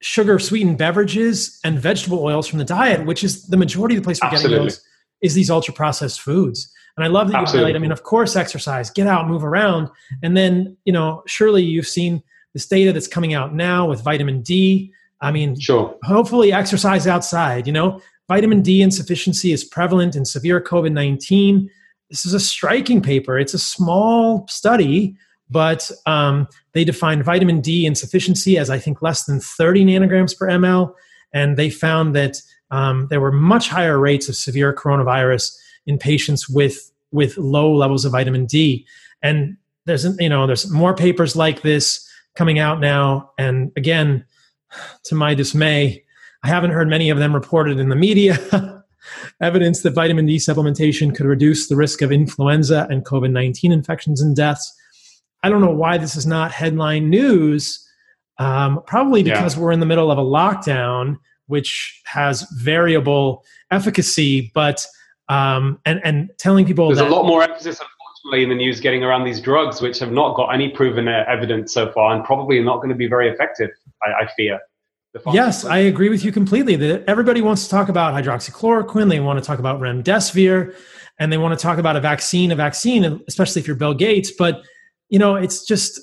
sugar 0.00 0.38
sweetened 0.38 0.78
beverages, 0.78 1.58
and 1.64 1.78
vegetable 1.78 2.22
oils 2.22 2.46
from 2.46 2.58
the 2.58 2.64
diet, 2.64 3.04
which 3.04 3.24
is 3.24 3.46
the 3.46 3.56
majority 3.56 3.96
of 3.96 4.02
the 4.02 4.06
place 4.06 4.20
we're 4.22 4.28
Absolutely. 4.28 4.56
getting 4.56 4.66
those 4.66 4.84
is 5.22 5.34
these 5.34 5.50
ultra 5.50 5.74
processed 5.74 6.20
foods. 6.20 6.72
And 6.96 7.04
I 7.04 7.08
love 7.08 7.28
that 7.28 7.34
you 7.34 7.38
Absolutely. 7.42 7.70
highlight. 7.70 7.76
I 7.76 7.78
mean, 7.80 7.92
of 7.92 8.02
course, 8.02 8.36
exercise, 8.36 8.90
get 8.90 9.06
out, 9.06 9.28
move 9.28 9.44
around, 9.44 9.88
and 10.22 10.36
then 10.36 10.76
you 10.84 10.92
know, 10.92 11.22
surely 11.26 11.62
you've 11.62 11.86
seen 11.86 12.22
this 12.52 12.66
data 12.66 12.92
that's 12.92 13.08
coming 13.08 13.34
out 13.34 13.54
now 13.54 13.88
with 13.88 14.02
vitamin 14.02 14.42
D. 14.42 14.92
I 15.20 15.30
mean, 15.30 15.58
sure. 15.58 15.96
Hopefully, 16.04 16.52
exercise 16.52 17.06
outside. 17.06 17.66
You 17.66 17.72
know, 17.72 18.00
vitamin 18.28 18.60
D 18.60 18.82
insufficiency 18.82 19.52
is 19.52 19.64
prevalent 19.64 20.16
in 20.16 20.24
severe 20.24 20.60
COVID 20.60 20.92
19. 20.92 21.70
This 22.12 22.26
is 22.26 22.34
a 22.34 22.40
striking 22.40 23.00
paper. 23.00 23.38
It's 23.38 23.54
a 23.54 23.58
small 23.58 24.46
study, 24.46 25.16
but 25.48 25.90
um, 26.04 26.46
they 26.72 26.84
defined 26.84 27.24
vitamin 27.24 27.62
D 27.62 27.86
insufficiency 27.86 28.58
as 28.58 28.68
I 28.68 28.78
think 28.78 29.00
less 29.00 29.24
than 29.24 29.40
30 29.40 29.86
nanograms 29.86 30.36
per 30.36 30.46
ml. 30.46 30.92
And 31.32 31.56
they 31.56 31.70
found 31.70 32.14
that 32.14 32.42
um, 32.70 33.06
there 33.08 33.18
were 33.18 33.32
much 33.32 33.70
higher 33.70 33.98
rates 33.98 34.28
of 34.28 34.36
severe 34.36 34.74
coronavirus 34.74 35.56
in 35.86 35.96
patients 35.96 36.50
with, 36.50 36.92
with 37.12 37.38
low 37.38 37.74
levels 37.74 38.04
of 38.04 38.12
vitamin 38.12 38.44
D. 38.44 38.86
And 39.22 39.56
there's, 39.86 40.04
you 40.20 40.28
know, 40.28 40.46
there's 40.46 40.70
more 40.70 40.94
papers 40.94 41.34
like 41.34 41.62
this 41.62 42.06
coming 42.34 42.58
out 42.58 42.78
now. 42.78 43.30
And 43.38 43.72
again, 43.74 44.26
to 45.04 45.14
my 45.14 45.32
dismay, 45.32 46.04
I 46.42 46.48
haven't 46.48 46.72
heard 46.72 46.88
many 46.88 47.08
of 47.08 47.16
them 47.16 47.34
reported 47.34 47.78
in 47.78 47.88
the 47.88 47.96
media. 47.96 48.38
Evidence 49.40 49.82
that 49.82 49.94
vitamin 49.94 50.26
D 50.26 50.36
supplementation 50.36 51.14
could 51.14 51.26
reduce 51.26 51.68
the 51.68 51.76
risk 51.76 52.02
of 52.02 52.12
influenza 52.12 52.86
and 52.90 53.04
COVID 53.04 53.30
19 53.30 53.72
infections 53.72 54.20
and 54.20 54.36
deaths. 54.36 54.72
I 55.42 55.48
don't 55.48 55.60
know 55.60 55.70
why 55.70 55.98
this 55.98 56.16
is 56.16 56.26
not 56.26 56.52
headline 56.52 57.10
news. 57.10 57.86
Um, 58.38 58.82
probably 58.86 59.22
because 59.22 59.56
yeah. 59.56 59.62
we're 59.62 59.72
in 59.72 59.80
the 59.80 59.86
middle 59.86 60.10
of 60.10 60.18
a 60.18 60.22
lockdown, 60.22 61.16
which 61.46 62.00
has 62.06 62.46
variable 62.58 63.44
efficacy, 63.70 64.50
but 64.54 64.86
um, 65.28 65.78
and 65.84 66.00
and 66.04 66.30
telling 66.38 66.66
people 66.66 66.88
there's 66.88 66.98
that, 66.98 67.08
a 67.08 67.14
lot 67.14 67.26
more 67.26 67.42
emphasis, 67.42 67.80
unfortunately, 67.80 68.42
in 68.44 68.48
the 68.48 68.54
news 68.54 68.80
getting 68.80 69.04
around 69.04 69.24
these 69.24 69.40
drugs, 69.40 69.80
which 69.80 69.98
have 69.98 70.12
not 70.12 70.34
got 70.34 70.48
any 70.48 70.70
proven 70.70 71.08
evidence 71.08 71.72
so 71.74 71.92
far, 71.92 72.14
and 72.14 72.24
probably 72.24 72.60
not 72.60 72.76
going 72.76 72.88
to 72.88 72.94
be 72.94 73.06
very 73.06 73.28
effective. 73.28 73.70
I, 74.02 74.24
I 74.24 74.28
fear. 74.36 74.58
Yes, 75.32 75.64
I 75.64 75.78
agree 75.78 76.08
with 76.08 76.24
you 76.24 76.32
completely. 76.32 76.76
That 76.76 77.04
everybody 77.06 77.42
wants 77.42 77.64
to 77.64 77.70
talk 77.70 77.88
about 77.88 78.14
hydroxychloroquine, 78.14 79.10
they 79.10 79.20
want 79.20 79.38
to 79.38 79.44
talk 79.44 79.58
about 79.58 79.80
remdesivir, 79.80 80.74
and 81.18 81.32
they 81.32 81.38
want 81.38 81.58
to 81.58 81.62
talk 81.62 81.78
about 81.78 81.96
a 81.96 82.00
vaccine, 82.00 82.50
a 82.50 82.54
vaccine, 82.56 83.20
especially 83.28 83.60
if 83.60 83.66
you're 83.66 83.76
Bill 83.76 83.94
Gates. 83.94 84.30
But 84.30 84.62
you 85.10 85.18
know, 85.18 85.36
it's 85.36 85.66
just 85.66 86.00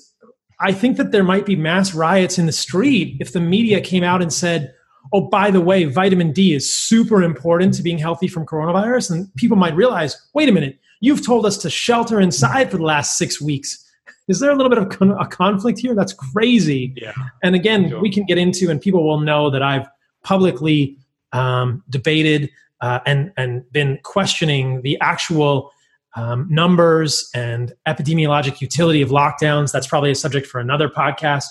I 0.60 0.72
think 0.72 0.96
that 0.98 1.10
there 1.10 1.24
might 1.24 1.46
be 1.46 1.56
mass 1.56 1.94
riots 1.94 2.38
in 2.38 2.46
the 2.46 2.52
street 2.52 3.16
if 3.20 3.32
the 3.32 3.40
media 3.40 3.80
came 3.80 4.04
out 4.04 4.22
and 4.22 4.32
said, 4.32 4.72
"Oh, 5.12 5.22
by 5.22 5.50
the 5.50 5.60
way, 5.60 5.84
vitamin 5.84 6.32
D 6.32 6.54
is 6.54 6.72
super 6.72 7.22
important 7.22 7.74
to 7.74 7.82
being 7.82 7.98
healthy 7.98 8.28
from 8.28 8.46
coronavirus," 8.46 9.10
and 9.10 9.34
people 9.34 9.56
might 9.56 9.74
realize, 9.74 10.16
"Wait 10.34 10.48
a 10.48 10.52
minute, 10.52 10.78
you've 11.00 11.26
told 11.26 11.46
us 11.46 11.58
to 11.58 11.70
shelter 11.70 12.20
inside 12.20 12.70
for 12.70 12.76
the 12.76 12.84
last 12.84 13.18
six 13.18 13.40
weeks." 13.40 13.84
Is 14.30 14.38
there 14.38 14.52
a 14.52 14.54
little 14.54 14.70
bit 14.70 14.78
of 14.78 14.88
con- 14.90 15.10
a 15.10 15.26
conflict 15.26 15.80
here? 15.80 15.92
That's 15.92 16.12
crazy. 16.12 16.94
Yeah. 16.96 17.12
And 17.42 17.56
again, 17.56 17.88
sure. 17.88 18.00
we 18.00 18.10
can 18.12 18.24
get 18.24 18.38
into, 18.38 18.70
and 18.70 18.80
people 18.80 19.04
will 19.04 19.18
know 19.18 19.50
that 19.50 19.60
I've 19.60 19.88
publicly 20.22 20.96
um, 21.32 21.82
debated 21.90 22.48
uh, 22.80 23.00
and 23.06 23.32
and 23.36 23.70
been 23.72 23.98
questioning 24.04 24.82
the 24.82 24.96
actual 25.00 25.72
um, 26.14 26.46
numbers 26.48 27.28
and 27.34 27.72
epidemiologic 27.88 28.60
utility 28.60 29.02
of 29.02 29.08
lockdowns. 29.08 29.72
That's 29.72 29.88
probably 29.88 30.12
a 30.12 30.14
subject 30.14 30.46
for 30.46 30.60
another 30.60 30.88
podcast. 30.88 31.46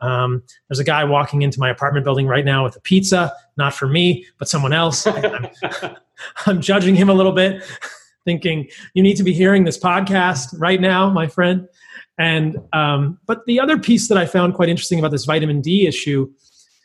Um, 0.00 0.44
there's 0.68 0.78
a 0.78 0.84
guy 0.84 1.04
walking 1.04 1.42
into 1.42 1.58
my 1.58 1.68
apartment 1.68 2.04
building 2.04 2.28
right 2.28 2.44
now 2.44 2.62
with 2.62 2.76
a 2.76 2.80
pizza, 2.80 3.32
not 3.56 3.74
for 3.74 3.88
me, 3.88 4.24
but 4.38 4.48
someone 4.48 4.72
else. 4.72 5.04
I'm, 5.04 5.48
I'm 6.46 6.60
judging 6.60 6.94
him 6.94 7.08
a 7.08 7.14
little 7.14 7.32
bit, 7.32 7.62
thinking 8.24 8.68
you 8.94 9.02
need 9.02 9.16
to 9.16 9.24
be 9.24 9.32
hearing 9.32 9.64
this 9.64 9.78
podcast 9.78 10.54
right 10.58 10.80
now, 10.80 11.10
my 11.10 11.26
friend. 11.26 11.68
And 12.20 12.58
um, 12.74 13.18
but 13.26 13.46
the 13.46 13.58
other 13.58 13.78
piece 13.78 14.08
that 14.08 14.18
I 14.18 14.26
found 14.26 14.52
quite 14.52 14.68
interesting 14.68 14.98
about 14.98 15.10
this 15.10 15.24
vitamin 15.24 15.62
D 15.62 15.86
issue 15.86 16.30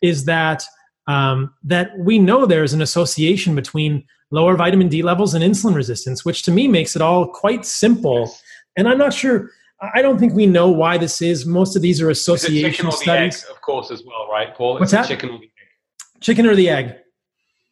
is 0.02 0.24
that 0.26 0.64
um, 1.08 1.54
that 1.64 1.92
we 2.00 2.20
know 2.20 2.46
there's 2.46 2.72
an 2.72 2.82
association 2.82 3.54
between 3.54 4.06
lower 4.32 4.56
vitamin 4.56 4.88
D 4.88 5.04
levels 5.04 5.34
and 5.34 5.44
insulin 5.44 5.76
resistance, 5.76 6.24
which 6.24 6.44
to 6.44 6.52
me 6.52 6.70
makes 6.70 6.96
it 6.96 7.02
all 7.02 7.28
quite 7.28 7.66
simple. 7.66 8.34
And 8.78 8.88
I'm 8.88 8.98
not 8.98 9.14
sure. 9.14 9.52
I 9.94 10.02
don't 10.02 10.18
think 10.18 10.34
we 10.34 10.46
know 10.46 10.70
why 10.70 10.98
this 10.98 11.22
is. 11.22 11.46
Most 11.46 11.76
of 11.76 11.82
these 11.82 12.02
are 12.02 12.10
association 12.10 12.90
studies, 12.94 13.44
egg, 13.44 13.52
of 13.52 13.62
course, 13.62 13.92
as 13.92 14.04
well, 14.06 14.30
right, 14.32 14.56
Paul? 14.56 14.80
What's 14.80 14.94
that? 14.94 15.06
Chicken 15.06 15.32
or 15.32 15.40
the 15.40 15.46
egg. 15.46 16.22
Chicken 16.22 16.46
or 16.46 16.56
the 16.56 16.70
egg? 16.70 16.96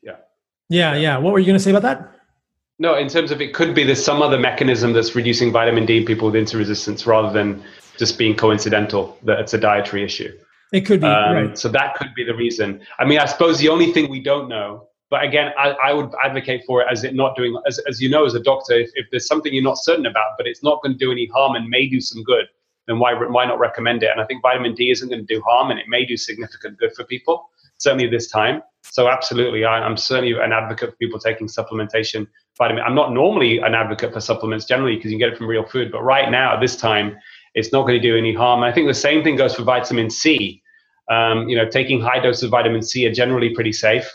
Yeah. 0.02 0.16
Yeah, 0.68 0.96
yeah. 0.96 1.18
What 1.18 1.32
were 1.32 1.40
you 1.40 1.46
going 1.46 1.58
to 1.58 1.64
say 1.64 1.72
about 1.72 1.84
that? 1.84 2.13
No, 2.80 2.96
in 2.96 3.08
terms 3.08 3.32
of 3.32 3.42
it 3.42 3.54
could 3.54 3.76
be 3.76 3.84
there's 3.84 4.04
some 4.04 4.22
other 4.22 4.40
mechanism 4.40 4.94
that's 4.94 5.16
reducing 5.16 5.52
vitamin 5.52 5.86
D 5.86 5.98
in 5.98 6.06
people 6.06 6.30
with 6.30 6.42
insulin 6.42 6.60
resistance 6.60 7.06
rather 7.06 7.32
than 7.32 7.64
just 7.98 8.18
being 8.18 8.36
coincidental 8.36 9.18
that 9.24 9.40
it's 9.40 9.54
a 9.54 9.58
dietary 9.60 10.04
issue. 10.04 10.36
It 10.72 10.82
could 10.82 11.02
be. 11.02 11.08
Um, 11.08 11.34
right. 11.36 11.58
So 11.58 11.70
that 11.70 11.94
could 11.96 12.14
be 12.16 12.24
the 12.24 12.34
reason. 12.34 12.82
I 12.98 13.06
mean, 13.06 13.20
I 13.20 13.26
suppose 13.26 13.60
the 13.60 13.70
only 13.70 13.94
thing 13.94 14.10
we 14.10 14.20
don't 14.20 14.50
know, 14.50 14.88
but 15.12 15.24
again, 15.24 15.52
I, 15.56 15.76
I 15.84 15.94
would 15.94 16.12
advocate 16.24 16.64
for 16.66 16.82
it 16.82 16.88
as 16.90 17.04
it 17.04 17.14
not 17.14 17.36
doing, 17.36 17.56
as, 17.68 17.78
as 17.88 18.02
you 18.02 18.10
know, 18.10 18.26
as 18.26 18.34
a 18.34 18.40
doctor, 18.40 18.74
if, 18.74 18.90
if 18.96 19.06
there's 19.12 19.28
something 19.28 19.54
you're 19.54 19.64
not 19.64 19.78
certain 19.78 20.08
about, 20.08 20.32
but 20.38 20.48
it's 20.48 20.64
not 20.64 20.82
going 20.82 20.94
to 20.94 20.98
do 20.98 21.12
any 21.12 21.28
harm 21.28 21.56
and 21.56 21.70
may 21.70 21.86
do 21.86 22.02
some 22.02 22.24
good, 22.24 22.46
then 22.88 22.98
why, 22.98 23.14
why 23.14 23.46
not 23.46 23.60
recommend 23.60 24.02
it? 24.02 24.10
And 24.10 24.20
I 24.20 24.26
think 24.26 24.42
vitamin 24.42 24.74
D 24.74 24.90
isn't 24.90 25.08
going 25.08 25.26
to 25.26 25.34
do 25.36 25.42
harm 25.42 25.70
and 25.70 25.80
it 25.80 25.86
may 25.88 26.04
do 26.04 26.18
significant 26.18 26.80
good 26.80 26.94
for 26.96 27.04
people, 27.04 27.48
certainly 27.84 28.08
this 28.10 28.30
time. 28.30 28.62
So 28.84 29.10
absolutely, 29.10 29.66
I, 29.66 29.86
am 29.86 29.96
certainly 29.98 30.34
an 30.34 30.52
advocate 30.52 30.92
for 30.92 30.96
people 30.98 31.20
taking 31.20 31.48
supplementation 31.48 32.28
vitamin. 32.58 32.84
I'm 32.86 32.96
not 32.96 33.14
normally 33.14 33.60
an 33.60 33.76
advocate 33.76 34.14
for 34.14 34.20
supplements 34.20 34.66
generally 34.66 34.96
because 34.96 35.12
you 35.12 35.18
can 35.18 35.28
get 35.28 35.34
it 35.34 35.38
from 35.38 35.48
real 35.48 35.66
food, 35.66 35.92
but 35.92 36.02
right 36.02 36.30
now 36.30 36.54
at 36.54 36.62
this 36.62 36.76
time, 36.76 37.16
it's 37.56 37.72
not 37.72 37.84
going 37.84 38.02
to 38.02 38.08
do 38.08 38.18
any 38.18 38.34
harm. 38.34 38.64
And 38.64 38.72
I 38.72 38.74
think 38.74 38.88
the 38.88 38.94
same 38.94 39.24
thing 39.24 39.36
goes 39.36 39.56
for 39.56 39.64
vitamin 39.64 40.10
C. 40.10 40.62
Um, 41.10 41.48
you 41.50 41.56
know, 41.56 41.68
taking 41.68 42.02
high 42.02 42.20
doses 42.20 42.44
of 42.44 42.52
vitamin 42.52 42.82
C 42.82 43.06
are 43.08 43.14
generally 43.14 43.54
pretty 43.54 43.74
safe, 43.74 44.10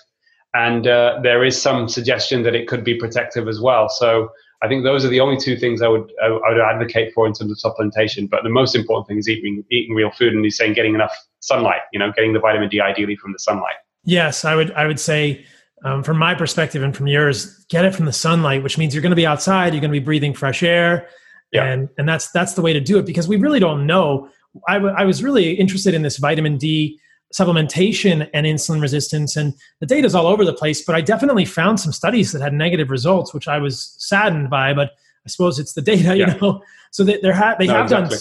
and 0.54 0.86
uh, 0.86 1.20
there 1.22 1.44
is 1.44 1.60
some 1.60 1.88
suggestion 1.88 2.42
that 2.44 2.54
it 2.54 2.66
could 2.66 2.82
be 2.82 2.94
protective 2.94 3.46
as 3.46 3.60
well. 3.60 3.88
So 3.90 4.30
I 4.62 4.68
think 4.68 4.84
those 4.84 5.04
are 5.04 5.08
the 5.08 5.20
only 5.20 5.36
two 5.36 5.56
things 5.56 5.82
I 5.82 5.88
would 5.88 6.10
I 6.22 6.30
would 6.30 6.60
advocate 6.60 7.12
for 7.14 7.26
in 7.26 7.34
terms 7.34 7.52
of 7.52 7.58
supplementation. 7.58 8.28
But 8.28 8.42
the 8.42 8.48
most 8.48 8.74
important 8.74 9.06
thing 9.06 9.18
is 9.18 9.28
eating 9.28 9.64
eating 9.70 9.94
real 9.94 10.10
food, 10.10 10.32
and 10.32 10.42
he's 10.42 10.56
saying 10.56 10.72
getting 10.72 10.94
enough 10.94 11.14
sunlight. 11.40 11.80
You 11.92 11.98
know, 11.98 12.12
getting 12.12 12.32
the 12.32 12.40
vitamin 12.40 12.68
D 12.68 12.80
ideally 12.80 13.16
from 13.16 13.32
the 13.32 13.38
sunlight. 13.38 13.76
Yes, 14.04 14.44
I 14.44 14.54
would. 14.54 14.72
I 14.72 14.86
would 14.86 15.00
say, 15.00 15.44
um, 15.84 16.02
from 16.02 16.18
my 16.18 16.34
perspective 16.34 16.82
and 16.82 16.96
from 16.96 17.06
yours, 17.06 17.64
get 17.68 17.84
it 17.84 17.94
from 17.94 18.06
the 18.06 18.12
sunlight, 18.12 18.62
which 18.62 18.78
means 18.78 18.94
you're 18.94 19.02
going 19.02 19.10
to 19.10 19.16
be 19.16 19.26
outside. 19.26 19.72
You're 19.72 19.80
going 19.80 19.92
to 19.92 20.00
be 20.00 20.04
breathing 20.04 20.34
fresh 20.34 20.62
air, 20.62 21.08
yeah. 21.52 21.64
and 21.64 21.88
and 21.98 22.08
that's 22.08 22.30
that's 22.30 22.54
the 22.54 22.62
way 22.62 22.72
to 22.72 22.80
do 22.80 22.98
it 22.98 23.06
because 23.06 23.28
we 23.28 23.36
really 23.36 23.60
don't 23.60 23.86
know. 23.86 24.28
I, 24.66 24.74
w- 24.74 24.94
I 24.96 25.04
was 25.04 25.22
really 25.22 25.52
interested 25.52 25.94
in 25.94 26.02
this 26.02 26.16
vitamin 26.16 26.56
D 26.56 26.98
supplementation 27.34 28.28
and 28.32 28.46
insulin 28.46 28.80
resistance, 28.80 29.36
and 29.36 29.54
the 29.80 29.86
data 29.86 30.06
is 30.06 30.14
all 30.14 30.26
over 30.26 30.44
the 30.44 30.54
place. 30.54 30.82
But 30.82 30.94
I 30.94 31.00
definitely 31.00 31.44
found 31.44 31.78
some 31.78 31.92
studies 31.92 32.32
that 32.32 32.40
had 32.40 32.54
negative 32.54 32.90
results, 32.90 33.34
which 33.34 33.46
I 33.46 33.58
was 33.58 33.94
saddened 33.98 34.48
by. 34.48 34.72
But 34.72 34.92
I 35.26 35.28
suppose 35.28 35.58
it's 35.58 35.74
the 35.74 35.82
data, 35.82 36.16
yeah. 36.16 36.34
you 36.34 36.40
know. 36.40 36.62
So 36.90 37.04
they, 37.04 37.20
ha- 37.30 37.56
they 37.58 37.66
no, 37.66 37.74
have 37.74 37.82
exactly. 37.84 38.16
done 38.16 38.18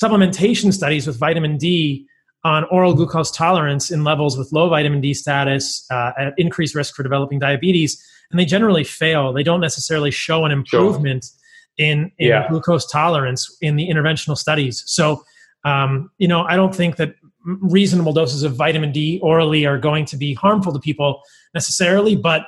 supplementation 0.00 0.72
studies 0.72 1.06
with 1.06 1.18
vitamin 1.18 1.58
D 1.58 2.06
on 2.44 2.64
oral 2.64 2.94
glucose 2.94 3.30
tolerance 3.30 3.90
in 3.90 4.04
levels 4.04 4.38
with 4.38 4.52
low 4.52 4.68
vitamin 4.68 5.00
D 5.00 5.12
status 5.14 5.86
uh, 5.90 6.12
at 6.18 6.34
increased 6.36 6.74
risk 6.74 6.94
for 6.94 7.02
developing 7.02 7.38
diabetes, 7.38 8.02
and 8.30 8.38
they 8.38 8.44
generally 8.44 8.84
fail. 8.84 9.32
They 9.32 9.42
don't 9.42 9.60
necessarily 9.60 10.10
show 10.10 10.44
an 10.44 10.52
improvement 10.52 11.24
sure. 11.24 11.86
in, 11.86 12.12
in 12.18 12.28
yeah. 12.28 12.48
glucose 12.48 12.86
tolerance 12.90 13.56
in 13.60 13.76
the 13.76 13.88
interventional 13.88 14.36
studies. 14.36 14.82
So, 14.86 15.24
um, 15.64 16.10
you 16.18 16.28
know, 16.28 16.42
I 16.42 16.56
don't 16.56 16.74
think 16.74 16.96
that 16.96 17.14
reasonable 17.44 18.12
doses 18.12 18.42
of 18.42 18.54
vitamin 18.54 18.92
D 18.92 19.18
orally 19.22 19.66
are 19.66 19.78
going 19.78 20.04
to 20.06 20.16
be 20.16 20.34
harmful 20.34 20.72
to 20.72 20.78
people 20.78 21.22
necessarily, 21.54 22.14
but 22.14 22.46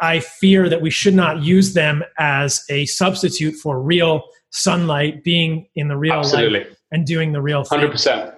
I 0.00 0.20
fear 0.20 0.68
that 0.68 0.80
we 0.80 0.90
should 0.90 1.14
not 1.14 1.42
use 1.42 1.74
them 1.74 2.02
as 2.18 2.64
a 2.68 2.86
substitute 2.86 3.54
for 3.54 3.80
real 3.80 4.22
sunlight, 4.50 5.24
being 5.24 5.66
in 5.74 5.88
the 5.88 5.96
real 5.96 6.14
Absolutely. 6.14 6.60
light 6.60 6.76
and 6.90 7.06
doing 7.06 7.32
the 7.32 7.40
real 7.40 7.64
thing. 7.64 7.78
Hundred 7.78 7.92
percent. 7.92 8.34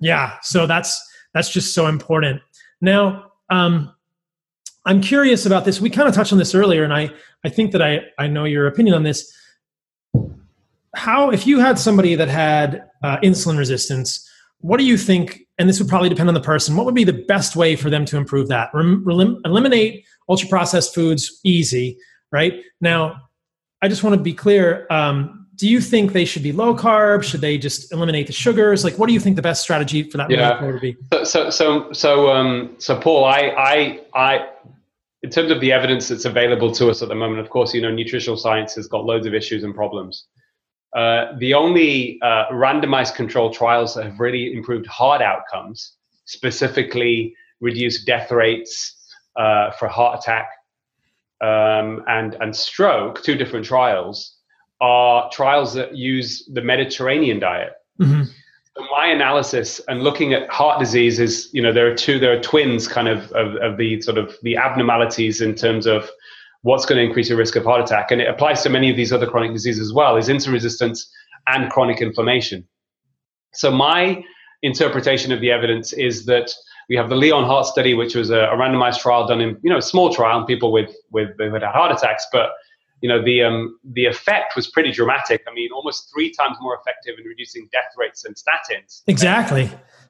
Yeah, 0.00 0.36
so 0.42 0.66
that's 0.66 1.00
that's 1.34 1.50
just 1.50 1.74
so 1.74 1.86
important. 1.86 2.40
Now, 2.80 3.32
um, 3.50 3.94
I'm 4.86 5.00
curious 5.00 5.46
about 5.46 5.64
this. 5.64 5.80
We 5.80 5.90
kind 5.90 6.08
of 6.08 6.14
touched 6.14 6.32
on 6.32 6.38
this 6.38 6.54
earlier, 6.54 6.84
and 6.84 6.92
I 6.92 7.10
I 7.44 7.48
think 7.48 7.72
that 7.72 7.82
I 7.82 8.00
I 8.18 8.26
know 8.26 8.44
your 8.44 8.66
opinion 8.66 8.94
on 8.94 9.02
this. 9.02 9.32
How 10.94 11.30
if 11.30 11.46
you 11.46 11.60
had 11.60 11.78
somebody 11.78 12.14
that 12.14 12.28
had 12.28 12.88
uh, 13.02 13.18
insulin 13.18 13.58
resistance, 13.58 14.28
what 14.60 14.78
do 14.78 14.84
you 14.84 14.96
think? 14.96 15.40
And 15.58 15.68
this 15.68 15.80
would 15.80 15.88
probably 15.88 16.08
depend 16.08 16.28
on 16.28 16.34
the 16.34 16.40
person. 16.40 16.76
What 16.76 16.86
would 16.86 16.94
be 16.94 17.04
the 17.04 17.24
best 17.28 17.56
way 17.56 17.76
for 17.76 17.90
them 17.90 18.04
to 18.06 18.16
improve 18.16 18.48
that? 18.48 18.70
Rem- 18.72 19.04
eliminate 19.44 20.06
ultra 20.28 20.48
processed 20.48 20.94
foods, 20.94 21.40
easy, 21.44 21.98
right? 22.30 22.62
Now, 22.80 23.16
I 23.82 23.88
just 23.88 24.02
want 24.02 24.16
to 24.16 24.22
be 24.22 24.34
clear. 24.34 24.86
Um, 24.90 25.37
do 25.58 25.68
you 25.68 25.80
think 25.80 26.12
they 26.12 26.24
should 26.24 26.44
be 26.44 26.52
low 26.52 26.74
carb? 26.74 27.24
Should 27.24 27.40
they 27.40 27.58
just 27.58 27.92
eliminate 27.92 28.28
the 28.28 28.32
sugars? 28.32 28.84
Like, 28.84 28.96
what 28.96 29.08
do 29.08 29.12
you 29.12 29.18
think 29.18 29.34
the 29.34 29.42
best 29.42 29.60
strategy 29.60 30.04
for 30.04 30.16
that 30.16 30.30
yeah. 30.30 30.64
would 30.64 30.80
be? 30.80 30.96
So, 31.24 31.50
so, 31.50 31.92
so, 31.92 32.30
um, 32.30 32.76
so, 32.78 32.98
Paul, 32.98 33.24
I, 33.24 33.40
I, 33.58 34.00
I, 34.14 34.48
in 35.24 35.30
terms 35.30 35.50
of 35.50 35.60
the 35.60 35.72
evidence 35.72 36.08
that's 36.08 36.24
available 36.24 36.70
to 36.72 36.88
us 36.88 37.02
at 37.02 37.08
the 37.08 37.16
moment, 37.16 37.40
of 37.40 37.50
course, 37.50 37.74
you 37.74 37.82
know, 37.82 37.90
nutritional 37.90 38.36
science 38.36 38.76
has 38.76 38.86
got 38.86 39.04
loads 39.04 39.26
of 39.26 39.34
issues 39.34 39.64
and 39.64 39.74
problems. 39.74 40.26
Uh, 40.96 41.36
the 41.38 41.54
only 41.54 42.20
uh, 42.22 42.46
randomized 42.52 43.16
control 43.16 43.50
trials 43.50 43.96
that 43.96 44.04
have 44.04 44.20
really 44.20 44.54
improved 44.54 44.86
hard 44.86 45.20
outcomes, 45.20 45.94
specifically 46.24 47.34
reduced 47.60 48.06
death 48.06 48.30
rates 48.30 48.96
uh, 49.36 49.72
for 49.72 49.88
heart 49.88 50.20
attack 50.20 50.50
um, 51.40 52.04
and 52.08 52.36
and 52.40 52.54
stroke, 52.54 53.22
two 53.22 53.34
different 53.34 53.66
trials, 53.66 54.37
are 54.80 55.28
trials 55.30 55.74
that 55.74 55.96
use 55.96 56.48
the 56.52 56.62
Mediterranean 56.62 57.38
diet. 57.38 57.72
Mm-hmm. 58.00 58.24
So 58.76 58.86
my 58.92 59.06
analysis 59.06 59.80
and 59.88 60.02
looking 60.02 60.32
at 60.34 60.48
heart 60.48 60.78
disease 60.78 61.18
is, 61.18 61.48
you 61.52 61.60
know, 61.60 61.72
there 61.72 61.90
are 61.90 61.94
two, 61.94 62.18
there 62.18 62.32
are 62.32 62.40
twins 62.40 62.86
kind 62.86 63.08
of, 63.08 63.30
of 63.32 63.56
of 63.56 63.76
the 63.76 64.00
sort 64.00 64.18
of 64.18 64.36
the 64.42 64.56
abnormalities 64.56 65.40
in 65.40 65.54
terms 65.54 65.86
of 65.86 66.08
what's 66.62 66.86
going 66.86 66.98
to 66.98 67.04
increase 67.04 67.28
your 67.28 67.38
risk 67.38 67.56
of 67.56 67.64
heart 67.64 67.80
attack, 67.80 68.10
and 68.10 68.20
it 68.20 68.28
applies 68.28 68.62
to 68.62 68.68
many 68.68 68.90
of 68.90 68.96
these 68.96 69.12
other 69.12 69.26
chronic 69.26 69.52
diseases 69.52 69.88
as 69.88 69.92
well. 69.92 70.16
Is 70.16 70.28
insulin 70.28 70.52
resistance 70.52 71.10
and 71.48 71.70
chronic 71.70 72.00
inflammation. 72.00 72.66
So 73.54 73.70
my 73.70 74.22
interpretation 74.62 75.32
of 75.32 75.40
the 75.40 75.50
evidence 75.50 75.92
is 75.92 76.26
that 76.26 76.52
we 76.88 76.96
have 76.96 77.08
the 77.08 77.16
Lyon 77.16 77.44
Heart 77.44 77.66
Study, 77.66 77.94
which 77.94 78.14
was 78.14 78.30
a, 78.30 78.40
a 78.40 78.56
randomized 78.56 79.00
trial 79.00 79.26
done 79.26 79.40
in 79.40 79.58
you 79.62 79.70
know 79.70 79.78
a 79.78 79.82
small 79.82 80.14
trial 80.14 80.38
on 80.38 80.46
people 80.46 80.72
with 80.72 80.94
with 81.10 81.30
who 81.38 81.52
had 81.52 81.62
heart 81.62 81.92
attacks, 81.92 82.26
but 82.32 82.50
you 83.00 83.08
know 83.08 83.22
the 83.22 83.42
um, 83.42 83.78
the 83.84 84.06
effect 84.06 84.56
was 84.56 84.68
pretty 84.68 84.90
dramatic. 84.90 85.42
I 85.48 85.54
mean, 85.54 85.70
almost 85.72 86.10
three 86.12 86.32
times 86.32 86.56
more 86.60 86.76
effective 86.80 87.14
in 87.18 87.24
reducing 87.24 87.68
death 87.72 87.92
rates 87.96 88.22
than 88.22 88.34
statins. 88.34 89.02
Exactly. 89.06 89.66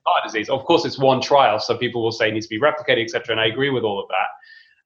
Heart 0.07 0.25
disease. 0.25 0.49
Of 0.49 0.65
course, 0.65 0.85
it's 0.85 0.99
one 0.99 1.21
trial, 1.21 1.59
so 1.59 1.77
people 1.77 2.03
will 2.03 2.13
say 2.13 2.29
it 2.29 2.35
needs 2.35 2.47
to 2.47 2.51
be 2.51 2.61
replicated, 2.61 3.05
etc. 3.05 3.33
And 3.33 3.41
I 3.41 3.47
agree 3.47 3.71
with 3.71 3.85
all 3.85 4.01
of 4.01 4.09
that. 4.09 4.29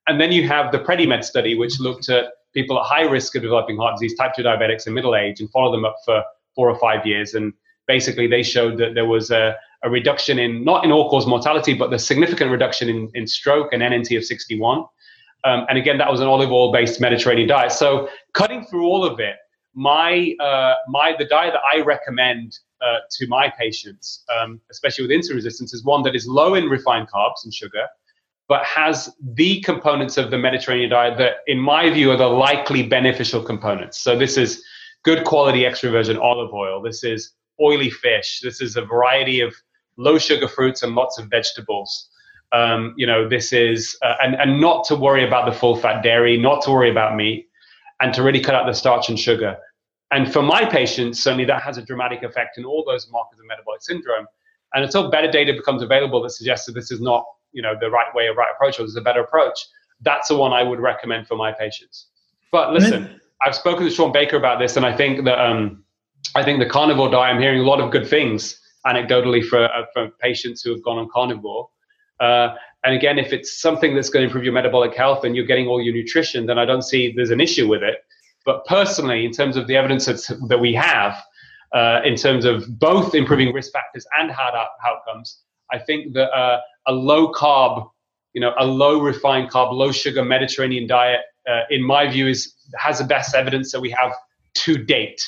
And 0.08 0.20
then 0.20 0.32
you 0.32 0.48
have 0.48 0.72
the 0.72 0.80
Predimed 0.80 1.24
study, 1.24 1.56
which 1.56 1.78
looked 1.78 2.08
at 2.08 2.26
people 2.54 2.78
at 2.78 2.84
high 2.84 3.02
risk 3.02 3.36
of 3.36 3.42
developing 3.42 3.76
heart 3.76 3.98
disease, 3.98 4.16
type 4.16 4.32
2 4.34 4.42
diabetics 4.42 4.86
in 4.86 4.94
middle 4.94 5.14
age, 5.14 5.40
and 5.40 5.48
follow 5.50 5.70
them 5.70 5.84
up 5.84 5.96
for 6.04 6.24
four 6.54 6.68
or 6.68 6.78
five 6.78 7.06
years. 7.06 7.34
And 7.34 7.52
basically, 7.86 8.26
they 8.26 8.42
showed 8.42 8.78
that 8.78 8.94
there 8.94 9.06
was 9.06 9.30
a, 9.30 9.56
a 9.84 9.90
reduction 9.90 10.38
in, 10.38 10.64
not 10.64 10.84
in 10.84 10.90
all 10.90 11.08
cause 11.08 11.26
mortality, 11.26 11.74
but 11.74 11.90
the 11.90 11.98
significant 11.98 12.50
reduction 12.50 12.88
in, 12.88 13.10
in 13.14 13.26
stroke 13.26 13.72
and 13.72 13.80
NNT 13.80 14.16
of 14.16 14.24
61. 14.24 14.84
Um, 15.44 15.66
and 15.68 15.76
again, 15.78 15.98
that 15.98 16.10
was 16.10 16.20
an 16.20 16.28
olive 16.28 16.50
oil 16.50 16.72
based 16.72 17.00
Mediterranean 17.00 17.48
diet. 17.48 17.72
So, 17.72 18.08
cutting 18.32 18.64
through 18.66 18.86
all 18.86 19.04
of 19.04 19.18
it, 19.18 19.36
my, 19.74 20.34
uh, 20.40 20.74
my, 20.88 21.14
the 21.18 21.24
diet 21.24 21.54
that 21.54 21.62
I 21.74 21.80
recommend 21.82 22.58
uh, 22.80 22.98
to 23.10 23.26
my 23.28 23.52
patients, 23.58 24.24
um, 24.38 24.60
especially 24.70 25.06
with 25.06 25.10
insulin 25.10 25.36
resistance, 25.36 25.72
is 25.72 25.84
one 25.84 26.02
that 26.02 26.14
is 26.14 26.26
low 26.26 26.54
in 26.54 26.66
refined 26.68 27.08
carbs 27.08 27.44
and 27.44 27.52
sugar, 27.52 27.86
but 28.48 28.64
has 28.64 29.10
the 29.34 29.60
components 29.62 30.18
of 30.18 30.30
the 30.30 30.38
Mediterranean 30.38 30.90
diet 30.90 31.16
that, 31.18 31.36
in 31.46 31.58
my 31.58 31.90
view, 31.90 32.10
are 32.10 32.16
the 32.16 32.26
likely 32.26 32.82
beneficial 32.82 33.42
components. 33.42 33.98
So 33.98 34.16
this 34.16 34.36
is 34.36 34.62
good 35.04 35.24
quality 35.24 35.64
extra 35.64 35.90
virgin 35.90 36.18
olive 36.18 36.52
oil. 36.52 36.82
This 36.82 37.02
is 37.02 37.32
oily 37.60 37.90
fish. 37.90 38.40
This 38.42 38.60
is 38.60 38.76
a 38.76 38.82
variety 38.82 39.40
of 39.40 39.54
low 39.96 40.18
sugar 40.18 40.48
fruits 40.48 40.82
and 40.82 40.94
lots 40.94 41.18
of 41.18 41.28
vegetables. 41.28 42.08
Um, 42.52 42.94
you 42.96 43.06
know, 43.06 43.28
this 43.28 43.52
is, 43.52 43.96
uh, 44.02 44.14
and, 44.22 44.34
and 44.34 44.60
not 44.60 44.84
to 44.86 44.96
worry 44.96 45.26
about 45.26 45.46
the 45.46 45.52
full 45.52 45.76
fat 45.76 46.02
dairy, 46.02 46.36
not 46.36 46.62
to 46.62 46.70
worry 46.70 46.90
about 46.90 47.16
meat, 47.16 47.48
and 48.00 48.12
to 48.14 48.22
really 48.22 48.40
cut 48.40 48.54
out 48.54 48.66
the 48.66 48.74
starch 48.74 49.08
and 49.08 49.18
sugar. 49.18 49.56
And 50.10 50.30
for 50.30 50.42
my 50.42 50.66
patients, 50.66 51.22
certainly 51.22 51.46
that 51.46 51.62
has 51.62 51.78
a 51.78 51.82
dramatic 51.82 52.22
effect 52.22 52.58
in 52.58 52.64
all 52.64 52.84
those 52.86 53.08
markers 53.10 53.38
of 53.38 53.46
metabolic 53.46 53.80
syndrome. 53.80 54.26
And 54.74 54.84
until 54.84 55.10
better 55.10 55.30
data 55.30 55.52
becomes 55.54 55.82
available 55.82 56.22
that 56.22 56.30
suggests 56.30 56.66
that 56.66 56.72
this 56.72 56.90
is 56.90 57.00
not 57.00 57.24
you 57.52 57.62
know 57.62 57.74
the 57.78 57.90
right 57.90 58.12
way 58.14 58.26
or 58.26 58.34
right 58.34 58.48
approach 58.54 58.78
or 58.78 58.82
there's 58.82 58.96
a 58.96 59.00
better 59.00 59.20
approach 59.20 59.58
that's 60.00 60.28
the 60.28 60.36
one 60.36 60.52
i 60.52 60.62
would 60.62 60.80
recommend 60.80 61.26
for 61.26 61.36
my 61.36 61.52
patients 61.52 62.08
but 62.50 62.72
listen 62.72 63.20
i've 63.42 63.54
spoken 63.54 63.84
to 63.84 63.90
Shawn 63.90 64.12
Baker 64.12 64.36
about 64.36 64.58
this 64.58 64.76
and 64.76 64.84
i 64.84 64.94
think 64.94 65.24
that 65.24 65.38
um, 65.38 65.84
i 66.34 66.42
think 66.42 66.58
the 66.58 66.68
carnivore 66.68 67.10
diet 67.10 67.34
i'm 67.34 67.40
hearing 67.40 67.60
a 67.60 67.64
lot 67.64 67.80
of 67.80 67.90
good 67.90 68.08
things 68.08 68.58
anecdotally 68.86 69.44
for, 69.46 69.64
uh, 69.64 69.84
for 69.92 70.08
patients 70.20 70.62
who 70.62 70.70
have 70.70 70.82
gone 70.82 70.98
on 70.98 71.08
carnivore 71.12 71.68
uh, 72.22 72.54
and 72.84 72.94
again 72.94 73.18
if 73.18 73.32
it's 73.32 73.60
something 73.60 73.94
that's 73.94 74.08
going 74.08 74.22
to 74.22 74.26
improve 74.26 74.44
your 74.44 74.54
metabolic 74.54 74.94
health 74.94 75.24
and 75.24 75.36
you're 75.36 75.46
getting 75.46 75.66
all 75.66 75.80
your 75.82 75.94
nutrition 75.94 76.46
then 76.46 76.58
i 76.58 76.64
don't 76.64 76.82
see 76.82 77.12
there's 77.14 77.30
an 77.30 77.40
issue 77.40 77.68
with 77.68 77.82
it 77.82 77.98
but 78.46 78.64
personally 78.66 79.24
in 79.26 79.32
terms 79.32 79.56
of 79.56 79.66
the 79.66 79.76
evidence 79.76 80.06
that 80.48 80.60
we 80.60 80.72
have 80.72 81.14
uh, 81.74 82.00
in 82.04 82.16
terms 82.16 82.44
of 82.44 82.78
both 82.78 83.14
improving 83.14 83.52
risk 83.52 83.72
factors 83.72 84.06
and 84.18 84.30
hard 84.30 84.54
outcomes 84.86 85.42
I 85.72 85.78
think 85.78 86.12
that 86.14 86.30
uh, 86.30 86.60
a 86.86 86.92
low 86.92 87.32
carb, 87.32 87.88
you 88.34 88.40
know, 88.40 88.52
a 88.58 88.66
low 88.66 89.00
refined 89.00 89.50
carb, 89.50 89.72
low 89.72 89.90
sugar 89.90 90.24
Mediterranean 90.24 90.86
diet, 90.86 91.20
uh, 91.48 91.62
in 91.70 91.82
my 91.82 92.08
view, 92.08 92.28
is 92.28 92.54
has 92.78 92.98
the 92.98 93.04
best 93.04 93.34
evidence 93.34 93.72
that 93.72 93.80
we 93.80 93.90
have 93.90 94.12
to 94.54 94.76
date. 94.76 95.20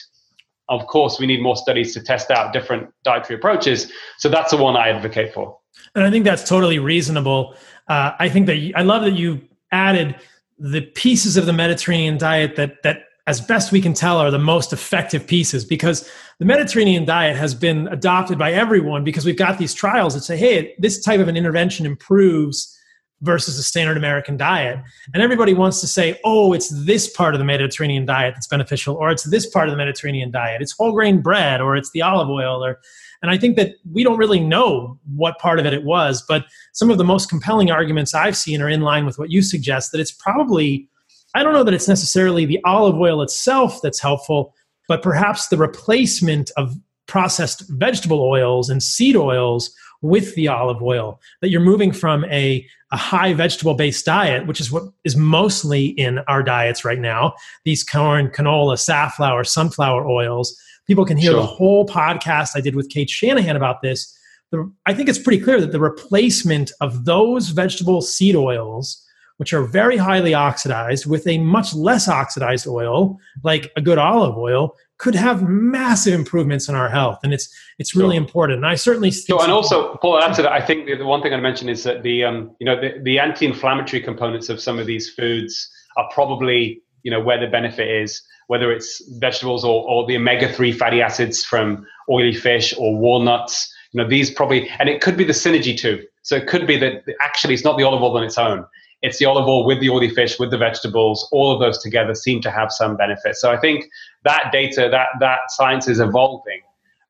Of 0.68 0.86
course, 0.86 1.18
we 1.18 1.26
need 1.26 1.42
more 1.42 1.56
studies 1.56 1.92
to 1.94 2.02
test 2.02 2.30
out 2.30 2.52
different 2.52 2.88
dietary 3.04 3.38
approaches. 3.38 3.90
So 4.18 4.28
that's 4.28 4.50
the 4.50 4.56
one 4.56 4.76
I 4.76 4.90
advocate 4.90 5.34
for. 5.34 5.58
And 5.94 6.04
I 6.04 6.10
think 6.10 6.24
that's 6.24 6.48
totally 6.48 6.78
reasonable. 6.78 7.54
Uh, 7.88 8.12
I 8.18 8.28
think 8.28 8.46
that 8.46 8.72
I 8.76 8.82
love 8.82 9.02
that 9.02 9.12
you 9.12 9.40
added 9.72 10.16
the 10.58 10.82
pieces 10.82 11.36
of 11.36 11.46
the 11.46 11.52
Mediterranean 11.52 12.18
diet 12.18 12.56
that 12.56 12.82
that 12.82 13.04
as 13.26 13.40
best 13.40 13.72
we 13.72 13.80
can 13.80 13.94
tell, 13.94 14.18
are 14.18 14.30
the 14.30 14.38
most 14.38 14.72
effective 14.72 15.26
pieces 15.26 15.64
because 15.64 16.10
the 16.38 16.44
Mediterranean 16.44 17.06
diet 17.06 17.36
has 17.36 17.54
been 17.54 17.88
adopted 17.88 18.38
by 18.38 18.52
everyone 18.52 19.02
because 19.02 19.24
we've 19.24 19.38
got 19.38 19.56
these 19.56 19.72
trials 19.72 20.12
that 20.14 20.20
say, 20.20 20.36
hey, 20.36 20.74
this 20.78 21.02
type 21.02 21.20
of 21.20 21.28
an 21.28 21.36
intervention 21.36 21.86
improves 21.86 22.78
versus 23.22 23.58
a 23.58 23.62
standard 23.62 23.96
American 23.96 24.36
diet. 24.36 24.78
And 25.14 25.22
everybody 25.22 25.54
wants 25.54 25.80
to 25.80 25.86
say, 25.86 26.20
oh, 26.24 26.52
it's 26.52 26.68
this 26.84 27.08
part 27.08 27.34
of 27.34 27.38
the 27.38 27.44
Mediterranean 27.44 28.04
diet 28.04 28.34
that's 28.34 28.46
beneficial, 28.46 28.94
or 28.96 29.10
it's 29.10 29.22
this 29.22 29.46
part 29.46 29.68
of 29.68 29.72
the 29.72 29.78
Mediterranean 29.78 30.30
diet. 30.30 30.60
It's 30.60 30.72
whole 30.72 30.92
grain 30.92 31.22
bread, 31.22 31.62
or 31.62 31.76
it's 31.76 31.90
the 31.92 32.02
olive 32.02 32.28
oil, 32.28 32.62
or 32.62 32.78
and 33.22 33.30
I 33.30 33.38
think 33.38 33.56
that 33.56 33.74
we 33.92 34.04
don't 34.04 34.18
really 34.18 34.40
know 34.40 34.98
what 35.14 35.38
part 35.38 35.58
of 35.58 35.66
it 35.66 35.72
it 35.72 35.84
was, 35.84 36.22
but 36.26 36.46
some 36.72 36.90
of 36.90 36.98
the 36.98 37.04
most 37.04 37.28
compelling 37.28 37.70
arguments 37.70 38.14
I've 38.14 38.36
seen 38.36 38.60
are 38.60 38.68
in 38.68 38.82
line 38.82 39.06
with 39.06 39.18
what 39.18 39.30
you 39.30 39.42
suggest 39.42 39.92
that 39.92 40.00
it's 40.00 40.12
probably 40.12 40.88
I 41.34 41.42
don't 41.42 41.52
know 41.52 41.64
that 41.64 41.74
it's 41.74 41.88
necessarily 41.88 42.46
the 42.46 42.60
olive 42.64 42.96
oil 42.96 43.20
itself 43.20 43.80
that's 43.82 44.00
helpful, 44.00 44.54
but 44.86 45.02
perhaps 45.02 45.48
the 45.48 45.56
replacement 45.56 46.52
of 46.56 46.76
processed 47.06 47.68
vegetable 47.70 48.22
oils 48.22 48.70
and 48.70 48.82
seed 48.82 49.16
oils 49.16 49.74
with 50.00 50.34
the 50.34 50.48
olive 50.48 50.82
oil 50.82 51.20
that 51.40 51.48
you're 51.48 51.60
moving 51.60 51.90
from 51.92 52.24
a, 52.26 52.66
a 52.92 52.96
high 52.96 53.32
vegetable 53.32 53.74
based 53.74 54.04
diet 54.04 54.46
which 54.46 54.60
is 54.60 54.70
what 54.70 54.84
is 55.04 55.16
mostly 55.16 55.86
in 55.86 56.18
our 56.28 56.42
diets 56.42 56.84
right 56.84 56.98
now 56.98 57.32
these 57.64 57.82
corn 57.82 58.28
canola 58.28 58.78
safflower 58.78 59.44
sunflower 59.44 60.06
oils 60.06 60.58
people 60.86 61.04
can 61.04 61.16
hear 61.16 61.32
sure. 61.32 61.40
the 61.40 61.46
whole 61.46 61.86
podcast 61.86 62.50
i 62.56 62.60
did 62.60 62.74
with 62.74 62.90
Cate 62.90 63.10
Shanahan 63.10 63.56
about 63.56 63.82
this. 63.82 64.16
The, 64.50 64.70
i 64.86 64.94
think 64.94 65.08
it's 65.08 65.18
pretty 65.18 65.42
clear 65.42 65.60
that 65.60 65.72
the 65.72 65.80
replacement 65.80 66.72
of 66.80 67.04
those 67.04 67.48
vegetable 67.48 68.02
seed 68.02 68.36
oils 68.36 69.00
which 69.38 69.52
are 69.52 69.64
very 69.64 69.96
highly 69.96 70.32
oxidized 70.32 71.06
with 71.06 71.26
a 71.26 71.38
much 71.38 71.74
less 71.74 72.08
oxidized 72.08 72.66
oil 72.66 73.18
like 73.42 73.72
a 73.76 73.80
good 73.80 73.98
olive 73.98 74.36
oil 74.36 74.76
could 74.98 75.14
have 75.14 75.48
massive 75.48 76.14
improvements 76.14 76.68
in 76.68 76.74
our 76.74 76.88
health. 76.88 77.18
And 77.22 77.34
it's 77.34 77.54
it's 77.78 77.96
really 77.96 78.16
sure. 78.16 78.24
important. 78.24 78.58
And 78.58 78.66
i 78.66 78.74
certainly 78.74 79.10
so 79.10 79.40
and 79.40 79.50
also 79.50 79.96
paul 79.96 80.20
to 80.20 80.42
that 80.42 80.52
i 80.52 80.60
think 80.60 80.86
the, 80.86 80.96
the 80.96 81.06
one 81.06 81.22
thing 81.22 81.32
i 81.32 81.36
mentioned 81.36 81.70
is 81.70 81.82
that 81.84 82.02
the 82.02 82.24
um, 82.24 82.54
you 82.60 82.66
know 82.66 82.80
the, 82.80 83.00
the 83.02 83.18
anti-inflammatory 83.18 84.02
components 84.02 84.48
of 84.48 84.60
some 84.60 84.78
of 84.78 84.86
these 84.86 85.10
foods 85.10 85.68
are 85.96 86.08
probably 86.12 86.82
you 87.02 87.10
know 87.10 87.20
where 87.20 87.38
the 87.38 87.46
benefit 87.46 87.88
is 87.88 88.22
whether 88.48 88.72
it's 88.72 89.02
vegetables 89.18 89.64
or, 89.64 89.88
or 89.88 90.06
the 90.06 90.16
omega-3 90.16 90.76
fatty 90.76 91.00
acids 91.00 91.44
from 91.44 91.86
oily 92.10 92.34
fish 92.34 92.74
or 92.78 92.96
walnuts 92.96 93.72
you 93.92 94.02
know 94.02 94.08
these 94.08 94.30
probably 94.30 94.68
and 94.78 94.88
it 94.88 95.00
could 95.00 95.16
be 95.16 95.24
the 95.24 95.32
synergy 95.32 95.76
too 95.76 96.02
so 96.22 96.36
it 96.36 96.46
could 96.46 96.66
be 96.66 96.76
that 96.76 97.04
actually 97.20 97.54
it's 97.54 97.64
not 97.64 97.76
the 97.78 97.84
olive 97.84 98.02
oil 98.02 98.16
on 98.16 98.24
its 98.24 98.38
own 98.38 98.64
it's 99.04 99.18
the 99.18 99.26
olive 99.26 99.46
oil 99.46 99.66
with 99.66 99.80
the 99.80 99.90
oily 99.90 100.08
fish, 100.08 100.38
with 100.38 100.50
the 100.50 100.56
vegetables, 100.56 101.28
all 101.30 101.52
of 101.52 101.60
those 101.60 101.76
together 101.76 102.14
seem 102.14 102.40
to 102.40 102.50
have 102.50 102.72
some 102.72 102.96
benefit. 102.96 103.36
So 103.36 103.52
I 103.52 103.58
think 103.58 103.84
that 104.24 104.48
data, 104.50 104.88
that 104.90 105.08
that 105.20 105.40
science 105.50 105.86
is 105.88 106.00
evolving, 106.00 106.62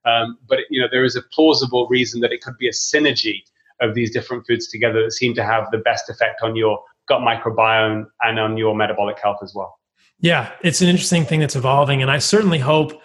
um, 0.03 0.37
but 0.49 0.59
you 0.69 0.81
know 0.81 0.87
there 0.91 1.05
is 1.05 1.15
a 1.15 1.21
plausible 1.21 1.87
reason 1.87 2.19
that 2.19 2.33
it 2.33 2.41
could 2.41 2.57
be 2.57 2.67
a 2.67 2.73
synergy 2.73 3.43
of 3.79 3.95
these 3.95 4.11
different 4.11 4.45
foods 4.45 4.67
together 4.67 5.03
that 5.03 5.13
seem 5.13 5.33
to 5.35 5.43
have 5.43 5.71
the 5.71 5.77
best 5.77 6.09
effect 6.09 6.41
on 6.41 6.57
your 6.57 6.83
gut 7.07 7.21
microbiome 7.21 8.07
and 8.23 8.39
on 8.39 8.57
your 8.57 8.75
metabolic 8.75 9.17
health 9.23 9.39
as 9.41 9.53
well. 9.55 9.79
Yeah, 10.19 10.51
it's 10.63 10.81
an 10.81 10.87
interesting 10.87 11.25
thing 11.25 11.39
that's 11.39 11.55
evolving, 11.55 12.01
and 12.01 12.09
I 12.09 12.19
certainly 12.19 12.59
hope 12.59 13.01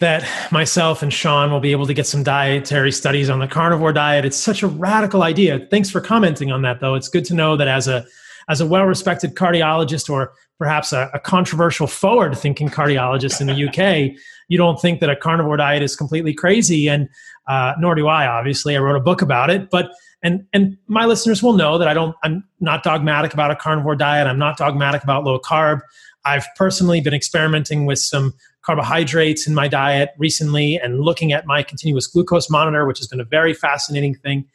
that 0.00 0.26
myself 0.50 1.02
and 1.02 1.12
Shawn 1.12 1.50
will 1.50 1.60
be 1.60 1.72
able 1.72 1.86
to 1.86 1.94
get 1.94 2.06
some 2.06 2.22
dietary 2.22 2.90
studies 2.90 3.28
on 3.28 3.38
the 3.38 3.46
carnivore 3.46 3.92
diet. 3.92 4.24
It's 4.24 4.36
such 4.36 4.62
a 4.62 4.66
radical 4.66 5.22
idea. 5.22 5.66
Thanks 5.70 5.90
for 5.90 6.00
commenting 6.00 6.50
on 6.50 6.62
that, 6.62 6.80
though. 6.80 6.94
It's 6.94 7.08
good 7.08 7.24
to 7.26 7.34
know 7.34 7.56
that 7.56 7.68
as 7.68 7.86
a 7.86 8.04
as 8.48 8.60
a 8.60 8.66
well-respected 8.66 9.36
cardiologist, 9.36 10.10
or 10.10 10.32
perhaps 10.58 10.92
a, 10.92 11.08
a 11.14 11.20
controversial 11.20 11.86
forward-thinking 11.86 12.68
cardiologist 12.68 13.40
in 13.40 13.46
the 13.46 13.68
UK, 13.68 14.18
you 14.48 14.58
don't 14.58 14.80
think 14.80 14.98
that 14.98 15.08
a 15.08 15.14
carnivore 15.14 15.56
diet 15.56 15.82
is 15.82 15.94
completely 15.94 16.34
crazy, 16.34 16.88
and 16.88 17.08
uh, 17.46 17.74
nor 17.78 17.94
do 17.94 18.08
I. 18.08 18.26
Obviously, 18.26 18.76
I 18.76 18.80
wrote 18.80 18.96
a 18.96 19.00
book 19.00 19.22
about 19.22 19.50
it, 19.50 19.70
but 19.70 19.92
and 20.22 20.46
and 20.52 20.76
my 20.86 21.06
listeners 21.06 21.42
will 21.42 21.54
know 21.54 21.78
that 21.78 21.88
I 21.88 21.94
don't. 21.94 22.14
I'm 22.22 22.44
not 22.60 22.82
dogmatic 22.82 23.32
about 23.34 23.50
a 23.50 23.56
carnivore 23.56 23.96
diet. 23.96 24.26
I'm 24.26 24.38
not 24.38 24.56
dogmatic 24.56 25.02
about 25.02 25.24
low 25.24 25.38
carb. 25.38 25.80
I've 26.24 26.46
personally 26.56 27.00
been 27.00 27.14
experimenting 27.14 27.86
with 27.86 27.98
some 27.98 28.34
carbohydrates 28.62 29.46
in 29.46 29.54
my 29.54 29.68
diet 29.68 30.10
recently 30.18 30.76
and 30.76 31.00
looking 31.00 31.32
at 31.32 31.46
my 31.46 31.62
continuous 31.62 32.06
glucose 32.06 32.50
monitor, 32.50 32.86
which 32.86 32.98
has 32.98 33.08
been 33.08 33.20
a 33.20 33.24
very 33.24 33.54
fascinating 33.54 34.14
thing 34.14 34.46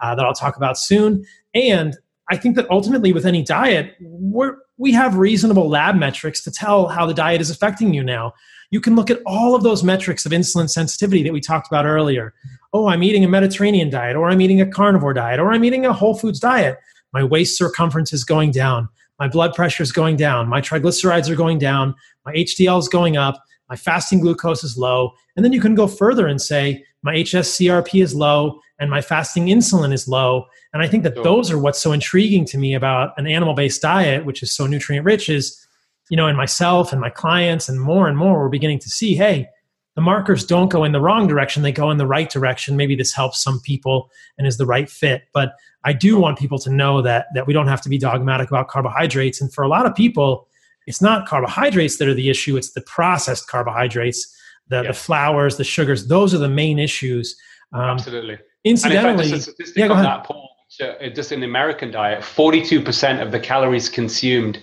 uh, 0.00 0.14
that 0.14 0.24
I'll 0.24 0.34
talk 0.34 0.56
about 0.56 0.76
soon. 0.76 1.24
And 1.54 1.96
I 2.28 2.36
think 2.36 2.56
that 2.56 2.68
ultimately, 2.70 3.12
with 3.12 3.26
any 3.26 3.42
diet, 3.42 3.94
we're 4.00 4.56
we 4.78 4.92
have 4.92 5.16
reasonable 5.16 5.68
lab 5.68 5.94
metrics 5.94 6.42
to 6.42 6.50
tell 6.50 6.88
how 6.88 7.06
the 7.06 7.14
diet 7.14 7.40
is 7.40 7.50
affecting 7.50 7.94
you 7.94 8.02
now. 8.02 8.32
You 8.70 8.80
can 8.80 8.96
look 8.96 9.10
at 9.10 9.20
all 9.26 9.54
of 9.54 9.62
those 9.62 9.84
metrics 9.84 10.26
of 10.26 10.32
insulin 10.32 10.68
sensitivity 10.68 11.22
that 11.22 11.32
we 11.32 11.40
talked 11.40 11.68
about 11.68 11.84
earlier. 11.84 12.34
Oh, 12.72 12.88
I'm 12.88 13.02
eating 13.02 13.24
a 13.24 13.28
Mediterranean 13.28 13.90
diet, 13.90 14.16
or 14.16 14.28
I'm 14.28 14.40
eating 14.40 14.60
a 14.60 14.66
carnivore 14.66 15.14
diet, 15.14 15.40
or 15.40 15.52
I'm 15.52 15.64
eating 15.64 15.84
a 15.84 15.92
whole 15.92 16.14
foods 16.14 16.40
diet. 16.40 16.78
My 17.12 17.22
waist 17.22 17.58
circumference 17.58 18.12
is 18.12 18.24
going 18.24 18.50
down. 18.50 18.88
My 19.18 19.28
blood 19.28 19.54
pressure 19.54 19.82
is 19.82 19.92
going 19.92 20.16
down. 20.16 20.48
My 20.48 20.60
triglycerides 20.60 21.28
are 21.28 21.36
going 21.36 21.58
down. 21.58 21.94
My 22.24 22.32
HDL 22.32 22.78
is 22.78 22.88
going 22.88 23.16
up. 23.16 23.42
My 23.68 23.76
fasting 23.76 24.20
glucose 24.20 24.64
is 24.64 24.76
low. 24.76 25.12
And 25.36 25.44
then 25.44 25.52
you 25.52 25.60
can 25.60 25.74
go 25.74 25.86
further 25.86 26.26
and 26.26 26.40
say, 26.40 26.84
my 27.02 27.14
HSCRP 27.14 28.02
is 28.02 28.14
low 28.14 28.60
and 28.78 28.90
my 28.90 29.00
fasting 29.00 29.46
insulin 29.46 29.92
is 29.92 30.08
low. 30.08 30.46
And 30.72 30.82
I 30.82 30.88
think 30.88 31.02
that 31.04 31.22
those 31.22 31.50
are 31.50 31.58
what's 31.58 31.80
so 31.80 31.92
intriguing 31.92 32.44
to 32.46 32.58
me 32.58 32.74
about 32.74 33.12
an 33.16 33.26
animal 33.26 33.54
based 33.54 33.82
diet, 33.82 34.24
which 34.24 34.42
is 34.42 34.54
so 34.54 34.66
nutrient 34.66 35.04
rich, 35.04 35.28
is, 35.28 35.66
you 36.10 36.16
know, 36.16 36.28
in 36.28 36.36
myself 36.36 36.92
and 36.92 37.00
my 37.00 37.10
clients 37.10 37.68
and 37.68 37.80
more 37.80 38.08
and 38.08 38.16
more, 38.16 38.40
we're 38.40 38.48
beginning 38.48 38.78
to 38.80 38.88
see, 38.88 39.14
hey, 39.14 39.48
the 39.94 40.00
markers 40.00 40.44
don't 40.44 40.68
go 40.68 40.84
in 40.84 40.92
the 40.92 41.00
wrong 41.00 41.26
direction, 41.26 41.62
they 41.62 41.72
go 41.72 41.90
in 41.90 41.98
the 41.98 42.06
right 42.06 42.30
direction. 42.30 42.76
Maybe 42.76 42.96
this 42.96 43.12
helps 43.12 43.42
some 43.42 43.60
people 43.60 44.10
and 44.38 44.46
is 44.46 44.56
the 44.56 44.66
right 44.66 44.88
fit. 44.88 45.24
But 45.34 45.54
I 45.84 45.92
do 45.92 46.18
want 46.18 46.38
people 46.38 46.58
to 46.60 46.70
know 46.70 47.02
that 47.02 47.26
that 47.34 47.46
we 47.46 47.52
don't 47.52 47.68
have 47.68 47.82
to 47.82 47.88
be 47.88 47.98
dogmatic 47.98 48.48
about 48.48 48.68
carbohydrates. 48.68 49.40
And 49.40 49.52
for 49.52 49.64
a 49.64 49.68
lot 49.68 49.86
of 49.86 49.94
people, 49.94 50.48
it's 50.86 51.02
not 51.02 51.28
carbohydrates 51.28 51.98
that 51.98 52.08
are 52.08 52.14
the 52.14 52.30
issue, 52.30 52.56
it's 52.56 52.72
the 52.72 52.80
processed 52.82 53.48
carbohydrates, 53.48 54.34
the, 54.68 54.82
the 54.82 54.92
flours, 54.92 55.56
the 55.56 55.64
sugars. 55.64 56.08
Those 56.08 56.34
are 56.34 56.38
the 56.38 56.48
main 56.48 56.78
issues. 56.78 57.36
Um, 57.72 57.82
Absolutely. 57.82 58.38
Incidentally, 58.64 59.24
and 59.24 59.34
in 59.34 59.40
fact, 59.40 59.76
yeah, 59.76 59.88
go 59.88 59.94
ahead. 59.94 60.06
That, 60.06 60.24
Paul, 60.24 60.48
uh, 60.80 61.08
just 61.08 61.32
in 61.32 61.40
the 61.40 61.46
American 61.46 61.90
diet, 61.90 62.20
42% 62.20 63.20
of 63.20 63.32
the 63.32 63.40
calories 63.40 63.88
consumed 63.88 64.60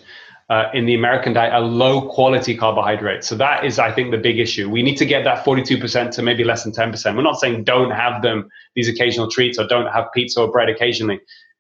uh, 0.49 0.65
in 0.73 0.85
the 0.85 0.95
American 0.95 1.33
diet 1.33 1.53
are 1.53 1.61
low 1.61 2.09
quality 2.09 2.57
carbohydrates. 2.57 3.27
So 3.27 3.35
that 3.35 3.65
is, 3.65 3.77
I 3.77 3.91
think, 3.91 4.11
the 4.11 4.17
big 4.17 4.39
issue. 4.39 4.69
We 4.69 4.81
need 4.81 4.95
to 4.95 5.05
get 5.05 5.23
that 5.23 5.45
42% 5.45 6.11
to 6.11 6.21
maybe 6.23 6.43
less 6.43 6.63
than 6.63 6.73
10%. 6.73 7.15
We're 7.15 7.21
not 7.21 7.39
saying 7.39 7.65
don't 7.65 7.91
have 7.91 8.23
them, 8.23 8.49
these 8.75 8.89
occasional 8.89 9.29
treats, 9.29 9.59
or 9.59 9.67
don't 9.67 9.91
have 9.91 10.07
pizza 10.13 10.41
or 10.41 10.51
bread 10.51 10.67
occasionally, 10.67 11.19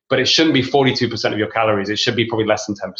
but 0.09 0.19
it 0.19 0.27
shouldn't 0.27 0.55
be 0.55 0.63
42% 0.63 1.31
of 1.31 1.37
your 1.37 1.49
calories. 1.49 1.89
It 1.89 1.99
should 1.99 2.15
be 2.15 2.25
probably 2.25 2.47
less 2.47 2.65
than 2.65 2.75
10%. 2.75 2.93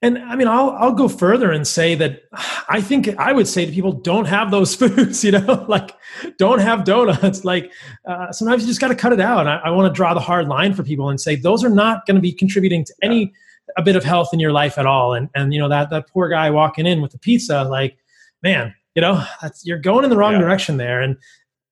And 0.00 0.18
I 0.18 0.36
mean, 0.36 0.46
I'll 0.46 0.70
I'll 0.70 0.92
go 0.92 1.08
further 1.08 1.50
and 1.50 1.66
say 1.66 1.96
that 1.96 2.22
I 2.68 2.80
think 2.80 3.08
I 3.18 3.32
would 3.32 3.48
say 3.48 3.66
to 3.66 3.72
people, 3.72 3.90
don't 3.90 4.26
have 4.26 4.52
those 4.52 4.72
foods. 4.76 5.24
You 5.24 5.32
know, 5.32 5.64
like 5.68 5.90
don't 6.36 6.60
have 6.60 6.84
donuts. 6.84 7.44
Like 7.48 7.72
uh, 8.06 8.30
sometimes 8.30 8.62
you 8.62 8.68
just 8.68 8.80
got 8.80 8.88
to 8.88 8.94
cut 8.94 9.12
it 9.12 9.20
out. 9.20 9.48
I, 9.48 9.56
I 9.56 9.70
want 9.70 9.92
to 9.92 9.96
draw 9.96 10.12
the 10.14 10.20
hard 10.20 10.48
line 10.48 10.74
for 10.74 10.84
people 10.84 11.08
and 11.08 11.20
say 11.20 11.34
those 11.34 11.64
are 11.64 11.70
not 11.70 12.06
going 12.06 12.14
to 12.14 12.20
be 12.20 12.30
contributing 12.30 12.84
to 12.84 12.94
any. 13.02 13.32
A 13.78 13.82
bit 13.82 13.96
of 13.96 14.04
health 14.04 14.30
in 14.32 14.40
your 14.40 14.52
life 14.52 14.76
at 14.76 14.86
all. 14.86 15.14
And 15.14 15.30
and 15.34 15.54
you 15.54 15.60
know 15.60 15.68
that 15.68 15.88
that 15.90 16.08
poor 16.08 16.28
guy 16.28 16.50
walking 16.50 16.84
in 16.84 17.00
with 17.00 17.12
the 17.12 17.18
pizza, 17.18 17.62
like, 17.62 17.96
man, 18.42 18.74
you 18.94 19.00
know, 19.00 19.24
that's 19.40 19.64
you're 19.64 19.78
going 19.78 20.02
in 20.02 20.10
the 20.10 20.16
wrong 20.16 20.32
yeah. 20.32 20.40
direction 20.40 20.76
there. 20.76 21.00
And 21.00 21.16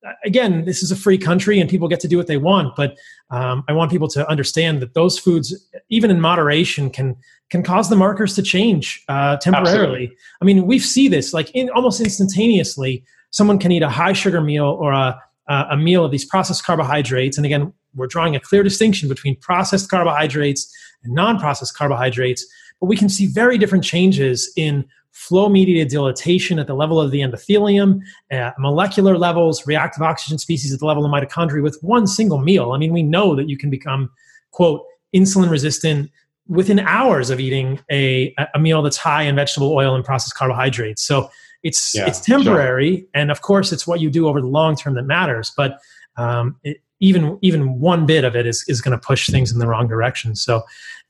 uh, 0.07 0.13
again, 0.25 0.65
this 0.65 0.83
is 0.83 0.93
a 0.93 0.97
free 0.97 1.19
country 1.19 1.59
and 1.59 1.69
people 1.69 1.89
get 1.89 1.99
to 2.01 2.09
do 2.09 2.17
what 2.17 2.29
they 2.29 2.37
want. 2.37 2.77
But 2.77 2.97
um, 3.31 3.65
I 3.69 3.73
want 3.73 3.91
people 3.91 4.07
to 4.09 4.29
understand 4.31 4.81
that 4.81 4.95
those 4.95 5.19
foods, 5.19 5.69
even 5.89 6.11
in 6.11 6.21
moderation, 6.21 6.91
can 6.91 7.17
can 7.51 7.65
cause 7.65 7.91
the 7.91 7.97
markers 7.97 8.35
to 8.37 8.43
change 8.43 9.03
uh, 9.09 9.37
temporarily. 9.39 10.05
Absolutely. 10.05 10.17
I 10.41 10.45
mean, 10.45 10.67
we 10.67 10.79
see 10.79 11.09
this 11.09 11.33
like 11.33 11.51
in 11.51 11.69
almost 11.71 12.01
instantaneously. 12.01 13.05
Someone 13.31 13.59
can 13.59 13.73
eat 13.73 13.83
a 13.83 13.91
high 13.91 14.13
sugar 14.13 14.41
meal 14.41 14.67
or 14.81 14.93
a 14.93 15.21
a 15.49 15.77
meal 15.77 16.05
of 16.05 16.11
these 16.11 16.25
processed 16.25 16.65
carbohydrates, 16.65 17.37
and 17.37 17.47
again, 17.47 17.73
we're 17.97 18.07
drawing 18.07 18.37
a 18.37 18.41
clear 18.41 18.63
distinction 18.63 19.09
between 19.09 19.37
processed 19.37 19.91
carbohydrates 19.91 20.73
and 21.03 21.15
non 21.15 21.39
processed 21.39 21.77
carbohydrates. 21.77 22.47
But 22.81 22.87
we 22.87 22.97
can 22.97 23.09
see 23.09 23.27
very 23.27 23.59
different 23.59 23.85
changes 23.85 24.53
in 24.57 24.85
flow 25.13 25.49
mediated 25.49 25.89
dilatation 25.89 26.59
at 26.59 26.67
the 26.67 26.75
level 26.75 27.01
of 27.01 27.11
the 27.11 27.21
endothelium, 27.21 28.01
at 28.31 28.55
molecular 28.59 29.17
levels, 29.17 29.67
reactive 29.67 30.03
oxygen 30.03 30.37
species 30.37 30.75
at 30.75 30.79
the 30.79 30.85
level 30.85 31.07
of 31.07 31.11
mitochondria 31.11 31.63
with 31.63 31.79
one 31.81 32.07
single 32.07 32.39
meal. 32.39 32.73
I 32.73 32.79
mean, 32.79 32.93
we 32.93 33.03
know 33.03 33.35
that 33.35 33.49
you 33.49 33.57
can 33.57 33.71
become, 33.71 34.11
quote, 34.51 34.85
insulin 35.15 35.51
resistant 35.51 36.11
within 36.49 36.79
hours 36.81 37.31
of 37.31 37.41
eating 37.41 37.81
a, 37.91 38.35
a 38.55 38.59
meal 38.59 38.83
that's 38.83 38.99
high 38.99 39.23
in 39.23 39.35
vegetable 39.37 39.73
oil 39.73 39.95
and 39.95 40.05
processed 40.05 40.35
carbohydrates. 40.35 41.03
So 41.03 41.31
it's 41.63 41.95
yeah, 41.95 42.07
it's 42.07 42.21
temporary, 42.21 42.99
sure. 42.99 43.07
and 43.15 43.31
of 43.31 43.41
course, 43.41 43.73
it's 43.73 43.87
what 43.87 44.01
you 44.01 44.11
do 44.11 44.29
over 44.29 44.41
the 44.41 44.47
long 44.47 44.77
term 44.77 44.95
that 44.95 45.05
matters. 45.05 45.51
But 45.57 45.81
um, 46.17 46.57
it, 46.63 46.77
even 47.01 47.39
even 47.43 47.79
one 47.79 48.07
bit 48.07 48.25
of 48.25 48.35
it 48.35 48.47
is 48.47 48.65
is 48.69 48.81
going 48.81 48.99
to 48.99 49.07
push 49.07 49.29
things 49.31 49.53
in 49.53 49.59
the 49.59 49.67
wrong 49.67 49.89
direction. 49.89 50.35
So 50.35 50.63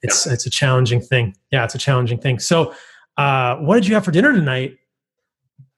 it's 0.02 0.26
yeah. 0.26 0.32
it's 0.32 0.46
a 0.46 0.50
challenging 0.50 1.00
thing. 1.00 1.36
Yeah, 1.52 1.64
it's 1.64 1.74
a 1.74 1.78
challenging 1.78 2.18
thing. 2.18 2.38
So 2.38 2.74
uh, 3.16 3.56
what 3.56 3.76
did 3.76 3.86
you 3.86 3.94
have 3.94 4.04
for 4.04 4.10
dinner 4.10 4.32
tonight? 4.32 4.78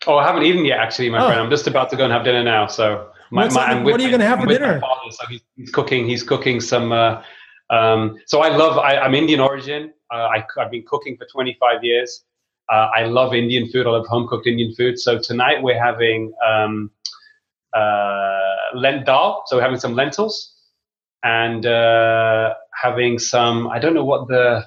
Oh, 0.06 0.16
I 0.16 0.26
haven't 0.26 0.44
eaten 0.44 0.64
yet, 0.64 0.78
actually, 0.78 1.10
my 1.10 1.22
oh. 1.22 1.26
friend. 1.26 1.40
I'm 1.40 1.50
just 1.50 1.66
about 1.66 1.90
to 1.90 1.96
go 1.96 2.04
and 2.04 2.12
have 2.12 2.24
dinner 2.24 2.42
now. 2.42 2.66
So 2.68 3.10
my, 3.30 3.48
my, 3.50 3.82
what 3.82 4.00
are 4.00 4.02
you 4.02 4.08
going 4.08 4.20
to 4.20 4.26
have 4.26 4.40
for 4.40 4.46
dinner? 4.46 4.80
Father, 4.80 5.10
so 5.10 5.26
he's, 5.26 5.40
he's, 5.56 5.70
cooking. 5.70 6.08
He's 6.08 6.22
cooking 6.22 6.60
some. 6.60 6.92
Uh, 6.92 7.22
um, 7.70 8.16
so 8.26 8.40
I 8.40 8.56
love. 8.56 8.78
I, 8.78 8.94
am 8.94 9.14
Indian 9.14 9.40
origin. 9.40 9.92
Uh, 10.12 10.28
I, 10.28 10.44
have 10.56 10.70
been 10.70 10.84
cooking 10.86 11.16
for 11.16 11.26
25 11.26 11.82
years. 11.84 12.24
Uh, 12.70 12.88
I 12.94 13.04
love 13.04 13.34
Indian 13.34 13.68
food. 13.70 13.86
I 13.86 13.90
love 13.90 14.06
home 14.06 14.28
cooked 14.28 14.46
Indian 14.46 14.74
food. 14.74 14.98
So 14.98 15.18
tonight 15.18 15.62
we're 15.62 15.82
having 15.82 16.32
um, 16.46 16.90
uh, 17.74 18.74
lent 18.74 19.06
dal. 19.06 19.44
So 19.46 19.56
we're 19.56 19.62
having 19.62 19.80
some 19.80 19.94
lentils 19.94 20.54
and 21.22 21.66
uh, 21.66 22.54
having 22.80 23.18
some. 23.18 23.68
I 23.68 23.78
don't 23.78 23.94
know 23.94 24.04
what 24.04 24.28
the 24.28 24.66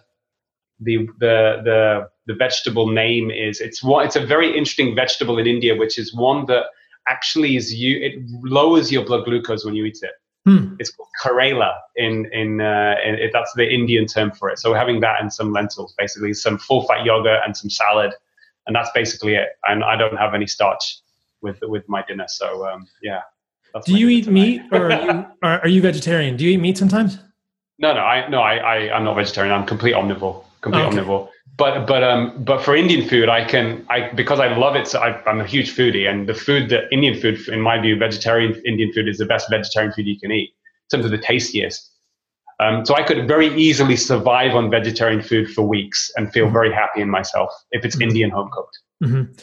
the 0.79 1.07
the 1.19 1.61
the 1.63 2.09
the 2.27 2.33
vegetable 2.33 2.87
name 2.87 3.31
is. 3.31 3.61
It's 3.61 3.83
one. 3.83 4.05
It's 4.05 4.15
a 4.15 4.25
very 4.25 4.49
interesting 4.49 4.95
vegetable 4.95 5.37
in 5.37 5.47
India, 5.47 5.75
which 5.75 5.97
is 5.97 6.13
one 6.13 6.45
that 6.47 6.65
actually 7.07 7.55
is 7.55 7.73
you. 7.73 7.99
It 7.99 8.13
lowers 8.43 8.91
your 8.91 9.05
blood 9.05 9.25
glucose 9.25 9.65
when 9.65 9.75
you 9.75 9.85
eat 9.85 9.99
it. 10.01 10.11
Hmm. 10.45 10.75
It's 10.79 10.91
called 10.91 11.09
Karela 11.23 11.73
in 11.95 12.27
in, 12.31 12.61
uh, 12.61 12.95
in 13.05 13.29
that's 13.31 13.53
the 13.55 13.69
Indian 13.69 14.07
term 14.07 14.31
for 14.31 14.49
it. 14.49 14.57
So 14.57 14.71
we're 14.71 14.77
having 14.77 14.99
that 15.01 15.21
and 15.21 15.31
some 15.31 15.51
lentils, 15.53 15.93
basically 15.97 16.33
some 16.33 16.57
full 16.57 16.87
fat 16.87 17.05
yogurt 17.05 17.41
and 17.45 17.55
some 17.55 17.69
salad, 17.69 18.13
and 18.65 18.75
that's 18.75 18.89
basically 18.93 19.35
it. 19.35 19.49
And 19.67 19.83
I 19.83 19.95
don't 19.95 20.17
have 20.17 20.33
any 20.33 20.47
starch 20.47 21.00
with 21.41 21.57
with 21.61 21.87
my 21.87 22.03
dinner. 22.07 22.25
So 22.27 22.67
um, 22.67 22.87
yeah. 23.01 23.21
Do 23.85 23.97
you 23.97 24.09
eat 24.09 24.27
meat, 24.27 24.61
or 24.73 24.91
are 24.91 25.01
you, 25.01 25.25
are, 25.43 25.67
you 25.67 25.81
vegetarian? 25.81 26.35
Do 26.35 26.43
you 26.43 26.51
eat 26.51 26.57
meat 26.57 26.77
sometimes? 26.77 27.19
No, 27.79 27.93
no, 27.93 28.01
I 28.01 28.27
no, 28.27 28.41
I, 28.41 28.57
I 28.57 28.95
I'm 28.95 29.05
not 29.05 29.15
vegetarian. 29.15 29.53
I'm 29.53 29.65
complete 29.65 29.95
omnivore, 29.95 30.43
complete 30.61 30.81
okay. 30.81 30.97
omnivore. 30.97 31.29
But 31.57 31.85
but 31.85 32.03
um 32.03 32.43
but 32.43 32.61
for 32.63 32.75
Indian 32.75 33.07
food, 33.07 33.29
I 33.29 33.45
can 33.45 33.85
I 33.89 34.09
because 34.09 34.39
I 34.39 34.55
love 34.55 34.75
it. 34.75 34.87
So 34.87 34.99
I, 34.99 35.21
I'm 35.29 35.39
a 35.39 35.45
huge 35.45 35.75
foodie, 35.75 36.09
and 36.09 36.27
the 36.27 36.33
food 36.33 36.69
that 36.69 36.91
Indian 36.91 37.19
food, 37.19 37.47
in 37.47 37.61
my 37.61 37.79
view, 37.79 37.97
vegetarian 37.97 38.61
Indian 38.65 38.91
food 38.91 39.07
is 39.07 39.17
the 39.17 39.25
best 39.25 39.49
vegetarian 39.49 39.93
food 39.93 40.05
you 40.05 40.19
can 40.19 40.31
eat 40.31 40.49
in 40.91 40.97
terms 40.97 41.05
of 41.05 41.11
the 41.11 41.17
tastiest. 41.17 41.91
Um, 42.61 42.85
so 42.85 42.95
I 42.95 43.01
could 43.01 43.27
very 43.27 43.47
easily 43.55 43.95
survive 43.95 44.53
on 44.53 44.69
vegetarian 44.69 45.21
food 45.21 45.49
for 45.49 45.63
weeks 45.63 46.11
and 46.15 46.31
feel 46.31 46.45
mm-hmm. 46.45 46.53
very 46.53 46.71
happy 46.71 47.01
in 47.01 47.09
myself 47.09 47.51
if 47.71 47.83
it's 47.83 47.95
mm-hmm. 47.95 48.09
Indian 48.09 48.29
home 48.29 48.49
cooked. 48.53 48.77
Mm-hmm. 49.01 49.33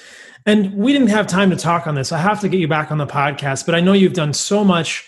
And 0.46 0.74
we 0.74 0.92
didn't 0.92 1.08
have 1.08 1.26
time 1.26 1.50
to 1.50 1.56
talk 1.56 1.86
on 1.86 1.94
this. 1.94 2.12
I 2.12 2.18
have 2.18 2.40
to 2.40 2.48
get 2.48 2.58
you 2.58 2.68
back 2.68 2.90
on 2.90 2.98
the 2.98 3.06
podcast, 3.06 3.66
but 3.66 3.74
I 3.74 3.80
know 3.80 3.92
you've 3.92 4.14
done 4.14 4.32
so 4.32 4.64
much 4.64 5.06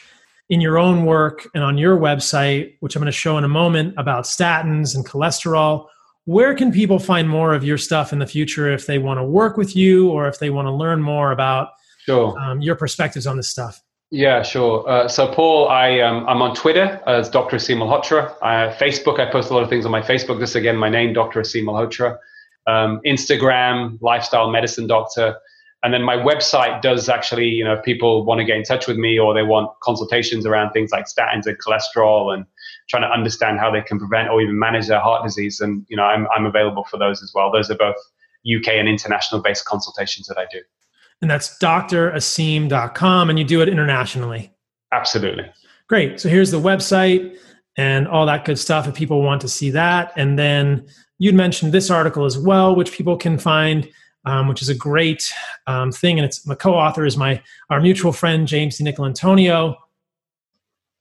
in 0.50 0.60
your 0.60 0.78
own 0.78 1.04
work 1.04 1.48
and 1.54 1.62
on 1.62 1.78
your 1.78 1.96
website, 1.96 2.74
which 2.80 2.96
I'm 2.96 3.00
going 3.00 3.06
to 3.06 3.12
show 3.16 3.38
in 3.38 3.44
a 3.44 3.48
moment 3.48 3.94
about 3.96 4.24
statins 4.24 4.94
and 4.94 5.06
cholesterol. 5.06 5.86
Where 6.24 6.54
can 6.54 6.72
people 6.72 6.98
find 6.98 7.28
more 7.28 7.54
of 7.54 7.64
your 7.64 7.78
stuff 7.78 8.12
in 8.12 8.18
the 8.18 8.26
future 8.26 8.70
if 8.70 8.86
they 8.86 8.98
want 8.98 9.18
to 9.18 9.24
work 9.24 9.56
with 9.56 9.74
you 9.74 10.10
or 10.10 10.28
if 10.28 10.38
they 10.40 10.50
want 10.50 10.66
to 10.66 10.72
learn 10.72 11.00
more 11.00 11.32
about 11.32 11.68
sure. 12.04 12.38
um, 12.38 12.60
your 12.60 12.74
perspectives 12.74 13.26
on 13.26 13.36
this 13.36 13.48
stuff? 13.48 13.80
Yeah, 14.10 14.42
sure. 14.42 14.86
Uh, 14.88 15.06
so, 15.06 15.32
Paul, 15.32 15.68
I 15.68 16.00
um, 16.00 16.28
I'm 16.28 16.42
on 16.42 16.54
Twitter 16.56 17.00
as 17.06 17.30
Dr. 17.30 17.56
Aseem 17.56 17.76
Malhotra. 17.76 18.34
Uh, 18.42 18.74
Facebook, 18.74 19.20
I 19.20 19.30
post 19.30 19.50
a 19.50 19.54
lot 19.54 19.62
of 19.62 19.68
things 19.68 19.86
on 19.86 19.92
my 19.92 20.02
Facebook. 20.02 20.40
This 20.40 20.56
again, 20.56 20.76
my 20.76 20.88
name, 20.88 21.12
Dr. 21.12 21.40
Aseem 21.40 21.62
Malhotra 21.62 22.18
um, 22.66 23.00
Instagram, 23.06 23.98
lifestyle 24.00 24.50
medicine 24.50 24.86
doctor. 24.86 25.36
And 25.82 25.94
then 25.94 26.02
my 26.02 26.16
website 26.16 26.82
does 26.82 27.08
actually, 27.08 27.48
you 27.48 27.64
know, 27.64 27.72
if 27.72 27.82
people 27.82 28.24
want 28.26 28.38
to 28.38 28.44
get 28.44 28.56
in 28.56 28.64
touch 28.64 28.86
with 28.86 28.98
me 28.98 29.18
or 29.18 29.32
they 29.32 29.42
want 29.42 29.70
consultations 29.80 30.44
around 30.44 30.72
things 30.72 30.90
like 30.90 31.06
statins 31.06 31.46
and 31.46 31.56
cholesterol 31.58 32.34
and 32.34 32.44
trying 32.90 33.02
to 33.02 33.08
understand 33.08 33.58
how 33.58 33.70
they 33.70 33.80
can 33.80 33.98
prevent 33.98 34.28
or 34.28 34.42
even 34.42 34.58
manage 34.58 34.88
their 34.88 35.00
heart 35.00 35.24
disease. 35.24 35.60
And, 35.60 35.86
you 35.88 35.96
know, 35.96 36.02
I'm, 36.02 36.26
I'm 36.36 36.44
available 36.44 36.84
for 36.84 36.98
those 36.98 37.22
as 37.22 37.32
well. 37.34 37.50
Those 37.50 37.70
are 37.70 37.76
both 37.76 37.96
UK 38.44 38.68
and 38.74 38.88
international 38.88 39.40
based 39.40 39.64
consultations 39.64 40.26
that 40.26 40.36
I 40.36 40.46
do. 40.50 40.60
And 41.22 41.30
that's 41.30 41.58
draseem.com 41.58 43.30
and 43.30 43.38
you 43.38 43.44
do 43.44 43.60
it 43.60 43.68
internationally. 43.68 44.52
Absolutely. 44.92 45.50
Great. 45.88 46.20
So 46.20 46.28
here's 46.28 46.50
the 46.50 46.60
website 46.60 47.36
and 47.76 48.08
all 48.08 48.26
that 48.26 48.44
good 48.44 48.58
stuff 48.58 48.86
if 48.86 48.94
people 48.94 49.22
want 49.22 49.40
to 49.42 49.48
see 49.48 49.70
that. 49.70 50.12
And 50.16 50.38
then 50.38 50.86
you'd 51.20 51.34
mentioned 51.34 51.70
this 51.70 51.90
article 51.90 52.24
as 52.24 52.36
well, 52.36 52.74
which 52.74 52.90
people 52.90 53.16
can 53.16 53.38
find, 53.38 53.88
um, 54.24 54.48
which 54.48 54.62
is 54.62 54.68
a 54.68 54.74
great 54.74 55.32
um, 55.68 55.92
thing. 55.92 56.18
And 56.18 56.24
it's 56.24 56.44
my 56.46 56.56
co-author 56.56 57.04
is 57.04 57.16
my 57.16 57.40
our 57.68 57.80
mutual 57.80 58.12
friend 58.12 58.48
James 58.48 58.78
DiNicolantonio. 58.78 59.76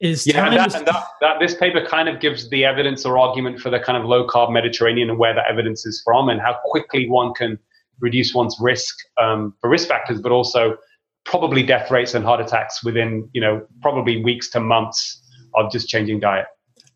is 0.02 0.28
yeah, 0.28 0.34
time 0.34 0.54
and 0.54 0.60
that, 0.60 0.76
and 0.76 0.86
that, 0.88 1.08
that 1.22 1.40
this 1.40 1.56
paper 1.56 1.84
kind 1.84 2.10
of 2.10 2.20
gives 2.20 2.50
the 2.50 2.66
evidence 2.66 3.06
or 3.06 3.18
argument 3.18 3.60
for 3.60 3.70
the 3.70 3.80
kind 3.80 3.98
of 3.98 4.04
low 4.04 4.28
carb 4.28 4.52
Mediterranean 4.52 5.10
and 5.10 5.18
where 5.18 5.34
that 5.34 5.46
evidence 5.50 5.86
is 5.86 6.02
from 6.06 6.30
and 6.30 6.40
how 6.42 6.58
quickly 6.66 7.10
one 7.10 7.34
can 7.34 7.58
reduce 8.02 8.34
one's 8.34 8.58
risk 8.60 8.96
um, 9.18 9.54
for 9.62 9.70
risk 9.70 9.88
factors, 9.88 10.22
but 10.22 10.34
also 10.34 10.78
probably 11.24 11.64
death 11.64 11.90
rates 11.90 12.14
and 12.14 12.26
heart 12.26 12.42
attacks 12.42 12.84
within 12.84 13.30
you 13.32 13.40
know 13.40 13.66
probably 13.82 14.22
weeks 14.22 14.50
to 14.50 14.60
months 14.60 15.22
of 15.56 15.72
just 15.72 15.88
changing 15.88 16.20
diet. 16.20 16.46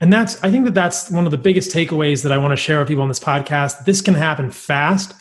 And 0.03 0.11
that's, 0.11 0.43
I 0.43 0.51
think 0.51 0.65
that 0.65 0.73
that's 0.73 1.09
one 1.09 1.23
of 1.23 1.31
the 1.31 1.37
biggest 1.37 1.71
takeaways 1.71 2.23
that 2.23 2.33
I 2.33 2.37
want 2.37 2.51
to 2.51 2.57
share 2.57 2.77
with 2.77 2.89
people 2.89 3.03
on 3.03 3.07
this 3.07 3.21
podcast. 3.21 3.85
This 3.85 4.01
can 4.01 4.13
happen 4.13 4.51
fast. 4.51 5.13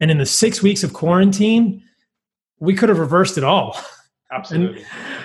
And 0.00 0.10
in 0.10 0.18
the 0.18 0.26
six 0.26 0.60
weeks 0.60 0.82
of 0.82 0.92
quarantine, 0.92 1.80
we 2.58 2.74
could 2.74 2.88
have 2.88 2.98
reversed 2.98 3.38
it 3.38 3.44
all. 3.44 3.78
Absolutely. 4.32 4.84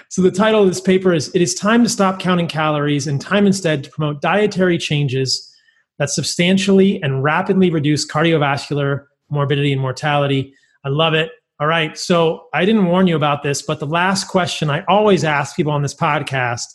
So 0.09 0.21
the 0.21 0.29
title 0.29 0.61
of 0.61 0.67
this 0.67 0.79
paper 0.79 1.15
is 1.15 1.33
It 1.33 1.41
is 1.41 1.55
Time 1.55 1.81
to 1.81 1.89
Stop 1.89 2.19
Counting 2.19 2.45
Calories 2.47 3.07
and 3.07 3.19
Time 3.19 3.47
Instead 3.47 3.83
to 3.85 3.89
Promote 3.89 4.21
Dietary 4.21 4.77
Changes 4.77 5.51
that 5.97 6.11
Substantially 6.11 7.01
and 7.01 7.23
Rapidly 7.23 7.71
Reduce 7.71 8.05
Cardiovascular 8.07 9.07
Morbidity 9.31 9.71
and 9.71 9.81
Mortality. 9.81 10.53
I 10.85 10.89
love 10.89 11.15
it. 11.15 11.31
All 11.59 11.65
right. 11.65 11.97
So 11.97 12.49
I 12.53 12.65
didn't 12.65 12.85
warn 12.85 13.07
you 13.07 13.15
about 13.15 13.41
this, 13.41 13.63
but 13.63 13.79
the 13.79 13.87
last 13.87 14.27
question 14.27 14.69
I 14.69 14.85
always 14.87 15.23
ask 15.23 15.55
people 15.55 15.71
on 15.71 15.81
this 15.81 15.95
podcast 15.95 16.67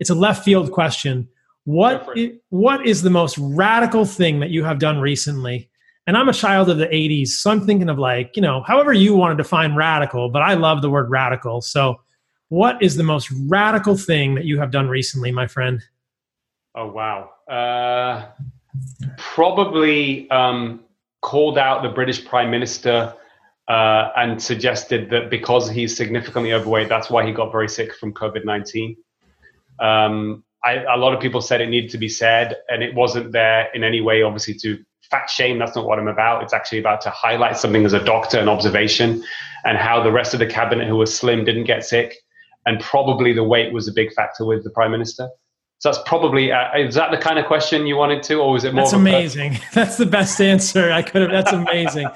it's 0.00 0.10
a 0.10 0.14
left 0.14 0.44
field 0.44 0.70
question. 0.72 1.28
What 1.64 1.98
Go 2.00 2.04
for 2.06 2.14
it. 2.18 2.32
i- 2.32 2.38
what 2.50 2.86
is 2.86 3.02
the 3.02 3.10
most 3.10 3.38
radical 3.38 4.04
thing 4.04 4.40
that 4.40 4.50
you 4.50 4.64
have 4.64 4.78
done 4.78 5.00
recently? 5.00 5.68
And 6.06 6.16
I'm 6.16 6.28
a 6.28 6.32
child 6.32 6.68
of 6.68 6.78
the 6.78 6.92
80s, 6.92 7.38
so 7.38 7.50
I'm 7.52 7.60
thinking 7.64 7.88
of 7.88 7.98
like, 7.98 8.34
you 8.34 8.42
know, 8.42 8.62
however 8.62 8.92
you 8.92 9.14
want 9.14 9.36
to 9.36 9.40
define 9.42 9.76
radical, 9.76 10.28
but 10.28 10.42
I 10.42 10.54
love 10.54 10.82
the 10.82 10.90
word 10.90 11.08
radical. 11.10 11.60
So, 11.60 12.00
what 12.48 12.82
is 12.82 12.96
the 12.96 13.04
most 13.04 13.30
radical 13.48 13.96
thing 13.96 14.34
that 14.34 14.44
you 14.44 14.58
have 14.58 14.70
done 14.72 14.88
recently, 14.88 15.30
my 15.30 15.46
friend? 15.46 15.80
Oh 16.74 16.88
wow. 16.90 17.30
Uh, 17.48 18.26
probably 19.16 20.28
um, 20.30 20.80
called 21.20 21.58
out 21.58 21.82
the 21.82 21.88
British 21.88 22.24
Prime 22.24 22.50
Minister 22.50 23.14
uh, 23.68 24.08
and 24.16 24.42
suggested 24.42 25.08
that 25.10 25.30
because 25.30 25.70
he's 25.70 25.96
significantly 25.96 26.52
overweight, 26.52 26.88
that's 26.88 27.10
why 27.10 27.24
he 27.24 27.32
got 27.32 27.52
very 27.52 27.68
sick 27.68 27.94
from 27.94 28.12
COVID 28.12 28.44
nineteen. 28.44 28.96
Um, 29.78 30.44
I, 30.64 30.84
a 30.84 30.96
lot 30.96 31.12
of 31.12 31.20
people 31.20 31.40
said 31.40 31.60
it 31.60 31.68
needed 31.68 31.90
to 31.90 31.98
be 31.98 32.08
said, 32.08 32.56
and 32.68 32.82
it 32.82 32.94
wasn't 32.94 33.32
there 33.32 33.68
in 33.74 33.82
any 33.82 34.00
way, 34.00 34.22
obviously, 34.22 34.54
to 34.54 34.78
fat 35.10 35.28
shame. 35.28 35.58
That's 35.58 35.74
not 35.74 35.86
what 35.86 35.98
I'm 35.98 36.08
about. 36.08 36.42
It's 36.42 36.52
actually 36.52 36.78
about 36.78 37.00
to 37.02 37.10
highlight 37.10 37.56
something 37.56 37.84
as 37.84 37.92
a 37.92 38.04
doctor, 38.04 38.38
an 38.38 38.48
observation, 38.48 39.24
and 39.64 39.76
how 39.76 40.02
the 40.02 40.12
rest 40.12 40.34
of 40.34 40.40
the 40.40 40.46
cabinet 40.46 40.88
who 40.88 40.96
were 40.96 41.06
slim 41.06 41.44
didn't 41.44 41.64
get 41.64 41.84
sick, 41.84 42.16
and 42.66 42.80
probably 42.80 43.32
the 43.32 43.44
weight 43.44 43.72
was 43.72 43.88
a 43.88 43.92
big 43.92 44.12
factor 44.12 44.44
with 44.44 44.62
the 44.64 44.70
prime 44.70 44.92
minister. 44.92 45.28
So 45.82 45.90
that's 45.90 46.02
probably 46.06 46.52
uh, 46.52 46.78
is 46.78 46.94
that 46.94 47.10
the 47.10 47.18
kind 47.18 47.40
of 47.40 47.46
question 47.46 47.88
you 47.88 47.96
wanted 47.96 48.22
to, 48.24 48.36
or 48.36 48.52
was 48.52 48.62
it 48.62 48.72
more? 48.72 48.84
That's 48.84 48.92
amazing. 48.92 49.58
That's 49.72 49.96
the 49.96 50.06
best 50.06 50.40
answer 50.40 50.92
I 50.92 51.02
could 51.02 51.22
have. 51.22 51.32
That's 51.32 51.52
amazing. 51.52 52.06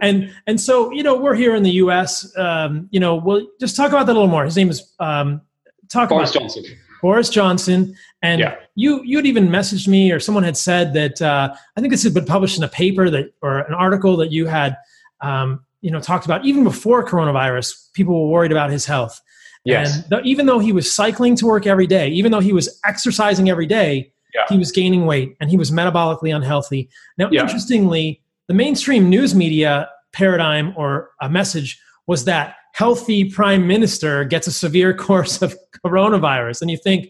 And 0.00 0.34
and 0.48 0.60
so 0.60 0.90
you 0.90 1.04
know 1.04 1.14
we're 1.14 1.36
here 1.36 1.54
in 1.54 1.62
the 1.62 1.70
U.S. 1.82 2.36
Um, 2.36 2.88
you 2.90 2.98
know, 2.98 3.14
we'll 3.14 3.46
just 3.60 3.76
talk 3.76 3.90
about 3.90 4.06
that 4.06 4.12
a 4.12 4.18
little 4.18 4.26
more. 4.26 4.44
His 4.44 4.56
name 4.56 4.70
is 4.70 4.92
um, 4.98 5.40
talk 5.88 6.08
Boris 6.08 6.34
about 6.34 6.40
Johnson. 6.40 6.64
Boris 7.02 7.28
Johnson. 7.28 7.94
And 8.22 8.40
Yeah. 8.40 8.54
you 8.76 9.02
you 9.04 9.18
had 9.18 9.26
even 9.26 9.48
messaged 9.48 9.88
me, 9.88 10.10
or 10.12 10.20
someone 10.20 10.44
had 10.44 10.56
said 10.56 10.94
that 10.94 11.20
uh, 11.20 11.52
I 11.76 11.80
think 11.80 11.90
this 11.92 12.02
had 12.04 12.14
been 12.14 12.24
published 12.24 12.56
in 12.56 12.64
a 12.64 12.68
paper 12.68 13.10
that 13.10 13.32
or 13.42 13.58
an 13.58 13.74
article 13.74 14.16
that 14.18 14.30
you 14.32 14.46
had 14.46 14.76
um, 15.20 15.60
you 15.82 15.90
know 15.90 16.00
talked 16.00 16.24
about 16.24 16.44
even 16.46 16.64
before 16.64 17.04
coronavirus. 17.06 17.92
People 17.92 18.22
were 18.22 18.30
worried 18.30 18.52
about 18.52 18.70
his 18.70 18.86
health. 18.86 19.20
Yes. 19.64 19.96
And 19.96 20.10
th- 20.10 20.22
even 20.24 20.46
though 20.46 20.58
he 20.58 20.72
was 20.72 20.90
cycling 20.90 21.36
to 21.36 21.46
work 21.46 21.66
every 21.66 21.86
day, 21.86 22.08
even 22.08 22.32
though 22.32 22.40
he 22.40 22.52
was 22.52 22.80
exercising 22.84 23.48
every 23.50 23.66
day, 23.66 24.12
Yeah. 24.34 24.42
he 24.48 24.58
was 24.58 24.72
gaining 24.72 25.06
weight 25.06 25.36
and 25.40 25.50
he 25.50 25.56
was 25.56 25.70
metabolically 25.70 26.34
unhealthy. 26.34 26.88
Now, 27.18 27.28
Yeah. 27.30 27.42
interestingly, 27.42 28.22
the 28.48 28.54
mainstream 28.54 29.08
news 29.08 29.34
media 29.34 29.88
paradigm 30.12 30.72
or 30.76 31.10
a 31.20 31.28
message 31.28 31.78
was 32.08 32.24
that 32.24 32.56
healthy 32.72 33.30
prime 33.30 33.66
minister 33.66 34.24
gets 34.24 34.46
a 34.46 34.52
severe 34.52 34.94
course 35.06 35.42
of 35.42 35.54
coronavirus. 35.84 36.62
And 36.62 36.70
you 36.70 36.76
think, 36.76 37.08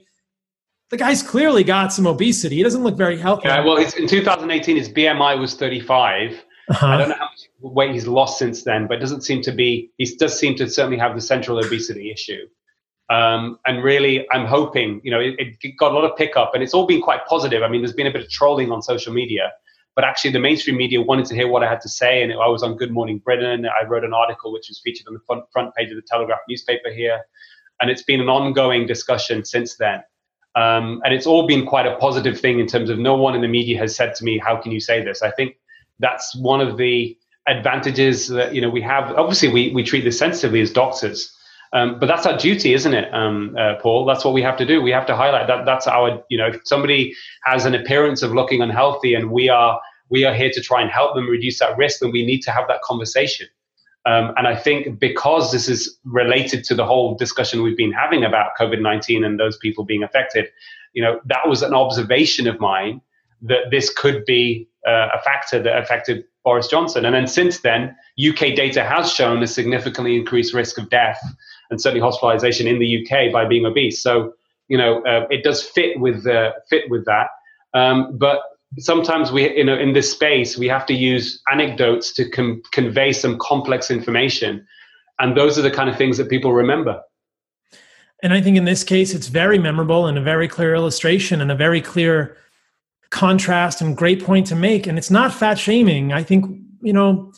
the 0.90 0.98
guy's 0.98 1.22
clearly 1.22 1.64
got 1.64 1.90
some 1.92 2.06
obesity. 2.06 2.56
He 2.56 2.62
doesn't 2.62 2.82
look 2.82 2.96
very 2.98 3.16
healthy. 3.18 3.48
Yeah, 3.48 3.64
well, 3.64 3.78
in 3.78 4.06
2018, 4.06 4.76
his 4.76 4.90
BMI 4.90 5.38
was 5.40 5.54
35. 5.54 6.32
I 6.70 6.74
Uh-huh. 6.74 6.96
don't 6.98 7.08
know 7.08 7.14
how 7.14 7.24
much 7.24 7.48
weight 7.60 7.92
he's 7.92 8.06
lost 8.06 8.38
since 8.38 8.62
then, 8.62 8.86
but 8.86 8.98
it 8.98 9.00
doesn't 9.00 9.22
seem 9.22 9.40
to 9.42 9.52
be. 9.52 9.90
He 9.96 10.04
does 10.16 10.38
seem 10.38 10.54
to 10.56 10.68
certainly 10.68 10.98
have 10.98 11.14
the 11.14 11.20
central 11.22 11.58
obesity 11.58 12.10
issue. 12.12 12.46
Um, 13.10 13.58
and 13.66 13.82
really, 13.82 14.26
I'm 14.32 14.46
hoping, 14.46 15.00
you 15.02 15.10
know, 15.10 15.18
it, 15.20 15.34
it 15.38 15.76
got 15.78 15.92
a 15.92 15.94
lot 15.94 16.04
of 16.04 16.16
pickup, 16.16 16.52
and 16.54 16.62
it's 16.62 16.72
all 16.74 16.86
been 16.86 17.00
quite 17.02 17.24
positive. 17.26 17.62
I 17.62 17.68
mean, 17.68 17.80
there's 17.80 17.92
been 17.94 18.06
a 18.06 18.10
bit 18.12 18.22
of 18.22 18.30
trolling 18.30 18.70
on 18.70 18.80
social 18.82 19.12
media, 19.12 19.50
but 19.94 20.04
actually, 20.04 20.32
the 20.32 20.40
mainstream 20.40 20.76
media 20.76 21.02
wanted 21.02 21.26
to 21.26 21.34
hear 21.34 21.48
what 21.48 21.62
I 21.62 21.68
had 21.68 21.80
to 21.82 21.88
say, 21.88 22.22
and 22.22 22.32
I 22.32 22.48
was 22.48 22.62
on 22.62 22.76
Good 22.76 22.90
Morning 22.90 23.18
Britain. 23.18 23.66
I 23.66 23.86
wrote 23.86 24.04
an 24.04 24.14
article 24.14 24.52
which 24.52 24.68
was 24.68 24.80
featured 24.80 25.06
on 25.06 25.14
the 25.14 25.20
front, 25.26 25.44
front 25.52 25.74
page 25.74 25.90
of 25.90 25.96
the 25.96 26.02
Telegraph 26.02 26.40
newspaper 26.48 26.90
here, 26.90 27.20
and 27.80 27.90
it's 27.90 28.02
been 28.02 28.20
an 28.20 28.28
ongoing 28.28 28.86
discussion 28.86 29.44
since 29.44 29.76
then. 29.76 30.02
Um, 30.54 31.00
and 31.04 31.14
it's 31.14 31.26
all 31.26 31.46
been 31.46 31.66
quite 31.66 31.86
a 31.86 31.96
positive 31.96 32.38
thing 32.40 32.58
in 32.58 32.66
terms 32.66 32.90
of 32.90 32.98
no 32.98 33.16
one 33.16 33.34
in 33.34 33.40
the 33.40 33.48
media 33.48 33.78
has 33.78 33.94
said 33.94 34.14
to 34.16 34.24
me, 34.24 34.38
"How 34.38 34.56
can 34.56 34.72
you 34.72 34.80
say 34.80 35.02
this?" 35.02 35.22
I 35.22 35.30
think 35.30 35.56
that's 35.98 36.34
one 36.36 36.60
of 36.60 36.76
the 36.76 37.16
advantages 37.46 38.28
that 38.28 38.54
you 38.54 38.60
know 38.60 38.70
we 38.70 38.80
have. 38.82 39.12
Obviously, 39.12 39.48
we 39.48 39.72
we 39.74 39.82
treat 39.82 40.04
this 40.04 40.18
sensitively 40.18 40.60
as 40.60 40.70
doctors, 40.70 41.36
um, 41.72 41.98
but 41.98 42.06
that's 42.06 42.26
our 42.26 42.36
duty, 42.36 42.74
isn't 42.74 42.92
it, 42.92 43.12
um, 43.14 43.56
uh, 43.58 43.76
Paul? 43.80 44.04
That's 44.04 44.24
what 44.24 44.34
we 44.34 44.42
have 44.42 44.58
to 44.58 44.66
do. 44.66 44.82
We 44.82 44.90
have 44.90 45.06
to 45.06 45.16
highlight 45.16 45.46
that. 45.46 45.64
That's 45.64 45.86
our 45.86 46.22
you 46.28 46.36
know, 46.36 46.48
if 46.48 46.60
somebody 46.64 47.14
has 47.44 47.64
an 47.64 47.74
appearance 47.74 48.22
of 48.22 48.32
looking 48.32 48.60
unhealthy, 48.60 49.14
and 49.14 49.30
we 49.30 49.48
are 49.48 49.80
we 50.10 50.24
are 50.24 50.34
here 50.34 50.50
to 50.50 50.60
try 50.60 50.82
and 50.82 50.90
help 50.90 51.14
them 51.14 51.28
reduce 51.28 51.58
that 51.60 51.76
risk, 51.78 52.00
then 52.00 52.12
we 52.12 52.26
need 52.26 52.40
to 52.42 52.50
have 52.50 52.68
that 52.68 52.82
conversation. 52.82 53.46
Um, 54.04 54.34
and 54.36 54.46
I 54.46 54.56
think 54.56 54.98
because 54.98 55.52
this 55.52 55.68
is 55.68 55.98
related 56.04 56.64
to 56.64 56.74
the 56.74 56.84
whole 56.84 57.14
discussion 57.14 57.62
we've 57.62 57.76
been 57.76 57.92
having 57.92 58.24
about 58.24 58.50
COVID 58.60 58.80
19 58.80 59.24
and 59.24 59.40
those 59.40 59.56
people 59.56 59.84
being 59.84 60.02
affected, 60.02 60.48
you 60.92 61.02
know, 61.02 61.20
that 61.24 61.48
was 61.48 61.62
an 61.62 61.72
observation 61.72 62.46
of 62.46 62.60
mine 62.60 63.00
that 63.40 63.70
this 63.70 63.90
could 63.90 64.24
be 64.26 64.68
uh, 64.86 65.08
a 65.14 65.22
factor 65.22 65.62
that 65.62 65.78
affected 65.78 66.24
Boris 66.44 66.68
Johnson. 66.68 67.04
And 67.04 67.14
then 67.14 67.26
since 67.26 67.60
then, 67.60 67.96
UK 68.20 68.54
data 68.54 68.84
has 68.84 69.12
shown 69.12 69.42
a 69.42 69.46
significantly 69.46 70.16
increased 70.16 70.52
risk 70.52 70.76
of 70.78 70.90
death 70.90 71.20
and 71.72 71.80
certainly 71.80 72.00
hospitalization 72.00 72.68
in 72.68 72.78
the 72.78 73.02
UK 73.02 73.32
by 73.32 73.44
being 73.44 73.66
obese. 73.66 74.00
So, 74.00 74.34
you 74.68 74.78
know, 74.78 75.02
uh, 75.04 75.26
it 75.30 75.42
does 75.42 75.62
fit 75.62 75.98
with, 75.98 76.26
uh, 76.26 76.52
fit 76.70 76.88
with 76.88 77.04
that. 77.06 77.28
Um, 77.74 78.16
but 78.16 78.42
sometimes 78.78 79.30
we 79.32 79.54
you 79.54 79.64
know 79.64 79.76
in 79.76 79.92
this 79.92 80.10
space 80.10 80.56
we 80.56 80.66
have 80.66 80.86
to 80.86 80.94
use 80.94 81.42
anecdotes 81.52 82.10
to 82.10 82.26
com- 82.30 82.62
convey 82.72 83.12
some 83.12 83.38
complex 83.38 83.90
information 83.90 84.66
and 85.18 85.36
those 85.36 85.58
are 85.58 85.62
the 85.62 85.70
kind 85.70 85.90
of 85.90 85.96
things 85.98 86.16
that 86.16 86.30
people 86.30 86.54
remember 86.54 86.98
And 88.22 88.32
I 88.32 88.40
think 88.40 88.56
in 88.56 88.64
this 88.64 88.84
case, 88.84 89.14
it's 89.14 89.26
very 89.26 89.58
memorable 89.58 90.06
and 90.06 90.16
a 90.16 90.22
very 90.22 90.46
clear 90.46 90.74
illustration 90.74 91.40
and 91.40 91.50
a 91.50 91.56
very 91.56 91.80
clear 91.80 92.36
contrast 93.10 93.80
and 93.82 93.96
great 93.96 94.22
point 94.22 94.46
to 94.46 94.54
make. 94.54 94.86
And 94.86 94.96
it's 94.96 95.10
not 95.10 95.34
fat 95.34 95.58
shaming. 95.58 96.12
I 96.12 96.22
think, 96.22 96.46
you 96.82 96.92
know, 96.92 97.32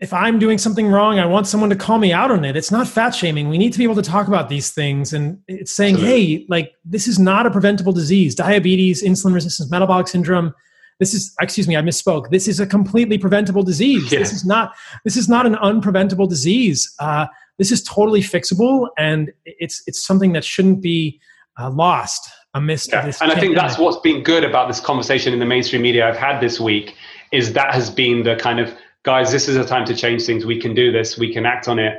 if 0.00 0.12
I'm 0.12 0.38
doing 0.38 0.58
something 0.58 0.86
wrong, 0.88 1.18
I 1.18 1.26
want 1.26 1.46
someone 1.46 1.70
to 1.70 1.76
call 1.76 1.98
me 1.98 2.12
out 2.12 2.30
on 2.30 2.44
it. 2.44 2.56
It's 2.56 2.70
not 2.70 2.86
fat 2.86 3.10
shaming. 3.10 3.48
We 3.48 3.58
need 3.58 3.72
to 3.72 3.78
be 3.78 3.84
able 3.84 3.96
to 3.96 4.02
talk 4.02 4.28
about 4.28 4.48
these 4.48 4.70
things. 4.70 5.12
And 5.12 5.40
it's 5.48 5.72
saying, 5.72 5.96
Absolutely. 5.96 6.36
hey, 6.36 6.46
like, 6.48 6.72
this 6.84 7.08
is 7.08 7.18
not 7.18 7.46
a 7.46 7.50
preventable 7.50 7.92
disease. 7.92 8.34
Diabetes, 8.34 9.02
insulin 9.02 9.34
resistance, 9.34 9.70
metabolic 9.70 10.08
syndrome. 10.08 10.54
This 11.00 11.14
is, 11.14 11.34
excuse 11.40 11.66
me, 11.66 11.76
I 11.76 11.80
misspoke. 11.80 12.30
This 12.30 12.48
is 12.48 12.60
a 12.60 12.66
completely 12.66 13.18
preventable 13.18 13.62
disease. 13.62 14.12
Yeah. 14.12 14.20
This 14.20 14.32
is 14.32 14.44
not, 14.44 14.74
this 15.04 15.16
is 15.16 15.28
not 15.28 15.46
an 15.46 15.54
unpreventable 15.56 16.28
disease. 16.28 16.92
Uh, 16.98 17.26
this 17.58 17.72
is 17.72 17.82
totally 17.82 18.22
fixable 18.22 18.88
and 18.96 19.32
it's 19.44 19.82
it's 19.86 20.04
something 20.04 20.32
that 20.32 20.44
shouldn't 20.44 20.80
be 20.80 21.20
uh, 21.58 21.68
lost 21.70 22.30
amidst 22.54 22.90
yeah. 22.90 23.04
this 23.04 23.20
and 23.20 23.30
i 23.30 23.38
think 23.38 23.54
that's 23.54 23.78
what's 23.78 23.98
been 23.98 24.22
good 24.22 24.44
about 24.44 24.68
this 24.68 24.80
conversation 24.80 25.32
in 25.32 25.38
the 25.38 25.44
mainstream 25.44 25.82
media 25.82 26.08
i've 26.08 26.16
had 26.16 26.40
this 26.40 26.58
week 26.58 26.94
is 27.32 27.52
that 27.52 27.74
has 27.74 27.90
been 27.90 28.22
the 28.22 28.36
kind 28.36 28.58
of 28.58 28.72
guys 29.08 29.32
this 29.32 29.48
is 29.48 29.56
a 29.56 29.64
time 29.64 29.86
to 29.86 29.94
change 29.94 30.26
things. 30.26 30.44
We 30.44 30.60
can 30.60 30.74
do 30.74 30.92
this. 30.92 31.16
We 31.16 31.32
can 31.32 31.46
act 31.46 31.66
on 31.66 31.78
it. 31.78 31.94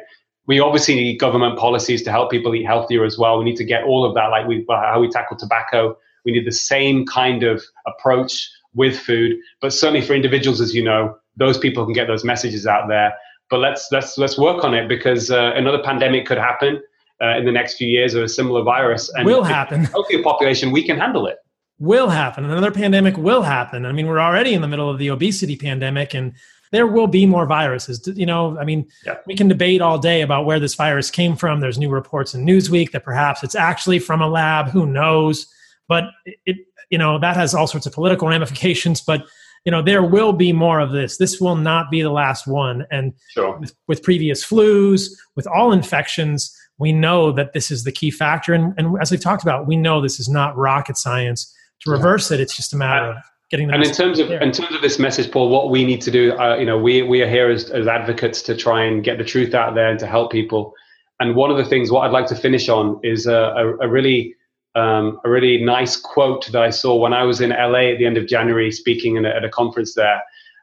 We 0.46 0.60
obviously 0.60 0.94
need 0.94 1.18
government 1.18 1.58
policies 1.58 2.04
to 2.04 2.12
help 2.12 2.30
people 2.30 2.54
eat 2.54 2.66
healthier 2.66 3.04
as 3.04 3.18
well. 3.18 3.40
We 3.40 3.46
need 3.46 3.56
to 3.56 3.64
get 3.64 3.84
all 3.84 4.06
of 4.06 4.14
that 4.14 4.28
like 4.28 4.46
we 4.46 4.64
how 4.70 5.00
we 5.00 5.10
tackle 5.10 5.36
tobacco. 5.36 5.98
We 6.24 6.34
need 6.34 6.46
the 6.46 6.52
same 6.52 7.08
kind 7.08 7.42
of 7.42 7.64
approach 7.88 8.48
with 8.76 8.96
food. 8.96 9.38
But 9.60 9.74
certainly 9.74 10.06
for 10.06 10.14
individuals 10.14 10.62
as 10.62 10.76
you 10.76 10.84
know 10.84 11.18
those 11.36 11.58
people 11.58 11.84
can 11.84 11.94
get 11.94 12.06
those 12.06 12.24
messages 12.24 12.68
out 12.68 12.88
there. 12.88 13.12
But 13.50 13.58
let's 13.58 13.88
let's 13.92 14.16
let's 14.20 14.38
work 14.38 14.64
on 14.64 14.76
it 14.76 14.88
because 14.88 15.32
uh, 15.32 15.54
another 15.56 15.82
pandemic 15.82 16.28
could 16.28 16.38
happen 16.38 16.80
uh, 17.24 17.38
in 17.40 17.46
the 17.46 17.52
next 17.52 17.74
few 17.78 17.88
years 17.88 18.14
or 18.14 18.24
a 18.24 18.30
similar 18.30 18.62
virus 18.62 19.12
and 19.16 19.26
will 19.26 19.42
happen. 19.42 19.86
healthier 19.96 20.22
population 20.22 20.72
we 20.72 20.84
can 20.86 21.00
handle 21.00 21.26
it. 21.26 21.38
Will 21.80 22.10
happen. 22.10 22.46
Another 22.46 22.72
pandemic 22.72 23.18
will 23.18 23.42
happen. 23.42 23.88
I 23.88 23.94
mean, 23.94 24.06
we're 24.06 24.20
already 24.20 24.54
in 24.54 24.62
the 24.62 24.68
middle 24.68 24.92
of 24.92 25.00
the 25.00 25.10
obesity 25.10 25.56
pandemic 25.56 26.14
and 26.14 26.34
there 26.72 26.88
will 26.88 27.08
be 27.08 27.26
more 27.26 27.46
viruses. 27.46 28.08
You 28.16 28.26
know, 28.26 28.58
I 28.60 28.66
mean, 28.66 28.88
yeah. 29.06 29.18
we 29.26 29.36
can 29.36 29.48
debate 29.48 29.82
all 29.82 29.98
day 29.98 30.22
about 30.22 30.46
where 30.46 30.60
this 30.60 30.76
virus 30.76 31.10
came 31.10 31.36
from. 31.36 31.60
There's 31.60 31.78
new 31.78 31.90
reports 31.90 32.34
in 32.34 32.46
Newsweek 32.46 32.92
that 32.92 33.04
perhaps 33.04 33.44
it's 33.44 33.56
actually 33.56 34.00
from 34.00 34.22
a 34.22 34.28
lab. 34.28 34.70
Who 34.70 34.86
knows? 34.86 35.48
But 35.88 36.06
it, 36.46 36.58
you 36.90 36.98
know, 36.98 37.20
that 37.20 37.36
has 37.36 37.54
all 37.54 37.68
sorts 37.68 37.86
of 37.86 37.94
political 37.94 38.28
ramifications. 38.30 39.02
But 39.02 39.26
you 39.66 39.72
know, 39.72 39.82
there 39.82 40.04
will 40.04 40.34
be 40.34 40.54
more 40.54 40.80
of 40.80 40.92
this. 40.92 41.18
This 41.18 41.42
will 41.42 41.56
not 41.56 41.92
be 41.92 42.02
the 42.02 42.12
last 42.12 42.48
one. 42.48 42.86
And 42.92 43.14
sure. 43.32 43.60
with, 43.60 43.76
with 43.88 44.04
previous 44.04 44.46
flus, 44.46 45.10
with 45.36 45.48
all 45.48 45.74
infections, 45.74 46.56
we 46.78 46.94
know 46.94 47.32
that 47.34 47.52
this 47.54 47.70
is 47.70 47.84
the 47.84 47.92
key 47.92 48.10
factor. 48.10 48.54
And, 48.54 48.74
and 48.78 48.96
as 49.02 49.12
we've 49.12 49.20
talked 49.20 49.44
about, 49.44 49.68
we 49.68 49.76
know 49.76 50.00
this 50.02 50.20
is 50.20 50.30
not 50.30 50.56
rocket 50.56 50.98
science. 50.98 51.54
To 51.82 51.92
reverse 51.92 52.32
it, 52.32 52.40
it's 52.40 52.56
just 52.56 52.74
a 52.74 52.78
matter 52.78 53.12
of 53.12 53.18
getting 53.50 53.72
and 53.72 53.84
in 53.84 53.92
terms 53.92 54.20
of 54.20 54.30
there. 54.30 54.42
in 54.42 54.52
terms 54.52 54.74
of 54.76 54.82
this 54.82 55.00
message 55.00 55.32
paul 55.32 55.50
what 55.50 55.70
we 55.70 55.84
need 55.84 56.02
to 56.02 56.12
do 56.12 56.38
uh, 56.38 56.56
you 56.56 56.66
know 56.66 56.78
we 56.78 57.02
we 57.02 57.22
are 57.22 57.30
here 57.30 57.50
as, 57.50 57.70
as 57.72 57.88
advocates 57.88 58.42
to 58.42 58.56
try 58.56 58.84
and 58.84 59.04
get 59.04 59.18
the 59.18 59.24
truth 59.24 59.54
out 59.54 59.76
there 59.76 59.90
and 59.90 60.00
to 60.00 60.08
help 60.08 60.32
people. 60.32 60.74
And 61.22 61.36
one 61.36 61.52
of 61.52 61.58
the 61.58 61.66
things 61.66 61.92
what 61.92 62.02
i'd 62.02 62.12
like 62.12 62.28
to 62.28 62.36
finish 62.36 62.70
on 62.70 63.00
is 63.04 63.26
a, 63.26 63.34
a, 63.34 63.78
a 63.80 63.88
really 63.90 64.36
um, 64.76 65.20
a 65.26 65.30
really 65.30 65.64
nice 65.64 65.98
quote 65.98 66.50
that 66.52 66.62
i 66.62 66.70
saw 66.70 66.96
when 66.96 67.14
i 67.14 67.24
was 67.24 67.42
in 67.42 67.50
la 67.50 67.80
at 67.80 67.98
the 67.98 68.06
end 68.06 68.18
of 68.18 68.28
january 68.28 68.72
speaking 68.72 69.18
a, 69.26 69.30
at 69.30 69.44
a 69.44 69.50
conference 69.50 69.96
there. 69.96 70.22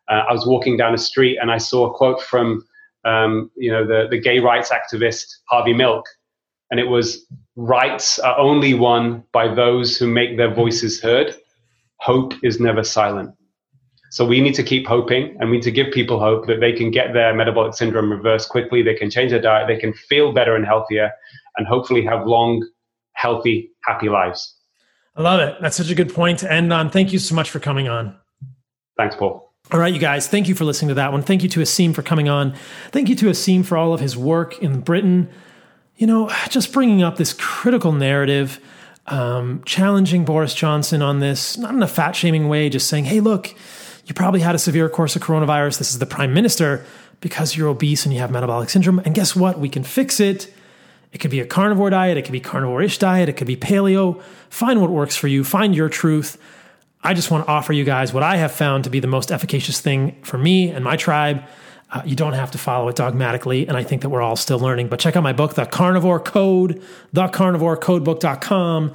Uh, 0.09 0.23
i 0.29 0.33
was 0.33 0.47
walking 0.47 0.77
down 0.77 0.95
a 0.95 0.99
street 0.99 1.37
and 1.41 1.51
i 1.51 1.59
saw 1.59 1.91
a 1.91 1.93
quote 1.93 2.23
from 2.23 2.65
um, 3.05 3.51
you 3.57 3.71
know 3.71 3.87
the, 3.87 4.09
the 4.11 4.19
gay 4.19 4.41
rights 4.41 4.71
activist 4.71 5.37
harvey 5.49 5.73
milk. 5.73 6.07
And 6.71 6.81
it 6.81 6.89
was 6.89 7.25
rights 7.55 8.19
are 8.19 8.37
only 8.37 8.75
won 8.75 9.23
by 9.33 9.55
those 9.55 9.97
who 9.97 10.09
make 10.09 10.37
their 10.37 10.53
voices 10.53 11.01
heard 11.01 11.37
hope 11.99 12.35
is 12.43 12.61
never 12.61 12.85
silent. 12.85 13.35
So 14.11 14.25
we 14.25 14.41
need 14.41 14.55
to 14.55 14.63
keep 14.63 14.87
hoping 14.87 15.37
and 15.41 15.51
we 15.51 15.57
need 15.57 15.63
to 15.65 15.71
give 15.71 15.93
people 15.93 16.21
hope 16.21 16.47
that 16.47 16.61
they 16.61 16.73
can 16.73 16.91
get 16.91 17.13
their 17.13 17.35
metabolic 17.35 17.75
syndrome 17.75 18.11
reversed 18.11 18.49
quickly, 18.49 18.83
they 18.83 18.95
can 18.95 19.11
change 19.11 19.31
their 19.31 19.41
diet, 19.41 19.67
they 19.69 19.79
can 19.79 19.93
feel 19.93 20.33
better 20.33 20.55
and 20.55 20.65
healthier, 20.65 21.11
and 21.57 21.67
hopefully 21.67 22.05
have 22.05 22.27
long, 22.27 22.67
healthy, 23.13 23.71
happy 23.85 24.09
lives. 24.09 24.55
I 25.17 25.23
love 25.23 25.41
it. 25.41 25.57
That's 25.61 25.77
such 25.77 25.91
a 25.91 25.95
good 25.95 26.15
point 26.15 26.39
to 26.41 26.53
end 26.53 26.73
on. 26.73 26.91
Thank 26.91 27.13
you 27.13 27.19
so 27.19 27.35
much 27.35 27.51
for 27.51 27.59
coming 27.59 27.89
on. 27.89 28.17
Thanks, 28.97 29.17
Paul. 29.17 29.53
All 29.73 29.81
right, 29.81 29.93
you 29.93 29.99
guys, 29.99 30.29
thank 30.29 30.47
you 30.47 30.55
for 30.55 30.65
listening 30.65 30.91
to 30.91 30.95
that 30.95 31.11
one. 31.11 31.23
Thank 31.23 31.43
you 31.43 31.49
to 31.49 31.61
Aseem 31.61 31.93
for 31.93 32.03
coming 32.03 32.29
on. 32.29 32.55
Thank 32.93 33.09
you 33.09 33.17
to 33.17 33.27
Aseem 33.27 33.65
for 33.65 33.77
all 33.77 33.93
of 33.93 34.01
his 34.01 34.17
work 34.17 34.63
in 34.63 34.81
Britain. 34.81 35.29
You 35.97 36.07
know, 36.07 36.31
just 36.51 36.73
bringing 36.73 37.03
up 37.03 37.17
this 37.17 37.33
critical 37.33 37.91
narrative 37.91 38.61
um, 39.07 39.63
challenging 39.65 40.25
Boris 40.25 40.55
Johnson 40.55 41.03
on 41.03 41.21
this, 41.21 41.57
not 41.57 41.75
in 41.75 41.83
a 41.83 41.89
fat 41.89 42.13
shaming 42.13 42.49
way, 42.49 42.69
just 42.69 42.89
saying, 42.89 43.05
hey, 43.05 43.21
look, 43.21 43.55
you 44.07 44.15
probably 44.15 44.41
had 44.41 44.55
a 44.55 44.59
severe 44.59 44.89
course 44.89 45.17
of 45.17 45.23
coronavirus. 45.23 45.79
This 45.79 45.91
is 45.91 45.99
the 45.99 46.07
prime 46.07 46.33
minister 46.33 46.85
because 47.21 47.57
you're 47.57 47.69
obese 47.69 48.05
and 48.05 48.13
you 48.13 48.21
have 48.21 48.31
metabolic 48.31 48.69
syndrome. 48.69 49.01
And 49.01 49.15
guess 49.15 49.35
what? 49.35 49.59
We 49.59 49.69
can 49.69 49.83
fix 49.83 50.21
it. 50.21 50.53
It 51.13 51.19
could 51.19 51.31
be 51.31 51.41
a 51.41 51.47
carnivore 51.47 51.89
diet, 51.89 52.19
it 52.19 52.23
could 52.23 52.33
be 52.33 52.41
carnivore 52.41 52.83
ish 52.83 52.99
diet, 52.99 53.29
it 53.29 53.35
could 53.35 53.47
be 53.47 53.57
paleo. 53.57 54.21
Find 54.51 54.83
what 54.83 54.91
works 54.91 55.17
for 55.17 55.29
you, 55.29 55.45
find 55.45 55.75
your 55.75 55.89
truth. 55.89 56.37
I 57.03 57.15
just 57.15 57.31
want 57.31 57.47
to 57.47 57.51
offer 57.51 57.73
you 57.73 57.85
guys 57.85 58.13
what 58.13 58.23
I 58.23 58.37
have 58.37 58.53
found 58.53 58.85
to 58.85 58.91
be 58.91 59.01
the 59.01 59.07
most 59.07 59.31
efficacious 59.31 59.81
thing 59.81 60.21
for 60.23 60.37
me 60.37 60.69
and 60.69 60.85
my 60.85 60.97
tribe 60.97 61.43
uh, 61.93 62.03
you 62.05 62.17
don't 62.17 62.33
have 62.33 62.51
to 62.51 62.59
follow 62.59 62.89
it 62.89 62.97
dogmatically. 62.97 63.67
And 63.69 63.77
I 63.77 63.85
think 63.85 64.03
that 64.03 64.09
we're 64.09 64.23
all 64.23 64.37
still 64.37 64.59
learning. 64.59 64.89
But 64.89 64.99
check 64.99 65.17
out 65.17 65.23
my 65.23 65.33
book, 65.33 65.55
The 65.55 65.67
Carnivore 65.67 66.21
Code, 66.21 66.83
thecarnivorecodebook.com. 67.15 68.93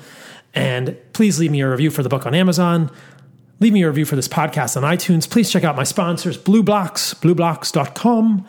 And 0.54 0.98
please 1.14 1.40
leave 1.40 1.52
me 1.52 1.62
a 1.62 1.70
review 1.70 1.90
for 1.90 2.04
the 2.04 2.10
book 2.10 2.26
on 2.26 2.36
Amazon. 2.36 2.92
Leave 3.60 3.74
me 3.74 3.84
a 3.84 3.88
review 3.88 4.06
for 4.06 4.16
this 4.16 4.28
podcast 4.28 4.76
on 4.76 4.84
iTunes. 4.84 5.30
Please 5.30 5.52
check 5.52 5.64
out 5.64 5.76
my 5.76 5.84
sponsors, 5.84 6.38
BLUblox, 6.38 7.16
blublox.com, 7.22 8.48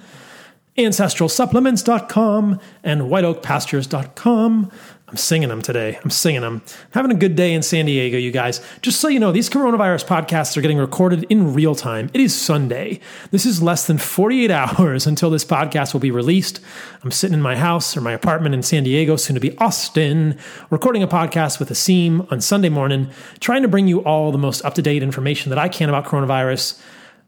ancestralsupplements.com, 0.78 2.60
and 2.82 3.02
whiteoakpastures.com. 3.02 4.72
I'm 5.12 5.18
singing 5.18 5.50
them 5.50 5.60
today. 5.60 5.98
I'm 6.02 6.08
singing 6.08 6.40
them. 6.40 6.62
Having 6.92 7.10
a 7.10 7.16
good 7.16 7.36
day 7.36 7.52
in 7.52 7.62
San 7.62 7.84
Diego, 7.84 8.16
you 8.16 8.30
guys. 8.30 8.62
Just 8.80 8.98
so 8.98 9.08
you 9.08 9.20
know, 9.20 9.30
these 9.30 9.50
coronavirus 9.50 10.06
podcasts 10.06 10.56
are 10.56 10.62
getting 10.62 10.78
recorded 10.78 11.26
in 11.28 11.52
real 11.52 11.74
time. 11.74 12.08
It 12.14 12.20
is 12.22 12.34
Sunday. 12.34 12.98
This 13.30 13.44
is 13.44 13.60
less 13.60 13.86
than 13.86 13.98
48 13.98 14.50
hours 14.50 15.06
until 15.06 15.28
this 15.28 15.44
podcast 15.44 15.92
will 15.92 16.00
be 16.00 16.10
released. 16.10 16.60
I'm 17.02 17.10
sitting 17.10 17.34
in 17.34 17.42
my 17.42 17.56
house 17.56 17.94
or 17.94 18.00
my 18.00 18.12
apartment 18.12 18.54
in 18.54 18.62
San 18.62 18.84
Diego, 18.84 19.16
soon 19.16 19.34
to 19.34 19.40
be 19.40 19.54
Austin, 19.58 20.38
recording 20.70 21.02
a 21.02 21.08
podcast 21.08 21.60
with 21.60 21.68
Aseem 21.68 22.26
on 22.32 22.40
Sunday 22.40 22.70
morning, 22.70 23.10
trying 23.38 23.60
to 23.60 23.68
bring 23.68 23.88
you 23.88 24.02
all 24.04 24.32
the 24.32 24.38
most 24.38 24.64
up 24.64 24.72
to 24.76 24.82
date 24.82 25.02
information 25.02 25.50
that 25.50 25.58
I 25.58 25.68
can 25.68 25.90
about 25.90 26.06
coronavirus. 26.06 26.80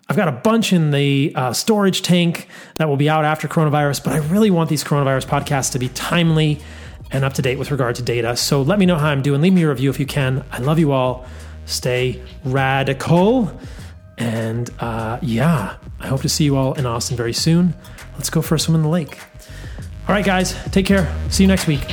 I've 0.09 0.16
got 0.16 0.28
a 0.28 0.32
bunch 0.32 0.73
in 0.73 0.90
the 0.90 1.32
uh, 1.35 1.52
storage 1.52 2.01
tank 2.01 2.48
that 2.77 2.89
will 2.89 2.97
be 2.97 3.11
out 3.11 3.27
after 3.27 3.47
coronavirus, 3.47 4.05
but 4.05 4.15
I 4.15 4.19
really 4.28 4.51
want 4.51 4.70
these 4.70 4.85
coronavirus 4.85 5.27
podcasts 5.27 5.73
to 5.73 5.78
be 5.78 5.90
timely 5.90 6.61
and 7.15 7.24
up 7.24 7.32
to 7.35 7.43
date 7.43 7.59
with 7.59 7.70
regard 7.70 7.95
to 7.97 8.03
data. 8.03 8.36
So 8.36 8.61
let 8.61 8.78
me 8.78 8.86
know 8.86 8.97
how 8.97 9.09
I'm 9.09 9.23
doing. 9.23 9.41
Leave 9.41 9.53
me 9.53 9.62
a 9.62 9.69
review 9.69 9.89
if 9.89 10.01
you 10.01 10.05
can. 10.05 10.45
I 10.51 10.59
love 10.59 10.81
you 10.81 10.93
all. 10.93 11.24
Stay 11.65 12.20
radical. 12.45 13.59
And 14.19 14.69
uh, 14.81 15.20
yeah, 15.23 15.77
I 16.01 16.09
hope 16.09 16.23
to 16.23 16.28
see 16.28 16.45
you 16.45 16.57
all 16.57 16.74
in 16.74 16.86
Austin 16.86 17.16
very 17.16 17.32
soon. 17.32 17.73
Let's 18.15 18.31
go 18.31 18.43
for 18.43 18.57
a 18.57 18.59
swim 18.59 18.74
in 18.74 18.82
the 18.82 18.89
lake. 18.89 19.19
All 20.09 20.15
right, 20.15 20.24
guys, 20.24 20.55
take 20.70 20.86
care. 20.86 21.15
See 21.31 21.45
you 21.45 21.49
next 21.49 21.66
week. 21.66 21.85